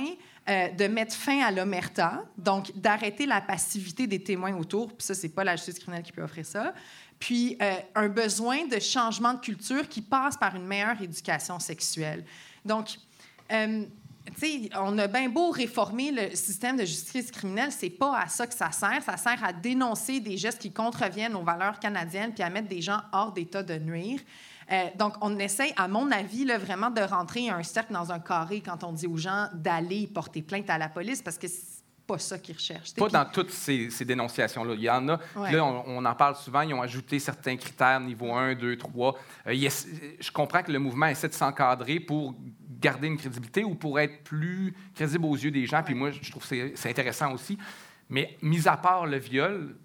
euh, 0.49 0.69
de 0.69 0.85
mettre 0.85 1.15
fin 1.15 1.41
à 1.41 1.51
l'omerta, 1.51 2.25
donc 2.37 2.71
d'arrêter 2.77 3.25
la 3.25 3.41
passivité 3.41 4.05
des 4.05 4.21
témoins 4.21 4.55
autour. 4.55 4.89
Puis 4.89 5.07
ça, 5.07 5.15
c'est 5.15 5.29
pas 5.29 5.43
la 5.43 5.55
justice 5.55 5.79
criminelle 5.79 6.03
qui 6.03 6.11
peut 6.11 6.21
offrir 6.21 6.45
ça. 6.45 6.75
Puis 7.19 7.57
euh, 7.61 7.75
un 7.95 8.09
besoin 8.09 8.67
de 8.67 8.79
changement 8.79 9.33
de 9.33 9.39
culture 9.39 9.87
qui 9.89 10.01
passe 10.01 10.37
par 10.37 10.55
une 10.55 10.65
meilleure 10.65 11.01
éducation 11.01 11.59
sexuelle. 11.59 12.23
Donc, 12.63 12.97
euh, 13.51 13.85
on 14.75 14.97
a 14.97 15.07
bien 15.07 15.29
beau 15.29 15.51
réformer 15.51 16.11
le 16.11 16.35
système 16.35 16.77
de 16.77 16.85
justice 16.85 17.31
criminelle, 17.31 17.71
c'est 17.71 17.89
pas 17.89 18.19
à 18.19 18.27
ça 18.27 18.45
que 18.45 18.53
ça 18.53 18.71
sert. 18.71 19.01
Ça 19.03 19.17
sert 19.17 19.43
à 19.43 19.53
dénoncer 19.53 20.19
des 20.19 20.37
gestes 20.37 20.59
qui 20.59 20.71
contreviennent 20.71 21.35
aux 21.35 21.43
valeurs 21.43 21.79
canadiennes 21.79 22.33
puis 22.33 22.43
à 22.43 22.49
mettre 22.49 22.67
des 22.67 22.81
gens 22.81 22.99
hors 23.11 23.31
d'état 23.31 23.63
de 23.63 23.77
nuire. 23.79 24.19
Euh, 24.71 24.87
donc, 24.95 25.13
on 25.21 25.39
essaie, 25.39 25.73
à 25.77 25.87
mon 25.87 26.11
avis, 26.11 26.43
là, 26.43 26.57
vraiment 26.57 26.89
de 26.89 27.01
rentrer 27.01 27.49
un 27.49 27.63
cercle 27.63 27.93
dans 27.93 28.11
un 28.11 28.19
carré 28.19 28.61
quand 28.61 28.83
on 28.83 28.91
dit 28.91 29.07
aux 29.07 29.17
gens 29.17 29.47
d'aller 29.53 30.07
porter 30.07 30.41
plainte 30.41 30.69
à 30.69 30.77
la 30.77 30.89
police 30.89 31.21
parce 31.21 31.37
que 31.37 31.47
pas 32.07 32.17
ça 32.17 32.39
qu'ils 32.39 32.55
recherchent. 32.55 32.93
Pas 32.95 33.09
dans 33.09 33.25
toutes 33.25 33.51
ces, 33.51 33.89
dénonciations-là. 34.05 34.73
Il 34.75 34.81
y 34.81 34.89
en 34.89 35.09
a. 35.09 35.19
Là, 35.35 35.65
on, 35.65 36.03
en 36.03 36.15
parle 36.15 36.35
souvent. 36.35 36.61
Ils 36.61 36.73
ont 36.73 36.81
ajouté 36.81 37.19
certains 37.19 37.57
critères, 37.57 37.99
niveau 37.99 38.33
1, 38.33 38.55
2, 38.55 38.77
3. 38.77 39.15
je 39.45 40.31
comprends 40.31 40.63
que 40.63 40.71
le 40.71 40.79
mouvement 40.79 41.07
essaie 41.07 41.27
de 41.27 41.33
s'encadrer 41.33 41.99
pour 41.99 42.33
garder 42.79 43.07
une 43.07 43.17
crédibilité 43.17 43.63
ou 43.63 43.75
pour 43.75 43.99
être 43.99 44.23
plus 44.23 44.73
crédible 44.95 45.25
aux 45.25 45.35
yeux 45.35 45.51
des 45.51 45.65
gens. 45.65 45.83
Puis 45.83 45.93
moi, 45.93 46.11
je 46.11 46.31
trouve 46.31 46.47
que 46.47 46.71
c'est 46.75 46.89
intéressant 46.89 47.33
aussi. 47.33 47.57
Mais 48.09 48.37
mis 48.41 48.67
à 48.67 48.77
part 48.77 49.05
le 49.05 49.17
viol 49.17 49.75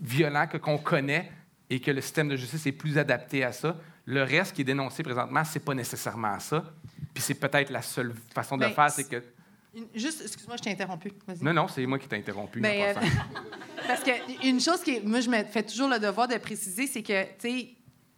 violent 0.00 0.46
que 0.46 0.56
qu'on 0.56 0.78
connaît 0.78 1.30
et 1.68 1.78
que 1.78 1.90
le 1.90 2.00
système 2.00 2.28
de 2.28 2.36
justice 2.36 2.66
est 2.66 2.72
plus 2.72 2.98
adapté 2.98 3.44
à 3.44 3.52
ça, 3.52 3.76
le 4.06 4.22
reste 4.24 4.56
qui 4.56 4.62
est 4.62 4.64
dénoncé 4.64 5.02
présentement, 5.02 5.44
c'est 5.44 5.64
pas 5.64 5.74
nécessairement 5.74 6.38
ça. 6.40 6.64
Puis 7.14 7.22
c'est 7.22 7.34
peut-être 7.34 7.70
la 7.70 7.82
seule 7.82 8.12
façon 8.34 8.56
de 8.56 8.64
le 8.64 8.70
faire, 8.70 8.90
c'est 8.90 9.08
que 9.08 9.22
Juste, 9.94 10.22
excuse-moi, 10.22 10.56
je 10.56 10.62
t'ai 10.62 10.70
interrompu. 10.70 11.12
Non, 11.40 11.52
non, 11.52 11.68
c'est 11.68 11.86
moi 11.86 11.98
qui 11.98 12.08
t'ai 12.08 12.16
interrompu. 12.16 12.60
Ben, 12.60 12.96
euh, 12.96 13.00
parce 13.86 14.02
que 14.02 14.10
une 14.46 14.60
chose 14.60 14.82
que 14.82 15.06
moi, 15.06 15.20
je 15.20 15.30
me 15.30 15.44
fais 15.44 15.62
toujours 15.62 15.88
le 15.88 15.98
devoir 15.98 16.26
de 16.26 16.36
préciser, 16.38 16.86
c'est 16.88 17.02
que, 17.02 17.22
tu 17.22 17.30
sais, 17.38 17.68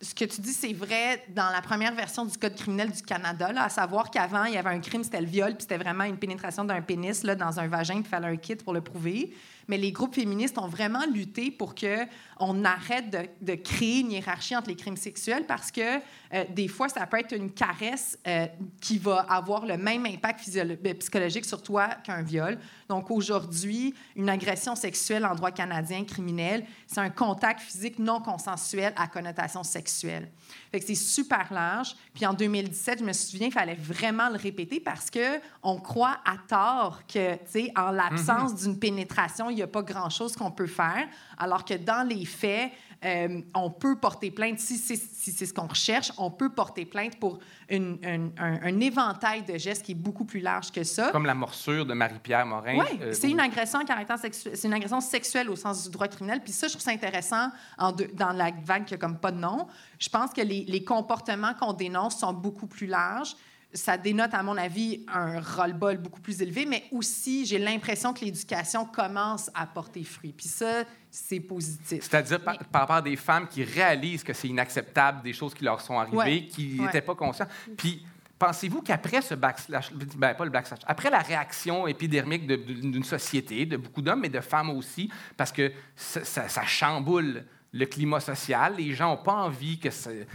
ce 0.00 0.14
que 0.14 0.24
tu 0.24 0.40
dis, 0.40 0.53
c'est 0.53 0.72
vrai 0.72 1.24
dans 1.28 1.50
la 1.50 1.61
première 1.61 1.94
version 1.94 2.24
du 2.24 2.36
Code 2.36 2.57
criminel 2.57 2.90
du 2.90 3.03
Canada, 3.03 3.53
là, 3.53 3.64
à 3.64 3.68
savoir 3.68 4.11
qu'avant, 4.11 4.44
il 4.44 4.55
y 4.55 4.57
avait 4.57 4.70
un 4.70 4.80
crime, 4.80 5.05
c'était 5.05 5.20
le 5.20 5.26
viol, 5.26 5.53
puis 5.53 5.62
c'était 5.62 5.78
vraiment 5.78 6.05
une 6.05 6.16
pénétration 6.16 6.64
d'un 6.64 6.80
pénis 6.80 7.22
là, 7.22 7.34
dans 7.34 7.61
un 7.61 7.68
vagin, 7.68 7.94
puis 7.94 8.05
il 8.07 8.09
fallait 8.09 8.28
un 8.28 8.36
kit 8.36 8.57
pour 8.57 8.72
le 8.72 8.80
prouver. 8.80 9.32
Mais 9.68 9.78
les 9.78 9.92
groupes 9.92 10.14
féministes 10.14 10.58
ont 10.58 10.68
vraiment 10.68 11.04
lutté 11.12 11.50
pour 11.50 11.74
que 11.74 12.06
on 12.38 12.64
arrête 12.64 13.10
de, 13.10 13.28
de, 13.40 13.54
créer 13.54 14.00
une 14.00 14.10
hiérarchie 14.10 14.56
entre 14.56 14.68
les 14.68 14.76
crimes 14.76 14.96
sexuels 14.96 15.46
parce 15.46 15.70
que 15.70 15.98
euh, 16.34 16.44
des 16.50 16.66
fois, 16.66 16.88
ça 16.88 17.06
peut 17.06 17.18
être 17.18 17.32
une 17.36 17.52
caresse 17.52 18.18
euh, 18.26 18.46
qui 18.80 18.98
va 18.98 19.20
avoir 19.28 19.64
le 19.64 19.76
même 19.76 20.06
impact 20.06 20.50
ben, 20.82 20.96
psychologique 20.96 21.44
sur 21.44 21.62
toi 21.62 21.88
qu'un 22.04 22.22
viol. 22.22 22.58
Donc 22.88 23.10
aujourd'hui, 23.10 23.94
une 24.16 24.28
agression 24.28 24.74
sexuelle 24.74 25.24
en 25.24 25.34
droit 25.34 25.50
canadien 25.50 26.04
criminel, 26.04 26.64
c'est 26.86 27.00
un 27.00 27.10
contact 27.10 27.60
physique 27.60 27.98
non 27.98 28.20
consensuel 28.20 28.92
à 28.96 29.06
connotation 29.06 29.62
sexuelle. 29.62 30.30
Fait 30.70 30.80
que 30.80 30.86
c'est 30.86 30.94
super 30.94 31.52
large. 31.52 31.94
Puis 32.14 32.26
en 32.26 32.34
2017, 32.34 33.00
je 33.00 33.04
me 33.04 33.12
souviens, 33.12 33.48
il 33.48 33.52
fallait 33.52 33.74
vraiment 33.74 34.28
le 34.28 34.36
répéter 34.36 34.80
parce 34.80 35.10
que 35.10 35.40
on 35.62 35.78
croit 35.78 36.18
à 36.24 36.36
tort 36.48 37.00
que, 37.06 37.34
tu 37.34 37.40
sais, 37.46 37.72
en 37.76 37.90
l'absence 37.90 38.52
mm-hmm. 38.52 38.62
d'une 38.64 38.78
pénétration, 38.78 39.50
il 39.53 39.57
n'y 39.57 39.62
a 39.62 39.66
pas 39.66 39.82
grand-chose 39.82 40.36
qu'on 40.36 40.50
peut 40.50 40.66
faire, 40.66 41.07
alors 41.38 41.64
que 41.64 41.74
dans 41.74 42.07
les 42.07 42.24
faits, 42.24 42.72
euh, 43.05 43.40
on 43.55 43.70
peut 43.70 43.96
porter 43.96 44.30
plainte, 44.30 44.61
si 44.61 44.78
c'est 44.78 44.96
si 44.96 45.32
ce 45.32 45.53
qu'on 45.53 45.66
recherche, 45.66 46.12
on 46.18 46.30
peut 46.30 46.50
porter 46.50 46.84
plainte 46.84 47.18
pour 47.18 47.40
un, 47.70 47.96
un, 48.38 48.80
éventail 48.80 49.42
de 49.42 49.59
gestes 49.59 49.84
qui 49.84 49.92
est 49.92 49.96
beaucoup 49.96 50.24
plus 50.24 50.38
large 50.38 50.70
que 50.70 50.84
ça. 50.84 51.11
Comme 51.11 51.26
la 51.26 51.34
morsure 51.34 51.84
de 51.84 51.94
Marie-Pierre 51.94 52.46
Morin. 52.46 52.78
Oui, 52.78 52.86
euh, 53.00 53.12
c'est 53.12 53.30
une 53.30 53.40
agression 53.40 53.80
en 53.80 53.84
caractère 53.84 54.18
sexuel, 54.18 54.57
c'est 54.57 54.68
une 54.68 54.74
agression 54.74 55.00
sexuelle 55.00 55.50
au 55.50 55.57
sens 55.57 55.84
du 55.84 55.90
droit 55.90 56.07
criminel. 56.07 56.40
Puis 56.42 56.53
ça, 56.53 56.68
je 56.68 56.72
trouve 56.72 56.82
ça 56.82 56.92
intéressant 56.92 57.48
en 57.76 57.92
dans 57.92 58.32
la 58.32 58.50
vague 58.64 58.84
qui 58.84 58.94
a 58.94 58.98
comme 58.98 59.18
pas 59.18 59.32
de 59.32 59.38
nom. 59.38 59.66
Je 59.98 60.09
pense 60.09 60.32
que 60.32 60.42
les, 60.42 60.64
les 60.64 60.84
comportements 60.84 61.55
qu'on 61.55 61.72
dénonce 61.72 62.18
sont 62.18 62.32
beaucoup 62.32 62.66
plus 62.66 62.86
larges 62.86 63.34
ça 63.75 63.97
dénote, 63.97 64.35
à 64.35 64.43
mon 64.43 64.57
avis, 64.57 65.05
un 65.09 65.41
roll-ball 65.41 65.99
beaucoup 65.99 66.20
plus 66.20 66.43
élevé, 66.43 66.66
mais 66.66 66.85
aussi, 66.93 67.47
j'ai 67.47 67.59
l'impression 67.59 68.12
que 68.12 68.25
l'éducation 68.25 68.85
commence 68.85 69.51
à 69.55 69.66
porter 69.66 70.05
fruit. 70.05 70.33
Puis 70.37 70.49
ça, 70.49 70.85
c'est 71.11 71.41
positif. 71.41 72.05
C'est-à-dire 72.05 72.41
par, 72.41 72.57
rapport 72.73 72.97
à 72.97 73.03
des 73.03 73.16
femmes 73.16 73.49
qui 73.49 73.64
réalisent 73.64 74.25
que 74.25 74.33
c'est 74.33 74.49
inacceptable, 74.49 75.23
des 75.23 75.33
choses 75.33 75.55
qui 75.55 75.64
leur 75.64 75.81
sont 75.81 75.99
arrivées, 75.99 76.47
qui 76.47 76.81
n'étaient 76.81 77.01
pas 77.01 77.14
conscientes. 77.14 77.49
Puis, 77.77 78.05
pensez-vous 78.39 78.83
qu'après 78.83 79.23
ce 79.23 79.35
backslash, 79.35 79.93
ben 80.16 80.35
pas 80.35 80.45
le 80.45 80.51
backslash, 80.51 80.81
après 80.87 81.11
la 81.11 81.20
réaction 81.20 81.87
épidermique 81.87 82.47
d'une 82.47 83.05
société, 83.05 83.64
de 83.66 83.77
beaucoup 83.77 84.03
d'hommes, 84.03 84.20
mais 84.20 84.29
de 84.29 84.41
femmes 84.41 84.70
aussi, 84.70 85.11
parce 85.37 85.53
que 85.53 85.73
ça 85.97 86.64
chamboule 86.66 87.45
le 87.73 87.87
climat 87.87 88.20
social. 88.20 88.77
Les 88.77 88.93
gens 88.93 89.11
n'ont 89.11 89.23
pas 89.23 89.33
envie 89.33 89.79
que... 89.79 89.89
Le 89.89 90.27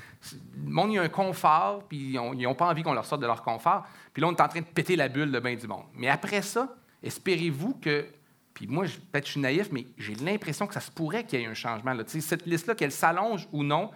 monde, 0.69 0.97
a 0.97 1.03
un 1.03 1.09
confort, 1.09 1.83
puis 1.87 2.13
ils 2.13 2.13
n'ont 2.13 2.55
pas 2.55 2.67
envie 2.67 2.83
qu'on 2.83 2.93
leur 2.93 3.05
sorte 3.05 3.21
de 3.21 3.27
leur 3.27 3.43
confort. 3.43 3.85
Puis 4.11 4.21
là, 4.21 4.27
on 4.27 4.35
est 4.35 4.41
en 4.41 4.47
train 4.47 4.61
de 4.61 4.65
péter 4.65 4.95
la 4.95 5.07
bulle 5.07 5.31
de 5.31 5.39
bain 5.39 5.55
du 5.55 5.67
monde. 5.67 5.85
Mais 5.93 6.09
après 6.09 6.41
ça, 6.41 6.75
espérez-vous 7.03 7.75
que... 7.75 8.07
Puis 8.53 8.65
moi, 8.65 8.85
peut-être 8.85 9.27
je 9.27 9.31
suis 9.33 9.39
naïf, 9.39 9.69
mais 9.71 9.85
j'ai 9.99 10.15
l'impression 10.15 10.65
que 10.65 10.73
ça 10.73 10.79
se 10.79 10.89
pourrait 10.89 11.23
qu'il 11.23 11.39
y 11.39 11.43
ait 11.43 11.47
un 11.47 11.53
changement. 11.53 11.93
Là. 11.93 12.03
Cette 12.07 12.47
liste-là, 12.47 12.73
qu'elle 12.73 12.91
s'allonge 12.91 13.47
ou 13.51 13.63
non, 13.63 13.91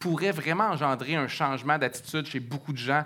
pourrait 0.00 0.32
vraiment 0.32 0.64
engendrer 0.64 1.14
un 1.14 1.28
changement 1.28 1.78
d'attitude 1.78 2.26
chez 2.26 2.40
beaucoup 2.40 2.72
de 2.72 2.78
gens. 2.78 3.04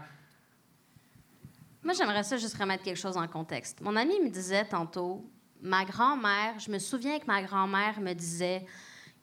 Moi, 1.82 1.92
j'aimerais 1.92 2.22
ça 2.22 2.38
juste 2.38 2.56
remettre 2.56 2.82
quelque 2.82 2.96
chose 2.98 3.18
en 3.18 3.28
contexte. 3.28 3.82
Mon 3.82 3.94
ami 3.96 4.18
me 4.20 4.30
disait 4.30 4.64
tantôt, 4.64 5.30
ma 5.60 5.84
grand-mère, 5.84 6.58
je 6.58 6.70
me 6.70 6.78
souviens 6.78 7.18
que 7.18 7.26
ma 7.26 7.42
grand-mère 7.42 8.00
me 8.00 8.14
disait 8.14 8.64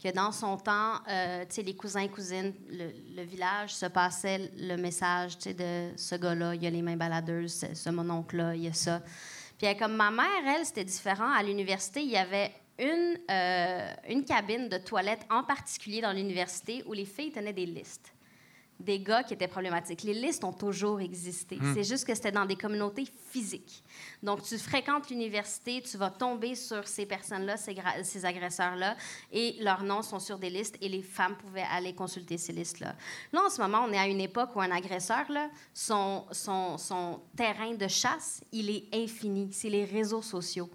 que 0.02 0.12
dans 0.12 0.32
son 0.32 0.58
temps, 0.58 0.96
euh, 1.08 1.46
les 1.58 1.76
cousins 1.76 2.02
et 2.02 2.10
cousines, 2.10 2.54
le, 2.70 3.24
village 3.24 3.76
se 3.76 3.86
passait 3.86 4.52
le 4.58 4.76
message 4.76 5.38
de 5.38 5.92
ce 5.96 6.16
gars-là, 6.16 6.56
il 6.56 6.64
y 6.64 6.68
a 6.68 6.70
les 6.70 6.82
mains 6.82 6.98
baladeuses, 6.98 7.66
ce, 7.74 7.90
mononcle-là, 7.90 8.56
il 8.56 8.64
y 8.64 8.68
a 8.68 8.74
ça. 8.74 9.02
Puis 9.58 9.76
comme 9.78 9.96
ma 9.96 10.10
mère, 10.10 10.26
elle, 10.48 10.66
c'était 10.66 10.84
différent. 10.84 11.32
À 11.32 11.44
l'université, 11.44 12.02
il 12.02 12.10
y 12.10 12.18
avait 12.18 12.52
une, 12.80 13.20
euh, 13.30 13.94
une 14.10 14.26
cabine 14.26 14.70
de 14.70 14.78
toilette 14.78 15.22
en 15.30 15.44
particulier 15.44 16.02
dans 16.02 16.14
l'université 16.14 16.84
où 16.88 16.94
les 16.94 17.06
filles 17.06 17.32
tenaient 17.32 17.54
des 17.54 17.68
listes 17.68 18.12
des 18.82 19.00
gars 19.00 19.24
qui 19.24 19.34
étaient 19.34 19.48
problématiques. 19.48 20.04
Les 20.04 20.14
listes 20.14 20.44
ont 20.44 20.54
toujours 20.54 21.00
existé. 21.00 21.58
Hmm. 21.58 21.74
C'est 21.74 21.84
juste 21.84 22.06
que 22.06 22.14
c'était 22.14 22.32
dans 22.32 22.46
des 22.46 22.56
communautés 22.56 23.06
physiques. 23.30 23.84
Donc, 24.22 24.44
tu 24.44 24.58
fréquentes 24.58 25.10
l'université, 25.10 25.82
tu 25.82 25.98
vas 25.98 26.10
tomber 26.10 26.56
sur 26.56 26.88
ces 26.88 27.06
personnes-là, 27.06 27.58
ces, 27.58 27.76
ces 28.04 28.26
agresseurs-là, 28.26 28.96
et 29.32 29.58
leurs 29.62 29.84
noms 29.84 30.02
sont 30.02 30.20
sur 30.20 30.38
des 30.38 30.50
listes, 30.50 30.78
et 30.82 30.90
les 30.90 31.02
femmes 31.02 31.36
pouvaient 31.38 31.66
aller 31.72 31.94
consulter 31.94 32.38
ces 32.38 32.54
listes-là. 32.54 32.96
Là, 33.32 33.42
en 33.46 33.50
ce 33.50 33.62
moment, 33.62 33.86
on 33.88 33.94
est 33.94 33.98
à 33.98 34.08
une 34.08 34.22
époque 34.22 34.56
où 34.56 34.62
un 34.62 34.72
agresseur, 34.72 35.32
là, 35.32 35.50
son, 35.74 36.26
son, 36.32 36.78
son 36.78 37.22
terrain 37.36 37.74
de 37.74 37.88
chasse, 37.88 38.42
il 38.52 38.70
est 38.70 38.86
infini. 38.94 39.50
C'est 39.52 39.70
les 39.70 39.86
réseaux 39.86 40.22
sociaux. 40.22 40.70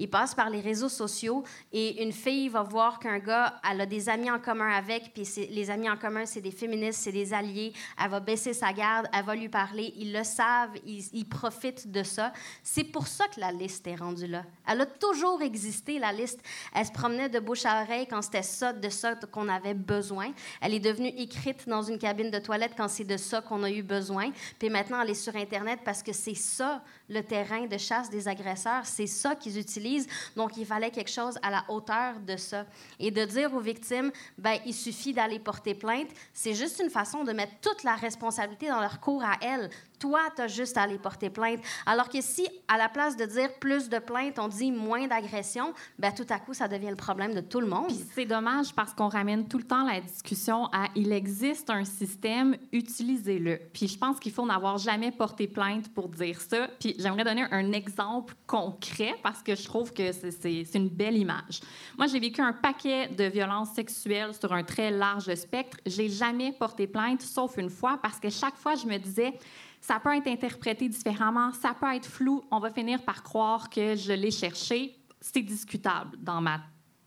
Il 0.00 0.08
passe 0.08 0.34
par 0.34 0.48
les 0.48 0.60
réseaux 0.60 0.88
sociaux 0.88 1.44
et 1.72 2.02
une 2.02 2.12
fille 2.12 2.48
va 2.48 2.62
voir 2.62 2.98
qu'un 2.98 3.18
gars, 3.18 3.60
elle 3.70 3.82
a 3.82 3.86
des 3.86 4.08
amis 4.08 4.30
en 4.30 4.38
commun 4.38 4.70
avec, 4.70 5.12
puis 5.12 5.28
les 5.50 5.70
amis 5.70 5.90
en 5.90 5.98
commun, 5.98 6.24
c'est 6.24 6.40
des 6.40 6.50
féministes, 6.50 7.02
c'est 7.02 7.12
des 7.12 7.34
alliés. 7.34 7.74
Elle 8.02 8.10
va 8.10 8.18
baisser 8.18 8.54
sa 8.54 8.72
garde, 8.72 9.06
elle 9.12 9.26
va 9.26 9.36
lui 9.36 9.50
parler. 9.50 9.92
Ils 9.98 10.14
le 10.14 10.24
savent, 10.24 10.74
ils, 10.86 11.28
profitent 11.28 11.92
de 11.92 12.02
ça. 12.02 12.32
C'est 12.62 12.84
pour 12.84 13.06
ça 13.06 13.28
que 13.28 13.38
la 13.40 13.52
liste 13.52 13.86
est 13.86 13.94
rendue 13.94 14.26
là. 14.26 14.44
Elle 14.66 14.80
a 14.80 14.86
toujours 14.86 15.42
existé, 15.42 15.98
la 15.98 16.14
liste. 16.14 16.40
Elle 16.74 16.86
se 16.86 16.92
promenait 16.92 17.28
de 17.28 17.38
bouche 17.38 17.66
à 17.66 17.82
oreille 17.82 18.06
quand 18.08 18.22
c'était 18.22 18.42
ça, 18.42 18.72
de 18.72 18.88
ça 18.88 19.16
qu'on 19.16 19.50
avait 19.50 19.74
besoin. 19.74 20.32
Elle 20.62 20.72
est 20.72 20.80
devenue 20.80 21.08
écrite 21.08 21.68
dans 21.68 21.82
une 21.82 21.98
cabine 21.98 22.30
de 22.30 22.38
toilette 22.38 22.72
quand 22.74 22.88
c'est 22.88 23.04
de 23.04 23.18
ça 23.18 23.42
qu'on 23.42 23.62
a 23.64 23.70
eu 23.70 23.82
besoin. 23.82 24.30
Puis 24.58 24.70
maintenant, 24.70 25.02
elle 25.02 25.10
est 25.10 25.14
sur 25.14 25.36
Internet 25.36 25.80
parce 25.84 26.02
que 26.02 26.14
c'est 26.14 26.34
ça 26.34 26.82
le 27.10 27.22
terrain 27.22 27.66
de 27.66 27.76
chasse 27.76 28.08
des 28.08 28.28
agresseurs. 28.28 28.86
C'est 28.86 29.06
ça 29.06 29.34
qu'ils 29.34 29.58
utilisent. 29.58 30.06
Donc, 30.36 30.56
il 30.56 30.64
fallait 30.64 30.90
quelque 30.90 31.10
chose 31.10 31.38
à 31.42 31.50
la 31.50 31.64
hauteur 31.68 32.18
de 32.20 32.36
ça. 32.36 32.64
Et 32.98 33.10
de 33.10 33.24
dire 33.24 33.52
aux 33.52 33.60
victimes, 33.60 34.10
ben, 34.38 34.58
il 34.64 34.72
suffit 34.72 35.12
d'aller 35.12 35.38
porter 35.38 35.74
plainte, 35.74 36.08
c'est 36.32 36.54
juste 36.54 36.80
une 36.82 36.90
façon 36.90 37.24
de 37.24 37.32
mettre 37.32 37.52
toute 37.60 37.82
la 37.82 37.96
responsabilité 37.96 38.68
dans 38.68 38.80
leur 38.80 39.00
cours 39.00 39.22
à 39.22 39.36
elles. 39.42 39.68
Toi, 40.00 40.20
tu 40.34 40.42
as 40.42 40.48
juste 40.48 40.76
à 40.78 40.82
aller 40.82 40.98
porter 40.98 41.30
plainte. 41.30 41.60
Alors 41.84 42.08
que 42.08 42.20
si, 42.20 42.48
à 42.68 42.78
la 42.78 42.88
place 42.88 43.16
de 43.16 43.26
dire 43.26 43.50
plus 43.60 43.88
de 43.88 43.98
plaintes, 43.98 44.38
on 44.38 44.48
dit 44.48 44.72
moins 44.72 45.06
d'agressions, 45.06 45.74
ben 45.98 46.10
tout 46.10 46.26
à 46.30 46.38
coup, 46.38 46.54
ça 46.54 46.68
devient 46.68 46.90
le 46.90 46.96
problème 46.96 47.34
de 47.34 47.40
tout 47.40 47.60
le 47.60 47.66
monde. 47.66 47.92
C'est 48.14 48.24
dommage 48.24 48.74
parce 48.74 48.94
qu'on 48.94 49.08
ramène 49.08 49.46
tout 49.46 49.58
le 49.58 49.64
temps 49.64 49.84
la 49.84 50.00
discussion 50.00 50.64
à 50.72 50.86
il 50.96 51.12
existe 51.12 51.68
un 51.68 51.84
système, 51.84 52.56
utilisez-le. 52.72 53.60
Puis 53.72 53.88
je 53.88 53.98
pense 53.98 54.18
qu'il 54.18 54.32
faut 54.32 54.46
n'avoir 54.46 54.78
jamais 54.78 55.12
porté 55.12 55.46
plainte 55.46 55.92
pour 55.92 56.08
dire 56.08 56.40
ça. 56.40 56.68
Puis 56.80 56.96
j'aimerais 56.98 57.24
donner 57.24 57.46
un 57.50 57.72
exemple 57.72 58.34
concret 58.46 59.14
parce 59.22 59.42
que 59.42 59.54
je 59.54 59.64
trouve 59.64 59.92
que 59.92 60.12
c'est 60.12 60.74
une 60.74 60.88
belle 60.88 61.18
image. 61.18 61.60
Moi, 61.98 62.06
j'ai 62.06 62.20
vécu 62.20 62.40
un 62.40 62.54
paquet 62.54 63.08
de 63.08 63.24
violences 63.24 63.74
sexuelles 63.74 64.34
sur 64.34 64.52
un 64.52 64.62
très 64.62 64.90
large 64.90 65.34
spectre. 65.34 65.76
J'ai 65.84 66.08
jamais 66.08 66.52
porté 66.52 66.86
plainte, 66.86 67.20
sauf 67.20 67.58
une 67.58 67.70
fois, 67.70 67.98
parce 68.02 68.18
que 68.18 68.30
chaque 68.30 68.56
fois, 68.56 68.74
je 68.74 68.86
me 68.86 68.96
disais, 68.96 69.34
ça 69.80 69.98
peut 69.98 70.14
être 70.14 70.28
interprété 70.28 70.88
différemment, 70.88 71.52
ça 71.52 71.74
peut 71.78 71.94
être 71.94 72.06
flou. 72.06 72.42
On 72.50 72.58
va 72.58 72.70
finir 72.70 73.02
par 73.02 73.22
croire 73.22 73.70
que 73.70 73.96
je 73.96 74.12
l'ai 74.12 74.30
cherché. 74.30 74.96
C'est 75.20 75.42
discutable 75.42 76.16
dans 76.18 76.40
ma 76.40 76.60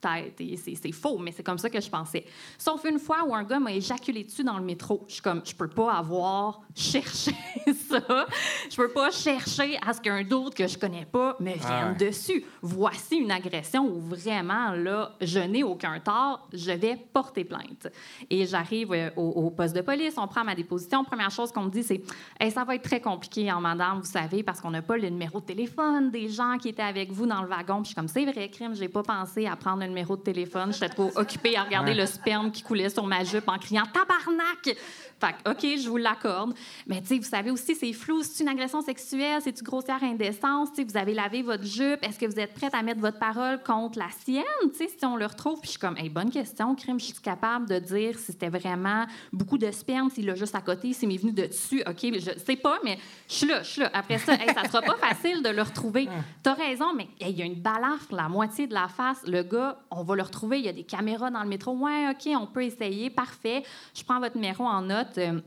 tête 0.03 0.39
et 0.39 0.57
c'est 0.57 0.91
faux, 0.91 1.17
mais 1.17 1.31
c'est 1.31 1.43
comme 1.43 1.57
ça 1.57 1.69
que 1.69 1.79
je 1.79 1.89
pensais. 1.89 2.25
Sauf 2.57 2.83
une 2.85 2.99
fois 2.99 3.23
où 3.25 3.33
un 3.33 3.43
gars 3.43 3.59
m'a 3.59 3.71
éjaculé 3.71 4.23
dessus 4.23 4.43
dans 4.43 4.57
le 4.57 4.63
métro. 4.63 5.03
Je 5.07 5.13
suis 5.13 5.21
comme, 5.21 5.41
je 5.45 5.55
peux 5.55 5.67
pas 5.67 5.93
avoir 5.93 6.61
cherché 6.75 7.31
ça. 7.67 8.25
Je 8.69 8.75
peux 8.75 8.89
pas 8.89 9.11
chercher 9.11 9.77
à 9.85 9.93
ce 9.93 10.01
qu'un 10.01 10.23
d'autre 10.23 10.55
que 10.55 10.67
je 10.67 10.77
connais 10.77 11.05
pas 11.05 11.37
me 11.39 11.53
vienne 11.53 11.95
dessus. 11.97 12.43
Voici 12.61 13.17
une 13.17 13.31
agression 13.31 13.85
où 13.85 13.99
vraiment, 13.99 14.71
là, 14.71 15.13
je 15.21 15.39
n'ai 15.39 15.63
aucun 15.63 15.99
tort, 15.99 16.47
je 16.51 16.71
vais 16.71 16.97
porter 17.13 17.45
plainte. 17.45 17.87
Et 18.29 18.45
j'arrive 18.45 18.91
euh, 18.93 19.09
au, 19.15 19.49
poste 19.51 19.75
de 19.75 19.81
police, 19.81 20.15
on 20.17 20.27
prend 20.27 20.43
ma 20.43 20.55
déposition. 20.55 21.03
Première 21.03 21.31
chose 21.31 21.51
qu'on 21.51 21.63
me 21.63 21.69
dit, 21.69 21.83
c'est 21.83 22.01
ça 22.49 22.63
va 22.63 22.75
être 22.75 22.83
très 22.83 23.01
compliqué, 23.01 23.51
en 23.51 23.57
hein, 23.57 23.61
madame, 23.61 23.99
vous 23.99 24.05
savez, 24.05 24.43
parce 24.43 24.61
qu'on 24.61 24.71
n'a 24.71 24.81
pas 24.81 24.97
le 24.97 25.09
numéro 25.09 25.39
de 25.39 25.45
téléphone 25.45 26.11
des 26.11 26.29
gens 26.29 26.57
qui 26.59 26.69
étaient 26.69 26.81
avec 26.81 27.11
vous 27.11 27.25
dans 27.25 27.41
le 27.41 27.47
wagon. 27.47 27.77
Puis 27.77 27.83
je 27.83 27.87
suis 27.87 27.95
comme, 27.95 28.07
c'est 28.07 28.25
vrai, 28.25 28.49
crime, 28.49 28.75
j'ai 28.75 28.89
pas 28.89 29.03
pensé 29.03 29.47
à 29.47 29.55
prendre 29.55 29.81
le 29.81 29.89
numéro 29.93 30.17
de 30.17 30.21
téléphone. 30.21 30.73
J'étais 30.73 30.89
trop 30.89 31.11
occupée 31.15 31.55
à 31.55 31.63
regarder 31.63 31.93
le 31.93 32.05
sperme 32.05 32.51
qui 32.51 32.63
coulait 32.63 32.89
sur 32.89 33.05
ma 33.05 33.23
jupe 33.23 33.47
en 33.47 33.57
criant 33.57 33.85
Tabarnak! 33.85 34.75
Fait 35.19 35.35
OK, 35.49 35.79
je 35.81 35.87
vous 35.87 35.97
l'accorde. 35.97 36.53
Mais 36.87 36.99
tu 37.01 37.07
sais, 37.07 37.17
vous 37.17 37.23
savez 37.23 37.51
aussi, 37.51 37.75
c'est 37.75 37.93
flou. 37.93 38.23
C'est 38.23 38.43
une 38.43 38.49
agression 38.49 38.81
sexuelle, 38.81 39.39
c'est 39.41 39.57
une 39.57 39.65
grossière 39.65 40.03
indécence. 40.03 40.69
Tu 40.71 40.81
sais, 40.81 40.83
vous 40.83 40.97
avez 40.97 41.13
lavé 41.13 41.41
votre 41.41 41.63
jupe. 41.63 41.99
Est-ce 42.03 42.19
que 42.19 42.25
vous 42.25 42.39
êtes 42.39 42.53
prête 42.53 42.73
à 42.73 42.81
mettre 42.81 42.99
votre 42.99 43.19
parole 43.19 43.61
contre 43.63 43.99
la 43.99 44.09
sienne? 44.25 44.43
Tu 44.63 44.77
sais, 44.77 44.89
si 44.89 45.05
on 45.05 45.15
le 45.15 45.25
retrouve, 45.25 45.59
puis 45.59 45.67
je 45.67 45.71
suis 45.71 45.79
comme, 45.79 45.95
hey, 45.97 46.09
bonne 46.09 46.29
question, 46.29 46.75
crime. 46.75 46.99
Je 46.99 47.05
suis 47.05 47.13
capable 47.15 47.69
de 47.69 47.79
dire 47.79 48.17
si 48.17 48.33
c'était 48.33 48.49
vraiment 48.49 49.05
beaucoup 49.31 49.57
de 49.57 49.71
sperme, 49.71 50.09
s'il 50.09 50.25
l'a 50.25 50.35
juste 50.35 50.55
à 50.55 50.61
côté, 50.61 50.91
s'il 50.91 51.07
m'est 51.07 51.17
venu 51.17 51.31
de 51.31 51.45
dessus. 51.45 51.83
OK, 51.87 51.99
je 52.01 52.37
sais 52.45 52.55
pas, 52.57 52.79
mais 52.83 52.97
je 53.29 53.33
suis 53.33 53.47
là, 53.47 53.63
je 53.63 53.69
suis 53.69 53.81
là. 53.81 53.91
Après 53.93 54.17
ça, 54.17 54.33
hey, 54.33 54.53
ça 54.53 54.67
sera 54.67 54.81
pas 54.81 54.95
facile 55.01 55.41
de 55.41 55.49
le 55.49 55.61
retrouver. 55.61 56.09
Tu 56.43 56.49
as 56.49 56.53
raison, 56.53 56.93
mais 56.95 57.07
il 57.21 57.37
y 57.37 57.41
a 57.41 57.45
une 57.45 57.61
balafre, 57.61 58.13
la 58.13 58.27
moitié 58.27 58.67
de 58.67 58.73
la 58.73 58.87
face. 58.87 59.25
Le 59.25 59.43
gars, 59.43 59.77
on 59.91 60.03
va 60.03 60.15
le 60.15 60.23
retrouver. 60.23 60.59
Il 60.59 60.65
y 60.65 60.69
a 60.69 60.73
des 60.73 60.83
caméras 60.83 61.31
dans 61.31 61.43
le 61.43 61.49
métro. 61.49 61.73
Ouais, 61.73 62.09
OK, 62.09 62.29
on 62.35 62.47
peut 62.47 62.63
essayer. 62.63 63.09
Parfait. 63.09 63.63
Je 63.93 64.03
prends 64.03 64.19
votre 64.19 64.35
numéro 64.35 64.63
en 64.63 64.81
note. 64.81 65.17
Euh, 65.17 65.39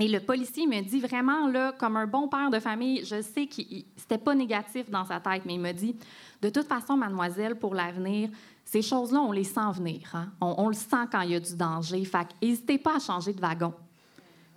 et 0.00 0.06
le 0.06 0.20
policier 0.20 0.66
me 0.66 0.80
dit 0.80 1.00
vraiment, 1.00 1.48
là, 1.48 1.72
comme 1.72 1.96
un 1.96 2.06
bon 2.06 2.28
père 2.28 2.50
de 2.50 2.60
famille, 2.60 3.04
je 3.04 3.20
sais 3.20 3.46
que 3.46 3.62
c'était 3.96 4.18
pas 4.18 4.34
négatif 4.34 4.88
dans 4.90 5.04
sa 5.04 5.18
tête, 5.18 5.42
mais 5.44 5.54
il 5.54 5.60
me 5.60 5.72
dit 5.72 5.96
De 6.40 6.50
toute 6.50 6.68
façon, 6.68 6.96
mademoiselle, 6.96 7.56
pour 7.56 7.74
l'avenir, 7.74 8.30
ces 8.64 8.82
choses-là, 8.82 9.20
on 9.20 9.32
les 9.32 9.44
sent 9.44 9.72
venir. 9.74 10.02
Hein. 10.14 10.28
On, 10.40 10.68
le 10.68 10.74
sent 10.74 11.08
quand 11.10 11.22
il 11.22 11.30
y 11.30 11.34
a 11.34 11.40
du 11.40 11.56
danger. 11.56 12.04
Fait 12.04 12.28
n'hésitez 12.40 12.78
pas 12.78 12.96
à 12.96 12.98
changer 13.00 13.32
de 13.32 13.40
wagon. 13.40 13.74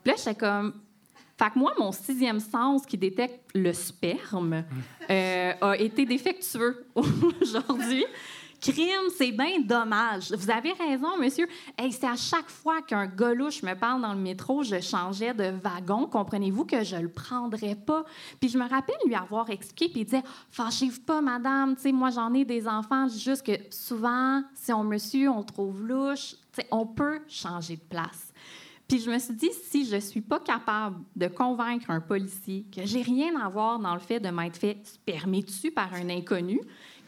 Puis 0.03 0.11
là, 0.11 0.17
j'étais 0.17 0.35
comme. 0.35 0.73
Fait 1.37 1.49
que 1.49 1.57
moi, 1.57 1.73
mon 1.79 1.91
sixième 1.91 2.39
sens 2.39 2.85
qui 2.85 2.99
détecte 2.99 3.49
le 3.55 3.73
sperme 3.73 4.63
euh, 5.09 5.53
a 5.59 5.75
été 5.75 6.05
défectueux 6.05 6.85
aujourd'hui 7.41 8.05
crime, 8.61 9.09
c'est 9.17 9.31
bien 9.31 9.59
dommage. 9.59 10.31
Vous 10.31 10.49
avez 10.49 10.71
raison, 10.73 11.17
monsieur. 11.19 11.47
Hey, 11.77 11.91
c'est 11.91 12.07
à 12.07 12.15
chaque 12.15 12.49
fois 12.49 12.81
qu'un 12.81 13.07
golouche 13.07 13.63
me 13.63 13.73
parle 13.73 14.01
dans 14.01 14.13
le 14.13 14.19
métro, 14.19 14.63
je 14.63 14.79
changeais 14.79 15.33
de 15.33 15.51
wagon. 15.63 16.05
Comprenez-vous 16.05 16.65
que 16.65 16.83
je 16.83 16.95
le 16.95 17.09
prendrais 17.09 17.75
pas? 17.75 18.05
Puis 18.39 18.49
je 18.49 18.57
me 18.57 18.69
rappelle 18.69 18.95
lui 19.05 19.15
avoir 19.15 19.49
expliqué, 19.49 19.89
puis 19.89 20.01
il 20.01 20.05
disait 20.05 20.23
Fâchez-vous 20.51 21.01
pas, 21.01 21.21
madame. 21.21 21.75
sais, 21.77 21.91
moi, 21.91 22.11
j'en 22.11 22.33
ai 22.33 22.45
des 22.45 22.67
enfants. 22.67 23.07
Juste 23.09 23.45
que 23.45 23.53
souvent, 23.71 24.43
si 24.53 24.71
on 24.71 24.83
me 24.83 24.97
suit, 24.97 25.27
on 25.27 25.43
trouve 25.43 25.85
louche. 25.85 26.35
on 26.69 26.85
peut 26.85 27.19
changer 27.27 27.77
de 27.77 27.83
place. 27.89 28.31
Puis 28.91 28.99
je 28.99 29.09
me 29.09 29.17
suis 29.19 29.33
dit, 29.33 29.51
si 29.69 29.85
je 29.85 29.95
ne 29.95 30.01
suis 30.01 30.19
pas 30.19 30.41
capable 30.41 30.97
de 31.15 31.27
convaincre 31.27 31.89
un 31.89 32.01
policier 32.01 32.65
que 32.75 32.85
j'ai 32.85 33.01
rien 33.01 33.39
à 33.39 33.47
voir 33.47 33.79
dans 33.79 33.93
le 33.93 34.01
fait 34.01 34.19
de 34.19 34.27
m'être 34.27 34.57
fait 34.57 34.79
spermer 34.83 35.43
dessus 35.43 35.71
par 35.71 35.93
un 35.93 36.09
inconnu, 36.09 36.59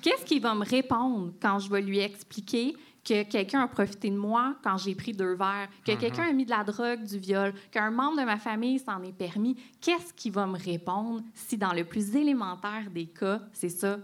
Qu'est-ce 0.03 0.25
qu'il 0.25 0.41
va 0.41 0.53
me 0.53 0.65
répondre 0.65 1.31
quand 1.41 1.59
je 1.59 1.69
vais 1.69 1.81
lui 1.81 1.99
expliquer 1.99 2.75
que 3.03 3.23
quelqu'un 3.23 3.61
a 3.61 3.67
profité 3.67 4.09
de 4.09 4.17
moi 4.17 4.55
quand 4.63 4.77
j'ai 4.77 4.95
pris 4.95 5.13
deux 5.13 5.35
verres, 5.35 5.67
que 5.85 5.91
mhm. 5.91 5.97
quelqu'un 5.97 6.23
a 6.23 6.31
mis 6.31 6.45
de 6.45 6.49
la 6.49 6.63
drogue, 6.63 7.03
du 7.03 7.17
viol, 7.17 7.53
qu'un 7.71 7.91
membre 7.91 8.21
de 8.21 8.25
ma 8.25 8.37
famille 8.37 8.79
s'en 8.79 9.01
est 9.03 9.11
permis, 9.11 9.57
qu'est-ce 9.81 10.13
qui 10.13 10.29
va 10.29 10.45
me 10.45 10.57
répondre 10.57 11.21
si 11.33 11.57
dans 11.57 11.73
le 11.73 11.83
plus 11.83 12.15
élémentaire 12.15 12.89
des 12.93 13.07
cas, 13.07 13.41
c'est 13.51 13.69
ça, 13.69 13.97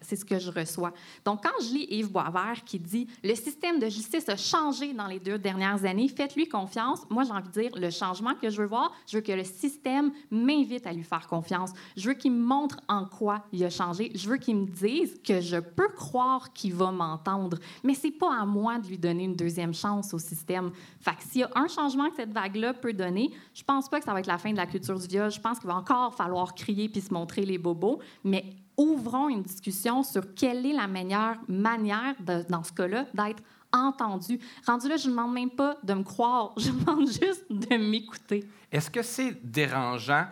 c'est 0.00 0.16
ce 0.16 0.24
que 0.24 0.38
je 0.38 0.50
reçois? 0.50 0.92
Donc, 1.24 1.42
quand 1.42 1.64
je 1.64 1.74
lis 1.74 1.86
Yves 1.90 2.10
Boisvert 2.10 2.64
qui 2.64 2.78
dit 2.78 3.06
le 3.22 3.34
système 3.34 3.78
de 3.78 3.88
justice 3.88 4.28
a 4.28 4.36
changé 4.36 4.92
dans 4.92 5.06
les 5.06 5.20
deux 5.20 5.38
dernières 5.38 5.84
années, 5.84 6.08
faites-lui 6.08 6.48
confiance. 6.48 7.02
Moi, 7.10 7.24
j'ai 7.24 7.32
envie 7.32 7.48
de 7.48 7.52
dire 7.52 7.70
le 7.76 7.90
changement 7.90 8.34
que 8.34 8.50
je 8.50 8.60
veux 8.60 8.66
voir, 8.66 8.92
je 9.06 9.18
veux 9.18 9.22
que 9.22 9.32
le 9.32 9.44
système 9.44 10.12
m'invite 10.30 10.86
à 10.86 10.92
lui 10.92 11.04
faire 11.04 11.26
confiance. 11.28 11.72
Je 11.96 12.08
veux 12.08 12.14
qu'il 12.14 12.32
me 12.32 12.44
montre 12.44 12.80
en 12.88 13.04
quoi 13.04 13.44
il 13.52 13.64
a 13.64 13.70
changé. 13.70 14.10
Je 14.14 14.28
veux 14.28 14.36
qu'il 14.36 14.56
me 14.56 14.66
dise 14.66 15.20
que 15.22 15.40
je 15.40 15.58
peux 15.58 15.88
croire 15.88 16.52
qu'il 16.52 16.74
va 16.74 16.90
m'entendre. 16.90 17.58
Mais 17.84 17.94
c'est 17.94 18.10
pas 18.10 18.31
à 18.32 18.44
moi 18.44 18.78
de 18.78 18.88
lui 18.88 18.98
donner 18.98 19.24
une 19.24 19.36
deuxième 19.36 19.74
chance 19.74 20.12
au 20.14 20.18
système. 20.18 20.70
Fait 21.00 21.12
que 21.12 21.22
s'il 21.22 21.42
y 21.42 21.44
a 21.44 21.50
un 21.54 21.68
changement 21.68 22.10
que 22.10 22.16
cette 22.16 22.32
vague-là 22.32 22.74
peut 22.74 22.92
donner, 22.92 23.30
je 23.54 23.62
pense 23.62 23.88
pas 23.88 23.98
que 23.98 24.04
ça 24.04 24.12
va 24.12 24.20
être 24.20 24.26
la 24.26 24.38
fin 24.38 24.52
de 24.52 24.56
la 24.56 24.66
culture 24.66 24.98
du 24.98 25.06
viol. 25.06 25.30
Je 25.30 25.40
pense 25.40 25.58
qu'il 25.58 25.68
va 25.68 25.76
encore 25.76 26.14
falloir 26.14 26.54
crier 26.54 26.88
puis 26.88 27.00
se 27.00 27.12
montrer 27.12 27.44
les 27.44 27.58
bobos, 27.58 27.98
mais 28.24 28.44
ouvrons 28.76 29.28
une 29.28 29.42
discussion 29.42 30.02
sur 30.02 30.34
quelle 30.34 30.64
est 30.66 30.72
la 30.72 30.86
meilleure 30.86 31.36
manière, 31.48 32.14
dans 32.48 32.62
ce 32.62 32.72
cas-là, 32.72 33.06
d'être 33.14 33.42
entendu. 33.72 34.38
Rendu 34.66 34.88
là, 34.88 34.96
je 34.96 35.06
ne 35.06 35.12
demande 35.12 35.32
même 35.32 35.50
pas 35.50 35.76
de 35.82 35.94
me 35.94 36.02
croire, 36.02 36.52
je 36.56 36.70
demande 36.70 37.06
juste 37.06 37.46
de 37.50 37.76
m'écouter. 37.76 38.44
Est-ce 38.70 38.90
que 38.90 39.02
c'est 39.02 39.38
dérangeant 39.44 40.26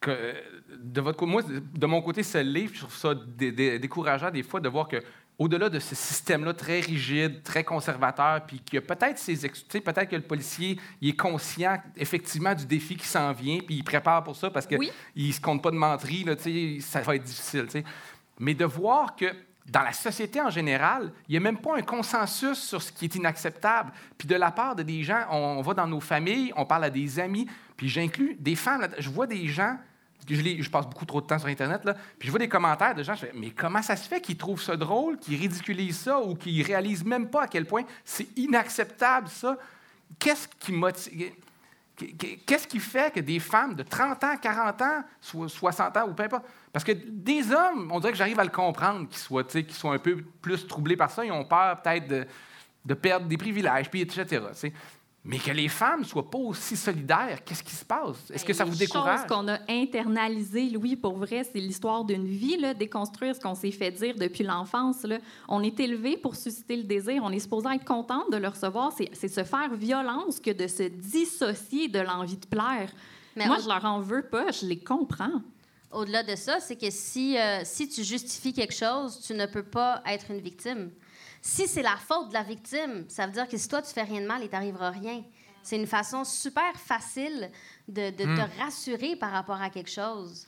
que, 0.00 0.34
de 0.76 1.00
votre 1.00 1.24
moi, 1.26 1.42
de 1.42 1.86
mon 1.86 2.02
côté, 2.02 2.22
ce 2.22 2.38
livre, 2.38 2.72
je 2.74 2.80
trouve 2.80 2.96
ça 2.96 3.14
décourageant 3.14 4.30
des 4.30 4.42
fois 4.42 4.60
de 4.60 4.68
voir 4.68 4.88
que 4.88 4.96
au-delà 5.42 5.68
de 5.68 5.80
ce 5.80 5.94
système-là 5.94 6.54
très 6.54 6.80
rigide, 6.80 7.42
très 7.42 7.64
conservateur, 7.64 8.44
puis 8.46 8.60
que 8.60 8.78
peut-être 8.78 9.18
ses 9.18 9.48
peut-être 9.80 10.08
que 10.08 10.16
le 10.16 10.22
policier 10.22 10.78
il 11.00 11.10
est 11.10 11.16
conscient 11.16 11.78
effectivement 11.96 12.54
du 12.54 12.64
défi 12.64 12.96
qui 12.96 13.06
s'en 13.06 13.32
vient, 13.32 13.58
puis 13.58 13.76
il 13.76 13.84
prépare 13.84 14.22
pour 14.22 14.36
ça 14.36 14.50
parce 14.50 14.66
qu'il 14.66 14.78
ne 14.78 15.32
se 15.32 15.40
compte 15.40 15.62
pas 15.62 15.72
de 15.72 15.76
menterie, 15.76 16.24
là, 16.24 16.34
ça 16.80 17.00
va 17.00 17.16
être 17.16 17.24
difficile. 17.24 17.66
Mais 18.38 18.54
de 18.54 18.64
voir 18.64 19.16
que 19.16 19.26
dans 19.66 19.82
la 19.82 19.92
société 19.92 20.40
en 20.40 20.50
général, 20.50 21.12
il 21.28 21.32
n'y 21.32 21.36
a 21.38 21.40
même 21.40 21.58
pas 21.58 21.76
un 21.76 21.82
consensus 21.82 22.58
sur 22.58 22.80
ce 22.80 22.92
qui 22.92 23.06
est 23.06 23.14
inacceptable. 23.14 23.92
Puis 24.18 24.28
de 24.28 24.36
la 24.36 24.50
part 24.50 24.76
de 24.76 24.82
des 24.82 25.02
gens, 25.02 25.24
on, 25.30 25.60
va 25.62 25.74
dans 25.74 25.86
nos 25.86 26.00
familles, 26.00 26.52
on 26.56 26.64
parle 26.64 26.84
à 26.84 26.90
des 26.90 27.18
amis, 27.18 27.48
puis 27.76 27.88
j'inclus 27.88 28.36
des 28.38 28.56
femmes. 28.56 28.88
je 28.98 29.10
vois 29.10 29.26
des 29.26 29.48
gens 29.48 29.76
je, 30.28 30.70
passe 30.70 30.86
beaucoup 30.86 31.04
trop 31.04 31.20
de 31.20 31.26
temps 31.26 31.38
sur 31.38 31.48
Internet, 31.48 31.82
puis 32.18 32.26
je 32.26 32.30
vois 32.30 32.38
des 32.38 32.48
commentaires 32.48 32.94
de 32.94 33.02
gens, 33.02 33.14
je 33.14 33.26
fais, 33.26 33.32
mais 33.34 33.50
comment 33.50 33.82
ça 33.82 33.96
se 33.96 34.08
fait 34.08 34.20
qu'ils 34.20 34.36
trouvent 34.36 34.62
ça 34.62 34.76
drôle, 34.76 35.18
qu'ils 35.18 35.38
ridiculisent 35.38 36.00
ça 36.00 36.20
ou 36.20 36.34
qu'ils 36.34 36.62
réalisent 36.62 37.04
même 37.04 37.28
pas 37.28 37.42
à 37.42 37.46
quel 37.48 37.66
point 37.66 37.82
c'est 38.04 38.28
inacceptable, 38.36 39.28
ça? 39.28 39.56
Qu'est-ce 40.18 40.48
qui 40.58 40.72
motive... 40.72 41.32
Qu'est-ce 42.46 42.66
qui 42.66 42.80
fait 42.80 43.12
que 43.12 43.20
des 43.20 43.38
femmes 43.38 43.74
de 43.74 43.82
30 43.82 44.24
ans, 44.24 44.36
40 44.40 44.82
ans, 44.82 45.04
60 45.20 45.96
ans 45.98 46.08
ou 46.08 46.14
peu 46.14 46.24
importe, 46.24 46.46
parce 46.72 46.84
que 46.84 46.92
des 46.92 47.52
hommes, 47.52 47.90
on 47.92 48.00
dirait 48.00 48.12
que 48.12 48.18
j'arrive 48.18 48.40
à 48.40 48.44
le 48.44 48.50
comprendre, 48.50 49.08
qu'ils 49.08 49.18
soient, 49.18 49.44
soient 49.68 49.94
un 49.94 49.98
peu 49.98 50.16
plus 50.40 50.66
troublés 50.66 50.96
par 50.96 51.10
ça, 51.10 51.24
ils 51.24 51.30
ont 51.30 51.44
peur 51.44 51.80
peut-être 51.80 52.08
de, 52.08 52.26
de, 52.84 52.94
perdre 52.94 53.26
des 53.26 53.36
privilèges, 53.36 53.90
puis 53.90 54.00
etc. 54.00 54.42
Mais 55.24 55.38
que 55.38 55.52
les 55.52 55.68
femmes 55.68 56.00
ne 56.00 56.04
soient 56.04 56.28
pas 56.28 56.38
aussi 56.38 56.76
solidaires, 56.76 57.44
qu'est-ce 57.44 57.62
qui 57.62 57.76
se 57.76 57.84
passe? 57.84 58.16
Est-ce 58.32 58.44
que 58.44 58.52
ça 58.52 58.64
vous 58.64 58.74
décourage? 58.74 59.20
chose 59.20 59.28
qu'on 59.28 59.46
a 59.46 59.60
internalisé, 59.68 60.68
Louis, 60.70 60.96
pour 60.96 61.16
vrai, 61.16 61.44
c'est 61.44 61.60
l'histoire 61.60 62.04
d'une 62.04 62.26
vie, 62.26 62.56
là, 62.56 62.74
déconstruire 62.74 63.36
ce 63.36 63.40
qu'on 63.40 63.54
s'est 63.54 63.70
fait 63.70 63.92
dire 63.92 64.16
depuis 64.16 64.42
l'enfance. 64.42 65.06
On 65.48 65.62
est 65.62 65.78
élevé 65.78 66.16
pour 66.16 66.34
susciter 66.34 66.76
le 66.76 66.82
désir. 66.82 67.22
On 67.22 67.30
est 67.30 67.38
supposé 67.38 67.68
être 67.72 67.84
content 67.84 68.24
de 68.32 68.36
le 68.36 68.48
recevoir. 68.48 68.92
C'est 68.92 69.28
se 69.28 69.44
faire 69.44 69.72
violence 69.74 70.40
que 70.40 70.50
de 70.50 70.66
se 70.66 70.88
dissocier 70.88 71.86
de 71.86 72.00
l'envie 72.00 72.36
de 72.36 72.46
plaire. 72.46 72.90
Mais 73.36 73.46
Moi, 73.46 73.58
je 73.62 73.68
leur 73.68 73.84
en 73.84 74.00
veux 74.00 74.22
pas, 74.22 74.50
je 74.50 74.66
les 74.66 74.78
comprends. 74.78 75.40
Au-delà 75.92 76.22
de 76.22 76.34
ça, 76.34 76.58
c'est 76.58 76.76
que 76.76 76.90
si, 76.90 77.38
euh, 77.38 77.60
si 77.64 77.88
tu 77.88 78.02
justifies 78.02 78.52
quelque 78.52 78.74
chose, 78.74 79.20
tu 79.24 79.34
ne 79.34 79.46
peux 79.46 79.62
pas 79.62 80.02
être 80.06 80.30
une 80.30 80.40
victime. 80.40 80.90
Si 81.44 81.66
c'est 81.66 81.82
la 81.82 81.96
faute 81.96 82.28
de 82.28 82.34
la 82.34 82.44
victime, 82.44 83.04
ça 83.08 83.26
veut 83.26 83.32
dire 83.32 83.48
que 83.48 83.56
si 83.56 83.66
toi, 83.68 83.82
tu 83.82 83.92
fais 83.92 84.02
rien 84.04 84.20
de 84.20 84.26
mal, 84.26 84.42
il 84.42 84.48
t'arrivera 84.48 84.90
rien. 84.90 85.22
C'est 85.64 85.76
une 85.76 85.86
façon 85.88 86.24
super 86.24 86.72
facile 86.76 87.50
de, 87.88 88.10
de 88.10 88.24
Hmm. 88.24 88.36
te 88.36 88.60
rassurer 88.60 89.16
par 89.16 89.32
rapport 89.32 89.60
à 89.60 89.68
quelque 89.68 89.90
chose. 89.90 90.46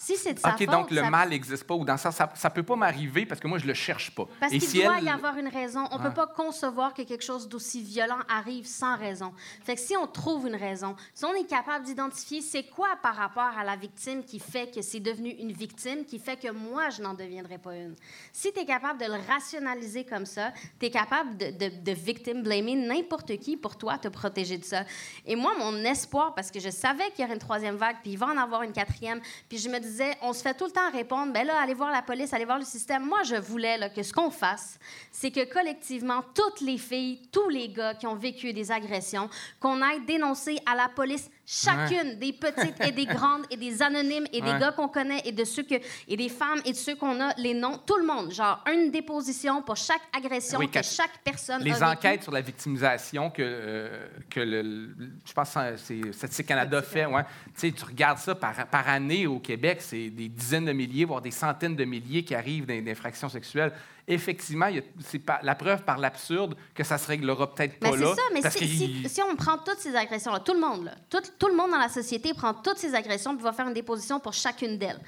Si 0.00 0.16
c'est 0.16 0.34
de 0.34 0.38
sa 0.38 0.50
OK, 0.50 0.58
faute, 0.58 0.68
donc 0.70 0.90
le 0.92 1.02
ça- 1.02 1.10
mal 1.10 1.30
n'existe 1.30 1.64
pas, 1.64 1.74
ou 1.74 1.84
dans 1.84 1.96
ça, 1.96 2.12
ça 2.12 2.30
ne 2.44 2.48
peut 2.50 2.62
pas 2.62 2.76
m'arriver 2.76 3.26
parce 3.26 3.40
que 3.40 3.48
moi, 3.48 3.58
je 3.58 3.66
le 3.66 3.74
cherche 3.74 4.12
pas. 4.14 4.26
Parce 4.38 4.52
qu'il 4.52 4.82
doit 4.84 5.00
y 5.00 5.08
avoir 5.08 5.36
une 5.36 5.48
raison. 5.48 5.86
On 5.90 5.98
ne 5.98 6.02
Ouais. 6.04 6.08
peut 6.10 6.14
pas 6.14 6.28
concevoir 6.28 6.94
que 6.94 7.02
quelque 7.02 7.24
chose 7.24 7.48
d'aussi 7.48 7.82
violent 7.82 8.20
arrive 8.28 8.64
sans 8.64 8.96
raison. 8.96 9.34
Fait 9.64 9.74
que 9.74 9.80
si 9.80 9.96
on 9.96 10.06
trouve 10.06 10.46
une 10.46 10.54
raison, 10.54 10.94
si 11.14 11.24
on 11.24 11.34
est 11.34 11.48
capable 11.48 11.84
d'identifier 11.84 12.42
c'est 12.42 12.62
quoi 12.62 12.90
par 13.02 13.16
rapport 13.16 13.50
à 13.58 13.64
la 13.64 13.74
victime 13.74 14.22
qui 14.22 14.38
fait 14.38 14.72
que 14.72 14.82
c'est 14.82 15.00
devenu 15.00 15.30
une 15.30 15.50
victime, 15.50 16.04
qui 16.04 16.20
fait 16.20 16.36
que 16.36 16.52
moi, 16.52 16.90
je 16.90 17.02
n'en 17.02 17.14
deviendrai 17.14 17.58
pas 17.58 17.74
une. 17.74 17.96
Si 18.32 18.52
tu 18.52 18.60
es 18.60 18.64
capable 18.64 19.00
de 19.00 19.06
le 19.06 19.18
rationaliser 19.28 20.04
comme 20.04 20.26
ça, 20.26 20.52
tu 20.78 20.86
es 20.86 20.90
capable 20.90 21.36
de, 21.36 21.46
de, 21.50 21.82
de 21.82 21.92
victim 21.92 22.44
blamer 22.44 22.76
n'importe 22.76 23.36
qui 23.38 23.56
pour 23.56 23.76
toi 23.76 23.98
te 23.98 24.06
protéger 24.06 24.58
de 24.58 24.64
ça. 24.64 24.84
Et 25.26 25.34
moi, 25.34 25.54
mon 25.58 25.74
espoir, 25.78 26.34
parce 26.36 26.52
que 26.52 26.60
je 26.60 26.70
savais 26.70 27.10
qu'il 27.10 27.22
y 27.22 27.24
aurait 27.24 27.34
une 27.34 27.40
troisième 27.40 27.74
vague, 27.74 27.96
puis 28.02 28.12
il 28.12 28.16
va 28.18 28.26
en 28.26 28.36
avoir 28.36 28.62
une 28.62 28.72
quatrième, 28.72 29.20
puis 29.48 29.58
je 29.58 29.68
me 29.68 29.78
disais, 29.80 29.87
on 30.22 30.32
se 30.32 30.42
fait 30.42 30.54
tout 30.54 30.66
le 30.66 30.70
temps 30.70 30.90
répondre, 30.90 31.32
ben 31.32 31.46
là, 31.46 31.60
allez 31.60 31.74
voir 31.74 31.90
la 31.90 32.02
police, 32.02 32.32
allez 32.32 32.44
voir 32.44 32.58
le 32.58 32.64
système. 32.64 33.04
Moi, 33.04 33.22
je 33.24 33.36
voulais 33.36 33.78
là, 33.78 33.88
que 33.88 34.02
ce 34.02 34.12
qu'on 34.12 34.30
fasse, 34.30 34.78
c'est 35.10 35.30
que 35.30 35.50
collectivement, 35.52 36.22
toutes 36.34 36.60
les 36.60 36.78
filles, 36.78 37.20
tous 37.32 37.48
les 37.48 37.68
gars 37.68 37.94
qui 37.94 38.06
ont 38.06 38.16
vécu 38.16 38.52
des 38.52 38.70
agressions, 38.70 39.28
qu'on 39.60 39.82
aille 39.82 40.04
dénoncer 40.04 40.58
à 40.66 40.74
la 40.74 40.88
police 40.88 41.30
chacune, 41.50 42.18
des 42.18 42.34
petites 42.34 42.78
et 42.86 42.92
des 42.92 43.06
grandes, 43.16 43.46
et 43.50 43.56
des 43.56 43.80
anonymes, 43.82 44.26
et 44.32 44.40
des 44.42 44.58
gars 44.58 44.72
qu'on 44.72 44.88
connaît, 44.88 45.22
et 45.24 45.32
de 45.32 45.44
ceux 45.44 45.62
que, 45.62 45.76
et 46.06 46.16
des 46.16 46.28
femmes, 46.28 46.60
et 46.66 46.72
de 46.72 46.76
ceux 46.76 46.94
qu'on 46.94 47.18
a 47.22 47.32
les 47.38 47.54
noms, 47.54 47.78
tout 47.86 47.96
le 47.96 48.04
monde. 48.04 48.30
Genre, 48.30 48.62
une 48.70 48.90
déposition 48.90 49.62
pour 49.62 49.76
chaque 49.76 50.02
agression 50.14 50.58
Oui, 50.58 50.68
que 50.70 50.82
chaque 50.82 51.22
personne 51.24 51.62
les 51.62 51.82
enquêtes 51.82 52.22
sur 52.22 52.32
la 52.32 52.42
victimisation 52.42 53.30
que, 53.30 53.42
euh, 53.42 54.06
que 54.28 54.40
le, 54.40 54.60
le- 54.62 55.10
je 55.24 55.32
pense 55.32 55.54
que 55.54 55.76
c'est 55.76 56.12
Statistique 56.12 56.46
Canada 56.46 56.82
fait, 56.82 57.06
ouais. 57.06 57.22
tu 57.54 57.60
sais, 57.60 57.72
tu 57.72 57.84
regardes 57.84 58.18
ça 58.18 58.34
par, 58.34 58.66
par 58.66 58.86
année 58.88 59.26
au 59.26 59.38
Québec, 59.38 59.78
c'est 59.80 60.10
des 60.10 60.28
dizaines 60.28 60.66
de 60.66 60.72
milliers, 60.72 61.06
voire 61.06 61.22
des 61.22 61.30
centaines 61.30 61.76
de 61.76 61.84
milliers 61.84 62.24
qui 62.24 62.34
arrivent 62.34 62.66
d'in- 62.66 62.82
d'infractions 62.82 63.28
sexuelles. 63.30 63.72
Effectivement, 64.10 64.68
c'est 65.04 65.18
pas- 65.18 65.38
la 65.42 65.54
preuve 65.54 65.84
par 65.84 65.98
l'absurde 65.98 66.56
que 66.74 66.82
ça 66.82 66.96
se 66.96 67.06
réglera 67.06 67.54
peut-être 67.54 67.78
pas 67.78 67.90
Mais 67.90 67.96
là. 67.98 68.06
c'est 68.14 68.20
ça, 68.20 68.26
mais 68.32 68.40
parce 68.40 68.54
si, 68.56 68.66
qu'il- 68.66 69.02
si- 69.06 69.14
si 69.14 69.22
on 69.22 69.36
prend 69.36 69.58
toutes 69.58 69.78
ces 69.78 69.94
agressions-là, 69.94 70.40
tout 70.40 70.54
le 70.54 70.60
monde, 70.60 70.86
là, 70.86 70.94
tout, 71.10 71.20
tout 71.38 71.48
le 71.48 71.54
monde 71.54 71.70
dans 71.70 71.78
la 71.78 71.90
société 71.90 72.32
prend 72.32 72.54
toutes 72.54 72.78
ces 72.78 72.94
agressions 72.94 73.34
puis 73.34 73.44
va 73.44 73.52
faire 73.52 73.68
une 73.68 73.74
déposition 73.74 74.18
pour 74.18 74.32
chacune 74.32 74.78
d'elles. 74.78 75.00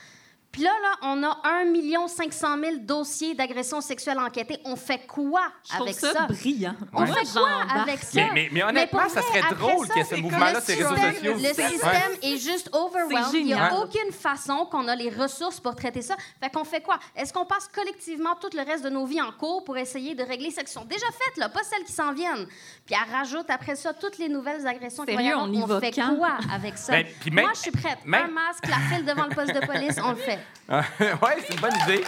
Puis 0.53 0.63
là, 0.63 0.71
là, 0.83 0.97
on 1.03 1.23
a 1.23 1.39
1 1.45 2.09
500 2.09 2.59
000 2.61 2.77
dossiers 2.81 3.35
d'agressions 3.35 3.81
sexuelles 3.81 4.19
enquêtés. 4.19 4.59
On 4.65 4.75
fait 4.75 5.07
quoi 5.07 5.43
Je 5.65 5.69
trouve 5.75 5.83
avec 5.83 5.95
ça, 5.99 6.13
ça? 6.13 6.27
brillant. 6.27 6.75
On 6.93 7.07
fait 7.07 7.33
quoi 7.33 7.49
avec 7.83 8.01
ça? 8.01 8.21
Mais, 8.21 8.31
mais- 8.35 8.49
mais 8.51 8.63
honnêtement, 8.65 9.09
ça 9.09 9.23
serait 9.23 9.43
drôle 9.55 9.87
ça, 9.87 9.93
qu'il 9.95 10.03
y 10.03 10.07
ait 10.07 10.17
ce 10.17 10.21
mouvement-là 10.21 10.61
les 10.67 10.75
réseaux 10.75 10.97
sociaux. 10.97 11.35
Le 11.35 11.41
Ouais. 11.41 11.55
système 11.55 12.13
est 12.23 12.37
juste 12.37 12.69
overwhelmed. 12.73 13.35
Il 13.35 13.45
n'y 13.47 13.55
a 13.55 13.79
aucune 13.81 14.11
façon 14.13 14.67
qu'on 14.67 14.89
a 14.89 14.97
les 14.97 15.11
ressources 15.11 15.61
pour 15.61 15.77
traiter 15.77 16.03
ça. 16.03 16.17
Fait 16.43 16.51
qu'on 16.51 16.65
fait 16.65 16.81
quoi? 16.81 16.99
Est-ce 17.15 17.33
qu'on 17.33 17.47
passe 17.47 17.69
collectivement 17.73 18.35
tout 18.41 18.51
le 18.53 18.63
reste 18.65 18.83
de 18.85 18.91
nos 18.91 19.07
vies 19.07 19.23
en 19.23 19.31
cours 19.31 19.63
pour 19.65 19.77
essayer 19.77 20.17
de 20.17 20.25
régler 20.25 20.51
ce 20.51 20.61
qui 20.63 20.73
sont 20.73 20.85
déjà 20.85 21.07
faites, 21.07 21.37
là, 21.37 21.49
pas 21.49 21.63
celles 21.63 21.85
qui 21.85 21.93
s'en 21.93 22.13
viennent? 22.13 22.47
Puis 22.87 22.97
elle 23.01 23.13
rajoute 23.15 23.49
après 23.51 23.77
ça 23.77 23.95
toutes 23.95 24.19
les 24.19 24.29
nouvelles 24.29 24.67
agressions 24.67 25.05
avoir. 25.05 25.45
on 25.45 25.53
y 25.53 25.61
va 25.65 25.81
fait 25.81 25.93
quand? 25.93 26.17
quoi 26.17 26.39
avec 26.53 26.77
ça? 26.77 26.93
Ben, 26.93 27.07
Moi, 27.33 27.51
je 27.55 27.61
suis 27.61 27.71
prête. 27.71 27.99
même- 28.05 28.25
Un 28.25 28.29
masque, 28.33 28.67
la 28.69 28.97
file 28.97 29.05
devant 29.05 29.25
le 29.29 29.35
poste 29.35 29.55
de 29.55 29.65
police, 29.65 29.97
on 30.05 30.11
le 30.11 30.17
fait. 30.17 30.40
oui, 30.71 31.31
c'est 31.47 31.55
une 31.55 31.61
bonne 31.61 31.75
idée. 31.85 32.05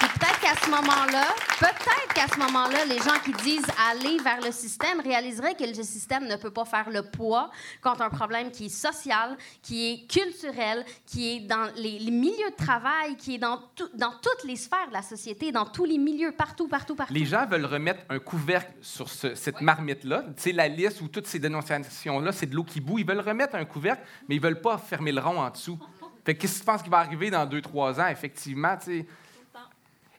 Peut-être 0.00 0.40
qu'à 0.40 0.54
ce 0.64 0.70
moment-là, 0.70 1.26
peut-être 1.58 2.14
qu'à 2.14 2.26
ce 2.32 2.38
moment-là, 2.38 2.84
les 2.86 2.98
gens 2.98 3.18
qui 3.24 3.32
disent 3.42 3.66
aller 3.90 4.18
vers 4.22 4.40
le 4.40 4.52
système 4.52 5.00
réaliseraient 5.00 5.54
que 5.54 5.64
le 5.64 5.74
système 5.82 6.26
ne 6.26 6.36
peut 6.36 6.50
pas 6.50 6.64
faire 6.64 6.88
le 6.90 7.02
poids 7.02 7.50
contre 7.82 8.02
un 8.02 8.10
problème 8.10 8.50
qui 8.50 8.66
est 8.66 8.68
social, 8.68 9.36
qui 9.62 9.92
est 9.92 10.06
culturel, 10.06 10.84
qui 11.06 11.32
est 11.36 11.40
dans 11.40 11.68
les, 11.76 11.98
les 11.98 12.10
milieux 12.10 12.50
de 12.50 12.64
travail, 12.64 13.16
qui 13.16 13.34
est 13.36 13.38
dans, 13.38 13.58
tout- 13.74 13.88
dans 13.94 14.12
toutes 14.22 14.44
les 14.44 14.56
sphères 14.56 14.88
de 14.88 14.92
la 14.94 15.02
société, 15.02 15.52
dans 15.52 15.66
tous 15.66 15.84
les 15.84 15.98
milieux, 15.98 16.32
partout, 16.32 16.68
partout, 16.68 16.94
partout. 16.94 17.12
Les 17.14 17.24
gens 17.26 17.46
veulent 17.46 17.66
remettre 17.66 18.00
un 18.10 18.18
couvercle 18.18 18.72
sur 18.82 19.08
ce- 19.08 19.34
cette 19.34 19.60
marmite-là. 19.60 20.22
Tu 20.36 20.42
sais, 20.42 20.52
la 20.52 20.68
liste 20.68 21.00
où 21.00 21.08
toutes 21.08 21.26
ces 21.26 21.38
dénonciations-là, 21.38 22.32
c'est 22.32 22.46
de 22.46 22.54
l'eau 22.54 22.64
qui 22.64 22.80
bout. 22.80 22.98
Ils 22.98 23.06
veulent 23.06 23.20
remettre 23.20 23.54
un 23.56 23.64
couvercle, 23.64 24.02
mais 24.28 24.36
ils 24.36 24.40
veulent 24.42 24.60
pas 24.60 24.78
fermer 24.78 25.12
le 25.12 25.20
rond 25.20 25.40
en 25.40 25.50
dessous. 25.50 25.78
Fait 26.24 26.34
que 26.34 26.40
qu'est-ce 26.42 26.54
que 26.54 26.58
tu 26.60 26.64
penses 26.66 26.82
qui 26.82 26.90
va 26.90 26.98
arriver 26.98 27.30
dans 27.30 27.46
deux, 27.46 27.60
trois 27.62 27.98
ans, 28.00 28.08
effectivement? 28.08 28.76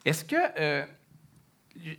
Est-ce 0.04 0.24
que... 0.24 0.36
euh, 0.58 0.84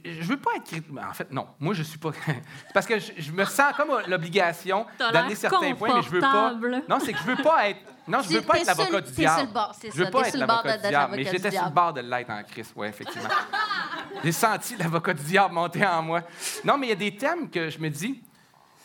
je- 0.04 0.22
veux 0.24 0.38
pas 0.38 0.52
être... 0.58 0.72
En 1.10 1.14
fait, 1.14 1.32
non. 1.32 1.48
Moi, 1.60 1.74
je 1.74 1.84
suis 1.84 1.98
pas... 1.98 2.12
Parce 2.74 2.86
que 2.86 3.00
je, 3.00 3.14
je 3.18 3.32
me 3.32 3.44
sens 3.46 3.74
comme 3.76 3.92
l'obligation 4.08 4.86
d'amener 5.00 5.36
certains 5.36 5.74
points, 5.74 5.96
mais 5.96 6.02
je 6.04 6.10
veux 6.10 6.20
pas... 6.20 6.54
Non, 6.88 7.00
c'est 7.00 7.14
que 7.14 7.20
je 7.20 7.24
veux 7.24 7.42
pas 7.44 7.70
être... 7.70 7.80
Non, 8.06 8.20
je 8.22 8.30
veux 8.34 8.42
pas 8.42 8.60
être 8.60 8.68
l'avocat 8.68 9.00
du 9.02 9.12
diable. 9.14 9.38
sur 9.40 9.48
le 9.48 9.54
bord, 9.54 9.76
Je 9.82 9.88
veux 9.98 10.06
ça. 10.06 10.12
pas 10.12 10.28
être 10.28 10.36
l'avocat 10.38 10.78
du 10.78 10.88
diable, 10.90 11.14
mais 11.16 11.24
j'étais 11.24 11.52
sur 11.52 11.64
le 11.66 11.72
bord 11.72 11.94
de 11.94 12.02
l'être 12.02 12.30
en 12.30 12.44
Christ, 12.44 12.74
oui, 12.76 12.88
effectivement. 12.88 13.30
J'ai 14.24 14.32
senti 14.34 14.76
l'avocat 14.76 15.14
du 15.14 15.24
diable 15.24 15.54
monter 15.54 15.86
en 15.86 16.02
moi. 16.04 16.22
Non, 16.66 16.78
mais 16.78 16.88
il 16.88 16.90
y 16.90 16.94
a 16.94 16.96
des 16.96 17.16
thèmes 17.16 17.50
que 17.50 17.70
je 17.70 17.80
me 17.80 17.90
dis, 17.90 18.22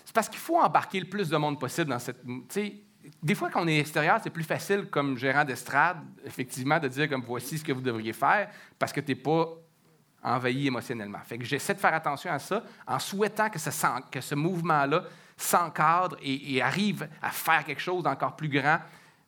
c'est 0.04 0.14
parce 0.14 0.28
qu'il 0.28 0.38
faut 0.38 0.58
embarquer 0.58 1.00
le 1.00 1.06
plus 1.08 1.28
de 1.28 1.36
monde 1.36 1.58
possible 1.60 1.90
dans 1.90 1.98
cette. 1.98 2.24
Tu 2.24 2.42
sais, 2.48 2.74
des 3.22 3.34
fois, 3.34 3.50
quand 3.50 3.62
on 3.62 3.68
est 3.68 3.78
extérieur, 3.78 4.20
c'est 4.22 4.30
plus 4.30 4.44
facile, 4.44 4.86
comme 4.90 5.16
gérant 5.16 5.44
d'estrade, 5.44 5.98
effectivement, 6.24 6.78
de 6.78 6.88
dire 6.88 7.08
comme 7.08 7.22
voici 7.22 7.58
ce 7.58 7.64
que 7.64 7.72
vous 7.72 7.80
devriez 7.80 8.12
faire, 8.12 8.50
parce 8.78 8.92
que 8.92 9.00
tu 9.00 9.12
n'es 9.12 9.14
pas 9.14 9.48
envahi 10.22 10.66
émotionnellement. 10.66 11.20
Fait 11.24 11.38
que 11.38 11.44
j'essaie 11.44 11.74
de 11.74 11.80
faire 11.80 11.94
attention 11.94 12.30
à 12.30 12.38
ça 12.38 12.62
en 12.86 12.98
souhaitant 12.98 13.48
que, 13.50 14.20
ce 14.20 14.34
mouvement-là 14.34 15.04
s'encadre 15.36 16.16
et, 16.20 16.56
et 16.56 16.62
arrive 16.62 17.08
à 17.22 17.30
faire 17.30 17.64
quelque 17.64 17.80
chose 17.80 18.02
d'encore 18.02 18.34
plus 18.34 18.48
grand. 18.48 18.78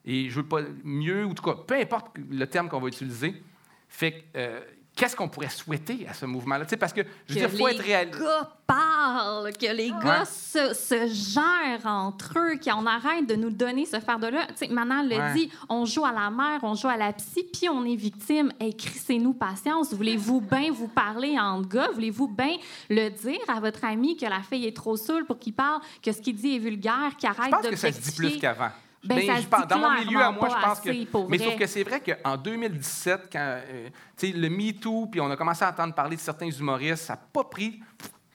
Et 0.05 0.28
je 0.28 0.37
veux 0.37 0.47
pas 0.47 0.61
mieux, 0.83 1.24
ou 1.24 1.31
en 1.31 1.35
tout 1.35 1.43
cas, 1.43 1.55
peu 1.55 1.74
importe 1.74 2.16
le 2.16 2.47
terme 2.47 2.68
qu'on 2.68 2.81
va 2.81 2.89
utiliser. 2.89 3.43
Fait 3.89 4.12
que, 4.12 4.39
euh, 4.39 4.61
qu'est-ce 5.01 5.17
qu'on 5.17 5.29
pourrait 5.29 5.49
souhaiter 5.49 6.07
à 6.09 6.13
ce 6.15 6.27
mouvement-là? 6.27 6.65
Tu 6.67 6.71
sais, 6.71 6.77
parce 6.77 6.93
que, 6.93 7.01
je 7.27 7.35
veux 7.35 7.41
que 7.41 7.47
dire, 7.47 7.59
faut 7.59 7.67
les 7.69 7.75
être 7.75 7.83
réaliste. 7.83 8.19
gars 8.21 8.51
parlent, 8.67 9.51
que 9.53 9.75
les 9.75 9.91
gars 9.91 10.25
se, 10.27 10.75
se 10.75 11.09
gèrent 11.09 11.87
entre 11.87 12.39
eux, 12.39 12.59
qu'on 12.63 12.85
arrête 12.87 13.27
de 13.27 13.35
nous 13.35 13.51
donner 13.51 13.87
ce 13.87 13.99
fardeau-là. 13.99 14.47
Tu 14.49 14.67
sais, 14.67 14.69
Manan 14.69 15.03
le 15.03 15.17
Ouais. 15.17 15.35
dit, 15.35 15.51
on 15.69 15.85
joue 15.87 16.05
à 16.05 16.13
la 16.13 16.31
mère, 16.31 16.61
on 16.63 16.75
joue 16.75 16.89
à 16.89 16.97
la 16.97 17.13
psy, 17.15 17.45
puis 17.53 17.69
on 17.69 17.85
est 17.85 17.97
victime. 17.97 18.53
Écrissez-nous 18.61 19.33
patience. 19.33 19.93
Voulez-vous 19.95 20.41
bien 20.43 20.71
vous 20.71 20.89
parler 20.89 21.39
entre 21.39 21.69
gars? 21.69 21.89
Voulez-vous 21.95 22.29
bien 22.29 22.57
le 22.91 23.09
dire 23.09 23.41
à 23.49 23.59
votre 23.59 23.85
ami 23.85 24.17
que 24.17 24.27
la 24.27 24.41
fille 24.43 24.67
est 24.67 24.77
trop 24.77 24.97
saoule 24.97 25.25
pour 25.25 25.39
qu'il 25.39 25.55
parle, 25.55 25.81
que 26.03 26.13
ce 26.13 26.21
qu'il 26.21 26.37
dit 26.37 26.57
est 26.57 26.59
vulgaire, 26.59 27.17
qu'il 27.19 27.29
arrête 27.29 27.47
Je 27.47 27.51
pense 27.51 27.65
de 27.65 27.71
que 27.71 27.77
ça 27.77 27.91
se 27.91 28.01
dit 28.01 28.13
plus 28.13 28.39
qu'avant. 28.39 28.71
Ben, 29.03 29.17
Mais 29.17 29.27
ça 29.27 29.37
je 29.37 29.41
se 29.43 29.47
pense- 29.47 29.63
dit 29.63 29.67
dans 29.69 29.79
mon 29.79 29.91
milieu, 29.99 30.21
à 30.21 30.31
moi, 30.31 30.49
je 30.51 30.67
pense 30.67 30.81
que. 30.81 30.91
Mais 31.31 31.37
vrai. 31.39 31.47
sauf 31.47 31.59
que 31.59 31.67
c'est 31.67 31.83
vrai 31.85 32.01
qu'en 32.01 32.37
2017, 32.37 33.29
quand 33.33 33.39
euh, 33.67 33.89
le 34.23 34.49
MeToo, 34.51 35.07
puis 35.07 35.21
on 35.23 35.31
a 35.31 35.37
commencé 35.37 35.65
à 35.65 35.71
entendre 35.71 35.95
parler 35.95 36.17
de 36.17 36.21
certains 36.21 36.51
humoristes, 36.51 37.05
ça 37.05 37.15
n'a 37.15 37.21
pas 37.33 37.45
pris. 37.45 37.81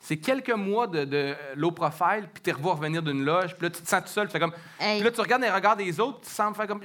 C'est 0.01 0.18
quelques 0.18 0.51
mois 0.51 0.88
de, 0.88 1.03
de 1.05 1.18
euh, 1.18 1.36
low 1.55 1.72
profile, 1.72 2.30
puis 2.34 2.41
tu 2.43 2.51
revois 2.51 2.74
revenir 2.76 3.01
d'une 3.03 3.24
loge, 3.24 3.55
puis 3.55 3.63
là, 3.68 3.70
tu 3.70 3.82
te 3.82 3.88
sens 3.88 4.01
tout 4.03 4.09
seul, 4.09 4.26
tu 4.28 4.32
fais 4.34 4.39
comme. 4.39 4.53
Hey. 4.80 4.97
Puis 4.99 5.05
là, 5.05 5.11
tu 5.11 5.22
regardes 5.22 5.41
les 5.43 5.51
regards 5.51 5.76
des 5.76 5.99
autres, 5.99 6.22
tu 6.22 6.30
sembles 6.32 6.55
faire 6.55 6.68
comme. 6.68 6.82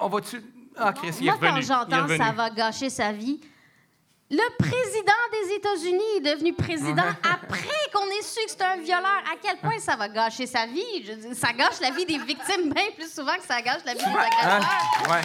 On 0.00 0.08
va-tu. 0.08 0.42
Ah, 0.76 0.92
Chris, 0.94 1.08
il 1.20 1.26
est 1.26 1.30
Moi, 1.30 1.38
quand 1.38 1.46
revenu. 1.48 1.58
est 1.58 1.62
j'entends 1.66 2.08
ça 2.16 2.32
va 2.32 2.48
gâcher 2.48 2.88
sa 2.88 3.12
vie, 3.12 3.40
le 4.32 4.56
président 4.56 5.12
des 5.30 5.54
États-Unis 5.56 6.16
est 6.16 6.34
devenu 6.34 6.54
président 6.54 7.02
après 7.22 7.68
qu'on 7.92 8.06
ait 8.06 8.22
su 8.22 8.42
que 8.46 8.50
c'était 8.50 8.64
un 8.64 8.78
violeur. 8.78 9.04
À 9.30 9.36
quel 9.40 9.58
point 9.58 9.78
ça 9.78 9.94
va 9.94 10.08
gâcher 10.08 10.46
sa 10.46 10.64
vie? 10.66 11.04
Je 11.04 11.34
ça 11.34 11.52
gâche 11.52 11.80
la 11.80 11.90
vie 11.90 12.06
des 12.06 12.18
victimes 12.18 12.72
bien 12.72 12.86
plus 12.96 13.12
souvent 13.12 13.34
que 13.34 13.44
ça 13.46 13.60
gâche 13.60 13.82
la 13.84 13.92
vie 13.92 13.98
des 13.98 14.04
Hein? 14.04 14.60
agresseurs. 14.60 15.10
Ouais. 15.10 15.20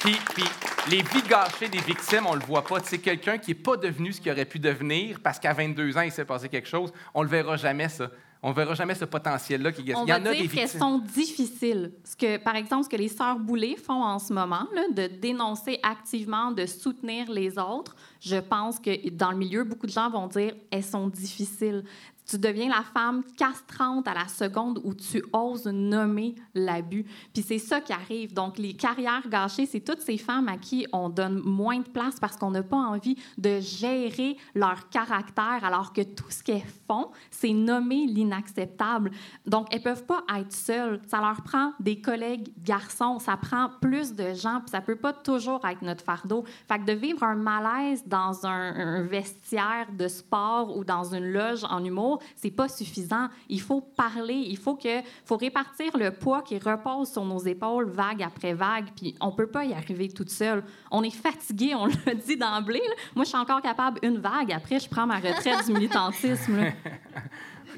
Puis, 0.00 0.18
puis 0.34 0.44
les 0.88 1.02
vies 1.02 1.22
gâchées 1.22 1.68
des 1.68 1.80
victimes, 1.80 2.26
on 2.26 2.34
le 2.34 2.44
voit 2.44 2.64
pas. 2.64 2.78
C'est 2.84 2.98
quelqu'un 2.98 3.38
qui 3.38 3.52
n'est 3.52 3.54
pas 3.62 3.76
devenu 3.76 4.12
ce 4.12 4.20
qu'il 4.20 4.30
aurait 4.32 4.44
pu 4.44 4.58
devenir 4.58 5.18
parce 5.22 5.38
qu'à 5.38 5.52
22 5.52 5.96
ans, 5.96 6.02
il 6.02 6.12
s'est 6.12 6.24
passé 6.24 6.48
quelque 6.48 6.68
chose. 6.68 6.92
On 7.14 7.22
le 7.22 7.28
verra 7.28 7.56
jamais, 7.56 7.88
ça. 7.88 8.10
On 8.42 8.52
verra 8.52 8.74
jamais 8.74 8.94
ce 8.94 9.04
potentiel-là 9.04 9.72
qui 9.72 9.82
On 9.94 10.04
Il 10.04 10.10
y 10.10 10.12
en 10.12 10.24
a 10.26 10.32
des 10.32 10.42
dire 10.42 10.52
qu'elles 10.52 10.68
sont 10.68 10.98
difficiles. 10.98 11.92
Ce 12.04 12.14
que, 12.14 12.36
par 12.36 12.54
exemple, 12.54 12.84
ce 12.84 12.88
que 12.88 12.96
les 12.96 13.08
sœurs 13.08 13.38
Boulay 13.38 13.76
font 13.76 14.02
en 14.02 14.18
ce 14.18 14.32
moment, 14.32 14.66
là, 14.74 14.82
de 14.92 15.06
dénoncer 15.06 15.80
activement, 15.82 16.52
de 16.52 16.66
soutenir 16.66 17.30
les 17.30 17.58
autres, 17.58 17.96
je 18.20 18.36
pense 18.36 18.78
que 18.78 19.10
dans 19.10 19.30
le 19.30 19.38
milieu, 19.38 19.64
beaucoup 19.64 19.86
de 19.86 19.92
gens 19.92 20.10
vont 20.10 20.26
dire 20.26 20.54
elles 20.70 20.84
sont 20.84 21.08
difficiles. 21.08 21.84
Tu 22.28 22.38
deviens 22.38 22.68
la 22.68 22.82
femme 22.82 23.22
castrante 23.36 24.08
à 24.08 24.14
la 24.14 24.26
seconde 24.26 24.80
où 24.84 24.94
tu 24.94 25.22
oses 25.32 25.66
nommer 25.66 26.34
l'abus. 26.54 27.04
Puis 27.32 27.42
c'est 27.42 27.58
ça 27.58 27.80
qui 27.80 27.92
arrive. 27.92 28.34
Donc, 28.34 28.58
les 28.58 28.74
carrières 28.74 29.28
gâchées, 29.28 29.66
c'est 29.66 29.80
toutes 29.80 30.00
ces 30.00 30.18
femmes 30.18 30.48
à 30.48 30.56
qui 30.56 30.86
on 30.92 31.08
donne 31.08 31.40
moins 31.40 31.78
de 31.78 31.88
place 31.88 32.18
parce 32.20 32.36
qu'on 32.36 32.50
n'a 32.50 32.62
pas 32.62 32.76
envie 32.76 33.16
de 33.38 33.60
gérer 33.60 34.36
leur 34.54 34.88
caractère, 34.88 35.64
alors 35.64 35.92
que 35.92 36.02
tout 36.02 36.30
ce 36.30 36.42
qu'elles 36.42 36.62
font, 36.88 37.10
c'est 37.30 37.52
nommer 37.52 38.02
inacceptable. 38.02 39.10
Donc, 39.46 39.68
elles 39.72 39.82
peuvent 39.82 40.04
pas 40.06 40.24
être 40.36 40.52
seules. 40.52 41.00
Ça 41.06 41.20
leur 41.20 41.42
prend 41.42 41.72
des 41.80 42.00
collègues 42.00 42.52
garçons, 42.64 43.18
ça 43.18 43.36
prend 43.36 43.70
plus 43.80 44.14
de 44.14 44.34
gens, 44.34 44.60
puis 44.60 44.70
ça 44.70 44.80
peut 44.80 44.96
pas 44.96 45.12
toujours 45.12 45.64
être 45.66 45.82
notre 45.82 46.04
fardeau. 46.04 46.44
Fait 46.68 46.78
que 46.78 46.84
de 46.84 46.92
vivre 46.92 47.22
un 47.22 47.36
malaise 47.36 48.02
dans 48.06 48.46
un 48.46 49.02
vestiaire 49.02 49.88
de 49.92 50.08
sport 50.08 50.76
ou 50.76 50.84
dans 50.84 51.14
une 51.14 51.32
loge 51.32 51.64
en 51.64 51.84
humour, 51.84 52.15
c'est 52.34 52.50
pas 52.50 52.68
suffisant. 52.68 53.28
Il 53.48 53.60
faut 53.60 53.80
parler, 53.80 54.34
il 54.34 54.56
faut 54.56 54.76
que, 54.76 55.02
faut 55.24 55.36
répartir 55.36 55.96
le 55.96 56.10
poids 56.10 56.42
qui 56.42 56.58
repose 56.58 57.10
sur 57.10 57.24
nos 57.24 57.38
épaules 57.38 57.88
vague 57.90 58.22
après 58.22 58.54
vague, 58.54 58.86
puis 58.96 59.14
on 59.20 59.32
peut 59.32 59.46
pas 59.46 59.64
y 59.64 59.72
arriver 59.72 60.08
toute 60.08 60.30
seule. 60.30 60.62
On 60.90 61.02
est 61.02 61.10
fatigué, 61.10 61.74
on 61.74 61.86
l'a 62.06 62.14
dit 62.14 62.36
d'emblée. 62.36 62.82
Moi, 63.14 63.24
je 63.24 63.30
suis 63.30 63.38
encore 63.38 63.62
capable 63.62 63.98
une 64.02 64.18
vague. 64.18 64.52
Après, 64.52 64.78
je 64.78 64.88
prends 64.88 65.06
ma 65.06 65.16
retraite 65.16 65.66
du 65.66 65.72
militantisme. 65.72 66.60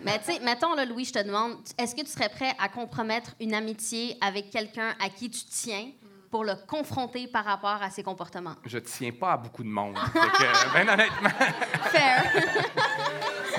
Mais 0.05 0.19
tu 0.19 0.33
sais, 0.33 0.41
mettons, 0.41 0.75
là, 0.75 0.85
Louis, 0.85 1.05
je 1.05 1.13
te 1.13 1.25
demande, 1.25 1.57
est-ce 1.77 1.95
que 1.95 2.03
tu 2.03 2.07
serais 2.09 2.29
prêt 2.29 2.55
à 2.59 2.69
compromettre 2.69 3.35
une 3.41 3.55
amitié 3.55 4.17
avec 4.21 4.51
quelqu'un 4.51 4.95
à 5.01 5.09
qui 5.09 5.29
tu 5.31 5.41
tiens? 5.51 5.87
Pour 6.31 6.45
le 6.45 6.55
confronter 6.67 7.27
par 7.29 7.45
rapport 7.45 7.83
à 7.83 7.91
ses 7.91 8.03
comportements? 8.03 8.55
Je 8.65 8.79
tiens 8.79 9.13
pas 9.13 9.33
à 9.33 9.37
beaucoup 9.37 9.63
de 9.63 9.69
monde. 9.69 9.95
Que, 9.95 10.73
ben 10.75 10.89
honnêtement, 10.89 11.29
Fair. 11.91 12.25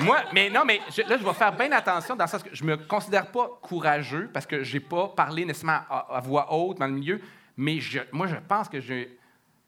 moi, 0.00 0.22
mais 0.32 0.50
non, 0.50 0.64
mais 0.64 0.80
je- 0.90 1.02
là, 1.02 1.16
je 1.18 1.24
vais 1.24 1.34
faire 1.34 1.52
bien 1.56 1.70
attention 1.72 2.16
dans 2.16 2.24
le 2.24 2.30
sens 2.30 2.42
que 2.42 2.54
je 2.54 2.64
me 2.64 2.76
considère 2.76 3.30
pas 3.30 3.48
courageux 3.62 4.30
parce 4.32 4.46
que 4.46 4.62
j'ai 4.62 4.80
pas 4.80 5.08
parlé 5.08 5.44
nécessairement 5.44 5.80
à, 5.90 6.16
à 6.16 6.20
voix 6.20 6.52
haute 6.52 6.78
dans 6.78 6.86
le 6.86 6.92
milieu, 6.92 7.20
mais 7.56 7.80
je- 7.80 8.00
moi, 8.12 8.26
je 8.26 8.36
pense 8.36 8.68
que. 8.68 8.78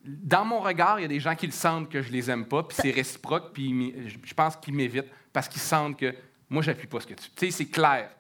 Dans 0.05 0.45
mon 0.45 0.59
regard, 0.59 0.99
il 0.99 1.03
y 1.03 1.05
a 1.05 1.09
des 1.09 1.21
gens 1.21 1.37
qui 1.37 1.47
le 1.47 1.53
sentent 1.53 1.89
que 1.89 2.03
je 2.03 2.11
les 2.11 2.29
aime 2.29 2.45
pas, 2.47 2.65
puis 2.65 2.77
c'est 2.81 2.91
réciproque, 2.91 3.53
puis 3.53 3.95
je 4.25 4.35
pense 4.35 4.57
qu'ils 4.57 4.75
m'évitent 4.75 5.07
parce 5.33 5.47
qu'ils 5.49 5.61
sentent 5.63 5.97
que 5.97 6.13
moi, 6.51 6.61
j'appuie 6.61 6.89
pas 6.89 6.99
ce 6.99 7.07
que 7.07 7.15
tu. 7.15 7.31
Tu 7.31 7.47
sais, 7.47 7.51
c'est 7.53 7.67
clair. 7.71 8.11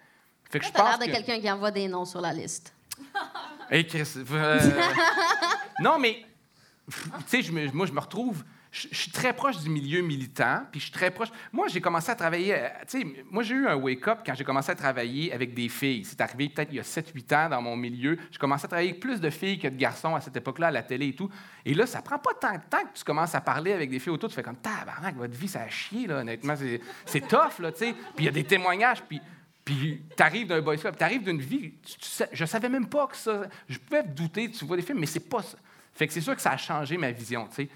Fait 0.49 0.61
que 0.61 0.65
je 0.65 0.71
as 0.71 0.75
l'air 0.77 0.85
pense 0.93 1.01
de 1.01 1.07
que. 1.07 1.11
quelqu'un 1.11 1.41
qui 1.41 1.51
envoie 1.51 1.73
des 1.73 1.89
noms 1.89 2.05
sur 2.05 2.21
la 2.21 2.33
liste. 2.33 2.73
Hey, 3.70 3.87
Chris, 3.87 4.09
euh, 4.33 4.59
non, 5.81 5.99
mais, 5.99 6.24
tu 7.31 7.43
sais, 7.43 7.51
moi, 7.73 7.87
je 7.87 7.93
me 7.93 8.01
retrouve. 8.01 8.45
Je 8.74 8.89
suis 8.91 9.11
très 9.11 9.35
proche 9.35 9.59
du 9.59 9.69
milieu 9.69 10.01
militant, 10.01 10.62
puis 10.70 10.81
je 10.81 10.87
suis 10.87 10.93
très 10.95 11.11
proche. 11.11 11.29
Moi, 11.53 11.69
j'ai 11.69 11.83
commencé 11.83 12.11
à 12.11 12.15
travailler. 12.15 12.55
euh, 12.55 12.69
Tu 12.89 13.01
sais, 13.03 13.07
moi, 13.31 13.43
j'ai 13.43 13.55
eu 13.55 13.66
un 13.66 13.74
wake-up 13.74 14.20
quand 14.24 14.35
j'ai 14.35 14.45
commencé 14.45 14.73
à 14.73 14.74
travailler 14.74 15.31
avec 15.31 15.53
des 15.53 15.69
filles. 15.69 16.07
C'est 16.07 16.19
arrivé 16.23 16.49
peut-être 16.49 16.70
il 16.73 16.77
y 16.77 16.81
a 16.81 16.83
7-8 16.83 17.35
ans 17.37 17.49
dans 17.51 17.61
mon 17.61 17.77
milieu. 17.77 18.16
J'ai 18.31 18.39
commencé 18.39 18.65
à 18.65 18.69
travailler 18.69 18.89
avec 18.91 19.01
plus 19.03 19.20
de 19.20 19.29
filles 19.29 19.59
que 19.59 19.69
de 19.69 19.77
garçons 19.77 20.15
à 20.15 20.23
cette 20.23 20.37
époque-là, 20.39 20.69
à 20.69 20.70
la 20.70 20.83
télé 20.83 21.09
et 21.09 21.15
tout. 21.15 21.29
Et 21.66 21.74
là, 21.74 21.85
ça 21.85 22.01
prend 22.01 22.19
pas 22.19 22.33
tant 22.41 22.55
de 22.55 22.62
temps 22.70 22.81
que 22.91 22.97
tu 22.99 23.05
commences 23.05 23.35
à 23.35 23.43
parler 23.43 23.74
avec 23.74 23.91
des 23.91 23.99
filles 23.99 24.12
autour. 24.15 24.31
Tu 24.31 24.37
fais 24.37 24.43
comme, 24.43 24.57
tabarnak, 24.57 25.16
votre 25.16 25.35
vie, 25.37 25.49
ça 25.49 25.61
a 25.61 25.69
chier, 25.69 26.07
là, 26.07 26.20
honnêtement. 26.20 26.57
C'est- 26.57 26.81
C'est 27.05 27.29
tough, 27.29 27.59
là, 27.59 27.73
tu 27.73 27.79
sais. 27.81 27.93
Puis 28.16 28.20
il 28.20 28.24
y 28.24 28.29
a 28.29 28.33
des 28.33 28.45
témoignages, 28.45 29.03
puis. 29.03 29.20
Puis 29.65 30.03
t'arrives 30.17 30.49
d'un 30.49 30.61
boys 30.61 30.77
club, 30.77 30.97
t'arrives 30.97 31.23
d'une 31.23 31.41
vie, 31.41 31.73
tu- 31.83 31.97
tu 31.99 32.25
je 32.33 32.45
savais 32.45 32.69
même 32.69 32.89
pas 32.89 33.07
que 33.07 33.17
ça. 33.17 33.43
Je 33.69 33.79
pouvais 33.79 34.03
douter, 34.03 34.51
tu 34.51 34.65
vois 34.65 34.77
des 34.77 34.83
films, 34.83 34.99
mais 34.99 35.07
c'est 35.07 35.21
pas 35.29 35.43
ça. 35.43 35.57
Fait 35.95 36.07
que 36.07 36.13
c'est 36.13 36.21
sûr 36.21 36.35
que 36.35 36.43
ça 36.43 36.51
a 36.53 36.57
changé 36.57 36.97
ma 36.97 37.11
vision, 37.13 37.47
tu 37.49 37.55
sais. 37.55 37.69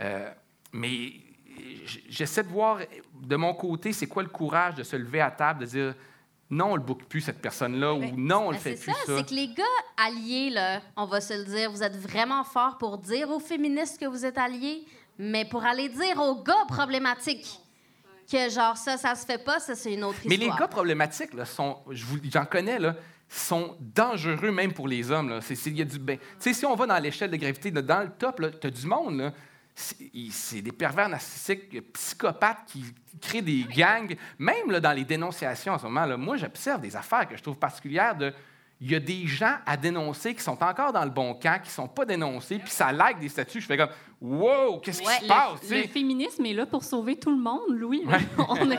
Euh, 0.00 0.30
mais 0.72 1.12
j'essaie 2.08 2.42
de 2.44 2.48
voir 2.48 2.78
de 3.14 3.36
mon 3.36 3.54
côté, 3.54 3.92
c'est 3.92 4.06
quoi 4.06 4.22
le 4.22 4.28
courage 4.28 4.74
de 4.76 4.82
se 4.82 4.94
lever 4.96 5.20
à 5.20 5.30
table, 5.30 5.60
de 5.60 5.66
dire 5.66 5.94
non, 6.50 6.72
on 6.72 6.76
le 6.76 6.82
boucle 6.82 7.06
plus 7.06 7.22
cette 7.22 7.40
personne-là, 7.40 7.94
ou 7.94 8.04
non, 8.16 8.48
on 8.48 8.50
le 8.50 8.56
Ben, 8.56 8.62
fait 8.62 8.76
c'est 8.76 8.84
plus 8.84 8.92
ça, 8.92 9.06
ça. 9.06 9.16
c'est 9.18 9.28
que 9.28 9.34
les 9.34 9.48
gars 9.54 9.64
alliés, 9.96 10.50
là, 10.50 10.80
on 10.96 11.06
va 11.06 11.20
se 11.22 11.32
le 11.32 11.44
dire, 11.44 11.70
vous 11.72 11.82
êtes 11.82 11.96
vraiment 11.96 12.44
forts 12.44 12.76
pour 12.78 12.98
dire 12.98 13.30
aux 13.30 13.40
féministes 13.40 13.98
que 13.98 14.04
vous 14.06 14.24
êtes 14.26 14.36
alliés, 14.38 14.84
mais 15.18 15.44
pour 15.46 15.64
aller 15.64 15.88
dire 15.88 16.20
aux 16.20 16.42
gars 16.42 16.64
problématiques 16.68 17.58
que 18.30 18.48
genre 18.50 18.76
ça, 18.76 18.96
ça 18.96 19.14
se 19.14 19.24
fait 19.26 19.42
pas, 19.42 19.58
ça 19.60 19.74
c'est 19.74 19.92
une 19.94 20.04
autre 20.04 20.18
Mais 20.24 20.36
les 20.36 20.42
histoire. 20.42 20.60
gars 20.60 20.68
problématiques, 20.68 21.34
là, 21.34 21.44
sont, 21.44 21.78
je 21.90 22.04
vous- 22.04 22.18
j'en 22.32 22.44
connais, 22.44 22.78
là, 22.78 22.96
sont 23.28 23.76
dangereux 23.80 24.50
même 24.50 24.72
pour 24.72 24.88
les 24.88 25.10
hommes. 25.10 25.28
Là. 25.30 25.40
C'est, 25.40 25.54
c'est- 25.54 25.70
il 25.70 25.78
y 25.78 25.82
a 25.82 25.84
du, 25.86 25.98
ben, 25.98 26.18
tu 26.18 26.24
sais, 26.38 26.52
si 26.52 26.66
on 26.66 26.74
va 26.74 26.86
dans 26.86 26.98
l'échelle 26.98 27.30
de 27.30 27.36
gravité, 27.36 27.70
là, 27.70 27.82
dans 27.82 28.00
le 28.00 28.10
top, 28.10 28.42
tu 28.60 28.66
as 28.66 28.70
du 28.70 28.86
monde. 28.86 29.16
Là, 29.18 29.32
c'est, 29.74 30.60
des 30.60 30.72
pervers 30.72 31.08
narcissiques, 31.08 31.74
euh, 31.74 31.80
psychopathes 31.94 32.64
qui 32.66 32.84
créent 33.20 33.40
des 33.42 33.64
gangs. 33.64 34.14
Même 34.38 34.70
là, 34.70 34.80
dans 34.80 34.92
les 34.92 35.04
dénonciations 35.04 35.72
en 35.72 35.78
ce 35.78 35.84
moment, 35.84 36.04
là, 36.04 36.16
moi, 36.18 36.36
j'observe 36.36 36.80
des 36.82 36.94
affaires 36.94 37.26
que 37.26 37.36
je 37.36 37.42
trouve 37.42 37.56
particulières 37.56 38.14
de... 38.16 38.34
Il 38.82 38.90
y 38.90 38.96
a 38.96 39.00
des 39.00 39.26
gens 39.28 39.54
à 39.64 39.76
dénoncer 39.76 40.34
qui 40.34 40.42
sont 40.42 40.60
encore 40.62 40.92
dans 40.92 41.04
le 41.04 41.10
bon 41.10 41.34
camp, 41.34 41.58
qui 41.62 41.70
sont 41.70 41.86
pas 41.86 42.04
dénoncés, 42.04 42.58
puis 42.58 42.70
ça 42.70 42.90
like 42.92 43.20
des 43.20 43.28
statuts. 43.28 43.60
Je 43.60 43.66
fais 43.66 43.76
comme, 43.76 43.90
wow, 44.22 44.78
qu'est-ce 44.78 45.00
qui 45.02 45.06
Ouais, 45.06 45.18
se 45.20 45.26
passe? 45.26 45.68
Le, 45.68 45.82
féminisme 45.88 46.46
est 46.46 46.52
là 46.52 46.64
pour 46.64 46.84
sauver 46.84 47.16
tout 47.16 47.30
le 47.30 47.42
monde, 47.42 47.60
Louis. 47.70 48.04
on, 48.48 48.70
est, 48.70 48.78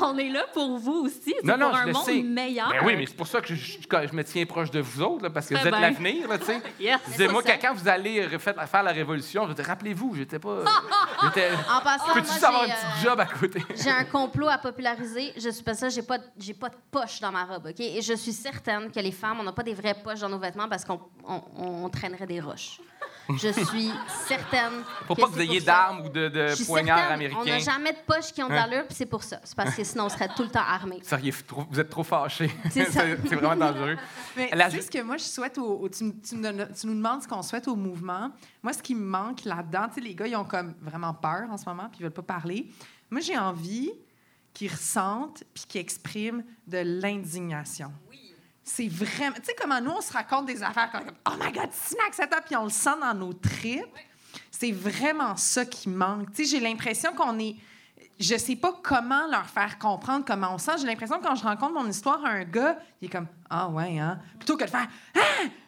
on 0.00 0.18
est 0.18 0.28
là 0.28 0.44
pour 0.52 0.78
vous 0.78 1.04
aussi. 1.06 1.32
C'est 1.40 1.44
Non, 1.46 1.56
non, 1.56 1.68
pour 1.70 1.76
je 1.78 1.82
un 1.82 1.92
monde 1.92 2.04
sais. 2.04 2.22
meilleur. 2.22 2.68
Ben 2.70 2.80
oui, 2.84 2.94
mais 2.96 3.06
c'est 3.06 3.16
pour 3.16 3.26
ça 3.26 3.40
que 3.40 3.48
je, 3.48 3.54
je- 3.54 3.78
je 4.08 4.14
me 4.16 4.24
tiens 4.24 4.44
proche 4.46 4.70
de 4.70 4.80
vous 4.80 5.00
autres, 5.02 5.22
là, 5.22 5.30
parce 5.30 5.46
que 5.48 5.54
Très 5.54 5.62
vous 5.62 5.68
êtes 5.68 5.74
bien. 5.74 5.80
l'avenir, 5.90 6.28
là, 6.28 6.38
tu 6.38 6.44
sais. 6.46 6.60
Yes. 6.80 6.98
Je 7.06 7.12
disais, 7.12 7.28
moi, 7.28 7.42
c'est 7.44 7.52
ça. 7.52 7.58
quand 7.58 7.74
vous 7.74 7.88
allez 7.88 8.26
refaire, 8.26 8.54
faire 8.68 8.82
la 8.82 8.92
révolution, 8.92 9.46
je 9.56 9.62
rappelez-vous, 9.62 10.14
j'étais 10.16 10.38
pas. 10.38 10.64
j'étais- 11.24 11.50
En 11.72 11.80
passant, 11.82 12.04
Peux-tu 12.14 12.26
moi, 12.26 12.32
juste 12.32 12.44
avoir 12.44 12.62
un 12.62 12.66
j'ai, 12.66 12.72
petit 12.72 13.06
euh, 13.06 13.10
job 13.10 13.20
à 13.20 13.26
côté? 13.26 13.62
J'ai 13.76 13.90
un 13.90 14.04
complot 14.04 14.48
à 14.48 14.58
populariser. 14.58 15.32
Je 15.36 15.50
suis 15.50 15.62
pas 15.64 15.74
ça, 15.74 15.88
j'ai 15.88 16.02
pas, 16.02 16.18
de- 16.18 16.24
j'ai 16.38 16.54
pas 16.54 16.68
de 16.68 16.76
poche 16.90 17.20
dans 17.20 17.30
ma 17.30 17.44
robe, 17.44 17.66
OK? 17.70 17.80
Et 17.80 18.02
je 18.02 18.14
suis 18.14 18.32
certaine 18.32 18.90
que 18.90 19.00
les 19.00 19.12
femmes, 19.12 19.38
on 19.40 19.44
n'a 19.44 19.52
pas 19.52 19.62
des 19.62 19.74
vraies 19.74 19.94
poches 20.02 20.20
dans 20.20 20.28
nos 20.28 20.38
vêtements 20.38 20.68
parce 20.68 20.84
qu'on 20.84 21.00
on, 21.26 21.40
on 21.84 21.88
traînerait 21.88 22.26
des 22.26 22.40
roches. 22.40 22.80
Je 23.28 23.48
suis 23.52 23.90
certaine. 24.26 24.82
Faut 25.06 25.14
que 25.14 25.20
pas 25.20 25.26
que 25.28 25.32
vous 25.32 25.36
c'est 25.38 25.44
ayez 25.44 25.58
pour 25.60 25.66
ça. 25.66 25.72
d'armes 25.72 26.00
ou 26.06 26.08
de, 26.08 26.28
poignards 26.66 26.98
certaine, 26.98 27.30
On 27.30 27.34
n'a 27.36 27.40
américains. 27.42 27.58
jamais 27.72 27.92
de 27.92 27.98
poches 28.06 28.32
qui 28.32 28.42
ont 28.42 28.48
de 28.48 28.52
Hein? 28.52 28.66
l'allure, 28.66 28.86
puis 28.86 28.94
c'est 28.96 29.06
pour 29.06 29.22
ça. 29.22 29.40
C'est 29.44 29.54
parce 29.54 29.74
que 29.74 29.84
sinon, 29.84 30.04
on 30.06 30.08
serait 30.08 30.28
tout 30.34 30.42
le 30.42 30.48
temps 30.48 30.64
trop- 31.44 31.64
vous 31.70 31.78
êtes 31.80 31.90
trop 31.90 32.02
fâchés. 32.02 32.50
C'est 32.70 32.88
vraiment 33.36 33.54
dangereux. 33.56 33.96
Mais 34.36 34.50
La- 34.52 34.68
tu 34.70 34.76
sais 34.76 34.82
ce 34.82 34.90
que 34.90 35.02
moi, 35.02 35.16
je 35.16 35.22
souhaite 35.24 35.58
au... 35.58 35.78
au- 35.80 35.88
tu, 35.88 36.04
me- 36.04 36.12
tu 36.20 36.34
me 36.36 36.42
donnes- 36.42 36.68
tu 36.78 36.86
nous 36.86 36.94
demandes 36.94 37.22
ce 37.22 37.28
qu'on 37.28 37.42
souhaite 37.42 37.68
au 37.68 37.76
mouvement. 37.76 38.30
Moi, 38.62 38.72
ce 38.72 38.82
qui 38.82 38.94
me 38.94 39.04
manque 39.04 39.44
là-dedans, 39.44 39.86
tu 39.88 39.94
sais, 39.94 40.00
les 40.00 40.14
gars, 40.14 40.26
ils 40.26 40.36
ont 40.36 40.44
comme 40.44 40.74
vraiment 40.80 41.14
peur 41.14 41.44
en 41.50 41.56
ce 41.56 41.64
moment, 41.68 41.88
puis 41.88 42.00
ils 42.00 42.02
veulent 42.02 42.12
pas 42.12 42.22
parler. 42.22 42.68
Moi, 43.10 43.20
j'ai 43.20 43.38
envie 43.38 43.90
qu'ils 44.52 44.70
ressentent 44.72 45.44
puis 45.54 45.64
qu'ils 45.68 45.80
expriment 45.80 46.42
de 46.66 46.78
l'indignation. 46.78 47.92
C'est 48.62 48.88
vraiment... 48.88 49.36
Tu 49.36 49.44
sais 49.44 49.56
comment 49.60 49.80
nous, 49.80 49.90
on 49.90 50.00
se 50.00 50.12
raconte 50.12 50.46
des 50.46 50.62
affaires 50.62 50.90
comme 50.90 51.10
«Oh 51.28 51.34
my 51.40 51.50
God, 51.52 51.68
c'est 51.72 51.94
inacceptable!» 51.94 52.42
Puis 52.46 52.56
on 52.56 52.64
le 52.64 52.70
sent 52.70 52.98
dans 53.00 53.14
nos 53.14 53.32
tripes. 53.32 53.84
C'est 54.50 54.72
vraiment 54.72 55.36
ça 55.36 55.64
qui 55.64 55.88
manque. 55.88 56.32
Tu 56.32 56.44
sais, 56.44 56.50
j'ai 56.56 56.60
l'impression 56.60 57.12
qu'on 57.14 57.38
est... 57.38 57.56
Je 58.18 58.36
sais 58.36 58.56
pas 58.56 58.78
comment 58.82 59.26
leur 59.30 59.46
faire 59.46 59.78
comprendre 59.78 60.26
comment 60.26 60.54
on 60.54 60.58
sent. 60.58 60.72
J'ai 60.80 60.86
l'impression 60.86 61.18
que 61.18 61.24
quand 61.26 61.34
je 61.34 61.42
rencontre 61.42 61.72
mon 61.72 61.88
histoire 61.88 62.22
à 62.22 62.28
un 62.28 62.44
gars, 62.44 62.78
il 63.00 63.06
est 63.06 63.10
comme 63.10 63.26
Ah 63.48 63.68
ouais, 63.70 63.98
hein? 63.98 64.20
Plutôt 64.38 64.58
que 64.58 64.64
de 64.64 64.68
faire 64.68 64.88
Ah 65.16 65.20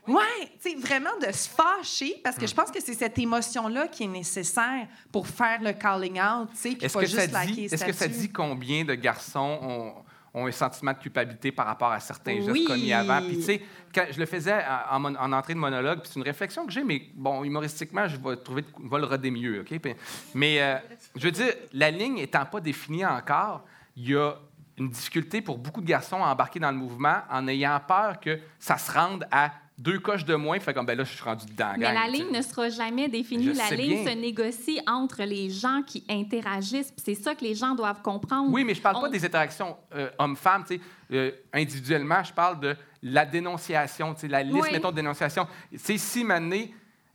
ouais! 0.07 0.53
Tu 0.63 0.71
sais, 0.71 0.77
vraiment 0.77 1.17
de 1.19 1.33
se 1.33 1.49
fâcher 1.49 2.21
parce 2.23 2.37
que 2.37 2.47
je 2.47 2.55
pense 2.55 2.71
que 2.71 2.79
c'est 2.83 2.93
cette 2.93 3.19
émotion-là 3.19 3.89
qui 3.89 4.05
est 4.05 4.09
nécessaire 4.09 4.87
pour 5.11 5.27
faire 5.27 5.63
le 5.63 5.73
calling 5.73 6.21
out, 6.21 6.51
tu 6.51 6.59
sais, 6.59 6.69
puis 6.73 6.89
pas 6.89 7.01
que, 7.01 7.07
juste 7.07 7.31
ça 7.31 7.47
dit, 7.47 7.65
est-ce 7.65 7.85
que 7.87 7.93
ça 7.93 8.07
dit 8.07 8.31
combien 8.31 8.85
de 8.85 8.95
garçons 8.97 9.59
ont, 9.63 9.95
ont 10.35 10.47
un 10.47 10.51
sentiment 10.53 10.93
de 10.93 10.99
culpabilité 10.99 11.53
par 11.53 11.67
rapport 11.67 11.93
à 11.93 12.01
certains 12.01 12.37
Oui. 12.41 12.45
gestes 12.61 12.67
commis 12.67 12.93
avant? 12.93 13.21
Puis, 13.21 13.37
tu 13.37 13.43
sais, 13.43 13.63
quand 13.95 14.07
je 14.11 14.19
le 14.19 14.27
faisais 14.27 14.65
en, 14.91 14.97
en 14.97 15.01
mon- 15.01 15.17
en 15.17 15.33
entrée 15.33 15.53
de 15.55 15.59
monologue, 15.59 16.01
puis 16.01 16.09
c'est 16.13 16.19
une 16.19 16.25
réflexion 16.25 16.65
que 16.65 16.73
j'ai, 16.73 16.85
mais 16.85 17.03
bon, 17.15 17.45
humoristiquement, 17.45 18.09
je 18.09 18.17
vais 18.17 18.37
trouver, 18.37 18.63
de- 18.63 18.69
je 18.83 18.89
vais 18.89 18.99
le 18.99 19.05
roder 19.07 19.31
mieux, 19.31 19.61
OK? 19.61 19.79
Puis- 19.79 19.95
mais 20.35 20.63
euh, 20.63 20.77
je 21.17 21.25
veux 21.25 21.31
dire, 21.33 21.53
la 21.73 21.91
ligne 21.91 22.19
étant 22.19 22.47
pas 22.47 22.61
définie 22.61 23.05
encore, 23.05 23.65
il 23.97 24.09
y 24.11 24.17
a 24.17 24.33
une 24.79 24.89
difficulté 24.89 25.43
pour 25.43 25.59
beaucoup 25.59 25.83
de 25.83 25.87
garçons 25.87 26.25
à 26.25 26.29
embarquer 26.29 26.59
dans 26.59 26.71
le 26.71 26.79
mouvement 26.79 27.19
en 27.31 27.47
ayant 27.47 27.79
peur 27.87 28.19
que 28.19 28.39
ça 28.59 28.79
se 28.79 28.91
rende 28.91 29.27
à 29.31 29.51
deux 29.83 29.99
coches 29.99 30.25
de 30.25 30.35
moins. 30.35 30.59
Fait 30.61 30.73
comme, 30.73 30.87
ben 30.87 30.97
là, 30.97 31.05
je 31.05 31.13
suis 31.13 31.23
rendu 31.23 31.45
dedans. 31.47 31.73
Mais 31.77 31.87
gang, 31.87 31.95
la 31.95 32.09
ligne 32.09 32.31
ne 32.31 32.41
sera 32.43 32.69
jamais 32.69 33.09
définie. 33.09 33.47
Je 33.53 33.59
la 33.59 33.71
ligne 33.71 34.05
bien. 34.05 34.13
se 34.13 34.19
négocie 34.19 34.81
entre 34.87 35.23
les 35.25 35.51
gens 35.51 35.83
qui 35.87 36.05
interagissent. 36.09 36.93
puis 36.93 37.03
C'est 37.05 37.15
ça 37.15 37.35
que 37.35 37.43
les 37.45 37.55
gens 37.55 37.75
doivent 37.75 38.03
comprendre. 38.03 38.49
Oui, 38.53 38.65
mais 38.65 38.75
je 38.75 38.81
parle 38.81 39.01
pas 39.01 39.09
des 39.09 39.25
interactions 39.25 39.77
euh, 39.95 40.11
hommes-femmes, 40.19 40.65
tu 40.67 40.77
sais, 40.77 40.81
euh, 41.13 41.31
individuellement, 41.53 42.23
je 42.23 42.33
parle 42.33 42.61
de 42.61 42.77
la 43.03 43.27
dénonciation, 43.27 44.15
tu 44.15 44.21
sais, 44.21 44.29
la 44.29 44.43
liste, 44.43 44.63
Oui. 44.63 44.69
mettons, 44.73 44.91
de 44.91 44.97
dénonciation. 44.97 45.47
Tu 45.73 45.79
sais, 45.79 45.99
si, 45.99 46.25
maintenant, 46.25 46.65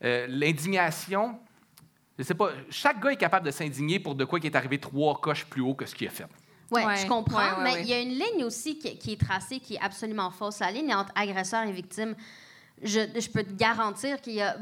euh, 0.04 0.28
l'indignation, 0.30 1.40
je 2.20 2.24
sais 2.24 2.34
pas, 2.36 2.50
chaque 2.70 3.02
gars 3.02 3.12
est 3.12 3.18
capable 3.18 3.46
de 3.46 3.52
s'indigner 3.52 4.00
pour 4.00 4.14
de 4.16 4.26
quoi 4.26 4.40
qui 4.40 4.48
est 4.48 4.56
arrivé 4.56 4.78
trois 4.78 5.20
coches 5.22 5.46
plus 5.46 5.62
haut 5.62 5.74
que 5.74 5.86
ce 5.86 5.96
qu'il 5.96 6.08
a 6.08 6.12
fait. 6.12 6.26
Oui, 6.70 6.82
Ouais, 6.84 6.98
je 6.98 7.08
comprends. 7.08 7.38
ouais, 7.38 7.44
ouais, 7.58 7.64
mais 7.64 7.74
ouais. 7.76 7.82
il 7.84 7.88
y 7.88 7.94
a 7.94 8.00
une 8.02 8.10
ligne 8.10 8.44
aussi 8.44 8.78
qui, 8.78 8.98
qui 8.98 9.14
est 9.14 9.22
tracée 9.22 9.60
qui 9.62 9.76
est 9.76 9.80
absolument 9.82 10.30
fausse. 10.32 10.60
La 10.60 10.70
ligne 10.70 10.94
entre 10.94 11.14
agresseur 11.16 11.64
et 11.64 11.72
victime. 11.72 12.14
Je, 12.84 13.00
je 13.20 13.30
peux 13.30 13.44
te 13.44 13.54
garantir 13.54 14.22
qu'il 14.22 14.34
y 14.36 14.42
a 14.42 14.56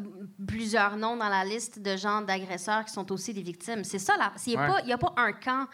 plusieurs 0.47 0.95
noms 0.95 1.17
dans 1.17 1.27
la 1.29 1.43
liste 1.43 1.79
de 1.79 1.97
gens 1.97 2.21
d'agresseurs 2.21 2.85
qui 2.85 2.93
sont 2.93 3.11
aussi 3.11 3.33
des 3.33 3.41
victimes. 3.43 3.83
C'est 3.83 3.99
ça, 3.99 4.15
là. 4.17 4.31
Il 4.45 4.51
n'y 4.51 4.55
a, 4.57 4.61
Ouais. 4.61 4.67
pas- 4.67 4.81
il 4.83 4.89
y 4.89 4.93
a 4.93 4.97
pas 4.97 5.13
un 5.17 5.33
camp 5.33 5.67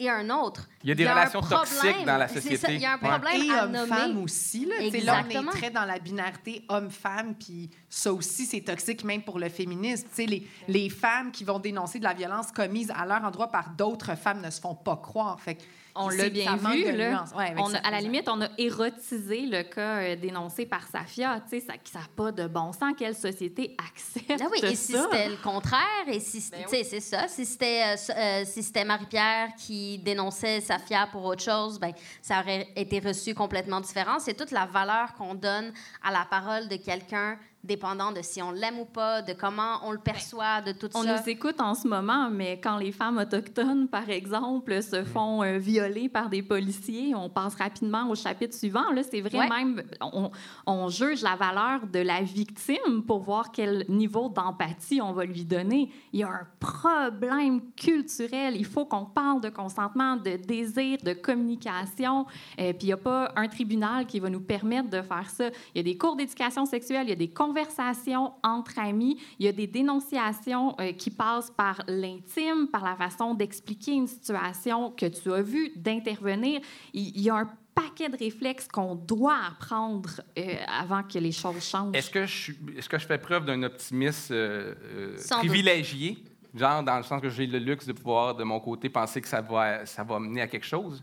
et 0.00 0.08
un 0.08 0.30
autre. 0.30 0.68
Il 0.84 0.90
y 0.90 0.92
a 0.92 0.94
des 0.94 1.08
relations 1.08 1.40
toxiques 1.40 2.04
dans 2.06 2.16
la 2.18 2.28
société. 2.28 2.74
Il 2.74 2.80
y 2.80 2.86
a 2.86 2.92
un 2.92 2.98
Ouais. 2.98 3.08
problème 3.08 3.42
Et 3.42 3.50
à 3.50 3.64
homme-femme 3.64 4.12
nommer. 4.12 4.22
aussi. 4.22 4.64
Là. 4.64 4.76
Tu 4.78 4.90
sais, 4.92 5.00
là, 5.00 5.24
on 5.26 5.28
est 5.28 5.46
très 5.50 5.70
dans 5.70 5.84
la 5.84 5.98
binarité 5.98 6.64
homme-femme, 6.68 7.34
puis 7.34 7.68
ça 7.88 8.12
aussi, 8.12 8.46
c'est 8.46 8.60
toxique 8.60 9.02
même 9.02 9.22
pour 9.22 9.40
le 9.40 9.48
féminisme. 9.48 10.06
Tu 10.08 10.14
sais, 10.14 10.26
les, 10.26 10.46
les 10.68 10.88
femmes 10.90 11.32
qui 11.32 11.42
vont 11.42 11.58
dénoncer 11.58 11.98
de 11.98 12.04
la 12.04 12.14
violence 12.14 12.52
commise 12.52 12.92
à 12.94 13.04
leur 13.06 13.24
endroit 13.24 13.48
par 13.50 13.70
d'autres 13.70 14.16
femmes 14.16 14.40
ne 14.40 14.50
se 14.50 14.60
font 14.60 14.76
pas 14.76 14.96
croire. 14.98 15.40
Fait 15.40 15.56
que 15.56 15.62
On 15.98 16.08
l'a 16.08 16.28
bien 16.28 16.56
vu. 16.56 16.92
là. 16.96 17.24
Ouais, 17.36 17.54
On 17.58 17.72
a- 17.74 17.78
à 17.78 17.90
la 17.90 18.00
limite, 18.00 18.28
on 18.28 18.40
a 18.40 18.48
érotisé 18.58 19.42
le 19.46 19.62
cas 19.62 19.98
euh, 20.00 20.16
dénoncé 20.16 20.66
par 20.66 20.86
Safia. 20.86 21.40
Tu 21.50 21.60
sais, 21.60 21.66
ça 21.66 21.98
n'a 21.98 22.04
pas 22.16 22.32
de 22.32 22.46
bon 22.46 22.72
sens. 22.72 22.92
Quelle 22.96 23.14
société 23.14 23.76
accepte 23.78 24.40
Ah 24.42 24.46
oui, 24.50 24.58
et 24.62 24.74
si 24.74 24.92
c'était 24.92 25.28
le 25.28 25.36
contraire, 25.42 25.78
et 26.06 26.20
si 26.20 26.42
Ben 26.50 26.66
sais, 26.68 26.84
c'est 26.84 27.00
ça, 27.00 27.28
si 27.28 27.44
c'était 27.44 27.82
euh, 27.86 28.12
euh, 28.16 28.42
si 28.46 28.62
c'était 28.62 28.84
Marie-Pierre 28.84 29.50
qui 29.58 29.98
dénonçait 29.98 30.60
Safia 30.60 31.08
pour 31.10 31.24
autre 31.24 31.42
chose, 31.42 31.78
ben 31.78 31.92
ça 32.22 32.40
aurait 32.40 32.68
été 32.76 33.00
reçu 33.00 33.34
complètement 33.34 33.80
différent. 33.80 34.18
C'est 34.18 34.34
toute 34.34 34.50
la 34.50 34.66
valeur 34.66 35.14
qu'on 35.14 35.34
donne 35.34 35.72
à 36.02 36.10
la 36.12 36.26
parole 36.30 36.68
de 36.68 36.76
quelqu'un, 36.76 37.38
dépendant 37.64 38.12
de 38.12 38.20
si 38.22 38.40
on 38.40 38.50
l'aime 38.52 38.78
ou 38.78 38.84
pas, 38.84 39.20
de 39.22 39.32
comment 39.32 39.80
on 39.84 39.90
le 39.92 39.98
perçoit, 39.98 40.62
de 40.62 40.72
tout 40.72 40.88
On 40.94 41.02
ça. 41.02 41.16
nous 41.20 41.28
écoute 41.28 41.60
en 41.60 41.74
ce 41.74 41.86
moment, 41.88 42.30
mais 42.30 42.60
quand 42.60 42.76
les 42.78 42.92
femmes 42.92 43.18
autochtones, 43.18 43.88
par 43.88 44.08
exemple, 44.08 44.80
se 44.82 45.04
font 45.04 45.42
euh, 45.42 45.58
violer 45.58 46.08
par 46.08 46.28
des 46.28 46.42
policiers, 46.42 47.14
on 47.14 47.28
passe 47.28 47.56
rapidement 47.56 48.08
au 48.08 48.14
chapitre 48.14 48.54
suivant. 48.54 48.90
Là, 48.92 49.02
c'est 49.02 49.20
vrai 49.20 49.38
Ouais. 49.38 49.48
même, 49.48 49.82
on, 50.00 50.30
on 50.66 50.88
juge 50.88 51.22
la 51.22 51.36
valeur 51.36 51.86
de 51.86 51.98
la 51.98 52.22
victime 52.22 53.02
pour 53.06 53.20
voir 53.20 53.50
quel 53.52 53.84
niveau 53.88 54.28
d'empathie 54.28 55.00
on 55.02 55.12
va 55.12 55.24
lui 55.24 55.44
donner. 55.44 55.90
Il 56.12 56.20
y 56.20 56.22
a 56.24 56.28
un 56.28 56.46
problème 56.60 57.60
culturel. 57.76 58.56
Il 58.56 58.64
faut 58.64 58.84
qu'on 58.84 59.04
parle 59.04 59.40
de 59.40 59.48
consentement, 59.48 60.16
de 60.16 60.36
désir, 60.36 60.98
de 61.04 61.12
communication. 61.12 62.26
Euh, 62.60 62.72
puis 62.72 62.82
il 62.82 62.86
n'y 62.86 62.92
a 62.92 62.96
pas 62.96 63.32
un 63.36 63.48
tribunal 63.48 64.06
qui 64.06 64.20
va 64.20 64.30
nous 64.30 64.40
permettre 64.40 64.88
de 64.90 65.02
faire 65.02 65.28
ça. 65.28 65.48
Il 65.74 65.78
y 65.78 65.80
a 65.80 65.82
des 65.82 65.96
cours 65.98 66.16
d'éducation 66.16 66.64
sexuelle, 66.66 67.06
il 67.06 67.10
y 67.10 67.12
a 67.12 67.16
des 67.16 67.28
conversations 67.52 68.32
entre 68.42 68.78
amis, 68.78 69.18
il 69.38 69.46
y 69.46 69.48
a 69.48 69.52
des 69.52 69.66
dénonciations 69.66 70.74
euh, 70.80 70.92
qui 70.92 71.10
passent 71.10 71.50
par 71.50 71.82
l'intime, 71.88 72.68
par 72.70 72.84
la 72.84 72.94
façon 72.96 73.34
d'expliquer 73.34 73.92
une 73.92 74.06
situation 74.06 74.90
que 74.90 75.06
tu 75.06 75.32
as 75.32 75.42
vue, 75.42 75.70
d'intervenir. 75.76 76.60
Il 76.92 77.08
il 77.16 77.22
y 77.22 77.30
a 77.30 77.36
un 77.36 77.48
paquet 77.74 78.08
de 78.08 78.16
réflexes 78.16 78.68
qu'on 78.68 78.94
doit 78.94 79.38
apprendre 79.50 80.10
euh, 80.38 80.54
avant 80.82 81.02
que 81.02 81.18
les 81.18 81.32
choses 81.32 81.64
changent. 81.64 81.94
Est-ce 81.96 82.10
que, 82.10 82.26
je 82.26 82.36
suis- 82.42 82.58
est-ce 82.76 82.88
que 82.88 82.98
je 82.98 83.06
fais 83.06 83.18
preuve 83.18 83.44
d'un 83.44 83.62
optimisme 83.62 84.34
euh, 84.34 84.74
euh, 84.84 85.16
privilégié? 85.38 86.22
Genre, 86.54 86.82
dans 86.82 86.96
le 86.96 87.02
sens 87.04 87.20
que 87.22 87.28
j'ai 87.30 87.46
le 87.46 87.58
luxe 87.58 87.86
de 87.86 87.92
pouvoir, 87.92 88.34
de 88.34 88.42
mon 88.44 88.58
côté, 88.60 88.88
penser 88.88 89.20
que 89.20 89.28
ça 89.28 89.40
va, 89.40 89.86
ça 89.86 90.02
va 90.02 90.18
mener 90.18 90.42
à 90.42 90.48
quelque 90.48 90.66
chose? 90.66 91.02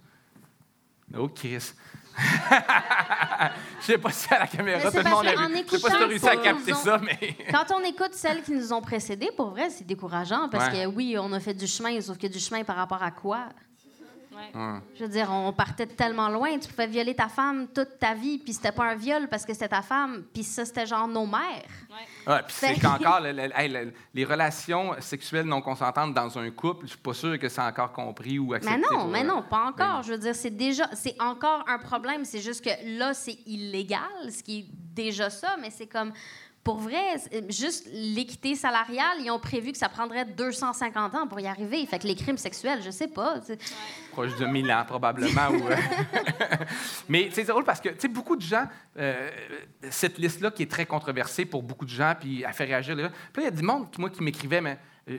Oh, 1.17 1.27
Chris. 1.29 1.73
Je 3.81 3.85
sais 3.85 3.97
pas 3.97 4.11
si 4.11 4.33
à 4.33 4.39
la 4.39 4.47
caméra, 4.47 4.89
tout 4.89 4.97
le 4.97 5.03
monde 5.09 5.27
a 5.27 5.47
vu. 5.47 5.63
Je 5.69 5.77
sais 5.77 5.81
pas 5.81 5.89
si 5.89 5.95
tu 5.97 6.03
as 6.03 6.07
réussi 6.07 6.29
à 6.29 6.37
capter 6.37 6.73
ont- 6.73 6.77
ça, 6.77 6.99
mais... 7.03 7.35
Quand 7.51 7.65
on 7.75 7.83
écoute 7.83 8.13
celles 8.13 8.41
qui 8.41 8.51
nous 8.53 8.73
ont 8.73 8.81
précédées, 8.81 9.29
pour 9.35 9.49
vrai, 9.51 9.69
c'est 9.69 9.85
décourageant 9.85 10.49
parce 10.49 10.71
Ouais. 10.71 10.83
que 10.83 10.87
oui, 10.87 11.15
on 11.19 11.31
a 11.33 11.39
fait 11.39 11.53
du 11.53 11.67
chemin, 11.67 11.99
sauf 12.01 12.17
que 12.17 12.27
du 12.27 12.39
chemin 12.39 12.63
par 12.63 12.77
rapport 12.77 13.03
à 13.03 13.11
quoi? 13.11 13.49
Ouais. 14.35 14.79
Je 14.95 15.03
veux 15.03 15.09
dire, 15.09 15.29
on 15.31 15.51
partait 15.53 15.85
de 15.85 15.91
tellement 15.93 16.29
loin. 16.29 16.57
Tu 16.59 16.67
pouvais 16.69 16.87
violer 16.87 17.15
ta 17.15 17.27
femme 17.29 17.67
toute 17.73 17.97
ta 17.99 18.13
vie, 18.13 18.37
puis 18.37 18.53
c'était 18.53 18.71
pas 18.71 18.85
un 18.85 18.95
viol 18.95 19.27
parce 19.29 19.45
que 19.45 19.53
c'était 19.53 19.69
ta 19.69 19.81
femme, 19.81 20.23
puis 20.33 20.43
ça, 20.43 20.65
c'était 20.65 20.85
genre 20.85 21.07
nos 21.07 21.25
mères. 21.25 21.39
Ouais, 22.27 22.41
puis 22.45 22.55
c'est 22.57 22.79
qu'encore, 22.79 23.19
le- 23.23 23.31
le- 23.31 23.49
hey, 23.59 23.69
le- 23.69 23.93
les 24.13 24.25
relations 24.25 24.93
sexuelles 24.99 25.45
non 25.45 25.61
consentantes 25.61 26.13
dans 26.13 26.37
un 26.37 26.49
couple, 26.51 26.85
je 26.85 26.91
suis 26.91 26.99
pas 26.99 27.13
sûr 27.13 27.39
que 27.39 27.47
c'est 27.49 27.61
encore 27.61 27.91
compris 27.93 28.37
ou 28.39 28.53
accepté. 28.53 28.77
Mais 28.77 28.97
non, 28.97 29.07
mais 29.07 29.23
non, 29.23 29.41
pas 29.43 29.71
ben 29.77 29.85
encore. 29.85 30.03
Je 30.03 30.11
veux 30.11 30.17
dire, 30.19 30.35
c'est 30.35 30.49
déjà, 30.55 30.89
c'est 30.93 31.15
encore 31.21 31.63
un 31.67 31.77
problème. 31.79 32.25
C'est 32.25 32.39
juste 32.41 32.63
que 32.63 32.97
là, 32.97 33.13
c'est 33.13 33.37
illégal, 33.45 34.01
ce 34.29 34.43
qui 34.43 34.59
est 34.59 34.65
déjà 34.95 35.29
ça, 35.29 35.55
mais 35.61 35.69
c'est 35.69 35.87
comme, 35.87 36.11
pour 36.65 36.79
vrai, 36.79 37.17
c'est- 37.19 37.49
juste 37.51 37.87
l'équité 37.93 38.55
salariale, 38.55 39.17
ils 39.21 39.29
ont 39.29 39.39
prévu 39.39 39.71
que 39.71 39.77
ça 39.77 39.87
prendrait 39.87 40.25
250 40.25 41.13
ans 41.15 41.27
pour 41.27 41.39
y 41.39 41.45
arriver. 41.45 41.85
Fait 41.85 41.99
que 41.99 42.07
les 42.07 42.15
crimes 42.15 42.37
sexuels, 42.39 42.81
je 42.83 42.89
sais 42.89 43.07
pas. 43.07 43.35
proche 44.11 44.35
de 44.35 44.45
1000 44.47 44.69
ans, 44.71 44.83
probablement. 44.85 45.51
euh, 45.51 45.75
Mais 47.07 47.29
c'est 47.31 47.43
drôle 47.43 47.63
parce 47.65 47.79
que, 47.79 48.07
beaucoup 48.07 48.35
de 48.35 48.41
gens, 48.41 48.65
euh, 48.97 49.29
cette 49.91 50.17
liste-là 50.17 50.49
qui 50.51 50.63
est 50.63 50.71
très 50.71 50.85
controversée 50.87 51.45
pour 51.45 51.61
beaucoup 51.61 51.85
de 51.85 51.89
gens, 51.91 52.13
puis 52.19 52.43
elle 52.45 52.53
fait 52.53 52.65
réagir 52.65 52.95
les 52.95 53.03
gens. 53.03 53.11
Puis 53.31 53.43
il 53.43 53.45
y 53.45 53.47
a 53.47 53.51
du 53.51 53.61
monde, 53.63 53.91
qui, 53.91 54.01
moi, 54.01 54.09
qui 54.09 54.23
m'écrivait, 54.23 54.59
mais. 54.61 54.77
euh, 55.09 55.17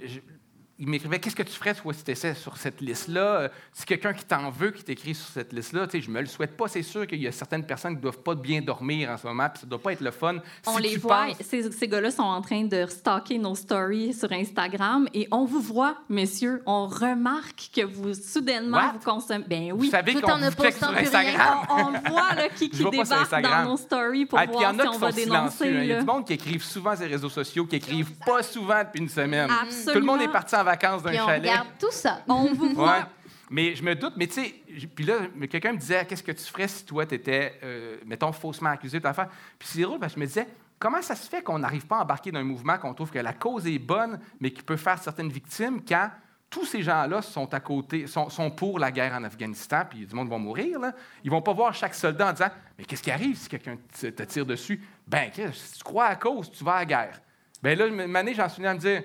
il 0.78 0.88
m'écrivait 0.88 1.18
Qu'est-ce 1.18 1.36
que 1.36 1.42
tu 1.42 1.52
ferais 1.52 1.74
toi, 1.74 1.92
si 1.94 2.04
tu 2.04 2.10
étais 2.10 2.34
sur 2.34 2.56
cette 2.56 2.80
liste-là? 2.80 3.48
Si 3.72 3.84
quelqu'un 3.86 4.12
qui 4.12 4.24
t'en 4.24 4.50
veut, 4.50 4.70
qui 4.70 4.82
t'écrit 4.84 5.14
sur 5.14 5.26
cette 5.28 5.52
liste-là, 5.52 5.86
tu 5.86 5.92
sais, 5.98 6.00
je 6.04 6.10
me 6.10 6.20
le 6.20 6.26
souhaite 6.26 6.56
pas. 6.56 6.68
C'est 6.68 6.82
sûr 6.82 7.06
qu'il 7.06 7.20
y 7.22 7.26
a 7.26 7.32
certaines 7.32 7.64
personnes 7.64 7.92
qui 7.92 7.96
ne 7.96 8.02
doivent 8.02 8.22
pas 8.22 8.34
bien 8.34 8.60
dormir 8.60 9.10
en 9.10 9.16
ce 9.16 9.26
moment, 9.26 9.48
puis 9.48 9.60
ça 9.60 9.66
ne 9.66 9.70
doit 9.70 9.80
pas 9.82 9.92
être 9.92 10.00
le 10.02 10.10
fun. 10.10 10.36
On 10.66 10.76
Si 10.76 10.82
les 10.82 10.90
tu 10.90 10.98
voit, 10.98 11.26
penses- 11.28 11.36
ces, 11.48 11.70
ces 11.72 11.88
gars-là 11.88 12.10
sont 12.10 12.22
en 12.22 12.40
train 12.42 12.64
de 12.64 12.86
stalker 12.86 13.38
nos 13.38 13.54
stories 13.54 14.12
sur 14.12 14.30
Instagram 14.32 15.08
et 15.14 15.26
on 15.30 15.44
vous 15.44 15.60
voit, 15.60 15.96
messieurs, 16.08 16.62
on 16.66 16.86
remarque 16.86 17.70
que 17.74 17.82
vous, 17.84 18.12
soudainement, 18.14 18.76
What? 18.78 18.92
vous 18.94 19.04
consommez. 19.10 19.44
Ben 19.48 19.72
Vous 19.72 19.80
oui. 19.80 19.88
savez 19.90 20.14
Tout 20.14 20.20
qu'on 20.20 20.32
en 20.32 20.38
ne 20.38 20.50
vous 20.50 20.56
postant 20.56 20.88
plus 20.92 21.08
rien. 21.08 21.20
Instagram. 21.20 21.58
On, 21.70 21.74
on 21.74 22.10
voit 22.10 22.34
là, 22.34 22.48
qui, 22.54 22.68
qui 22.70 22.84
débarque 22.84 23.42
dans 23.42 23.64
nos 23.70 23.76
stories 23.76 24.26
pour 24.26 24.38
Ah, 24.38 24.42
puis 24.46 24.56
il 24.56 24.60
y 24.60 24.60
voir 24.60 24.74
en 24.74 24.78
a 24.78 24.82
si 24.82 24.88
qui 24.90 24.94
on 24.94 24.98
va 24.98 25.10
sont 25.12 25.16
silencieux. 25.18 25.64
dénoncer. 25.66 25.78
hein. 25.78 25.82
Il 25.82 25.86
y 25.88 25.92
a 25.92 26.00
du 26.00 26.06
monde 26.06 26.26
qui 26.26 26.32
écrivent 26.34 26.62
souvent 26.64 26.94
sur 26.94 27.04
les 27.04 27.10
réseaux 27.12 27.28
sociaux, 27.30 27.64
qui 27.66 27.76
écrivent 27.76 28.12
pas 28.26 28.42
souvent 28.42 28.82
depuis 28.84 29.00
une 29.00 29.08
semaine. 29.08 29.50
Absolument. 29.50 29.92
Tout 29.92 29.98
le 29.98 30.04
monde 30.04 30.22
est 30.22 30.28
parti 30.32 30.54
en 30.54 30.64
vacances 30.66 31.02
d'un 31.02 31.10
Puis 31.10 31.20
on 31.20 31.26
chalet. 31.26 31.50
regarde 31.50 31.68
tout 31.78 31.90
ça. 31.90 32.20
On 32.28 32.52
vous 32.52 32.74
voit. 32.74 32.98
Ouais. 32.98 33.04
Mais 33.48 33.74
je 33.74 33.82
me 33.82 33.94
doute, 33.94 34.14
mais 34.16 34.26
tu 34.26 34.34
sais, 34.34 34.54
puis 34.94 35.04
là, 35.04 35.18
quelqu'un 35.48 35.72
me 35.72 35.78
disait, 35.78 36.04
qu'est-ce 36.04 36.22
que 36.22 36.32
tu 36.32 36.44
ferais 36.44 36.68
si 36.68 36.84
toi, 36.84 37.06
tu 37.06 37.14
étais, 37.14 37.58
mettons, 38.04 38.32
faussement 38.32 38.70
accusé 38.70 38.98
de 38.98 39.04
l'affaire? 39.04 39.28
Puis 39.58 39.68
c'est 39.68 39.82
drôle 39.82 40.00
parce 40.00 40.14
que 40.14 40.18
je 40.18 40.20
me 40.20 40.26
disais, 40.26 40.48
comment 40.78 41.00
ça 41.00 41.14
se 41.14 41.28
fait 41.28 41.42
qu'on 41.42 41.60
n'arrive 41.60 41.86
pas 41.86 41.98
à 41.98 42.02
embarquer 42.02 42.32
dans 42.32 42.40
un 42.40 42.44
mouvement 42.44 42.76
qu'on 42.78 42.92
trouve 42.92 43.10
que 43.10 43.18
la 43.18 43.32
cause 43.32 43.66
est 43.66 43.78
bonne, 43.78 44.18
mais 44.40 44.50
qui 44.50 44.62
peut 44.62 44.76
faire 44.76 44.98
certaines 44.98 45.30
victimes 45.30 45.80
quand 45.86 46.10
tous 46.50 46.64
ces 46.64 46.82
gens-là 46.82 47.22
sont 47.22 47.52
à 47.54 47.60
côté, 47.60 48.06
sont, 48.06 48.28
sont 48.30 48.50
pour 48.50 48.78
la 48.78 48.90
guerre 48.90 49.14
en 49.14 49.24
Afghanistan, 49.24 49.82
puis 49.88 50.06
du 50.06 50.14
monde 50.14 50.28
va 50.28 50.38
mourir, 50.38 50.78
là? 50.78 50.92
Ils 51.24 51.30
vont 51.30 51.42
pas 51.42 51.52
voir 51.52 51.74
chaque 51.74 51.94
soldat 51.94 52.28
en 52.28 52.32
disant, 52.32 52.50
mais 52.78 52.84
qu'est-ce 52.84 53.02
qui 53.02 53.10
arrive 53.10 53.36
si 53.36 53.48
quelqu'un 53.48 53.76
te, 54.00 54.22
tire 54.22 54.46
dessus? 54.46 54.80
Ben, 55.06 55.30
si 55.52 55.78
tu 55.78 55.84
crois 55.84 56.06
à 56.06 56.16
cause, 56.16 56.50
tu 56.50 56.62
vas 56.64 56.74
à 56.74 56.78
la 56.80 56.84
guerre. 56.84 57.20
Ben 57.62 57.76
là, 57.76 57.86
une 57.86 58.16
année, 58.16 58.34
j'en 58.34 58.48
suis 58.48 58.58
venu 58.58 58.68
à 58.68 58.74
me 58.74 58.78
dire, 58.78 59.02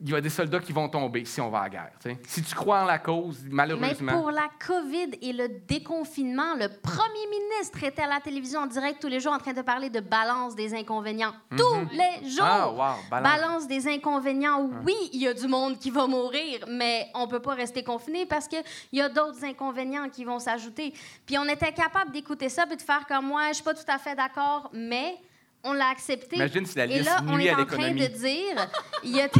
il 0.00 0.10
y 0.10 0.14
a 0.14 0.20
des 0.20 0.28
soldats 0.28 0.58
qui 0.60 0.72
vont 0.72 0.88
tomber 0.88 1.24
si 1.24 1.40
on 1.40 1.50
va 1.50 1.60
à 1.60 1.62
la 1.64 1.68
guerre. 1.68 1.92
Si 2.26 2.42
tu 2.42 2.54
crois 2.54 2.82
en 2.82 2.84
la 2.84 2.98
cause, 2.98 3.38
Mais 3.44 3.54
malheureusement. 3.54 4.12
pour 4.12 4.30
la 4.30 4.48
COVID 4.66 5.10
et 5.22 5.32
le 5.32 5.48
déconfinement, 5.66 6.54
le 6.54 6.68
premier 6.68 7.26
ministre 7.30 7.82
était 7.84 8.02
à 8.02 8.08
la 8.08 8.20
télévision 8.20 8.60
en 8.60 8.66
direct 8.66 9.00
tous 9.00 9.08
les 9.08 9.20
jours 9.20 9.32
en 9.32 9.38
train 9.38 9.52
de 9.52 9.62
parler 9.62 9.90
de 9.90 10.00
balance 10.00 10.54
des 10.56 10.74
inconvénients. 10.74 11.32
Tous 11.56 11.88
les 11.92 12.28
jours! 12.28 12.44
Ah, 12.44 12.68
wow, 12.70 12.76
balance. 13.10 13.40
Balance 13.40 13.68
des 13.68 13.86
inconvénients. 13.88 14.68
Oui, 14.84 14.96
il 15.12 15.22
y 15.22 15.28
a 15.28 15.34
du 15.34 15.46
monde 15.46 15.78
qui 15.78 15.90
va 15.90 16.06
mourir, 16.06 16.64
mais 16.68 17.08
on 17.14 17.28
peut 17.28 17.40
pas 17.40 17.54
rester 17.54 17.84
confiné 17.84 18.26
parce 18.26 18.48
qu'il 18.48 18.64
y 18.92 19.00
a 19.00 19.08
d'autres 19.08 19.44
inconvénients 19.44 20.08
qui 20.10 20.24
vont 20.24 20.40
s'ajouter. 20.40 20.92
Puis 21.24 21.38
on 21.38 21.44
était 21.44 21.72
capable 21.72 22.10
d'écouter 22.10 22.48
ça 22.48 22.64
et 22.70 22.76
de 22.76 22.82
faire 22.82 23.06
comme 23.06 23.26
moi, 23.26 23.48
je 23.48 23.54
suis 23.54 23.64
pas 23.64 23.74
tout 23.74 23.82
à 23.88 23.98
fait 23.98 24.16
d'accord, 24.16 24.70
mais 24.72 25.16
on 25.64 25.72
l'a 25.72 25.88
accepté. 25.88 26.36
Imagine 26.36 26.66
si 26.66 26.76
la 26.78 26.84
et 26.84 26.88
liste 26.88 27.04
là, 27.06 27.20
on 27.26 27.36
nuit 27.36 27.46
est 27.46 27.50
à 27.50 27.58
en 27.58 27.64
train 27.66 27.76
l'économie. 27.88 28.00
de 28.08 28.14
dire, 28.14 28.70
il 29.02 29.16
y 29.16 29.20
a 29.20 29.28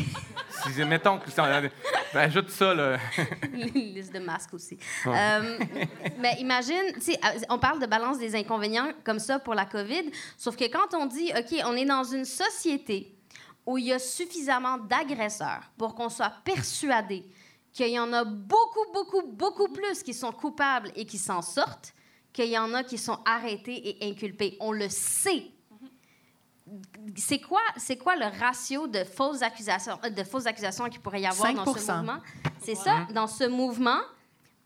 Si, 0.73 0.85
mettons 0.85 1.19
que 1.19 1.31
si 1.31 1.39
on- 1.41 1.45
ben, 1.45 1.71
ajoute 2.15 2.49
ça, 2.49 2.73
là. 2.75 2.97
liste 3.53 4.13
de 4.15 4.21
masques 4.21 4.55
aussi. 4.55 4.79
Euh, 5.07 5.59
mais 6.19 6.37
imagine, 6.39 6.93
tu 6.95 7.01
sais, 7.01 7.19
euh, 7.25 7.41
on 7.51 7.59
parle 7.59 7.81
de 7.81 7.87
balance 7.87 8.19
des 8.19 8.35
inconvénients 8.37 8.93
comme 9.05 9.19
ça 9.19 9.39
pour 9.39 9.55
la 9.55 9.65
COVID, 9.67 10.11
sauf 10.39 10.57
que 10.57 10.65
quand 10.65 10.97
on 10.97 11.07
dit, 11.07 11.33
OK, 11.37 11.61
on 11.67 11.75
est 11.77 11.85
dans 11.85 12.05
une 12.05 12.25
société 12.25 13.15
où 13.67 13.79
il 13.79 13.87
y 13.87 13.93
a 13.93 13.99
suffisamment 13.99 14.79
d'agresseurs 14.79 15.63
pour 15.77 15.95
qu'on 15.95 16.09
soit 16.09 16.33
persuadé 16.45 17.25
qu'il 17.73 17.89
y 17.89 17.99
en 17.99 18.13
a 18.13 18.23
beaucoup, 18.25 18.93
beaucoup, 18.93 19.23
beaucoup 19.27 19.69
plus 19.69 20.03
qui 20.05 20.15
sont 20.15 20.31
coupables 20.33 20.93
et 20.95 21.05
qui 21.07 21.19
s'en 21.19 21.43
sortent, 21.43 21.93
qu'il 22.33 22.47
y 22.49 22.57
en 22.57 22.73
a 22.75 22.85
qui 22.85 22.97
sont 22.99 23.19
arrêtés 23.27 23.89
et 24.03 24.09
inculpés. 24.11 24.57
On 24.61 24.71
le 24.71 24.89
sait. 24.89 25.47
C'est 27.17 27.41
quoi, 27.41 27.61
c'est 27.77 27.97
quoi 27.97 28.17
le 28.17 28.27
ratio 28.41 28.87
de 28.87 29.05
fausses 29.05 29.43
accusations, 29.43 29.99
euh, 30.05 30.11
de 30.11 30.25
fausses 30.25 30.47
accusations 30.47 30.89
qu'il 30.89 31.01
pourrait 31.01 31.21
y 31.21 31.27
avoir 31.27 31.53
dans 31.53 31.75
ce 31.75 31.79
5%. 31.79 31.97
mouvement? 31.97 32.19
C'est 32.63 32.75
ça, 32.75 33.07
dans 33.13 33.27
ce 33.27 33.45
mouvement, 33.45 34.01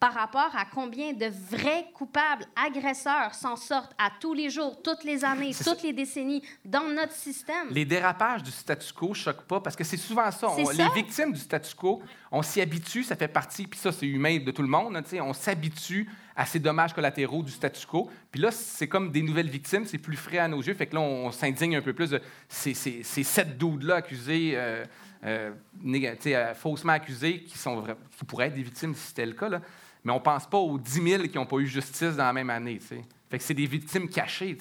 par 0.00 0.14
rapport 0.14 0.50
à 0.54 0.64
combien 0.64 1.12
de 1.12 1.26
vrais 1.50 1.86
coupables, 1.92 2.44
agresseurs 2.54 3.34
s'en 3.34 3.56
sortent 3.56 3.94
à 3.98 4.10
tous 4.20 4.32
les 4.32 4.48
jours, 4.48 4.80
toutes 4.82 5.02
les 5.04 5.24
années, 5.24 5.52
toutes 5.64 5.82
les 5.82 5.92
décennies 5.92 6.42
dans 6.64 6.84
notre 6.88 7.12
système. 7.12 7.68
Les 7.70 7.84
dérapages 7.84 8.42
du 8.42 8.50
statu 8.50 8.92
quo 8.92 9.08
ne 9.08 9.14
choquent 9.14 9.46
pas 9.46 9.60
parce 9.60 9.74
que 9.74 9.84
c'est 9.84 9.96
souvent 9.96 10.30
ça. 10.30 10.48
C'est 10.54 10.62
On- 10.62 10.66
ça. 10.66 10.84
Les 10.84 11.02
victimes 11.02 11.32
du 11.32 11.40
statu 11.40 11.74
quo, 11.74 12.02
on 12.30 12.42
s'y 12.42 12.60
habitue, 12.60 13.02
ça 13.02 13.16
fait 13.16 13.28
partie, 13.28 13.66
puis 13.66 13.78
ça, 13.78 13.90
c'est 13.90 14.06
humain 14.06 14.38
de 14.38 14.50
tout 14.52 14.62
le 14.62 14.68
monde, 14.68 14.96
hein, 14.96 15.02
on 15.20 15.32
s'habitue 15.32 16.08
à 16.36 16.46
ces 16.46 16.60
dommages 16.60 16.94
collatéraux 16.94 17.42
du 17.42 17.50
statu 17.50 17.84
quo. 17.84 18.08
Puis 18.30 18.40
là, 18.40 18.52
c'est 18.52 18.86
comme 18.86 19.10
des 19.10 19.22
nouvelles 19.22 19.50
victimes, 19.50 19.84
c'est 19.84 19.98
plus 19.98 20.16
frais 20.16 20.38
à 20.38 20.46
nos 20.46 20.62
yeux. 20.62 20.74
Fait 20.74 20.86
que 20.86 20.94
là, 20.94 21.00
on, 21.00 21.32
s'indigne 21.32 21.74
un 21.74 21.82
peu 21.82 21.92
plus 21.92 22.10
de 22.10 22.22
ces, 22.48 22.74
ces, 22.74 23.02
ces 23.02 23.24
sept 23.24 23.58
doudes-là 23.58 23.96
accusés, 23.96 24.52
euh, 24.54 24.84
euh, 25.24 25.50
euh, 25.84 26.54
faussement 26.54 26.92
accusés, 26.92 27.42
qui, 27.42 27.58
sont, 27.58 27.82
qui 28.16 28.24
pourraient 28.24 28.46
être 28.46 28.54
des 28.54 28.62
victimes 28.62 28.94
si 28.94 29.08
c'était 29.08 29.26
le 29.26 29.32
cas. 29.32 29.48
Là. 29.48 29.60
Mais 30.04 30.12
on 30.12 30.20
pense 30.20 30.46
pas 30.46 30.58
aux 30.58 30.78
10 30.78 31.02
000 31.02 31.22
qui 31.24 31.36
n'ont 31.36 31.46
pas 31.46 31.56
eu 31.58 31.66
justice 31.66 32.16
dans 32.16 32.24
la 32.24 32.32
même 32.32 32.50
année. 32.50 32.78
tu 32.78 32.86
sais. 32.86 33.04
Fait 33.30 33.38
que 33.38 33.44
c'est 33.44 33.54
des 33.54 33.66
victimes 33.66 34.08
cachées. 34.08 34.56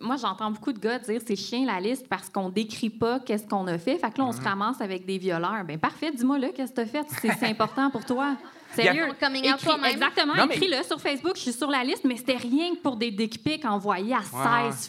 moi, 0.00 0.16
j'entends 0.16 0.50
beaucoup 0.50 0.72
de 0.72 0.78
gars 0.78 0.98
dire 0.98 1.20
c'est 1.24 1.36
chien 1.36 1.64
la 1.64 1.80
liste 1.80 2.06
parce 2.08 2.28
qu'on 2.28 2.48
décrit 2.50 2.90
pas 2.90 3.20
qu'est-ce 3.20 3.46
qu'on 3.46 3.66
a 3.68 3.78
fait. 3.78 3.96
Fait 3.98 4.10
que 4.12 4.18
là, 4.18 4.24
on 4.24 4.32
se 4.32 4.40
ramasse 4.42 4.80
avec 4.80 5.06
des 5.06 5.16
violeurs. 5.18 5.64
Ben 5.64 5.78
parfait, 5.78 6.10
dis-moi 6.10 6.38
là, 6.38 6.48
qu'est-ce 6.54 6.72
que 6.72 6.76
tu 6.76 6.80
as 6.80 6.86
fait? 6.86 7.06
C'est 7.38 7.46
important 7.46 7.90
pour 7.90 8.04
toi. 8.04 8.36
Sérieux? 8.74 9.08
Ton 9.08 9.26
coming 9.26 9.44
out 9.52 9.58
Écris- 9.58 9.64
toi-même. 9.64 9.90
Exactement, 9.92 10.34
mais- 10.46 10.54
écris-le 10.54 10.82
sur 10.84 11.00
Facebook, 11.00 11.32
je 11.36 11.40
suis 11.40 11.52
sur 11.52 11.68
la 11.70 11.82
liste, 11.82 12.04
mais 12.04 12.16
c'était 12.16 12.36
rien 12.36 12.74
que 12.74 12.80
pour 12.80 12.96
des 12.96 13.10
dick 13.10 13.42
pics 13.42 13.64
envoyés 13.64 14.14
à 14.14 14.22
16 14.22 14.32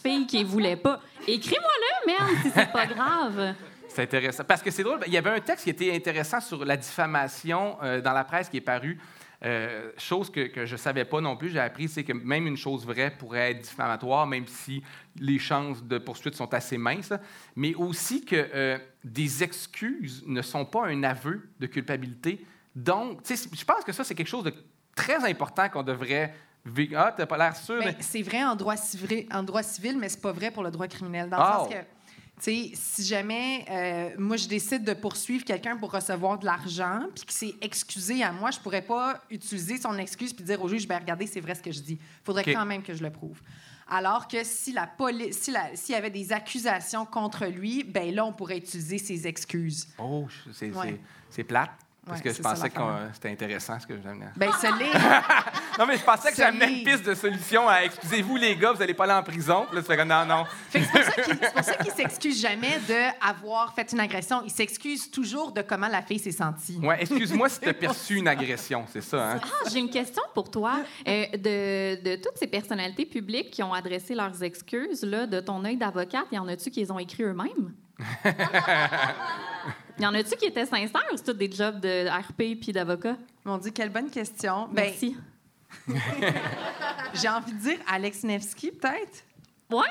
Ouais. 0.06 0.12
filles 0.12 0.28
qui 0.28 0.40
ne 0.44 0.46
voulaient 0.50 0.76
pas. 0.76 1.00
Écris-moi-le, 1.28 2.12
merde, 2.12 2.38
si 2.44 2.50
c'est 2.52 2.72
pas 2.72 2.86
grave. 2.94 3.56
C'est 3.94 4.04
intéressant. 4.04 4.44
Parce 4.44 4.62
que 4.62 4.72
c'est 4.72 4.84
drôle, 4.84 5.00
il 5.08 5.14
y 5.14 5.18
avait 5.18 5.30
un 5.30 5.40
texte 5.40 5.64
qui 5.66 5.70
était 5.70 5.94
intéressant 5.94 6.40
sur 6.40 6.64
la 6.64 6.78
diffamation 6.78 7.78
euh, 7.84 8.02
dans 8.02 8.14
la 8.14 8.24
presse 8.24 8.50
qui 8.50 8.58
est 8.58 8.62
paru. 8.62 9.00
Euh, 9.44 9.92
chose 9.98 10.32
que, 10.32 10.48
que 10.48 10.68
je 10.68 10.74
ne 10.74 10.78
savais 10.78 11.04
pas 11.04 11.20
non 11.20 11.36
plus, 11.36 11.50
j'ai 11.50 11.60
appris, 11.60 11.90
c'est 11.90 12.04
que 12.04 12.14
même 12.14 12.46
une 12.46 12.58
chose 12.58 12.86
vraie 12.86 13.10
pourrait 13.10 13.52
être 13.52 13.62
diffamatoire, 13.62 14.28
même 14.28 14.46
si 14.46 14.84
les 15.20 15.40
chances 15.40 15.84
de 15.84 15.98
poursuite 15.98 16.36
sont 16.36 16.54
assez 16.54 16.78
minces. 16.78 17.12
Mais 17.56 17.74
aussi 17.74 18.24
que 18.24 18.36
euh, 18.54 18.78
des 19.04 19.44
excuses 19.44 20.24
ne 20.28 20.44
sont 20.44 20.64
pas 20.64 20.86
un 20.86 21.04
aveu 21.04 21.50
de 21.60 21.66
culpabilité. 21.66 22.46
Donc, 22.76 23.24
tu 23.24 23.36
sais, 23.36 23.50
je 23.52 23.66
pense 23.66 23.84
que 23.84 23.92
ça, 23.92 24.04
c'est 24.04 24.16
quelque 24.16 24.28
chose 24.28 24.44
de 24.44 24.54
très 24.96 25.28
important 25.30 25.68
qu'on 25.70 25.84
devrait. 25.84 26.34
Ah, 26.96 27.12
t'as 27.18 27.26
pas 27.26 27.38
l'air 27.40 27.56
sûr. 27.56 27.80
Ben, 27.80 27.96
mais- 27.98 28.04
c'est 28.04 28.22
vrai 28.22 28.44
en 28.44 28.56
droit, 28.56 28.78
civil, 28.78 29.26
en 29.34 29.42
droit 29.42 29.64
civil, 29.64 29.98
mais 29.98 30.08
c'est 30.10 30.22
pas 30.22 30.32
vrai 30.32 30.52
pour 30.52 30.62
le 30.62 30.70
droit 30.70 30.88
criminel. 30.88 31.28
Dans 31.30 31.38
le 31.38 31.44
sens 31.44 31.70
que, 31.70 31.76
si 32.42 33.04
jamais 33.04 33.66
euh, 33.70 34.10
moi 34.18 34.36
je 34.36 34.48
décide 34.48 34.84
de 34.84 34.94
poursuivre 34.94 35.46
quelqu'un 35.46 35.78
pour 35.78 35.92
recevoir 35.92 36.40
de 36.40 36.46
l'argent, 36.46 37.02
puis 37.14 37.24
qu'il 37.26 37.32
s'est 37.50 37.56
excusé 37.62 38.24
à 38.24 38.32
moi, 38.32 38.50
je 38.52 38.60
pourrais 38.60 38.82
pas 38.82 39.22
utiliser 39.30 39.78
son 39.78 39.96
excuse 39.98 40.34
puis 40.34 40.44
dire 40.44 40.62
au 40.62 40.68
juge, 40.68 40.88
ben 40.88 40.98
regardez, 41.00 41.28
c'est 41.28 41.40
vrai 41.40 41.54
ce 41.56 41.62
que 41.62 41.72
je 41.72 41.82
dis. 41.82 42.00
Faudrait 42.24 42.42
OK. 42.48 42.54
quand 42.54 42.66
même 42.66 42.82
que 42.82 42.94
je 42.96 43.04
le 43.04 43.12
prouve. 43.12 43.40
Alors 43.88 44.28
que 44.28 44.44
si 44.44 44.72
la 44.72 44.88
police, 44.88 45.38
si 45.38 45.52
s'il 45.76 45.94
y 45.94 45.98
avait 45.98 46.10
des 46.10 46.32
accusations 46.32 47.06
contre 47.06 47.46
lui, 47.46 47.84
ben 47.84 48.14
là 48.16 48.26
on 48.26 48.32
pourrait 48.34 48.58
utiliser 48.58 48.98
ses 48.98 49.28
excuses. 49.28 49.88
Oh, 50.00 50.26
c'est 50.52 50.72
Ouais. 50.72 51.44
plate. 51.44 51.70
Parce 52.04 52.18
Ouais, 52.20 52.24
que 52.32 52.34
je 52.36 52.42
pensais 52.42 52.70
que 52.70 52.80
c'était 53.14 53.30
intéressant 53.30 53.80
ce 53.80 53.86
que 53.86 53.94
j'amenais. 54.02 54.30
Ben 54.36 54.50
ce 54.60 54.66
l'est. 54.80 54.92
Non, 55.80 55.86
mais 55.86 55.98
je 55.98 56.04
pensais 56.04 56.32
que 56.32 56.36
j'amenais 56.38 56.80
une 56.80 56.84
piste 56.84 57.06
de 57.06 57.14
solution 57.14 57.70
à 57.70 57.84
excusez-vous, 57.84 58.36
les 58.38 58.56
gars, 58.58 58.72
vous 58.74 58.80
n'allez 58.80 58.94
pas 58.96 59.04
aller 59.06 59.14
en 59.14 59.24
prison. 59.24 59.66
Puis 59.68 59.76
là, 59.76 59.82
tu 59.82 59.88
fais 59.88 59.96
comme 59.98 60.08
non, 60.10 60.26
non. 60.26 60.46
Fait 60.70 60.82
que 60.82 60.86
c'est 60.86 61.52
pour 61.54 61.64
ça 61.64 61.74
qu'il 61.76 61.86
qu'il 61.86 61.92
s'excuse 61.94 62.42
jamais 62.42 62.80
d'avoir 62.88 63.74
fait 63.74 63.92
une 63.94 64.00
agression. 64.00 64.42
Il 64.44 64.52
s'excuse 64.52 65.10
toujours 65.12 65.52
de 65.52 65.62
comment 65.62 65.88
la 65.88 66.02
fille 66.02 66.20
s'est 66.20 66.32
sentie. 66.32 66.80
Ouais, 66.84 66.98
excuse-moi 67.02 67.48
si 67.50 67.60
tu 67.60 67.70
as 67.70 67.74
perçu 67.76 68.16
une 68.18 68.28
agression, 68.28 68.86
c'est 68.92 69.02
ça, 69.04 69.34
hein? 69.34 69.40
Ah, 69.44 69.70
J'ai 69.72 69.80
une 69.80 69.90
question 69.92 70.24
pour 70.34 70.50
toi. 70.52 70.80
Euh, 71.08 71.26
de, 71.34 72.04
de 72.04 72.16
toutes 72.16 72.38
ces 72.38 72.48
personnalités 72.48 73.06
publiques 73.06 73.52
qui 73.52 73.62
ont 73.64 73.74
adressé 73.74 74.16
leurs 74.16 74.42
excuses, 74.44 75.04
là, 75.04 75.28
de 75.28 75.40
ton 75.40 75.64
œil 75.66 75.78
d'avocate, 75.78 76.26
y 76.32 76.38
en 76.40 76.48
a-tu 76.48 76.72
qui 76.72 76.80
les 76.82 76.92
ont 76.92 77.00
écrits 77.00 77.24
eux-mêmes? 77.24 77.74
Y 80.04 80.08
en 80.08 80.14
a-tu 80.14 80.36
qui 80.36 80.46
étaient 80.46 80.66
sincères 80.66 81.02
ou 81.14 81.18
c'est 81.18 81.24
tous 81.24 81.34
des 81.34 81.52
jobs 81.52 81.80
de 81.80 82.08
RP 82.10 82.60
puis 82.60 82.72
d'avocat? 82.72 83.16
On 83.46 83.58
dit 83.58 83.72
quelle 83.72 83.90
bonne 83.90 84.10
question. 84.10 84.68
Ben, 84.72 84.86
Merci. 84.92 85.16
j'ai 87.14 87.30
envie 87.30 87.54
de 87.54 87.58
dire 87.60 87.78
Alex 87.88 88.24
Nevsky, 88.24 88.72
peut-être? 88.72 89.24
Ouais? 89.70 89.86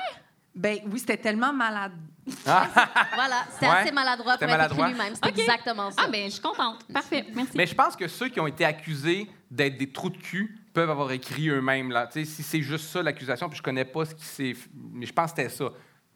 Ben 0.53 0.79
oui, 0.91 0.99
c'était 0.99 1.17
tellement 1.17 1.53
malade. 1.53 1.93
Voilà, 2.45 3.45
c'était 3.51 3.65
Ouais, 3.67 3.71
assez 3.77 3.91
maladroit 3.91 4.37
pour 4.37 4.47
c'était 4.47 4.63
être 4.63 4.75
lui-même. 4.75 5.13
C'est 5.15 5.25
OK. 5.29 5.39
exactement 5.39 5.89
ça. 5.91 6.03
Ah, 6.05 6.09
ben 6.09 6.25
je 6.25 6.29
suis 6.33 6.41
contente. 6.41 6.85
Parfait. 6.93 7.25
Merci. 7.33 7.51
Mais 7.55 7.65
je 7.65 7.73
pense 7.73 7.95
que 7.95 8.07
ceux 8.07 8.29
qui 8.29 8.39
ont 8.39 8.47
été 8.47 8.63
accusés 8.63 9.29
d'être 9.49 9.77
des 9.77 9.91
trous 9.91 10.09
de 10.11 10.17
cul 10.17 10.55
peuvent 10.73 10.89
avoir 10.89 11.11
écrit 11.11 11.49
eux-mêmes. 11.49 11.91
là. 11.91 12.07
Si 12.11 12.25
c'est 12.25 12.61
juste 12.61 12.89
ça 12.89 13.01
l'accusation, 13.01 13.49
puis 13.49 13.57
je 13.57 13.63
connais 13.63 13.85
pas 13.85 14.05
ce 14.05 14.13
qui 14.15 14.23
s'est. 14.25 14.53
Mais 14.93 15.05
je 15.05 15.13
pense 15.13 15.31
que 15.31 15.37
c'était 15.41 15.49
ça. 15.55 15.65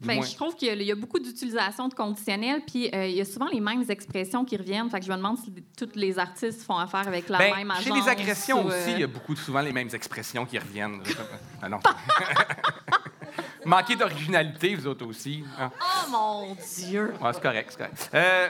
Je 0.02 0.36
trouve 0.36 0.56
qu'il 0.56 0.68
y 0.68 0.72
a- 0.72 0.76
il 0.76 0.84
y 0.84 0.92
a 0.92 0.96
beaucoup 0.96 1.20
d'utilisation 1.20 1.88
de 1.88 1.94
conditionnels, 1.94 2.62
puis 2.68 2.90
euh, 2.94 3.08
il 3.08 3.16
y 3.16 3.22
a 3.22 3.26
souvent 3.26 3.48
les 3.48 3.60
mêmes 3.62 3.84
expressions 3.90 4.44
qui 4.46 4.58
reviennent. 4.58 4.90
Fait 4.90 5.00
que 5.00 5.06
je 5.06 5.12
me 5.12 5.18
demande 5.18 5.38
si 5.38 5.52
tous 5.78 5.90
les 5.96 6.20
artistes 6.20 6.62
font 6.64 6.78
affaire 6.78 7.08
avec 7.08 7.30
la 7.30 7.38
Ben, 7.38 7.56
même 7.56 7.72
agence. 7.72 7.84
chez 7.86 7.92
les 7.94 8.08
agressions 8.10 8.66
ou, 8.66 8.70
euh, 8.70 8.82
aussi, 8.82 8.92
il 8.92 9.00
y 9.00 9.04
a 9.04 9.08
beaucoup 9.08 9.36
souvent 9.36 9.62
les 9.62 9.72
mêmes 9.72 9.90
expressions 9.94 10.46
qui 10.46 10.58
reviennent. 10.60 11.02
Ah 11.62 11.70
non. 11.70 11.80
Manquer 13.66 13.96
d'originalité, 13.96 14.76
vous 14.76 14.86
autres 14.86 15.06
aussi. 15.08 15.44
hein. 15.58 15.72
Oh 15.82 16.12
mon 16.12 16.56
Dieu! 16.86 17.14
Ouais, 17.20 17.34
c'est 17.34 17.42
correct, 17.42 17.70
c'est 17.72 17.78
correct. 17.78 18.10
Euh, 18.14 18.48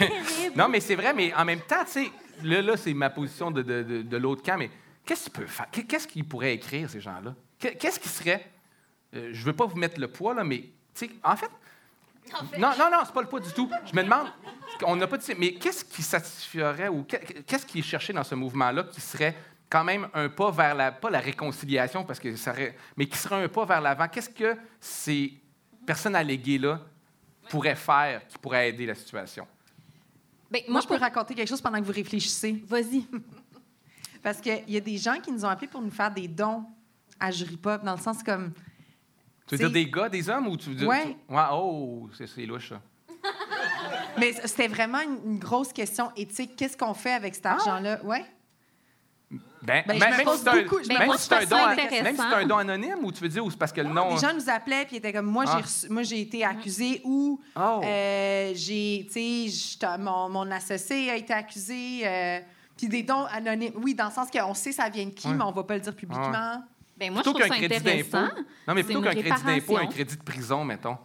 non, 0.56 0.68
mais 0.68 0.80
c'est 0.80 0.96
vrai, 0.96 1.12
mais 1.14 1.32
en 1.34 1.44
même 1.44 1.60
temps, 1.60 1.84
tu 1.84 1.92
sais, 1.92 2.10
là, 2.42 2.62
là 2.62 2.76
c'est 2.76 2.94
ma 2.94 3.10
position 3.10 3.50
de, 3.52 3.62
de- 3.62 3.82
de- 3.84 4.02
de 4.02 4.16
l'autre 4.16 4.42
camp, 4.42 4.56
mais 4.58 4.70
qu'est-ce 5.06 5.24
qu'ils 5.24 5.32
peuvent 5.32 5.46
faire? 5.48 5.66
Qu'est- 5.70 5.84
Qu'est-ce 5.84 6.08
qu'ils 6.08 6.24
pourraient 6.24 6.54
écrire, 6.54 6.90
ces 6.90 7.00
gens-là? 7.00 7.34
Qu'est- 7.60 7.76
Qu'est-ce 7.76 8.00
qui 8.00 8.08
serait. 8.08 8.44
Euh, 9.14 9.30
je 9.32 9.44
veux 9.44 9.52
pas 9.52 9.66
vous 9.66 9.76
mettre 9.76 10.00
le 10.00 10.08
poids, 10.08 10.34
là, 10.34 10.44
mais, 10.44 10.58
tu 10.94 11.06
sais, 11.06 11.10
en 11.22 11.36
fait. 11.36 11.50
Non, 12.58 12.70
non, 12.78 12.90
non, 12.92 12.98
c'est 13.04 13.12
pas 13.14 13.22
le 13.22 13.28
poids 13.28 13.40
du 13.40 13.52
tout. 13.52 13.68
Je 13.90 13.96
me 13.96 14.02
demande, 14.04 14.28
on 14.84 14.94
n'a 14.94 15.06
pas 15.06 15.16
dit, 15.18 15.32
mais 15.36 15.54
qu'est-ce 15.54 15.84
qui 15.84 16.02
satisferait 16.02 16.88
ou 16.88 17.02
qu'est- 17.02 17.42
qu'est-ce 17.44 17.66
qui 17.66 17.80
est 17.80 17.82
cherché 17.82 18.12
dans 18.12 18.22
ce 18.22 18.34
mouvement-là 18.36 18.84
qui 18.84 19.00
serait 19.00 19.34
quand 19.68 19.82
même 19.84 20.08
un 20.14 20.28
pas 20.28 20.50
vers 20.50 20.74
la, 20.74 20.92
pas 20.92 21.10
la 21.10 21.18
réconciliation, 21.20 22.04
parce 22.04 22.20
que 22.20 22.36
ça 22.36 22.54
mais 22.96 23.06
qui 23.06 23.16
serait 23.18 23.42
un 23.42 23.48
pas 23.48 23.64
vers 23.64 23.80
l'avant? 23.80 24.06
Qu'est-ce 24.06 24.30
que 24.30 24.56
ces 24.80 25.34
personnes 25.86 26.14
alléguées-là 26.14 26.80
pourraient 27.48 27.74
faire 27.76 28.26
qui 28.28 28.38
pourrait 28.38 28.68
aider 28.68 28.86
la 28.86 28.94
situation? 28.94 29.46
Ben, 30.50 30.62
Moi, 30.68 30.80
je 30.82 30.86
peux 30.86 30.96
raconter 30.96 31.34
quelque 31.34 31.48
chose 31.48 31.60
pendant 31.60 31.80
que 31.80 31.84
vous 31.84 31.92
réfléchissez. 31.92 32.62
Vas-y. 32.66 33.06
Parce 34.22 34.40
qu'il 34.40 34.62
y 34.68 34.76
a 34.76 34.80
des 34.80 34.98
gens 34.98 35.18
qui 35.20 35.32
nous 35.32 35.44
ont 35.44 35.48
appelés 35.48 35.68
pour 35.68 35.80
nous 35.80 35.90
faire 35.90 36.12
des 36.12 36.28
dons 36.28 36.64
à 37.18 37.30
Jury 37.30 37.56
Pop, 37.56 37.82
dans 37.82 37.94
le 37.94 38.00
sens 38.00 38.22
comme. 38.22 38.52
Tu 39.50 39.56
veux 39.56 39.68
dire 39.68 39.84
des 39.84 39.90
gars, 39.90 40.08
des 40.08 40.28
hommes 40.30 40.46
ou 40.48 40.56
tu 40.56 40.70
veux 40.70 40.74
dire. 40.76 40.88
Ouais. 40.88 41.16
tu- 41.28 41.34
Ouais, 41.34 41.42
oh, 41.52 42.08
c'est 42.16 42.26
c'est 42.26 42.46
louche, 42.46 42.70
ça. 42.70 42.80
Mais 44.18 44.32
c'était 44.32 44.68
vraiment 44.68 45.00
une, 45.00 45.32
une 45.32 45.38
grosse 45.38 45.72
question 45.72 46.10
éthique. 46.16 46.56
Qu'est-ce 46.56 46.76
qu'on 46.76 46.94
fait 46.94 47.12
avec 47.12 47.34
cet 47.34 47.46
argent-là? 47.46 48.00
Ouais. 48.04 48.24
Ben, 49.62 49.84
Ben, 49.86 49.98
même, 50.00 50.14
si 50.14 50.38
c'est 50.42 50.48
un, 50.48 50.62
beaucoup- 50.62 50.82
je 50.82 50.88
me 50.88 50.98
même 50.98 51.06
pose 51.08 51.18
si 51.20 51.28
c'est 51.28 51.34
un 51.34 51.40
don, 51.44 51.56
ça 51.56 51.66
an- 51.66 51.70
intéressant. 51.70 52.02
même 52.02 52.16
si 52.16 52.22
c'est 52.22 52.34
un 52.34 52.46
don 52.46 52.56
anonyme 52.56 53.04
ou 53.04 53.12
tu 53.12 53.20
veux 53.22 53.28
dire 53.28 53.44
ou 53.44 53.50
c'est 53.50 53.58
parce 53.58 53.72
que 53.72 53.80
le 53.82 53.88
nom. 53.90 54.14
Les 54.14 54.18
gens 54.20 54.32
nous 54.34 54.48
appelaient 54.48 54.86
puis 54.86 54.96
étaient 54.96 55.12
comme 55.12 55.26
moi, 55.26 55.44
Ah. 55.46 55.56
j'ai 55.58 55.62
reçu- 55.62 55.88
moi 55.92 56.02
j'ai 56.02 56.20
été 56.22 56.44
accusé 56.44 57.00
ou 57.04 57.38
Oh. 57.54 57.80
euh, 57.84 58.52
j'ai, 58.54 59.06
tu 59.06 59.12
sais, 59.12 59.48
j'étais- 59.48 59.98
mon, 59.98 60.28
mon 60.30 60.50
associé 60.50 61.10
a 61.10 61.16
été 61.16 61.32
accusé. 61.32 62.00
euh, 62.04 62.40
puis 62.76 62.88
des 62.88 63.02
dons 63.02 63.26
anonymes. 63.26 63.74
Oui, 63.76 63.94
dans 63.94 64.06
le 64.06 64.10
sens 64.10 64.28
qu'on 64.30 64.54
sait 64.54 64.72
ça 64.72 64.88
vient 64.88 65.04
de 65.04 65.10
qui, 65.10 65.28
Ouais. 65.28 65.34
mais 65.34 65.44
on 65.44 65.52
va 65.52 65.62
pas 65.64 65.74
le 65.74 65.80
dire 65.80 65.94
publiquement. 65.94 66.62
Ben, 67.00 67.10
moi, 67.12 67.22
je 67.24 67.30
Plutôt 67.30 67.38
trouve 67.38 67.48
qu'un 67.48 67.54
ça 67.54 67.66
crédit 67.66 67.82
d'impôt. 67.82 68.16
intéressant. 68.18 68.34
Non, 68.68 68.74
mais 68.74 68.82
plutôt 68.84 69.00
qu'un 69.00 69.10
crédit 69.14 69.42
d'impôt, 69.42 69.76
un 69.78 69.86
crédit 69.86 70.16
de 70.18 70.22
prison, 70.22 70.64
mettons. 70.64 70.98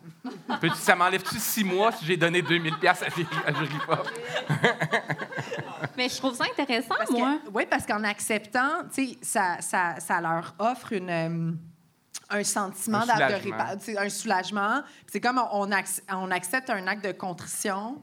Peux-tu- 0.60 0.76
ça 0.76 0.94
m'enlève-tu 0.96 1.40
six 1.40 1.64
mois 1.64 1.92
si 1.94 2.04
j'ai 2.06 2.18
donné 2.18 2.42
2000 2.42 2.76
pièces 2.80 3.02
à, 3.02 3.06
à 3.48 3.54
Jury 3.54 3.78
Pop? 3.88 4.06
Mais 5.98 6.10
je 6.10 6.18
trouve 6.18 6.36
ça 6.36 6.44
intéressant, 6.46 6.96
Parce 6.98 7.10
moi. 7.12 7.38
que, 7.46 7.50
oui, 7.54 7.64
parce 7.70 7.86
qu'en 7.86 8.04
acceptant, 8.04 8.84
tu 8.94 9.08
sais, 9.08 9.18
ça, 9.22 9.58
ça, 9.62 9.96
ça 10.00 10.20
leur 10.20 10.54
offre 10.60 10.92
une, 10.92 11.10
euh, 11.10 11.52
un 12.30 12.44
sentiment 12.44 13.00
Un 13.00 13.06
de 13.06 13.12
soulagement. 13.12 14.02
un 14.02 14.10
soulagement. 14.10 14.82
C'est 15.08 15.22
comme 15.22 15.42
on, 15.52 15.68
ac- 15.70 16.02
on 16.12 16.30
accepte 16.32 16.70
un 16.70 16.86
acte 16.88 17.06
de 17.06 17.14
contrition. 17.14 18.02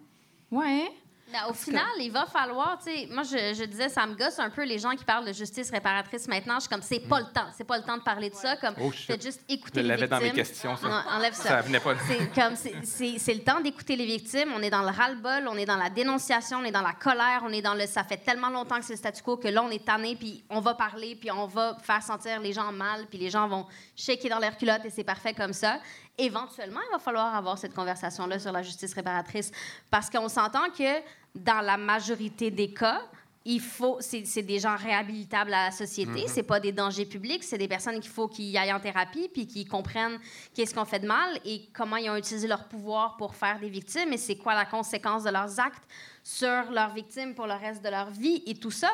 Ouais. 0.50 0.90
Ben, 1.32 1.48
au 1.48 1.54
final, 1.54 1.84
il 1.98 2.10
va 2.12 2.26
falloir, 2.26 2.78
tu 2.78 2.90
sais, 2.92 3.08
moi 3.10 3.22
je, 3.22 3.54
je 3.54 3.64
disais, 3.64 3.88
ça 3.88 4.06
me 4.06 4.14
gosse 4.14 4.38
un 4.38 4.50
peu 4.50 4.64
les 4.64 4.78
gens 4.78 4.90
qui 4.90 5.04
parlent 5.04 5.26
de 5.26 5.32
justice 5.32 5.70
réparatrice 5.70 6.28
maintenant. 6.28 6.56
Je 6.56 6.60
suis 6.60 6.68
comme, 6.68 6.82
c'est 6.82 7.00
pas 7.00 7.20
le 7.20 7.26
temps, 7.26 7.46
c'est 7.56 7.64
pas 7.64 7.78
le 7.78 7.84
temps 7.84 7.96
de 7.96 8.02
parler 8.02 8.28
de 8.30 8.34
ça. 8.34 8.56
Comme, 8.56 8.74
Oh, 8.80 8.90
faites 8.90 9.22
juste 9.22 9.40
Je 9.48 9.54
écouter 9.54 9.82
les 9.82 9.88
l'avais 9.88 10.02
victimes. 10.02 10.18
dans 10.18 10.24
mes 10.24 10.32
questions, 10.32 10.76
ça. 10.76 10.88
Non, 10.88 11.02
enlève 11.16 11.34
ça. 11.34 11.48
Ça 11.48 11.60
venait 11.62 11.80
pas. 11.80 11.94
C'est 12.06 12.34
comme 12.34 12.56
c'est- 12.56 12.74
c'est 12.84 13.18
c'est 13.18 13.34
le 13.34 13.42
temps 13.42 13.60
d'écouter 13.60 13.96
les 13.96 14.06
victimes. 14.06 14.52
On 14.54 14.62
est 14.62 14.70
dans 14.70 14.82
le 14.82 14.88
ras-le-bol, 14.90 15.48
on 15.48 15.56
est 15.56 15.64
dans 15.64 15.76
la 15.76 15.88
dénonciation, 15.90 16.58
on 16.58 16.64
est 16.64 16.70
dans 16.72 16.82
la 16.82 16.92
colère, 16.92 17.42
on 17.44 17.52
est 17.52 17.62
dans 17.62 17.74
le 17.74 17.86
ça 17.86 18.04
fait 18.04 18.18
tellement 18.18 18.50
longtemps 18.50 18.78
que 18.78 18.84
c'est 18.84 18.92
le 18.94 18.98
statu 18.98 19.22
quo 19.22 19.36
que 19.36 19.48
là 19.48 19.62
on 19.62 19.70
est 19.70 19.84
tanné 19.84 20.16
puis 20.16 20.44
on 20.50 20.60
va 20.60 20.74
parler 20.74 21.16
puis 21.16 21.30
on 21.30 21.46
va 21.46 21.76
faire 21.82 22.02
sentir 22.02 22.40
les 22.40 22.52
gens 22.52 22.70
mal 22.72 23.06
puis 23.08 23.18
les 23.18 23.30
gens 23.30 23.48
vont 23.48 23.66
shaker 23.96 24.30
dans 24.30 24.38
leurs 24.38 24.56
culottes 24.56 24.84
et 24.84 24.90
c'est 24.90 25.04
parfait 25.04 25.32
comme 25.34 25.52
ça. 25.52 25.78
Éventuellement, 26.18 26.80
il 26.88 26.92
va 26.92 26.98
falloir 26.98 27.34
avoir 27.34 27.56
cette 27.56 27.72
conversation 27.74 28.26
là 28.26 28.38
sur 28.38 28.52
la 28.52 28.62
justice 28.62 28.92
réparatrice 28.94 29.50
parce 29.90 30.10
qu'on 30.10 30.28
s'entend 30.28 30.68
que 30.76 31.00
dans 31.34 31.60
la 31.60 31.76
majorité 31.76 32.50
des 32.50 32.72
cas 32.72 33.02
il 33.44 33.60
faut, 33.60 33.96
c'est 34.00 34.24
c'est 34.24 34.42
des 34.42 34.60
gens 34.60 34.76
réhabilitables 34.76 35.52
à 35.52 35.64
la 35.66 35.70
société, 35.70 36.28
c'est 36.28 36.44
pas 36.44 36.60
des 36.60 36.70
dangers 36.70 37.06
publics, 37.06 37.42
c'est 37.42 37.58
des 37.58 37.66
personnes 37.66 37.98
qu'il 37.98 38.10
faut 38.10 38.28
qu'ils 38.28 38.56
aillent 38.56 38.72
en 38.72 38.80
thérapie 38.80 39.28
puis 39.32 39.46
qu'ils 39.46 39.68
comprennent 39.68 40.18
qu'est-ce 40.54 40.74
qu'on 40.74 40.84
fait 40.84 41.00
de 41.00 41.06
mal 41.06 41.38
et 41.44 41.68
comment 41.72 41.96
ils 41.96 42.08
ont 42.08 42.16
utilisé 42.16 42.46
leur 42.46 42.68
pouvoir 42.68 43.16
pour 43.16 43.34
faire 43.34 43.58
des 43.58 43.68
victimes 43.68 44.12
et 44.12 44.16
c'est 44.16 44.36
quoi 44.36 44.54
la 44.54 44.64
conséquence 44.64 45.24
de 45.24 45.30
leurs 45.30 45.58
actes 45.58 45.82
sur 46.22 46.70
leurs 46.70 46.94
victimes 46.94 47.34
pour 47.34 47.46
le 47.46 47.54
reste 47.54 47.84
de 47.84 47.88
leur 47.88 48.10
vie 48.10 48.42
et 48.46 48.54
tout 48.54 48.70
ça. 48.70 48.90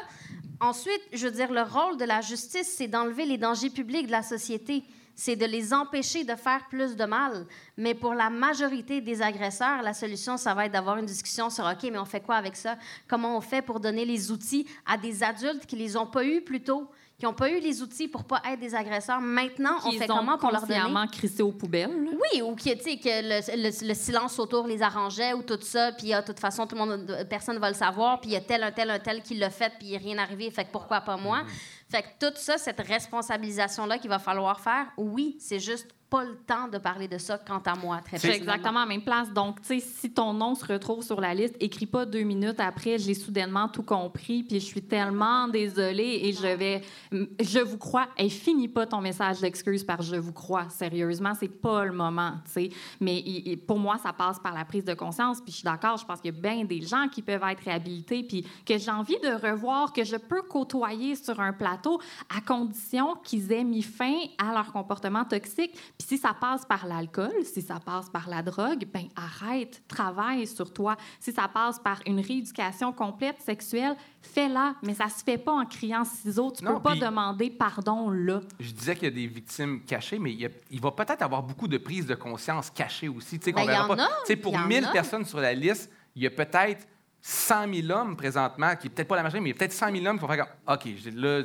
Ensuite, 0.61 1.03
je 1.13 1.27
veux 1.27 1.33
dire, 1.33 1.53
le 1.53 1.63
rôle 1.63 1.99
de 1.99 2.05
la 2.05 2.21
justice, 2.21 2.75
c'est 2.77 2.89
d'enlever 2.89 3.27
les 3.27 3.39
dangers 3.39 3.71
publics 3.71 4.07
de 4.07 4.13
la 4.13 4.23
société. 4.23 4.83
C'est 5.21 5.35
de 5.35 5.47
les 5.47 5.75
empêcher 5.75 6.23
de 6.23 6.37
faire 6.37 6.69
plus 6.71 6.95
de 6.95 7.05
mal. 7.05 7.45
Mais 7.77 7.93
pour 7.93 8.15
la 8.15 8.31
majorité 8.31 9.01
des 9.01 9.21
agresseurs, 9.21 9.83
la 9.83 9.93
solution, 9.93 10.37
ça 10.37 10.55
va 10.55 10.67
être 10.67 10.73
d'avoir 10.73 10.97
une 10.99 11.07
discussion 11.07 11.51
sur 11.51 11.65
OK, 11.65 11.83
mais 11.91 11.99
on 11.99 12.05
fait 12.05 12.21
quoi 12.21 12.37
avec 12.37 12.55
ça? 12.55 12.77
Comment 13.09 13.37
on 13.37 13.41
fait 13.41 13.61
pour 13.61 13.81
donner 13.81 14.05
les 14.05 14.31
outils 14.31 14.65
à 14.87 14.97
des 14.97 15.25
adultes 15.25 15.67
qui 15.67 15.75
les 15.75 15.97
ont 15.97 16.07
pas 16.07 16.23
eus 16.25 16.41
plus 16.41 16.63
tôt, 16.63 16.89
qui 17.19 17.25
n'ont 17.25 17.33
pas 17.35 17.51
eu 17.51 17.59
les 17.59 17.83
outils 17.83 18.07
pour 18.07 18.23
pas 18.23 18.41
être 18.49 18.61
des 18.61 18.77
agresseurs? 18.77 19.21
Maintenant, 19.21 19.79
on 19.85 19.91
fait 19.99 20.07
comment 20.19 20.39
pour 20.39 20.53
leur 20.53 20.61
donner? 20.69 20.81
crissé 21.09 21.43
aux 21.43 21.51
poubelles. 21.51 21.91
là? 22.05 22.11
Oui, 22.33 22.41
ou 22.43 22.55
qui, 22.55 22.77
tu 22.79 22.85
sais, 22.85 22.97
que 22.97 23.09
le, 23.09 23.57
le- 23.65 23.89
le 23.89 23.95
silence 23.95 24.39
autour 24.39 24.69
les 24.69 24.81
arrangeait 24.83 25.33
ou 25.33 25.43
tout 25.43 25.59
ça, 25.61 25.91
puis 25.91 26.13
ah, 26.13 26.21
de 26.23 26.27
toute 26.29 26.39
façon, 26.39 26.65
tout 26.65 26.77
le 26.77 26.81
monde, 26.85 27.27
personne 27.29 27.57
ne 27.57 27.61
va 27.61 27.71
le 27.71 27.75
savoir, 27.77 28.21
puis 28.21 28.31
il 28.31 28.35
y 28.35 28.37
a 28.37 28.41
tel, 28.41 28.63
un 28.63 28.71
tel, 28.71 28.89
un 28.89 29.01
tel 29.01 29.21
qui 29.21 29.35
l'a 29.35 29.51
fait, 29.51 29.73
puis 29.81 29.89
il 29.89 29.93
n'est 29.95 29.99
rien 29.99 30.19
arrivé, 30.19 30.49
fait 30.53 30.65
que 30.65 30.71
pourquoi 30.71 31.01
pas 31.01 31.17
moi? 31.17 31.43
Fait 31.91 32.03
que 32.03 32.29
tout 32.29 32.37
ça, 32.37 32.59
cette 32.59 32.81
responsabilisation-là 32.81 33.99
qu'il 33.99 34.11
va 34.11 34.19
falloir 34.19 34.61
faire, 34.61 34.93
oui, 34.99 35.37
c'est 35.41 35.61
juste 35.61 35.95
pas 36.11 36.25
le 36.25 36.37
temps 36.37 36.69
de 36.69 36.79
parler 36.79 37.07
de 37.07 37.19
ça 37.19 37.39
quant 37.39 37.63
à 37.65 37.75
moi, 37.75 37.99
très 37.99 38.13
personnellement. 38.13 38.43
exactement 38.43 38.81
à 38.81 38.83
la 38.83 38.89
même 38.89 39.03
place. 39.03 39.33
Donc, 39.33 39.61
tu 39.61 39.69
sais, 39.69 39.81
si 39.81 40.11
ton 40.11 40.33
nom 40.33 40.55
se 40.55 40.65
retrouve 40.65 41.03
sur 41.03 41.21
la 41.21 41.35
liste, 41.35 41.55
écris 41.61 41.87
pas 41.87 42.07
deux 42.07 42.23
minutes 42.23 42.61
après, 42.61 42.99
j'ai 42.99 43.15
soudainement 43.15 43.69
tout 43.69 43.83
compris, 43.83 44.43
puis 44.43 44.61
je 44.61 44.65
suis 44.65 44.83
tellement 44.83 45.49
désolée 45.49 46.21
et 46.25 46.33
je 46.33 46.47
vais. 46.47 46.83
Je 47.13 47.61
vous 47.61 47.79
crois. 47.79 48.09
Et 48.17 48.29
finis 48.29 48.69
pas 48.69 48.87
ton 48.87 49.01
message 49.01 49.41
d'excuse 49.41 49.85
par 49.85 50.03
je 50.03 50.17
vous 50.17 50.33
crois. 50.33 50.69
Sérieusement, 50.71 51.33
c'est 51.39 51.49
pas 51.49 51.85
le 51.85 51.93
moment, 51.93 52.33
tu 52.47 52.53
sais. 52.53 52.71
Mais 53.01 53.23
pour 53.67 53.79
moi, 53.79 53.99
ça 53.99 54.13
passe 54.13 54.39
par 54.39 54.55
la 54.55 54.65
prise 54.65 54.85
de 54.85 54.95
conscience, 54.95 55.41
puis 55.41 55.53
je 55.53 55.57
suis 55.57 55.65
d'accord, 55.65 55.99
je 55.99 56.07
pense 56.07 56.21
qu'il 56.21 56.35
y 56.35 56.39
a 56.39 56.41
bien 56.41 56.65
des 56.65 56.81
gens 56.81 57.09
qui 57.09 57.23
peuvent 57.23 57.43
être 57.51 57.65
réhabilités, 57.65 58.23
puis 58.23 58.47
que 58.65 58.79
j'ai 58.79 58.91
envie 58.91 59.19
de 59.21 59.29
revoir, 59.29 59.93
que 59.93 60.05
je 60.05 60.17
peux 60.17 60.43
côtoyer 60.43 61.15
sur 61.17 61.39
un 61.41 61.53
plateau 61.53 62.01
à 62.35 62.41
condition 62.41 63.17
qu'ils 63.23 63.53
aient 63.53 63.65
mis 63.65 63.83
fin 63.83 64.15
à 64.39 64.55
leur 64.55 64.73
comportement 64.73 65.25
toxique. 65.25 65.77
Puis 65.99 66.07
si 66.07 66.19
ça 66.19 66.33
passe 66.33 66.65
par 66.65 66.87
l'alcool, 66.87 67.33
si 67.43 67.61
ça 67.61 67.81
passe 67.81 68.09
par 68.09 68.29
la 68.29 68.41
drogue, 68.41 68.87
ben 68.95 69.09
arrête, 69.17 69.83
travaille 69.89 70.47
sur 70.47 70.73
toi. 70.73 70.97
Si 71.19 71.33
ça 71.33 71.49
passe 71.49 71.81
par 71.81 71.99
une 72.07 72.21
rééducation 72.21 72.93
complète 72.93 73.41
sexuelle, 73.41 73.97
fais-la. 74.23 74.77
Mais 74.85 74.95
ça 74.95 75.09
se 75.09 75.25
fait 75.25 75.39
pas 75.39 75.51
en 75.53 75.67
criant 75.67 76.05
ciseaux. 76.05 76.53
Tu 76.57 76.65
Non, 76.65 76.75
peux 76.77 76.83
pas 76.83 76.95
demander 76.95 77.51
pardon 77.51 78.11
là. 78.11 78.41
Je 78.61 78.71
disais 78.71 78.95
qu'il 78.95 79.05
y 79.05 79.11
a 79.11 79.15
des 79.15 79.27
victimes 79.27 79.81
cachées, 79.85 80.21
mais 80.21 80.33
il, 80.33 80.41
y 80.41 80.47
a- 80.47 80.51
il 80.71 80.81
va 80.81 80.93
peut-être 80.93 81.23
avoir 81.23 81.43
beaucoup 81.43 81.67
de 81.67 81.79
prises 81.79 82.07
de 82.07 82.15
conscience 82.15 82.71
cachées 82.71 83.09
aussi. 83.09 83.39
tu 83.41 83.47
sais, 83.47 83.53
qu'on 83.53 83.67
Ben, 83.67 83.97
sais, 84.25 84.37
pour 84.37 84.53
il 84.53 84.61
y 84.61 84.63
en 84.63 84.67
1000 84.69 84.85
a. 84.85 84.93
personnes 84.93 85.25
sur 85.25 85.41
la 85.41 85.53
liste, 85.53 85.91
il 86.15 86.23
y 86.23 86.27
a 86.29 86.31
peut-être 86.31 86.87
100 87.21 87.75
000 87.75 87.91
hommes 87.91 88.17
présentement, 88.17 88.77
qui 88.77 88.89
peut-être 88.89 89.09
pas 89.09 89.17
la 89.17 89.25
majorité, 89.25 89.43
mais 89.43 89.51
il 89.51 89.53
y 89.53 89.57
a 89.57 89.59
peut-être 89.59 89.73
100 89.73 89.91
000 89.93 90.07
hommes 90.07 90.17
qui 90.21 90.25
vont 90.25 90.33
faire 90.33 90.47
OK, 90.69 90.85
là, 91.17 91.43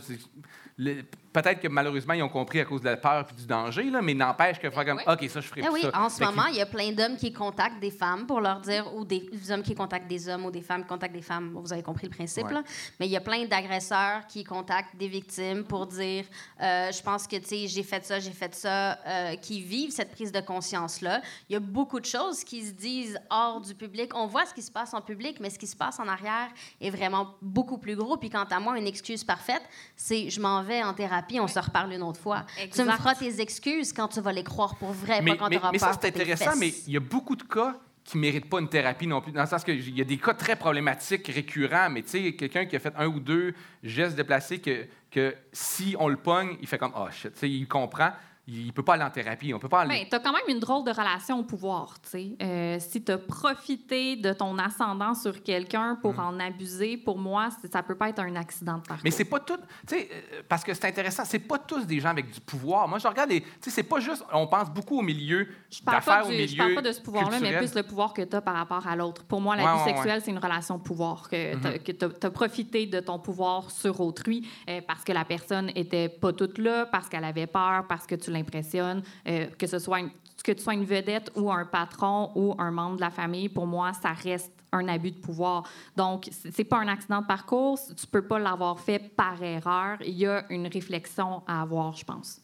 le- 0.77 1.01
peut-être 1.33 1.59
que 1.59 1.67
malheureusement, 1.67 2.13
ils 2.13 2.23
ont 2.23 2.29
compris 2.29 2.59
à 2.59 2.65
cause 2.65 2.81
de 2.81 2.89
la 2.89 2.97
peur 2.97 3.25
et 3.29 3.33
du 3.35 3.45
danger, 3.45 3.83
là, 3.89 4.01
mais 4.01 4.13
n'empêche 4.13 4.59
que 4.59 4.69
faire 4.69 4.85
comme 4.85 4.97
oui. 5.05 5.13
OK, 5.13 5.29
ça, 5.29 5.41
je 5.41 5.47
ferai 5.47 5.61
Ah 5.63 5.65
plus 5.65 5.73
oui, 5.73 5.81
ça. 5.81 5.99
en 6.01 6.09
ce 6.09 6.17
Fait 6.17 6.25
que- 6.25 6.29
moment, 6.29 6.45
il 6.47 6.55
y 6.55 6.61
a 6.61 6.65
plein 6.65 6.91
d'hommes 6.91 7.17
qui 7.17 7.33
contactent 7.33 7.79
des 7.79 7.91
femmes 7.91 8.25
pour 8.27 8.39
leur 8.39 8.59
dire, 8.61 8.93
ou 8.95 9.03
des 9.03 9.27
hommes 9.49 9.63
qui 9.63 9.75
contactent 9.75 10.07
des 10.07 10.29
hommes, 10.29 10.45
ou 10.45 10.51
des 10.51 10.61
femmes 10.61 10.83
qui 10.83 10.87
contactent 10.89 11.15
des 11.15 11.21
femmes. 11.21 11.51
Vous 11.55 11.73
avez 11.73 11.83
compris 11.83 12.07
le 12.07 12.13
principe, 12.15 12.45
Ouais. 12.45 12.53
là. 12.53 12.63
Mais 12.99 13.07
il 13.07 13.11
y 13.11 13.17
a 13.17 13.21
plein 13.21 13.45
d'agresseurs 13.45 14.27
qui 14.27 14.43
contactent 14.43 14.95
des 14.95 15.07
victimes 15.07 15.63
pour 15.63 15.87
dire, 15.87 16.25
euh, 16.61 16.91
je 16.91 17.01
pense 17.01 17.25
que, 17.27 17.35
tu 17.37 17.45
sais, 17.47 17.67
j'ai 17.67 17.83
fait 17.83 18.05
ça, 18.05 18.19
j'ai 18.19 18.31
fait 18.31 18.53
ça, 18.53 18.99
euh, 19.07 19.35
qui 19.37 19.61
vivent 19.61 19.91
cette 19.91 20.11
prise 20.11 20.31
de 20.31 20.39
conscience-là. 20.41 21.21
Il 21.49 21.53
y 21.53 21.55
a 21.55 21.59
beaucoup 21.59 21.99
de 21.99 22.05
choses 22.05 22.43
qui 22.43 22.65
se 22.65 22.71
disent 22.73 23.19
hors 23.29 23.59
du 23.61 23.73
public. 23.73 24.11
On 24.15 24.27
voit 24.27 24.45
ce 24.45 24.53
qui 24.53 24.61
se 24.61 24.71
passe 24.71 24.93
en 24.93 25.01
public, 25.01 25.37
mais 25.39 25.49
ce 25.49 25.57
qui 25.57 25.67
se 25.67 25.75
passe 25.75 25.99
en 25.99 26.07
arrière 26.07 26.49
est 26.79 26.89
vraiment 26.89 27.35
beaucoup 27.41 27.77
plus 27.77 27.95
gros. 27.95 28.17
Puis 28.17 28.29
quant 28.29 28.43
à 28.49 28.59
moi, 28.59 28.77
une 28.77 28.87
excuse 28.87 29.23
parfaite, 29.23 29.63
c'est 29.95 30.29
je 30.29 30.39
m'en 30.39 30.61
vais 30.63 30.83
en 30.83 30.93
thérapie, 30.93 31.22
on 31.39 31.47
se 31.47 31.59
reparle 31.59 31.93
une 31.93 32.03
autre 32.03 32.19
fois. 32.19 32.45
Tu 32.71 32.81
me 32.83 32.91
feras 32.91 33.15
tes 33.15 33.41
excuses 33.41 33.93
quand 33.93 34.07
tu 34.07 34.21
vas 34.21 34.31
les 34.31 34.43
croire 34.43 34.75
pour 34.75 34.91
vrai, 34.91 35.21
mais, 35.21 35.31
pas 35.31 35.37
quand 35.37 35.49
mais- 35.49 35.55
tu 35.55 35.61
auras 35.61 35.71
mais 35.71 35.79
peur 35.79 35.93
ça, 35.93 35.99
c'est 36.01 36.07
intéressant, 36.07 36.55
mais 36.57 36.73
il 36.87 36.93
y 36.93 36.97
a 36.97 37.01
beaucoup 37.01 37.35
de 37.35 37.43
cas 37.43 37.75
qui 38.03 38.17
ne 38.17 38.21
méritent 38.21 38.49
pas 38.49 38.59
une 38.59 38.67
thérapie 38.67 39.07
non 39.07 39.21
plus, 39.21 39.31
dans 39.31 39.41
le 39.41 39.47
sens 39.47 39.63
qu'il 39.63 39.97
y 39.97 40.01
a 40.01 40.03
des 40.03 40.17
cas 40.17 40.33
très 40.33 40.57
problématiques, 40.57 41.25
récurrents, 41.27 41.89
mais 41.89 42.01
tu 42.01 42.09
sais, 42.09 42.33
quelqu'un 42.35 42.65
qui 42.65 42.75
a 42.75 42.79
fait 42.79 42.93
un 42.97 43.07
ou 43.07 43.19
deux 43.21 43.53
gestes 43.81 44.17
déplacés 44.17 44.59
que, 44.59 44.85
que 45.09 45.33
si 45.53 45.95
on 45.97 46.09
le 46.09 46.17
pogne, 46.17 46.57
il 46.61 46.67
fait 46.67 46.77
comme 46.77 46.91
«Oh 46.97 47.07
shit», 47.09 47.31
tu 47.33 47.39
sais, 47.39 47.49
il 47.49 47.65
comprend, 47.65 48.11
il 48.45 48.67
ne 48.67 48.71
peut 48.71 48.83
pas 48.83 48.95
aller 48.95 49.03
en 49.03 49.09
thérapie, 49.09 49.53
on 49.53 49.59
peut 49.59 49.69
pas 49.69 49.81
aller... 49.81 50.01
Ben, 50.01 50.05
tu 50.09 50.15
as 50.15 50.19
quand 50.19 50.33
même 50.33 50.41
une 50.49 50.59
drôle 50.59 50.83
de 50.83 50.91
relation 50.91 51.39
au 51.39 51.43
pouvoir. 51.43 51.95
tu 52.01 52.09
sais. 52.09 52.35
Euh, 52.41 52.77
si 52.79 53.03
tu 53.03 53.11
as 53.11 53.17
profité 53.17 54.15
de 54.17 54.33
ton 54.33 54.57
ascendant 54.57 55.13
sur 55.13 55.41
quelqu'un 55.43 55.97
pour 56.01 56.19
en 56.19 56.39
abuser, 56.39 56.97
pour 56.97 57.17
moi, 57.17 57.49
ça 57.71 57.81
peut 57.83 57.95
pas 57.95 58.09
être 58.09 58.19
un 58.19 58.35
accident 58.35 58.77
de 58.79 58.81
parcours. 58.83 59.03
Mais 59.03 59.11
c'est 59.11 59.25
pas 59.25 59.39
tout, 59.39 59.57
tu 59.87 59.95
sais, 59.95 60.09
euh, 60.11 60.41
parce 60.49 60.63
que 60.63 60.73
c'est 60.73 60.87
intéressant, 60.87 61.23
c'est 61.25 61.39
pas 61.39 61.57
tous 61.57 61.85
des 61.85 61.99
gens 61.99 62.09
avec 62.09 62.31
du 62.31 62.41
pouvoir. 62.41 62.87
Moi, 62.87 62.99
je 62.99 63.07
regarde 63.07 63.29
les, 63.29 63.41
tu 63.41 63.47
sais, 63.61 63.69
c'est 63.71 63.83
pas 63.83 63.99
juste, 63.99 64.25
on 64.33 64.47
pense 64.47 64.69
beaucoup 64.69 64.99
au 64.99 65.03
milieu 65.03 65.47
d'affaires, 65.85 66.25
au 66.25 66.29
milieu 66.29 66.47
je 66.47 66.57
parle 66.57 66.75
pas 66.75 66.81
de 66.81 66.91
ce 66.91 67.01
pouvoir-là, 67.01 67.39
mais 67.39 67.57
plus 67.57 67.73
le 67.75 67.83
pouvoir 67.83 68.13
que 68.13 68.23
tu 68.23 68.35
as 68.35 68.41
par 68.41 68.55
rapport 68.55 68.85
à 68.85 68.95
l'autre. 68.95 69.23
Pour 69.23 69.39
moi, 69.39 69.55
la 69.55 69.63
Ouais, 69.63 69.69
vie 69.69 69.75
ouais, 69.75 69.83
Mm-hmm. 69.83 69.95
sexuelle, 69.95 70.21
c'est 70.23 70.31
une 70.31 70.37
relation 70.39 70.77
de 70.77 70.83
pouvoir, 70.83 71.29
que 71.29 71.91
tu 71.91 72.05
as, 72.25 72.31
profité 72.31 72.85
de 72.87 72.99
ton 72.99 73.19
pouvoir 73.19 73.71
sur 73.71 74.01
autrui 74.01 74.47
euh, 74.69 74.81
parce 74.85 75.03
que 75.03 75.11
la 75.11 75.25
personne 75.25 75.71
était 75.75 76.09
pas 76.09 76.33
toute 76.33 76.57
là, 76.57 76.85
parce 76.85 77.07
qu'elle 77.09 77.23
avait 77.23 77.47
peur, 77.47 77.85
parce 77.87 78.05
que 78.05 78.15
tu 78.15 78.31
l'impressionnes, 78.33 79.01
euh, 79.27 79.47
que 79.57 79.67
ce 79.67 79.79
soit 79.79 79.99
une- 80.01 80.11
que 80.43 80.51
tu 80.51 80.61
sois 80.61 80.73
une 80.73 80.83
vedette 80.83 81.31
ou 81.35 81.49
un 81.51 81.65
patron 81.65 82.31
ou 82.35 82.53
un 82.59 82.69
membre 82.71 82.97
de 82.97 83.01
la 83.01 83.09
famille, 83.11 83.47
pour 83.47 83.65
moi, 83.65 83.93
ça 83.93 84.11
reste 84.11 84.51
un 84.73 84.87
abus 84.89 85.11
de 85.11 85.19
pouvoir. 85.19 85.63
Donc, 85.95 86.27
c'est 86.31 86.63
pas 86.65 86.79
un 86.79 86.87
accident 86.89 87.21
de 87.21 87.27
parcours, 87.27 87.79
tu 87.95 88.07
peux 88.07 88.23
pas 88.23 88.39
l'avoir 88.39 88.79
fait 88.79 88.99
par 88.99 89.41
erreur. 89.41 89.97
Il 90.01 90.15
y 90.17 90.25
a 90.25 90.43
une 90.49 90.67
réflexion 90.67 91.43
à 91.47 91.61
avoir, 91.61 91.93
je 91.95 92.03
pense. 92.03 92.41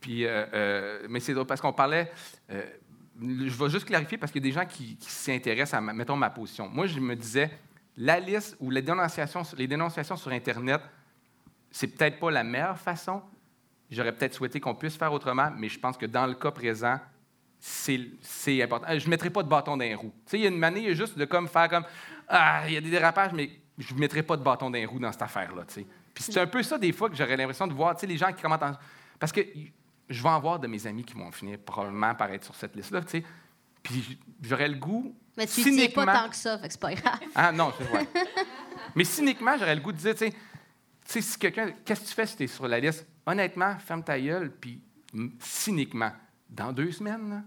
Puis, 0.00 0.26
euh, 0.26 0.44
euh, 0.52 1.06
mais 1.08 1.20
c'est 1.20 1.34
parce 1.46 1.60
qu'on 1.62 1.72
parlait. 1.72 2.12
euh, 2.50 2.62
je 3.22 3.56
vais 3.56 3.70
juste 3.70 3.84
clarifier 3.86 4.18
parce 4.18 4.32
qu'il 4.32 4.44
y 4.44 4.48
a 4.48 4.50
des 4.50 4.54
gens 4.60 4.66
qui, 4.66 4.96
qui 4.96 5.08
s'y 5.10 5.30
intéressent 5.32 5.74
à, 5.74 5.80
mettons, 5.80 6.16
ma 6.16 6.28
position. 6.30 6.68
Moi, 6.68 6.86
je 6.88 6.98
me 6.98 7.14
disais, 7.14 7.48
la 7.96 8.18
liste 8.18 8.56
ou 8.60 8.70
les 8.70 8.82
dénonciations, 8.82 9.42
les 9.56 9.68
dénonciations 9.68 10.16
sur 10.16 10.32
Internet, 10.32 10.80
c'est 11.70 11.86
peut-être 11.86 12.18
pas 12.18 12.30
la 12.32 12.42
meilleure 12.42 12.76
façon. 12.76 13.22
J'aurais 13.90 14.12
peut-être 14.12 14.34
souhaité 14.34 14.60
qu'on 14.60 14.74
puisse 14.74 14.96
faire 14.96 15.12
autrement, 15.12 15.50
mais 15.56 15.68
je 15.68 15.78
pense 15.78 15.96
que 15.96 16.06
dans 16.06 16.26
le 16.26 16.34
cas 16.34 16.50
présent, 16.50 16.98
c'est 17.60 18.62
important. 18.62 18.86
Je 18.98 19.04
ne 19.04 19.10
mettrai 19.10 19.30
pas 19.30 19.42
de 19.42 19.48
bâton 19.48 19.76
dans 19.76 19.84
les 19.84 19.94
roues. 19.94 20.12
Tu 20.26 20.30
sais, 20.30 20.38
il 20.38 20.42
y 20.42 20.46
a 20.46 20.50
une 20.50 20.58
manière 20.58 20.94
juste 20.94 21.16
de 21.18 21.24
comme 21.24 21.48
faire 21.48 21.68
comme 21.68 21.84
Ah, 22.28 22.62
il 22.66 22.74
y 22.74 22.76
a 22.76 22.80
des 22.80 22.90
dérapages, 22.90 23.32
mais 23.32 23.50
je 23.78 23.94
ne 23.94 23.98
mettrai 24.00 24.22
pas 24.22 24.36
de 24.36 24.42
bâton 24.42 24.66
dans 24.70 24.78
les 24.78 24.86
roues 24.86 24.98
dans 24.98 25.12
cette 25.12 25.22
affaire-là. 25.22 25.64
tu 25.66 25.74
sais. 25.74 25.86
Puis 26.12 26.24
c'est 26.24 26.38
un 26.40 26.46
peu 26.46 26.62
ça, 26.62 26.78
des 26.78 26.92
fois, 26.92 27.08
que 27.10 27.16
j'aurais 27.16 27.36
l'impression 27.36 27.66
de 27.66 27.72
voir, 27.72 27.94
tu 27.96 28.00
sais, 28.02 28.06
les 28.06 28.16
gens 28.16 28.32
qui 28.32 28.40
commentent 28.42 28.62
en- 28.62 28.76
Parce 29.18 29.32
que 29.32 29.40
je 30.08 30.22
vais 30.22 30.28
en 30.28 30.40
voir 30.40 30.58
de 30.58 30.66
mes 30.66 30.86
amis 30.86 31.04
qui 31.04 31.14
vont 31.14 31.30
finir 31.32 31.58
probablement 31.58 32.14
par 32.14 32.30
être 32.30 32.44
sur 32.44 32.54
cette 32.54 32.76
liste-là, 32.76 33.00
tu 33.02 33.08
sais. 33.10 33.24
Puis 33.82 34.18
j'aurais 34.42 34.68
le 34.68 34.76
goût. 34.76 35.14
Mais 35.36 35.46
tu 35.46 35.60
ne 35.72 35.86
pas 35.88 36.06
tant 36.06 36.28
que 36.28 36.36
ça, 36.36 36.58
fait 36.58 36.68
que 36.68 36.72
c'est 36.72 36.80
pas 36.80 36.94
grave. 36.94 37.18
ah 37.34 37.50
non, 37.52 37.72
c'est 37.76 37.84
vrai. 37.84 38.06
Mais 38.94 39.04
cyniquement, 39.04 39.56
j'aurais 39.58 39.74
le 39.74 39.80
goût 39.80 39.92
de 39.92 39.96
dire, 39.98 40.12
tu 40.12 40.18
sais, 40.18 40.30
tu 40.30 40.36
sais, 41.06 41.20
si 41.20 41.38
quelqu'un, 41.38 41.72
qu'est-ce 41.84 42.02
que 42.02 42.06
tu 42.08 42.14
fais 42.14 42.26
si 42.26 42.36
tu 42.36 42.42
es 42.44 42.46
sur 42.46 42.68
la 42.68 42.78
liste? 42.78 43.06
Honnêtement, 43.26 43.76
ferme 43.78 44.02
ta 44.02 44.20
gueule, 44.20 44.52
puis 44.60 44.80
cyniquement, 45.40 46.12
dans 46.50 46.72
deux 46.72 46.90
semaines, 46.92 47.30
là, 47.30 47.40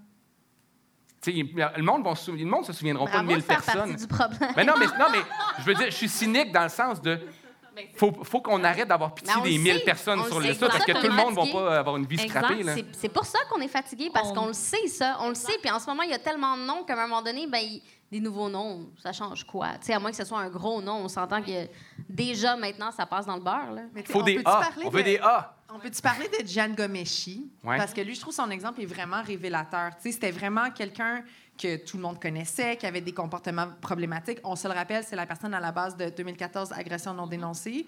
tu 1.21 1.31
sais, 1.31 1.43
le 1.77 1.83
monde, 1.83 2.03
vont 2.03 2.15
se 2.15 2.31
le 2.31 2.45
monde 2.45 2.65
se 2.65 2.73
souviendront 2.73 3.05
pas 3.05 3.19
de 3.21 3.25
Bravo 3.25 3.29
de 3.29 3.35
1000 3.35 3.43
faire 3.43 3.61
personnes. 3.63 3.89
partie 3.89 4.07
du 4.07 4.07
problème. 4.07 4.51
Mais 4.55 4.63
non, 4.63 4.73
mais, 4.79 4.85
non, 4.85 5.05
mais 5.11 5.19
je 5.59 5.63
veux 5.63 5.73
dire, 5.73 5.85
je 5.87 5.95
suis 5.95 6.09
cynique 6.09 6.51
dans 6.51 6.63
le 6.63 6.69
sens 6.69 7.01
de. 7.01 7.19
Faut, 7.95 8.11
faut 8.23 8.41
qu'on 8.41 8.63
arrête 8.63 8.87
d'avoir 8.87 9.13
pitié 9.13 9.39
des 9.43 9.55
le 9.57 9.61
1000 9.63 9.73
sait, 9.75 9.79
personnes 9.81 10.23
sur 10.25 10.39
le 10.39 10.49
pour 10.55 10.67
parce 10.67 10.79
ça 10.79 10.85
que 10.85 10.91
qu'on 10.93 10.99
tout 10.99 11.07
le 11.07 11.13
est 11.13 11.15
monde 11.15 11.29
ne 11.31 11.35
va 11.35 11.41
fatigué. 11.43 11.59
pas 11.59 11.77
avoir 11.79 11.97
une 11.97 12.05
vie 12.07 12.19
Exact, 12.21 12.29
scrappée. 12.39 12.63
Là. 12.63 12.73
C'est- 12.93 13.09
pour 13.09 13.25
ça 13.25 13.37
qu'on 13.51 13.61
est 13.61 13.67
fatigué, 13.67 14.09
parce 14.11 14.29
On- 14.29 14.33
qu'on 14.33 14.47
le 14.47 14.53
sait, 14.53 14.87
ça. 14.87 15.17
On 15.21 15.29
le 15.29 15.35
sait. 15.35 15.57
Puis 15.61 15.69
en 15.69 15.79
ce 15.79 15.85
moment, 15.85 16.01
il 16.01 16.09
y 16.09 16.13
a 16.13 16.17
tellement 16.19 16.57
de 16.57 16.63
noms 16.63 16.83
qu'à 16.85 16.93
un 16.93 17.07
moment 17.07 17.21
donné, 17.21 17.45
ben, 17.45 17.59
il- 17.59 17.83
des 18.11 18.19
nouveaux 18.19 18.49
noms, 18.49 18.89
ça 19.01 19.11
change 19.11 19.43
quoi? 19.45 19.73
Tu 19.79 19.87
sais, 19.87 19.93
à 19.93 19.99
moins 19.99 20.11
que 20.11 20.17
ce 20.17 20.23
soit 20.25 20.39
un 20.39 20.49
gros 20.49 20.81
nom, 20.81 20.95
on 21.03 21.07
s'entend 21.09 21.41
que 21.41 21.67
déjà, 22.09 22.55
maintenant, 22.55 22.91
ça 22.91 23.05
passe 23.05 23.25
dans 23.25 23.35
le 23.35 23.41
beurre. 23.43 23.71
Là. 23.73 23.81
Mais 23.93 24.03
faut 24.03 24.21
on 24.21 24.23
des 24.23 24.37
A. 24.39 24.43
parler 24.43 24.85
On 24.85 24.89
veut 24.89 24.99
de- 25.03 25.05
des 25.09 25.17
A. 25.17 25.53
On 25.73 25.79
peut-tu 25.79 26.01
parler 26.01 26.27
de 26.29 26.47
Gian 26.47 26.69
Gomeshi? 26.69 27.51
Ouais. 27.63 27.75
Parce 27.77 27.93
que 27.93 27.99
lui, 27.99 28.15
je 28.15 28.21
trouve 28.21 28.33
son 28.33 28.49
exemple 28.49 28.81
est 28.81 28.85
vraiment 28.85 29.21
révélateur. 29.21 29.89
Tu 29.97 30.03
sais, 30.03 30.11
c'était 30.13 30.31
vraiment 30.31 30.71
quelqu'un 30.71 31.23
que 31.61 31.75
tout 31.85 31.97
le 31.97 32.03
monde 32.03 32.21
connaissait, 32.21 32.77
qui 32.77 32.85
avait 32.85 33.01
des 33.01 33.11
comportements 33.13 33.67
problématiques. 33.81 34.39
On 34.45 34.55
se 34.55 34.67
le 34.67 34.73
rappelle, 34.73 35.03
c'est 35.03 35.15
la 35.17 35.25
personne 35.25 35.53
à 35.53 35.59
la 35.59 35.73
base 35.73 35.97
de 35.97 36.09
2014, 36.09 36.71
agression 36.71 37.13
non 37.13 37.27
dénoncée. 37.27 37.85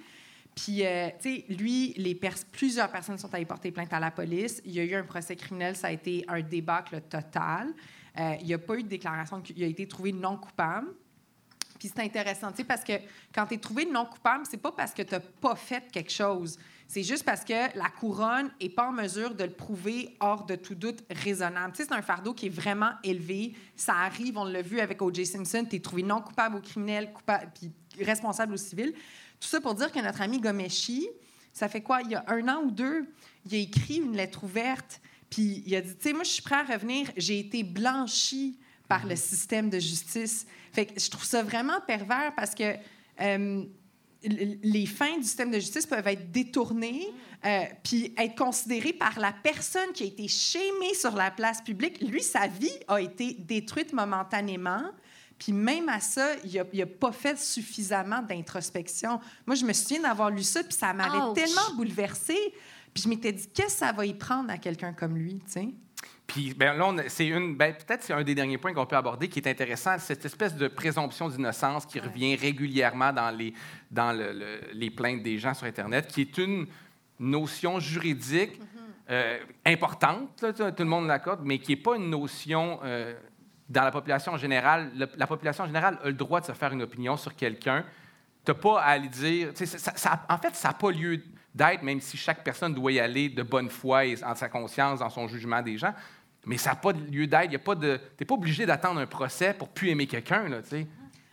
Puis, 0.56 0.86
euh, 0.86 1.08
tu 1.22 1.36
sais, 1.36 1.46
lui, 1.48 1.94
les 1.96 2.16
pers- 2.16 2.34
plusieurs 2.52 2.90
personnes 2.92 3.18
sont 3.18 3.34
allées 3.34 3.46
porter 3.46 3.72
plainte 3.72 3.94
à 3.94 4.00
la 4.00 4.12
police. 4.12 4.62
Il 4.66 4.74
y 4.74 4.80
a 4.80 4.84
eu 4.84 4.96
un 4.96 5.04
procès 5.04 5.36
criminel, 5.38 5.76
ça 5.78 5.88
a 5.88 5.92
été 5.92 6.26
un 6.28 6.42
débâcle 6.42 7.00
total. 7.10 7.68
Euh, 8.20 8.36
il 8.42 8.48
n'y 8.48 8.54
a 8.54 8.58
pas 8.58 8.76
eu 8.76 8.84
de 8.84 8.90
déclaration 8.90 9.42
qu'il 9.42 9.64
a 9.64 9.68
été 9.68 9.88
trouvé 9.88 10.12
non 10.12 10.38
coupable. 10.38 10.88
Puis 11.80 11.88
c'est 11.88 12.04
intéressant, 12.04 12.52
tu 12.52 12.58
sais, 12.58 12.64
parce 12.66 12.84
que 12.84 12.92
quand 13.34 13.46
tu 13.46 13.54
es 13.54 13.58
trouvé 13.58 13.86
non 13.86 14.06
coupable, 14.06 14.44
c'est 14.50 14.58
pas 14.58 14.74
parce 14.74 14.94
que 14.94 15.02
tu 15.02 15.14
n'as 15.14 15.22
pas 15.22 15.56
fait 15.56 15.90
quelque 15.90 16.12
chose. 16.12 16.60
C'est 16.88 17.04
juste 17.04 17.24
parce 17.24 17.46
que 17.46 17.78
la 17.78 17.90
couronne 17.90 18.52
n'est 18.62 18.70
pas 18.70 18.90
en 18.90 18.92
mesure 18.92 19.34
de 19.34 19.46
le 19.46 19.52
prouver 19.52 20.18
hors 20.20 20.46
de 20.46 20.56
tout 20.56 20.76
doute 20.76 21.04
raisonnable. 21.10 21.72
Tu 21.72 21.84
sais, 21.84 21.88
c'est 21.88 21.96
un 21.96 22.02
fardeau 22.02 22.34
qui 22.34 22.48
est 22.48 22.50
vraiment 22.50 22.92
élevé. 23.04 23.54
Ça 23.78 23.94
arrive, 23.94 24.38
on 24.38 24.44
l'a 24.44 24.62
vu 24.62 24.82
avec 24.82 25.02
O.J. 25.02 25.26
Simpson, 25.26 25.66
tu 25.70 25.78
es 25.78 25.80
trouvé 25.80 26.04
non 26.04 26.20
coupable 26.20 26.58
au 26.58 26.62
criminel, 26.62 27.14
puis 27.54 27.72
responsable 28.04 28.54
au 28.54 28.58
civil. 28.58 28.92
Tout 29.40 29.48
ça 29.48 29.62
pour 29.62 29.74
dire 29.74 29.90
que 29.92 30.00
notre 30.00 30.22
ami 30.22 30.40
Gomeshi, 30.42 31.08
ça 31.54 31.70
fait 31.70 31.82
quoi? 31.82 32.02
Il 32.02 32.12
y 32.12 32.16
a 32.16 32.26
un 32.28 32.46
an 32.50 32.64
ou 32.64 32.72
deux, 32.72 33.08
il 33.46 33.56
a 33.56 33.58
écrit 33.58 33.98
une 33.98 34.18
lettre 34.18 34.44
ouverte, 34.44 35.00
puis 35.30 35.64
il 35.66 35.76
a 35.76 35.82
dit, 35.82 35.96
tu 35.96 36.04
sais, 36.10 36.14
moi, 36.14 36.24
je 36.24 36.30
suis 36.30 36.42
prêt 36.42 36.56
à 36.56 36.64
revenir, 36.64 37.12
j'ai 37.16 37.40
été 37.40 37.64
blanchi 37.64 38.60
par 38.88 39.06
le 39.06 39.16
système 39.16 39.70
de 39.70 39.80
justice. 39.80 40.46
Fait 40.74 40.88
que 40.88 41.00
je 41.00 41.10
trouve 41.10 41.26
ça 41.26 41.44
vraiment 41.44 41.80
pervers 41.86 42.34
parce 42.36 42.56
que 42.56 42.76
euh, 43.22 43.64
les 44.24 44.86
fins 44.86 45.18
du 45.18 45.24
système 45.24 45.52
de 45.52 45.60
justice 45.60 45.86
peuvent 45.86 46.08
être 46.08 46.32
détournées 46.32 47.08
euh, 47.46 47.64
puis 47.84 48.14
être 48.18 48.36
considérées 48.36 48.92
par 48.92 49.18
la 49.20 49.32
personne 49.32 49.94
qui 49.94 50.04
a 50.04 50.08
été 50.08 50.28
chémée 50.28 50.94
sur 50.94 51.16
la 51.16 51.32
place 51.32 51.62
publique. 51.62 52.02
Lui, 52.02 52.22
sa 52.22 52.48
vie 52.48 52.72
a 52.88 53.00
été 53.00 53.34
détruite 53.40 53.94
momentanément. 53.94 54.84
Puis 55.38 55.54
même 55.54 55.88
à 55.88 56.02
ça, 56.02 56.34
il 56.44 56.66
n'a 56.74 56.86
pas 56.86 57.14
fait 57.14 57.40
suffisamment 57.40 58.22
d'introspection. 58.22 59.22
Moi, 59.46 59.56
je 59.56 59.64
me 59.64 59.72
souviens 59.72 60.02
d'avoir 60.02 60.32
lu 60.32 60.44
ça, 60.44 60.64
puis 60.64 60.74
ça 60.74 60.92
m'avait 60.92 61.34
tellement 61.34 61.76
bouleversée. 61.78 62.54
Puis 62.94 63.04
je 63.04 63.10
m'étais 63.10 63.32
dit, 63.32 63.48
qu'est-ce 63.54 63.80
que 63.80 63.86
ça 63.86 63.92
va 63.92 64.06
y 64.06 64.14
prendre 64.14 64.50
à 64.50 64.58
quelqu'un 64.58 64.94
comme 64.94 65.18
lui, 65.18 65.40
tu 65.46 65.52
sais? 65.52 65.70
Puis 66.30 66.54
ben, 66.54 66.78
là, 66.78 67.04
c'est 67.08 67.28
une, 67.28 67.56
ben, 67.56 67.74
peut-être 67.74 68.04
c'est 68.04 68.14
un 68.14 68.24
des 68.24 68.36
derniers 68.36 68.60
points 68.60 68.72
qu'on 68.74 68.86
peut 68.86 68.96
aborder 68.96 69.28
qui 69.28 69.40
est 69.40 69.48
intéressant, 69.48 69.98
cette 69.98 70.24
espèce 70.24 70.56
de 70.56 70.68
présomption 70.68 71.28
d'innocence 71.28 71.88
qui 71.88 72.00
revient 72.00 72.36
régulièrement 72.36 73.12
dans 73.12 73.36
les, 73.36 73.54
dans 73.90 74.16
les 74.74 74.92
plaintes 74.92 75.24
des 75.24 75.40
gens 75.40 75.56
sur 75.56 75.66
Internet, 75.66 76.08
qui 76.08 76.22
est 76.22 76.38
une 76.38 76.68
notion 77.20 77.80
juridique 77.80 78.60
mm-hmm. 78.60 79.10
euh, 79.10 79.40
importante, 79.66 80.30
tout 80.38 80.64
le 80.78 80.86
monde 80.86 81.08
l'accorde, 81.08 81.42
mais 81.44 81.58
qui 81.58 81.72
n'est 81.72 81.82
pas 81.82 81.96
une 81.96 82.12
notion 82.12 82.80
euh, 82.84 83.16
dans 83.68 83.84
la 83.84 83.92
population 83.92 84.38
générale. 84.38 84.92
la 85.18 85.28
population 85.28 85.66
générale 85.66 86.00
a 86.04 86.08
le 86.08 86.14
droit 86.14 86.42
de 86.42 86.46
se 86.46 86.52
faire 86.52 86.72
une 86.74 86.84
opinion 86.84 87.18
sur 87.18 87.36
quelqu'un. 87.36 87.84
Tu 88.46 88.52
n'as 88.52 88.58
pas 88.58 88.82
à 88.82 88.92
aller 88.92 89.10
dire. 89.10 89.52
Ça, 89.56 90.26
en 90.30 90.38
fait, 90.38 90.56
ça 90.56 90.70
n'a 90.70 90.74
pas 90.76 90.92
lieu 90.92 91.22
d'être, 91.54 91.84
même 91.84 92.02
si 92.02 92.18
chaque 92.18 92.44
personne 92.44 92.74
doit 92.74 92.92
y 92.92 93.00
aller 93.00 93.30
de 93.30 93.44
bonne 93.44 93.70
foi 93.70 94.06
et 94.06 94.24
en 94.24 94.36
sa 94.36 94.50
conscience, 94.50 95.00
dans 95.00 95.10
son 95.10 95.28
jugement 95.28 95.62
des 95.62 95.78
gens. 95.78 95.94
Mais 96.46 96.58
ça 96.58 96.72
n'a 96.72 96.76
pas 96.76 96.94
de 96.94 97.00
lieu 97.12 97.28
d'être. 97.28 97.50
Tu 97.50 97.58
n'es 97.78 98.26
pas 98.26 98.34
obligé 98.34 98.66
d'attendre 98.66 99.00
un 99.00 99.08
procès 99.08 99.54
pour 99.54 99.70
plus 99.70 99.90
aimer 99.90 100.08
quelqu'un. 100.08 100.46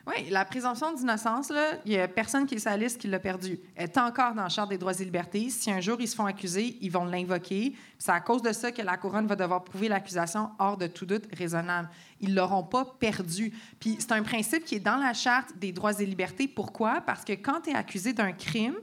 Oui, 0.08 0.30
la 0.30 0.44
présomption 0.44 0.92
d'innocence, 0.92 1.52
il 1.84 1.90
n'y 1.90 1.98
a 1.98 2.06
personne 2.06 2.46
qui 2.46 2.54
est 2.54 2.60
sa 2.60 2.76
liste 2.76 3.00
qui 3.00 3.08
l'a 3.08 3.18
perdu. 3.18 3.58
Elle 3.74 3.86
est 3.86 3.98
encore 3.98 4.34
dans 4.34 4.44
la 4.44 4.48
Charte 4.48 4.70
des 4.70 4.78
droits 4.78 4.92
et 4.92 5.04
libertés. 5.04 5.50
Si 5.50 5.68
un 5.68 5.80
jour 5.80 5.96
ils 6.00 6.06
se 6.06 6.14
font 6.14 6.26
accuser, 6.26 6.78
ils 6.80 6.92
vont 6.92 7.04
l'invoquer. 7.04 7.74
C'est 7.98 8.12
à 8.12 8.20
cause 8.20 8.40
de 8.40 8.52
ça 8.52 8.70
que 8.70 8.82
la 8.82 8.96
couronne 8.98 9.26
va 9.26 9.34
devoir 9.34 9.64
prouver 9.64 9.88
l'accusation 9.88 10.50
hors 10.60 10.76
de 10.76 10.86
tout 10.86 11.06
doute 11.06 11.24
raisonnable. 11.36 11.88
Ils 12.20 12.30
ne 12.30 12.36
l'auront 12.36 12.62
pas 12.62 12.84
perdu. 12.84 13.52
Puis 13.80 13.96
c'est 13.98 14.12
un 14.12 14.22
principe 14.22 14.64
qui 14.64 14.76
est 14.76 14.80
dans 14.80 14.96
la 14.96 15.12
Charte 15.12 15.56
des 15.56 15.72
droits 15.72 16.00
et 16.00 16.06
libertés. 16.06 16.46
Pourquoi? 16.46 17.00
Parce 17.00 17.24
que 17.24 17.32
quand 17.32 17.62
tu 17.62 17.70
es 17.70 17.74
accusé 17.74 18.12
d'un 18.12 18.30
crime, 18.30 18.76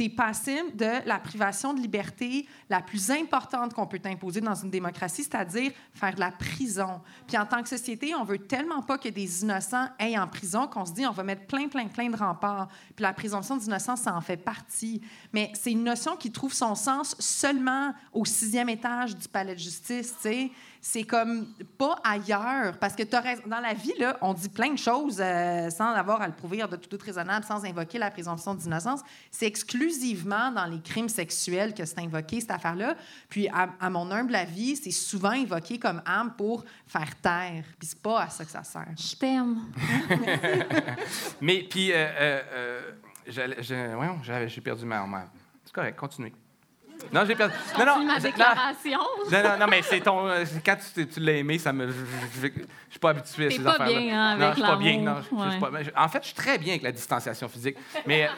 tu 0.00 0.06
es 0.06 0.08
passible 0.08 0.74
de 0.76 1.06
la 1.06 1.18
privation 1.18 1.74
de 1.74 1.80
liberté 1.80 2.46
la 2.70 2.80
plus 2.80 3.10
importante 3.10 3.74
qu'on 3.74 3.86
peut 3.86 3.98
t'imposer 3.98 4.40
dans 4.40 4.54
une 4.54 4.70
démocratie, 4.70 5.24
c'est-à-dire 5.24 5.72
faire 5.92 6.14
de 6.14 6.20
la 6.20 6.30
prison. 6.30 7.02
Puis 7.26 7.36
en 7.36 7.44
tant 7.44 7.62
que 7.62 7.68
société, 7.68 8.14
on 8.14 8.24
veut 8.24 8.38
tellement 8.38 8.80
pas 8.80 8.96
que 8.96 9.10
des 9.10 9.42
innocents 9.42 9.88
aillent 9.98 10.18
en 10.18 10.26
prison 10.26 10.66
qu'on 10.68 10.86
se 10.86 10.92
dit 10.92 11.06
on 11.06 11.12
va 11.12 11.22
mettre 11.22 11.46
plein, 11.46 11.68
plein, 11.68 11.86
plein 11.88 12.08
de 12.08 12.16
remparts. 12.16 12.68
Puis 12.96 13.02
la 13.02 13.12
présomption 13.12 13.58
d'innocence, 13.58 14.00
ça 14.00 14.16
en 14.16 14.22
fait 14.22 14.38
partie. 14.38 15.02
Mais 15.34 15.52
c'est 15.54 15.72
une 15.72 15.84
notion 15.84 16.16
qui 16.16 16.32
trouve 16.32 16.54
son 16.54 16.74
sens 16.74 17.14
seulement 17.18 17.92
au 18.14 18.24
sixième 18.24 18.70
étage 18.70 19.14
du 19.14 19.28
palais 19.28 19.54
de 19.54 19.60
justice, 19.60 20.14
tu 20.16 20.22
sais 20.22 20.50
c'est 20.80 21.04
comme 21.04 21.46
pas 21.76 21.98
ailleurs. 22.02 22.78
Parce 22.78 22.94
que 22.94 23.02
dans 23.02 23.60
la 23.60 23.74
vie, 23.74 23.92
là, 23.98 24.16
on 24.22 24.32
dit 24.32 24.48
plein 24.48 24.72
de 24.72 24.78
choses 24.78 25.20
euh, 25.20 25.68
sans 25.70 25.92
avoir 25.92 26.22
à 26.22 26.26
le 26.26 26.32
prouver 26.32 26.64
de 26.70 26.76
tout, 26.76 26.98
raisonnable, 27.04 27.44
sans 27.44 27.64
invoquer 27.64 27.98
la 27.98 28.10
présomption 28.10 28.54
d'innocence. 28.54 29.00
C'est 29.30 29.46
exclusivement 29.46 30.50
dans 30.50 30.66
les 30.66 30.80
crimes 30.80 31.08
sexuels 31.08 31.74
que 31.74 31.84
c'est 31.84 31.98
invoqué, 31.98 32.40
cette 32.40 32.50
affaire-là. 32.50 32.96
Puis, 33.28 33.48
à, 33.48 33.90
mon 33.90 34.10
humble 34.10 34.34
avis, 34.34 34.76
c'est 34.76 34.90
souvent 34.90 35.30
invoqué 35.30 35.78
comme 35.78 36.02
arme 36.06 36.32
pour 36.36 36.64
faire 36.86 37.14
taire. 37.20 37.64
Puis, 37.78 37.88
c'est 37.88 38.02
pas 38.02 38.22
à 38.22 38.28
ça 38.30 38.44
que 38.44 38.50
ça 38.50 38.64
sert. 38.64 38.88
Je 38.96 39.16
t'aime. 39.16 39.58
Mais, 41.40 41.66
puis, 41.68 41.92
euh, 41.92 42.40
euh, 42.52 42.80
j'ai 43.26 44.60
perdu 44.60 44.86
ma. 44.86 45.30
C'est 45.64 45.74
correct, 45.74 45.96
continuez. 45.96 46.32
Non, 47.12 47.24
j'ai 47.26 47.34
perdu. 47.34 47.54
Non, 47.78 47.84
non. 47.86 48.04
ma 48.04 48.18
déclaration? 48.20 48.98
Non, 49.30 49.42
non, 49.42 49.58
non, 49.58 49.66
mais 49.68 49.82
c'est 49.82 50.00
ton. 50.00 50.26
Euh, 50.28 50.44
quand 50.64 50.76
tu, 50.94 51.06
tu 51.06 51.20
l'as 51.20 51.32
aimé, 51.32 51.58
ça 51.58 51.72
me. 51.72 51.90
Je 51.90 52.46
ne 52.46 52.50
suis 52.90 52.98
pas 53.00 53.10
habitué 53.10 53.46
à 53.46 53.50
ces 53.50 53.66
affaires-là. 53.66 53.98
hein, 54.32 54.36
Non, 54.36 54.48
je 54.50 54.54
suis 54.54 54.62
pas 54.62 54.76
bien. 54.76 54.98
Non, 54.98 55.16
je, 55.22 55.58
pas, 55.58 55.70
en 56.04 56.08
fait, 56.08 56.18
je 56.22 56.26
suis 56.26 56.34
très 56.36 56.58
bien 56.58 56.72
avec 56.74 56.82
la 56.82 56.92
distanciation 56.92 57.48
physique. 57.48 57.76
Mais. 58.06 58.28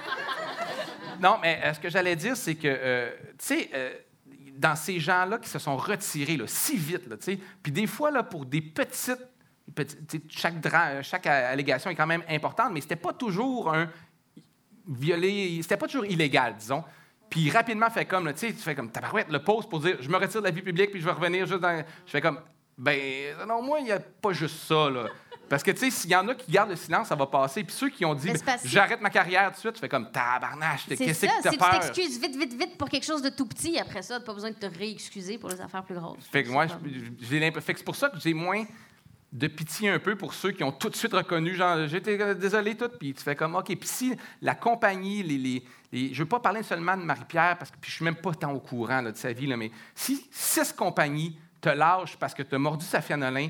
non, 1.20 1.38
mais 1.42 1.60
euh, 1.64 1.74
ce 1.74 1.80
que 1.80 1.88
j'allais 1.90 2.16
dire, 2.16 2.36
c'est 2.36 2.54
que, 2.54 2.68
euh, 2.68 3.10
tu 3.38 3.46
sais, 3.46 3.70
dans 4.56 4.76
ces 4.76 5.00
gens-là 5.00 5.38
qui 5.38 5.48
se 5.48 5.58
sont 5.58 5.76
retirés 5.76 6.36
là, 6.36 6.44
si 6.46 6.76
vite, 6.76 7.08
tu 7.08 7.16
sais, 7.20 7.38
puis 7.62 7.72
des 7.72 7.86
fois, 7.86 8.10
là, 8.10 8.22
pour 8.22 8.44
des 8.46 8.60
petites. 8.60 9.18
chaque, 10.28 10.54
chaque 11.02 11.26
allégation 11.26 11.90
est 11.90 11.94
quand 11.94 12.06
même 12.06 12.22
importante, 12.28 12.72
mais 12.72 12.80
c'était 12.80 12.96
pas 12.96 13.12
toujours 13.12 13.72
un 13.74 13.88
violé, 14.88 15.60
c'était 15.62 15.76
pas 15.76 15.86
toujours 15.86 16.06
illégal, 16.06 16.56
disons. 16.56 16.82
Puis 17.32 17.50
rapidement, 17.50 17.88
fait 17.88 18.04
comme, 18.04 18.30
tu 18.34 18.40
sais, 18.40 18.52
tu 18.52 18.58
fais 18.58 18.74
comme 18.74 18.90
tabarouette, 18.90 19.30
le 19.30 19.42
pause 19.42 19.66
pour 19.66 19.80
dire 19.80 19.96
je 20.00 20.08
me 20.10 20.18
retire 20.18 20.42
de 20.42 20.46
la 20.46 20.52
vie 20.52 20.60
publique 20.60 20.90
puis 20.90 21.00
je 21.00 21.06
vais 21.06 21.12
revenir 21.12 21.46
juste 21.46 21.60
dans. 21.60 21.82
Je 22.04 22.10
fais 22.10 22.20
comme, 22.20 22.38
ben, 22.76 23.34
non, 23.48 23.62
moi, 23.62 23.80
il 23.80 23.86
n'y 23.86 23.90
a 23.90 24.00
pas 24.00 24.34
juste 24.34 24.66
ça, 24.66 24.90
là. 24.90 25.06
Parce 25.48 25.62
que, 25.62 25.70
tu 25.70 25.78
sais, 25.78 25.90
s'il 25.90 26.10
y 26.10 26.16
en 26.16 26.28
a 26.28 26.34
qui 26.34 26.52
gardent 26.52 26.70
le 26.70 26.76
silence, 26.76 27.08
ça 27.08 27.14
va 27.14 27.26
passer. 27.26 27.64
Puis 27.64 27.74
ceux 27.74 27.88
qui 27.88 28.04
ont 28.04 28.14
dit, 28.14 28.28
ben, 28.28 28.58
j'arrête 28.64 29.00
ma 29.00 29.08
carrière 29.08 29.46
tout 29.48 29.54
de 29.54 29.60
suite, 29.60 29.74
tu 29.74 29.80
fais 29.80 29.88
comme 29.88 30.10
tabarnache, 30.10 30.86
qu'est-ce 30.88 31.26
que 31.26 31.50
tu 31.50 31.56
peur? 31.56 31.72
Si 31.72 31.80
tu 31.80 31.80
t'excuses 31.80 32.20
vite, 32.20 32.36
vite, 32.36 32.52
vite 32.52 32.76
pour 32.76 32.90
quelque 32.90 33.06
chose 33.06 33.22
de 33.22 33.30
tout 33.30 33.46
petit, 33.46 33.78
après 33.78 34.02
ça, 34.02 34.20
tu 34.20 34.26
pas 34.26 34.34
besoin 34.34 34.50
de 34.50 34.56
te 34.56 34.66
réexcuser 34.66 35.38
pour 35.38 35.48
les 35.48 35.60
affaires 35.62 35.84
plus 35.84 35.94
grosses. 35.94 36.26
Fait 36.30 36.44
que 36.44 36.50
moi, 36.50 36.66
j'ai 37.18 37.40
l'impression. 37.40 37.72
c'est 37.74 37.84
pour 37.84 37.96
ça 37.96 38.10
que 38.10 38.20
j'ai 38.20 38.34
moins 38.34 38.64
de 39.32 39.46
pitié 39.46 39.88
un 39.88 39.98
peu 39.98 40.14
pour 40.14 40.34
ceux 40.34 40.50
qui 40.50 40.62
ont 40.62 40.72
tout 40.72 40.90
de 40.90 40.96
suite 40.96 41.14
reconnu, 41.14 41.54
genre, 41.54 41.86
j'étais 41.86 42.20
euh, 42.20 42.34
désolé, 42.34 42.76
tout, 42.76 42.90
puis 43.00 43.14
tu 43.14 43.22
fais 43.22 43.34
comme, 43.34 43.54
OK, 43.54 43.64
puis 43.64 43.88
si 43.88 44.14
la 44.42 44.54
compagnie, 44.54 45.22
les, 45.22 45.38
les, 45.38 45.64
je 45.92 45.98
ne 45.98 46.14
veux 46.14 46.26
pas 46.26 46.40
parler 46.40 46.62
seulement 46.62 46.96
de 46.96 47.02
Marie-Pierre, 47.02 47.56
parce 47.58 47.70
que 47.70 47.76
puis 47.76 47.90
je 47.90 47.94
ne 47.94 47.96
suis 47.96 48.04
même 48.04 48.16
pas 48.16 48.32
tant 48.32 48.52
au 48.52 48.60
courant 48.60 49.02
de 49.02 49.12
sa 49.14 49.32
vie, 49.32 49.46
là, 49.46 49.56
mais 49.56 49.70
si 49.94 50.26
six 50.30 50.72
compagnies 50.72 51.38
te 51.60 51.68
lâchent 51.68 52.16
parce 52.16 52.34
que 52.34 52.42
tu 52.42 52.54
as 52.54 52.58
mordu 52.58 52.84
sa 52.84 53.00
fianolin, 53.00 53.48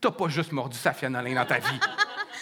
tu 0.00 0.08
n'as 0.08 0.12
pas 0.12 0.28
juste 0.28 0.52
mordu 0.52 0.76
sa 0.76 0.92
fianolin 0.92 1.34
dans 1.34 1.46
ta 1.46 1.58
vie. 1.58 1.80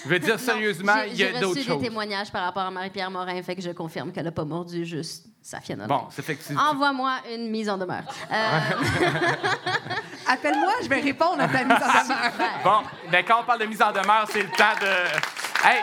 Je 0.05 0.09
veux 0.09 0.19
dire, 0.19 0.41
sérieusement, 0.41 1.03
il 1.07 1.17
y 1.17 1.23
a 1.23 1.33
d'autres 1.33 1.55
choses. 1.55 1.55
J'ai 1.55 1.71
reçu 1.73 1.81
des 1.81 1.89
témoignages 1.89 2.33
par 2.33 2.45
rapport 2.45 2.63
à 2.63 2.71
Marie-Pierre 2.71 3.11
Morin, 3.11 3.41
fait 3.43 3.55
que 3.55 3.63
je 3.63 3.71
confirme 3.71 4.11
qu'elle 4.11 4.25
n'a 4.25 4.33
pas 4.33 4.45
mordu 4.45 4.85
juste 4.85 5.27
sa 5.43 5.61
fianolin. 5.61 5.87
Bon, 5.87 6.07
c'est 6.11 6.23
fait 6.23 6.37
que 6.37 6.59
Envoie-moi 6.59 7.19
une 7.33 7.51
mise 7.51 7.69
en 7.69 7.77
demeure. 7.77 8.03
Euh, 8.31 8.59
Appelle-moi, 10.29 10.73
je 10.83 10.89
vais 10.89 11.01
répondre 11.01 11.41
à 11.41 11.49
ta 11.49 11.63
mise 11.65 11.77
en 11.77 12.05
demeure. 12.05 12.33
bon, 12.65 13.11
bien, 13.11 13.23
quand 13.23 13.41
on 13.41 13.45
parle 13.45 13.61
de 13.61 13.67
mise 13.67 13.83
en 13.83 13.93
demeure, 13.93 14.27
c'est 14.31 14.43
le 14.43 14.51
temps 14.51 14.75
de... 14.81 15.69
Hey! 15.69 15.83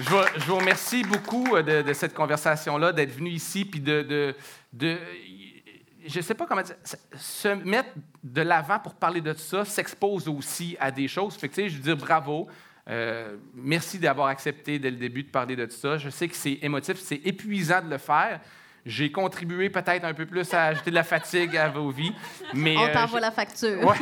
Je 0.00 0.46
vous, 0.46 0.56
remercie 0.56 1.02
beaucoup 1.02 1.56
euh, 1.56 1.82
de, 1.82 1.92
cette 1.92 2.14
conversation-là, 2.14 2.92
d'être 2.92 3.12
venu 3.16 3.30
ici, 3.30 3.64
puis 3.64 3.80
de, 3.80 4.34
je 4.78 6.16
ne 6.16 6.22
sais 6.22 6.34
pas 6.34 6.46
comment 6.46 6.62
dire, 6.62 6.76
se 7.16 7.48
mettre 7.48 7.90
de 8.22 8.42
l'avant 8.42 8.78
pour 8.78 8.94
parler 8.94 9.20
de 9.20 9.32
ça 9.32 9.64
s'expose 9.64 10.28
aussi 10.28 10.76
à 10.78 10.92
des 10.92 11.08
choses. 11.08 11.34
Fait 11.34 11.48
que, 11.48 11.68
je 11.68 11.76
veux 11.76 11.82
dire 11.82 11.96
bravo. 11.96 12.46
Euh, 12.88 13.36
merci 13.54 13.98
d'avoir 13.98 14.28
accepté 14.28 14.78
dès 14.78 14.90
le 14.90 14.96
début 14.96 15.24
de 15.24 15.30
parler 15.30 15.56
de 15.56 15.68
ça. 15.68 15.98
Je 15.98 16.10
sais 16.10 16.28
que 16.28 16.36
c'est 16.36 16.58
émotif, 16.62 16.98
c'est 17.00 17.20
épuisant 17.24 17.82
de 17.82 17.90
le 17.90 17.98
faire, 17.98 18.40
j'ai 18.86 19.12
contribué 19.12 19.70
peut-être 19.70 20.04
un 20.04 20.14
peu 20.14 20.26
plus 20.26 20.52
à 20.54 20.64
ajouter 20.64 20.90
de 20.90 20.94
la 20.94 21.04
fatigue 21.04 21.56
à 21.56 21.68
vos 21.68 21.90
vies. 21.90 22.12
Mais, 22.54 22.76
On 22.76 22.84
euh, 22.84 22.92
t'envoie 22.92 23.20
la 23.20 23.30
facture. 23.30 23.94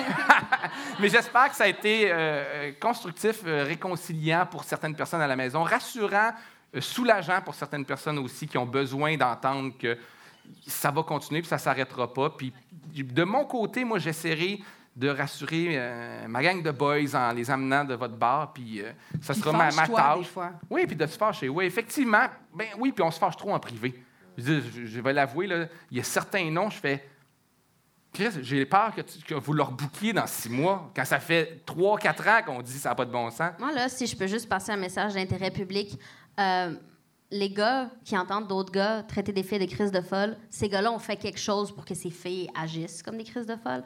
mais 1.00 1.08
j'espère 1.08 1.50
que 1.50 1.56
ça 1.56 1.64
a 1.64 1.68
été 1.68 2.08
euh, 2.10 2.72
constructif, 2.80 3.40
euh, 3.46 3.64
réconciliant 3.64 4.46
pour 4.46 4.64
certaines 4.64 4.94
personnes 4.94 5.20
à 5.20 5.26
la 5.26 5.36
maison, 5.36 5.62
rassurant, 5.62 6.32
soulageant 6.78 7.40
pour 7.42 7.54
certaines 7.54 7.84
personnes 7.84 8.18
aussi 8.18 8.46
qui 8.46 8.58
ont 8.58 8.66
besoin 8.66 9.16
d'entendre 9.16 9.72
que 9.78 9.98
ça 10.66 10.90
va 10.90 11.02
continuer 11.02 11.40
puis 11.40 11.48
ça 11.48 11.56
ne 11.56 11.60
s'arrêtera 11.60 12.12
pas. 12.12 12.30
Puis 12.30 12.52
de 12.94 13.24
mon 13.24 13.44
côté, 13.44 13.84
moi, 13.84 13.98
j'essaierai 13.98 14.60
de 14.94 15.08
rassurer 15.08 15.78
ma 16.26 16.42
gang 16.42 16.62
de 16.62 16.70
boys 16.70 17.14
en 17.14 17.32
les 17.32 17.50
amenant 17.50 17.84
de 17.84 17.94
votre 17.94 18.16
bar, 18.16 18.52
puis 18.54 18.82
ça 19.20 19.34
sera 19.34 19.52
ma, 19.52 19.70
ma 19.72 19.86
tâche. 19.86 20.32
Oui, 20.70 20.86
puis 20.86 20.96
de 20.96 21.06
se 21.06 21.18
fâcher. 21.18 21.50
Oui, 21.50 21.66
effectivement. 21.66 22.26
Ben 22.54 22.68
oui, 22.78 22.92
puis 22.92 23.04
on 23.04 23.10
se 23.10 23.18
fâche 23.18 23.36
trop 23.36 23.52
en 23.52 23.60
privé. 23.60 24.02
Je, 24.38 25.00
vais 25.00 25.12
l'avouer, 25.12 25.68
il 25.90 25.96
y 25.96 26.00
a 26.00 26.04
certains 26.04 26.50
noms, 26.50 26.70
je 26.70 26.78
fais 26.78 27.04
Chris, 28.12 28.30
j'ai 28.40 28.64
peur 28.64 28.94
que, 28.94 29.34
vous 29.34 29.52
leur 29.52 29.70
bouquiez 29.70 30.14
dans 30.14 30.26
six 30.26 30.48
mois, 30.48 30.90
quand 30.96 31.04
ça 31.04 31.20
fait 31.20 31.62
trois, 31.66 31.98
quatre 31.98 32.26
ans 32.26 32.40
qu'on 32.46 32.62
dit 32.62 32.72
ça 32.72 32.88
n'a 32.88 32.94
pas 32.94 33.04
de 33.04 33.12
bon 33.12 33.30
sens. 33.30 33.52
Moi, 33.58 33.72
là, 33.72 33.90
si 33.90 34.06
je 34.06 34.16
peux 34.16 34.26
juste 34.26 34.48
passer 34.48 34.72
un 34.72 34.78
message 34.78 35.12
d'intérêt 35.12 35.50
public, 35.50 35.98
euh, 36.40 36.74
les 37.32 37.50
gars 37.50 37.90
qui 38.04 38.16
entendent 38.16 38.46
d'autres 38.46 38.70
gars 38.70 39.02
traiter 39.02 39.32
des 39.32 39.42
filles 39.42 39.58
de 39.58 39.64
crises 39.66 39.90
de 39.90 40.00
folle, 40.00 40.36
ces 40.48 40.68
gars-là 40.68 40.92
ont 40.92 40.98
fait 41.00 41.16
quelque 41.16 41.40
chose 41.40 41.72
pour 41.74 41.84
que 41.84 41.94
ces 41.94 42.10
filles 42.10 42.48
agissent 42.56 43.02
comme 43.02 43.16
des 43.18 43.24
crises 43.24 43.46
de 43.46 43.56
folle. 43.56 43.82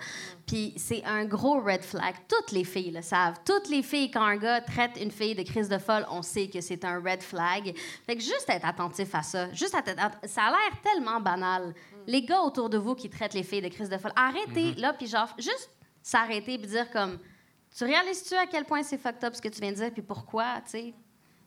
Puis 0.47 0.75
c'est 0.77 1.03
un 1.05 1.25
gros 1.25 1.59
red 1.61 1.83
flag. 1.83 2.15
Toutes 2.29 2.53
les 2.53 2.65
filles 2.65 2.91
le 2.91 3.01
savent. 3.01 3.37
Toutes 3.47 3.69
les 3.71 3.83
filles, 3.83 4.11
quand 4.11 4.23
un 4.23 4.37
gars 4.37 4.61
traite 4.61 4.99
une 5.01 5.11
fille 5.11 5.35
de 5.35 5.43
crise 5.43 5.71
de 5.71 5.79
folle, 5.79 6.05
on 6.11 6.21
sait 6.21 6.49
que 6.49 6.61
c'est 6.61 6.85
un 6.85 7.01
red 7.01 7.23
flag. 7.23 7.75
Fait 8.07 8.15
que 8.17 8.21
juste 8.23 8.45
être 8.49 8.67
attentif 8.67 9.15
à 9.15 9.23
ça. 9.23 9.51
Juste 9.55 9.75
être 9.75 9.99
att- 9.99 10.27
ça 10.29 10.43
a 10.43 10.51
l'air 10.51 10.81
tellement 10.83 11.19
banal. 11.21 11.75
Les 12.07 12.23
gars 12.23 12.41
autour 12.43 12.69
de 12.69 12.77
vous 12.77 12.95
qui 12.95 13.09
traitent 13.09 13.35
les 13.35 13.43
filles 13.43 13.63
de 13.63 13.69
crise 13.69 13.89
de 13.89 13.97
folle, 13.97 14.13
arrêtez 14.17 14.75
là, 14.75 14.93
puis 14.93 15.07
genre, 15.07 15.29
juste 15.39 15.71
s'arrêter 16.03 16.59
puis 16.59 16.67
dire 16.67 16.91
comme, 16.91 17.19
tu 17.75 17.85
réalises-tu 17.85 18.35
à 18.35 18.47
quel 18.47 18.65
point 18.65 18.83
c'est 18.83 18.99
fucked 18.99 19.25
up 19.25 19.35
ce 19.35 19.41
que 19.41 19.49
tu 19.49 19.61
viens 19.61 19.71
de 19.71 19.77
dire, 19.77 19.91
puis 19.93 20.03
pourquoi, 20.03 20.57
tu 20.65 20.71
sais? 20.73 20.95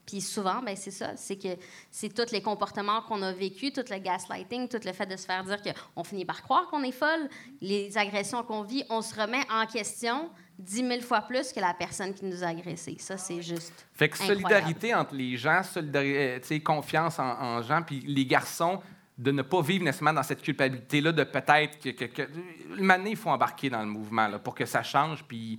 Puis 0.06 0.20
souvent, 0.20 0.62
ben 0.62 0.76
c'est 0.76 0.92
ça, 0.92 1.16
c'est 1.16 1.38
que 1.38 1.48
c'est 1.90 2.14
tous 2.14 2.32
les 2.32 2.42
comportements 2.42 3.02
qu'on 3.04 3.22
a 3.22 3.32
vécus, 3.32 3.72
tout 3.72 3.86
le 3.90 3.98
gaslighting, 4.00 4.68
tout 4.68 4.80
le 4.84 4.92
fait 4.92 5.06
de 5.06 5.16
se 5.16 5.26
faire 5.26 5.44
dire 5.44 5.60
qu'on 5.62 6.04
finit 6.04 6.26
par 6.26 6.42
croire 6.44 6.68
qu'on 6.70 6.84
est 6.84 6.92
folle, 6.92 7.30
les 7.62 7.98
agressions 7.98 8.44
qu'on 8.44 8.64
vit, 8.64 8.84
on 8.90 9.02
se 9.02 9.16
remet 9.20 9.44
en 9.50 9.66
question 9.66 10.30
dix 10.60 10.84
mille 10.84 11.02
fois 11.02 11.22
plus 11.22 11.52
que 11.54 11.60
la 11.60 11.74
personne 11.74 12.14
qui 12.14 12.26
nous 12.26 12.44
a 12.44 12.48
agressés. 12.48 12.98
Ça, 13.00 13.18
c'est 13.18 13.42
juste. 13.42 13.88
Fait 13.94 14.10
que 14.10 14.16
Incroyable. 14.16 14.42
solidarité 14.44 14.94
entre 14.94 15.16
les 15.16 15.38
gens, 15.38 15.62
solidari- 15.64 16.16
euh, 16.16 16.60
confiance 16.60 17.18
en, 17.20 17.24
en 17.42 17.62
gens, 17.62 17.82
puis 17.82 18.02
les 18.02 18.26
garçons, 18.26 18.80
de 19.18 19.32
ne 19.32 19.42
pas 19.44 19.62
vivre 19.62 19.86
nécessairement 19.86 20.14
dans 20.14 20.24
cette 20.24 20.42
culpabilité-là, 20.42 21.12
de 21.12 21.24
peut-être 21.24 21.80
que, 21.80 21.90
que, 21.92 22.06
que- 22.06 22.28
moment 22.76 22.98
donné, 22.98 23.12
il 23.12 23.16
faut 23.16 23.30
embarquer 23.30 23.70
dans 23.70 23.80
le 23.82 23.86
mouvement 23.88 24.28
là, 24.28 24.38
pour 24.40 24.54
que 24.56 24.66
ça 24.66 24.84
change, 24.84 25.24
puis 25.24 25.58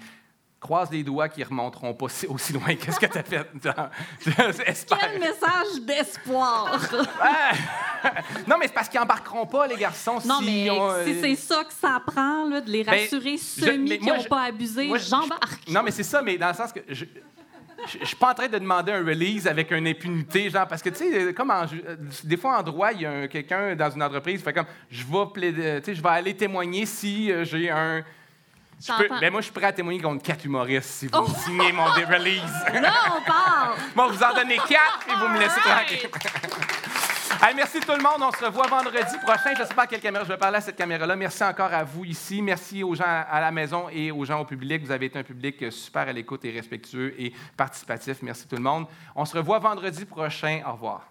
croise 0.64 0.90
les 0.90 1.02
doigts 1.02 1.28
qu'ils 1.28 1.44
ne 1.44 1.48
remonteront 1.50 1.92
pas 1.94 2.08
si- 2.08 2.26
aussi 2.26 2.52
loin 2.54 2.74
que 2.74 2.90
ce 2.90 2.98
que 2.98 3.04
tu 3.06 3.18
as 3.18 3.22
fait. 3.22 3.46
Quel 4.24 5.20
message 5.20 5.80
d'espoir! 5.82 6.80
Non, 8.46 8.56
mais 8.58 8.66
c'est 8.66 8.74
parce 8.74 8.88
qu'ils 8.90 9.00
embarqueront 9.00 9.46
pas, 9.46 9.66
les 9.66 9.76
garçons, 9.76 10.18
non, 10.26 10.38
si 10.40 10.44
mais 10.44 10.70
on, 10.70 10.90
euh, 10.90 11.04
si 11.06 11.20
c'est 11.22 11.36
ça 11.36 11.64
que 11.64 11.72
ça 11.72 12.02
prend, 12.06 12.46
là, 12.48 12.60
de 12.60 12.70
les 12.70 12.84
Ben, 12.84 13.00
rassurer 13.00 13.36
je- 13.38 13.62
semi 13.62 13.98
qui 13.98 14.06
n'ont 14.06 14.22
pas 14.24 14.42
abusé, 14.42 14.90
j'embarque. 15.08 15.66
Non, 15.68 15.82
mais 15.82 15.90
c'est 15.90 16.02
ça, 16.02 16.20
mais 16.20 16.36
dans 16.36 16.48
le 16.48 16.54
sens 16.54 16.70
que 16.72 16.80
je 16.88 17.04
je 18.00 18.04
suis 18.06 18.16
pas 18.16 18.30
en 18.30 18.34
train 18.34 18.48
de 18.48 18.56
demander 18.58 18.92
un 18.92 19.04
release 19.04 19.46
avec 19.46 19.70
une 19.70 19.86
impunité, 19.86 20.48
genre, 20.50 20.66
parce 20.66 20.80
que, 20.82 20.88
tu 20.90 20.96
sais, 21.10 21.34
comme 21.34 21.50
en 21.50 21.64
euh, 21.64 21.96
des 22.24 22.36
fois 22.38 22.58
en 22.58 22.62
droit, 22.62 22.92
il 22.92 23.02
y 23.02 23.06
a 23.06 23.10
un- 23.10 23.26
quelqu'un 23.26 23.74
dans 23.74 23.90
une 23.90 24.02
entreprise 24.02 24.38
qui 24.38 24.44
fait 24.44 24.52
comme, 24.54 24.66
je 24.90 25.02
vais, 25.04 25.26
plaider- 25.34 25.80
je 25.94 26.02
vais 26.02 26.08
aller 26.08 26.34
témoigner 26.34 26.84
si 26.86 27.30
euh, 27.32 27.44
j'ai 27.44 27.70
un... 27.70 28.02
Je 28.80 28.92
peux- 28.92 29.02
J'entends. 29.08 29.20
ben 29.20 29.30
moi, 29.30 29.40
je 29.40 29.44
suis 29.44 29.52
prêt 29.54 29.66
à 29.66 29.72
témoigner 29.72 30.00
contre 30.00 30.22
quatre 30.22 30.44
humoristes 30.44 30.88
si 30.90 31.06
vous 31.06 31.12
Oh! 31.18 31.26
signez 31.44 31.72
mon 31.72 31.94
dé- 31.94 32.04
release. 32.04 32.42
Là, 32.80 32.92
on 33.16 33.20
parle! 33.22 33.74
Moi, 33.94 34.08
vous 34.08 34.22
en 34.22 34.34
donnez 34.34 34.56
quatre 34.56 35.06
et 35.08 35.14
vous 35.18 35.28
me 35.28 35.38
laissez 35.38 35.60
tranquille. 35.60 36.08
Hey, 37.42 37.52
merci 37.54 37.78
tout 37.80 37.92
le 37.92 37.98
monde. 38.02 38.22
On 38.22 38.30
se 38.30 38.42
revoit 38.42 38.66
vendredi 38.68 39.18
prochain. 39.22 39.54
Je 39.54 39.62
ne 39.62 39.66
sais 39.66 39.74
pas 39.74 39.82
à 39.82 39.86
quelle 39.86 40.00
caméra 40.00 40.24
je 40.24 40.28
vais 40.30 40.38
parler 40.38 40.58
à 40.58 40.60
cette 40.62 40.76
caméra-là. 40.76 41.14
Merci 41.14 41.42
encore 41.44 41.74
à 41.74 41.82
vous 41.84 42.04
ici. 42.06 42.40
Merci 42.40 42.82
aux 42.82 42.94
gens 42.94 43.04
à 43.06 43.38
la 43.40 43.50
maison 43.50 43.86
et 43.92 44.10
aux 44.10 44.24
gens 44.24 44.40
au 44.40 44.44
public. 44.46 44.82
Vous 44.82 44.90
avez 44.92 45.06
été 45.06 45.18
un 45.18 45.22
public 45.24 45.70
super 45.70 46.02
à 46.08 46.12
l'écoute 46.12 46.42
et 46.46 46.52
respectueux 46.52 47.12
et 47.20 47.34
participatif. 47.56 48.18
Merci 48.22 48.46
tout 48.48 48.56
le 48.56 48.62
monde. 48.62 48.86
On 49.14 49.24
se 49.26 49.36
revoit 49.36 49.58
vendredi 49.58 50.06
prochain. 50.06 50.62
Au 50.66 50.72
revoir. 50.72 51.02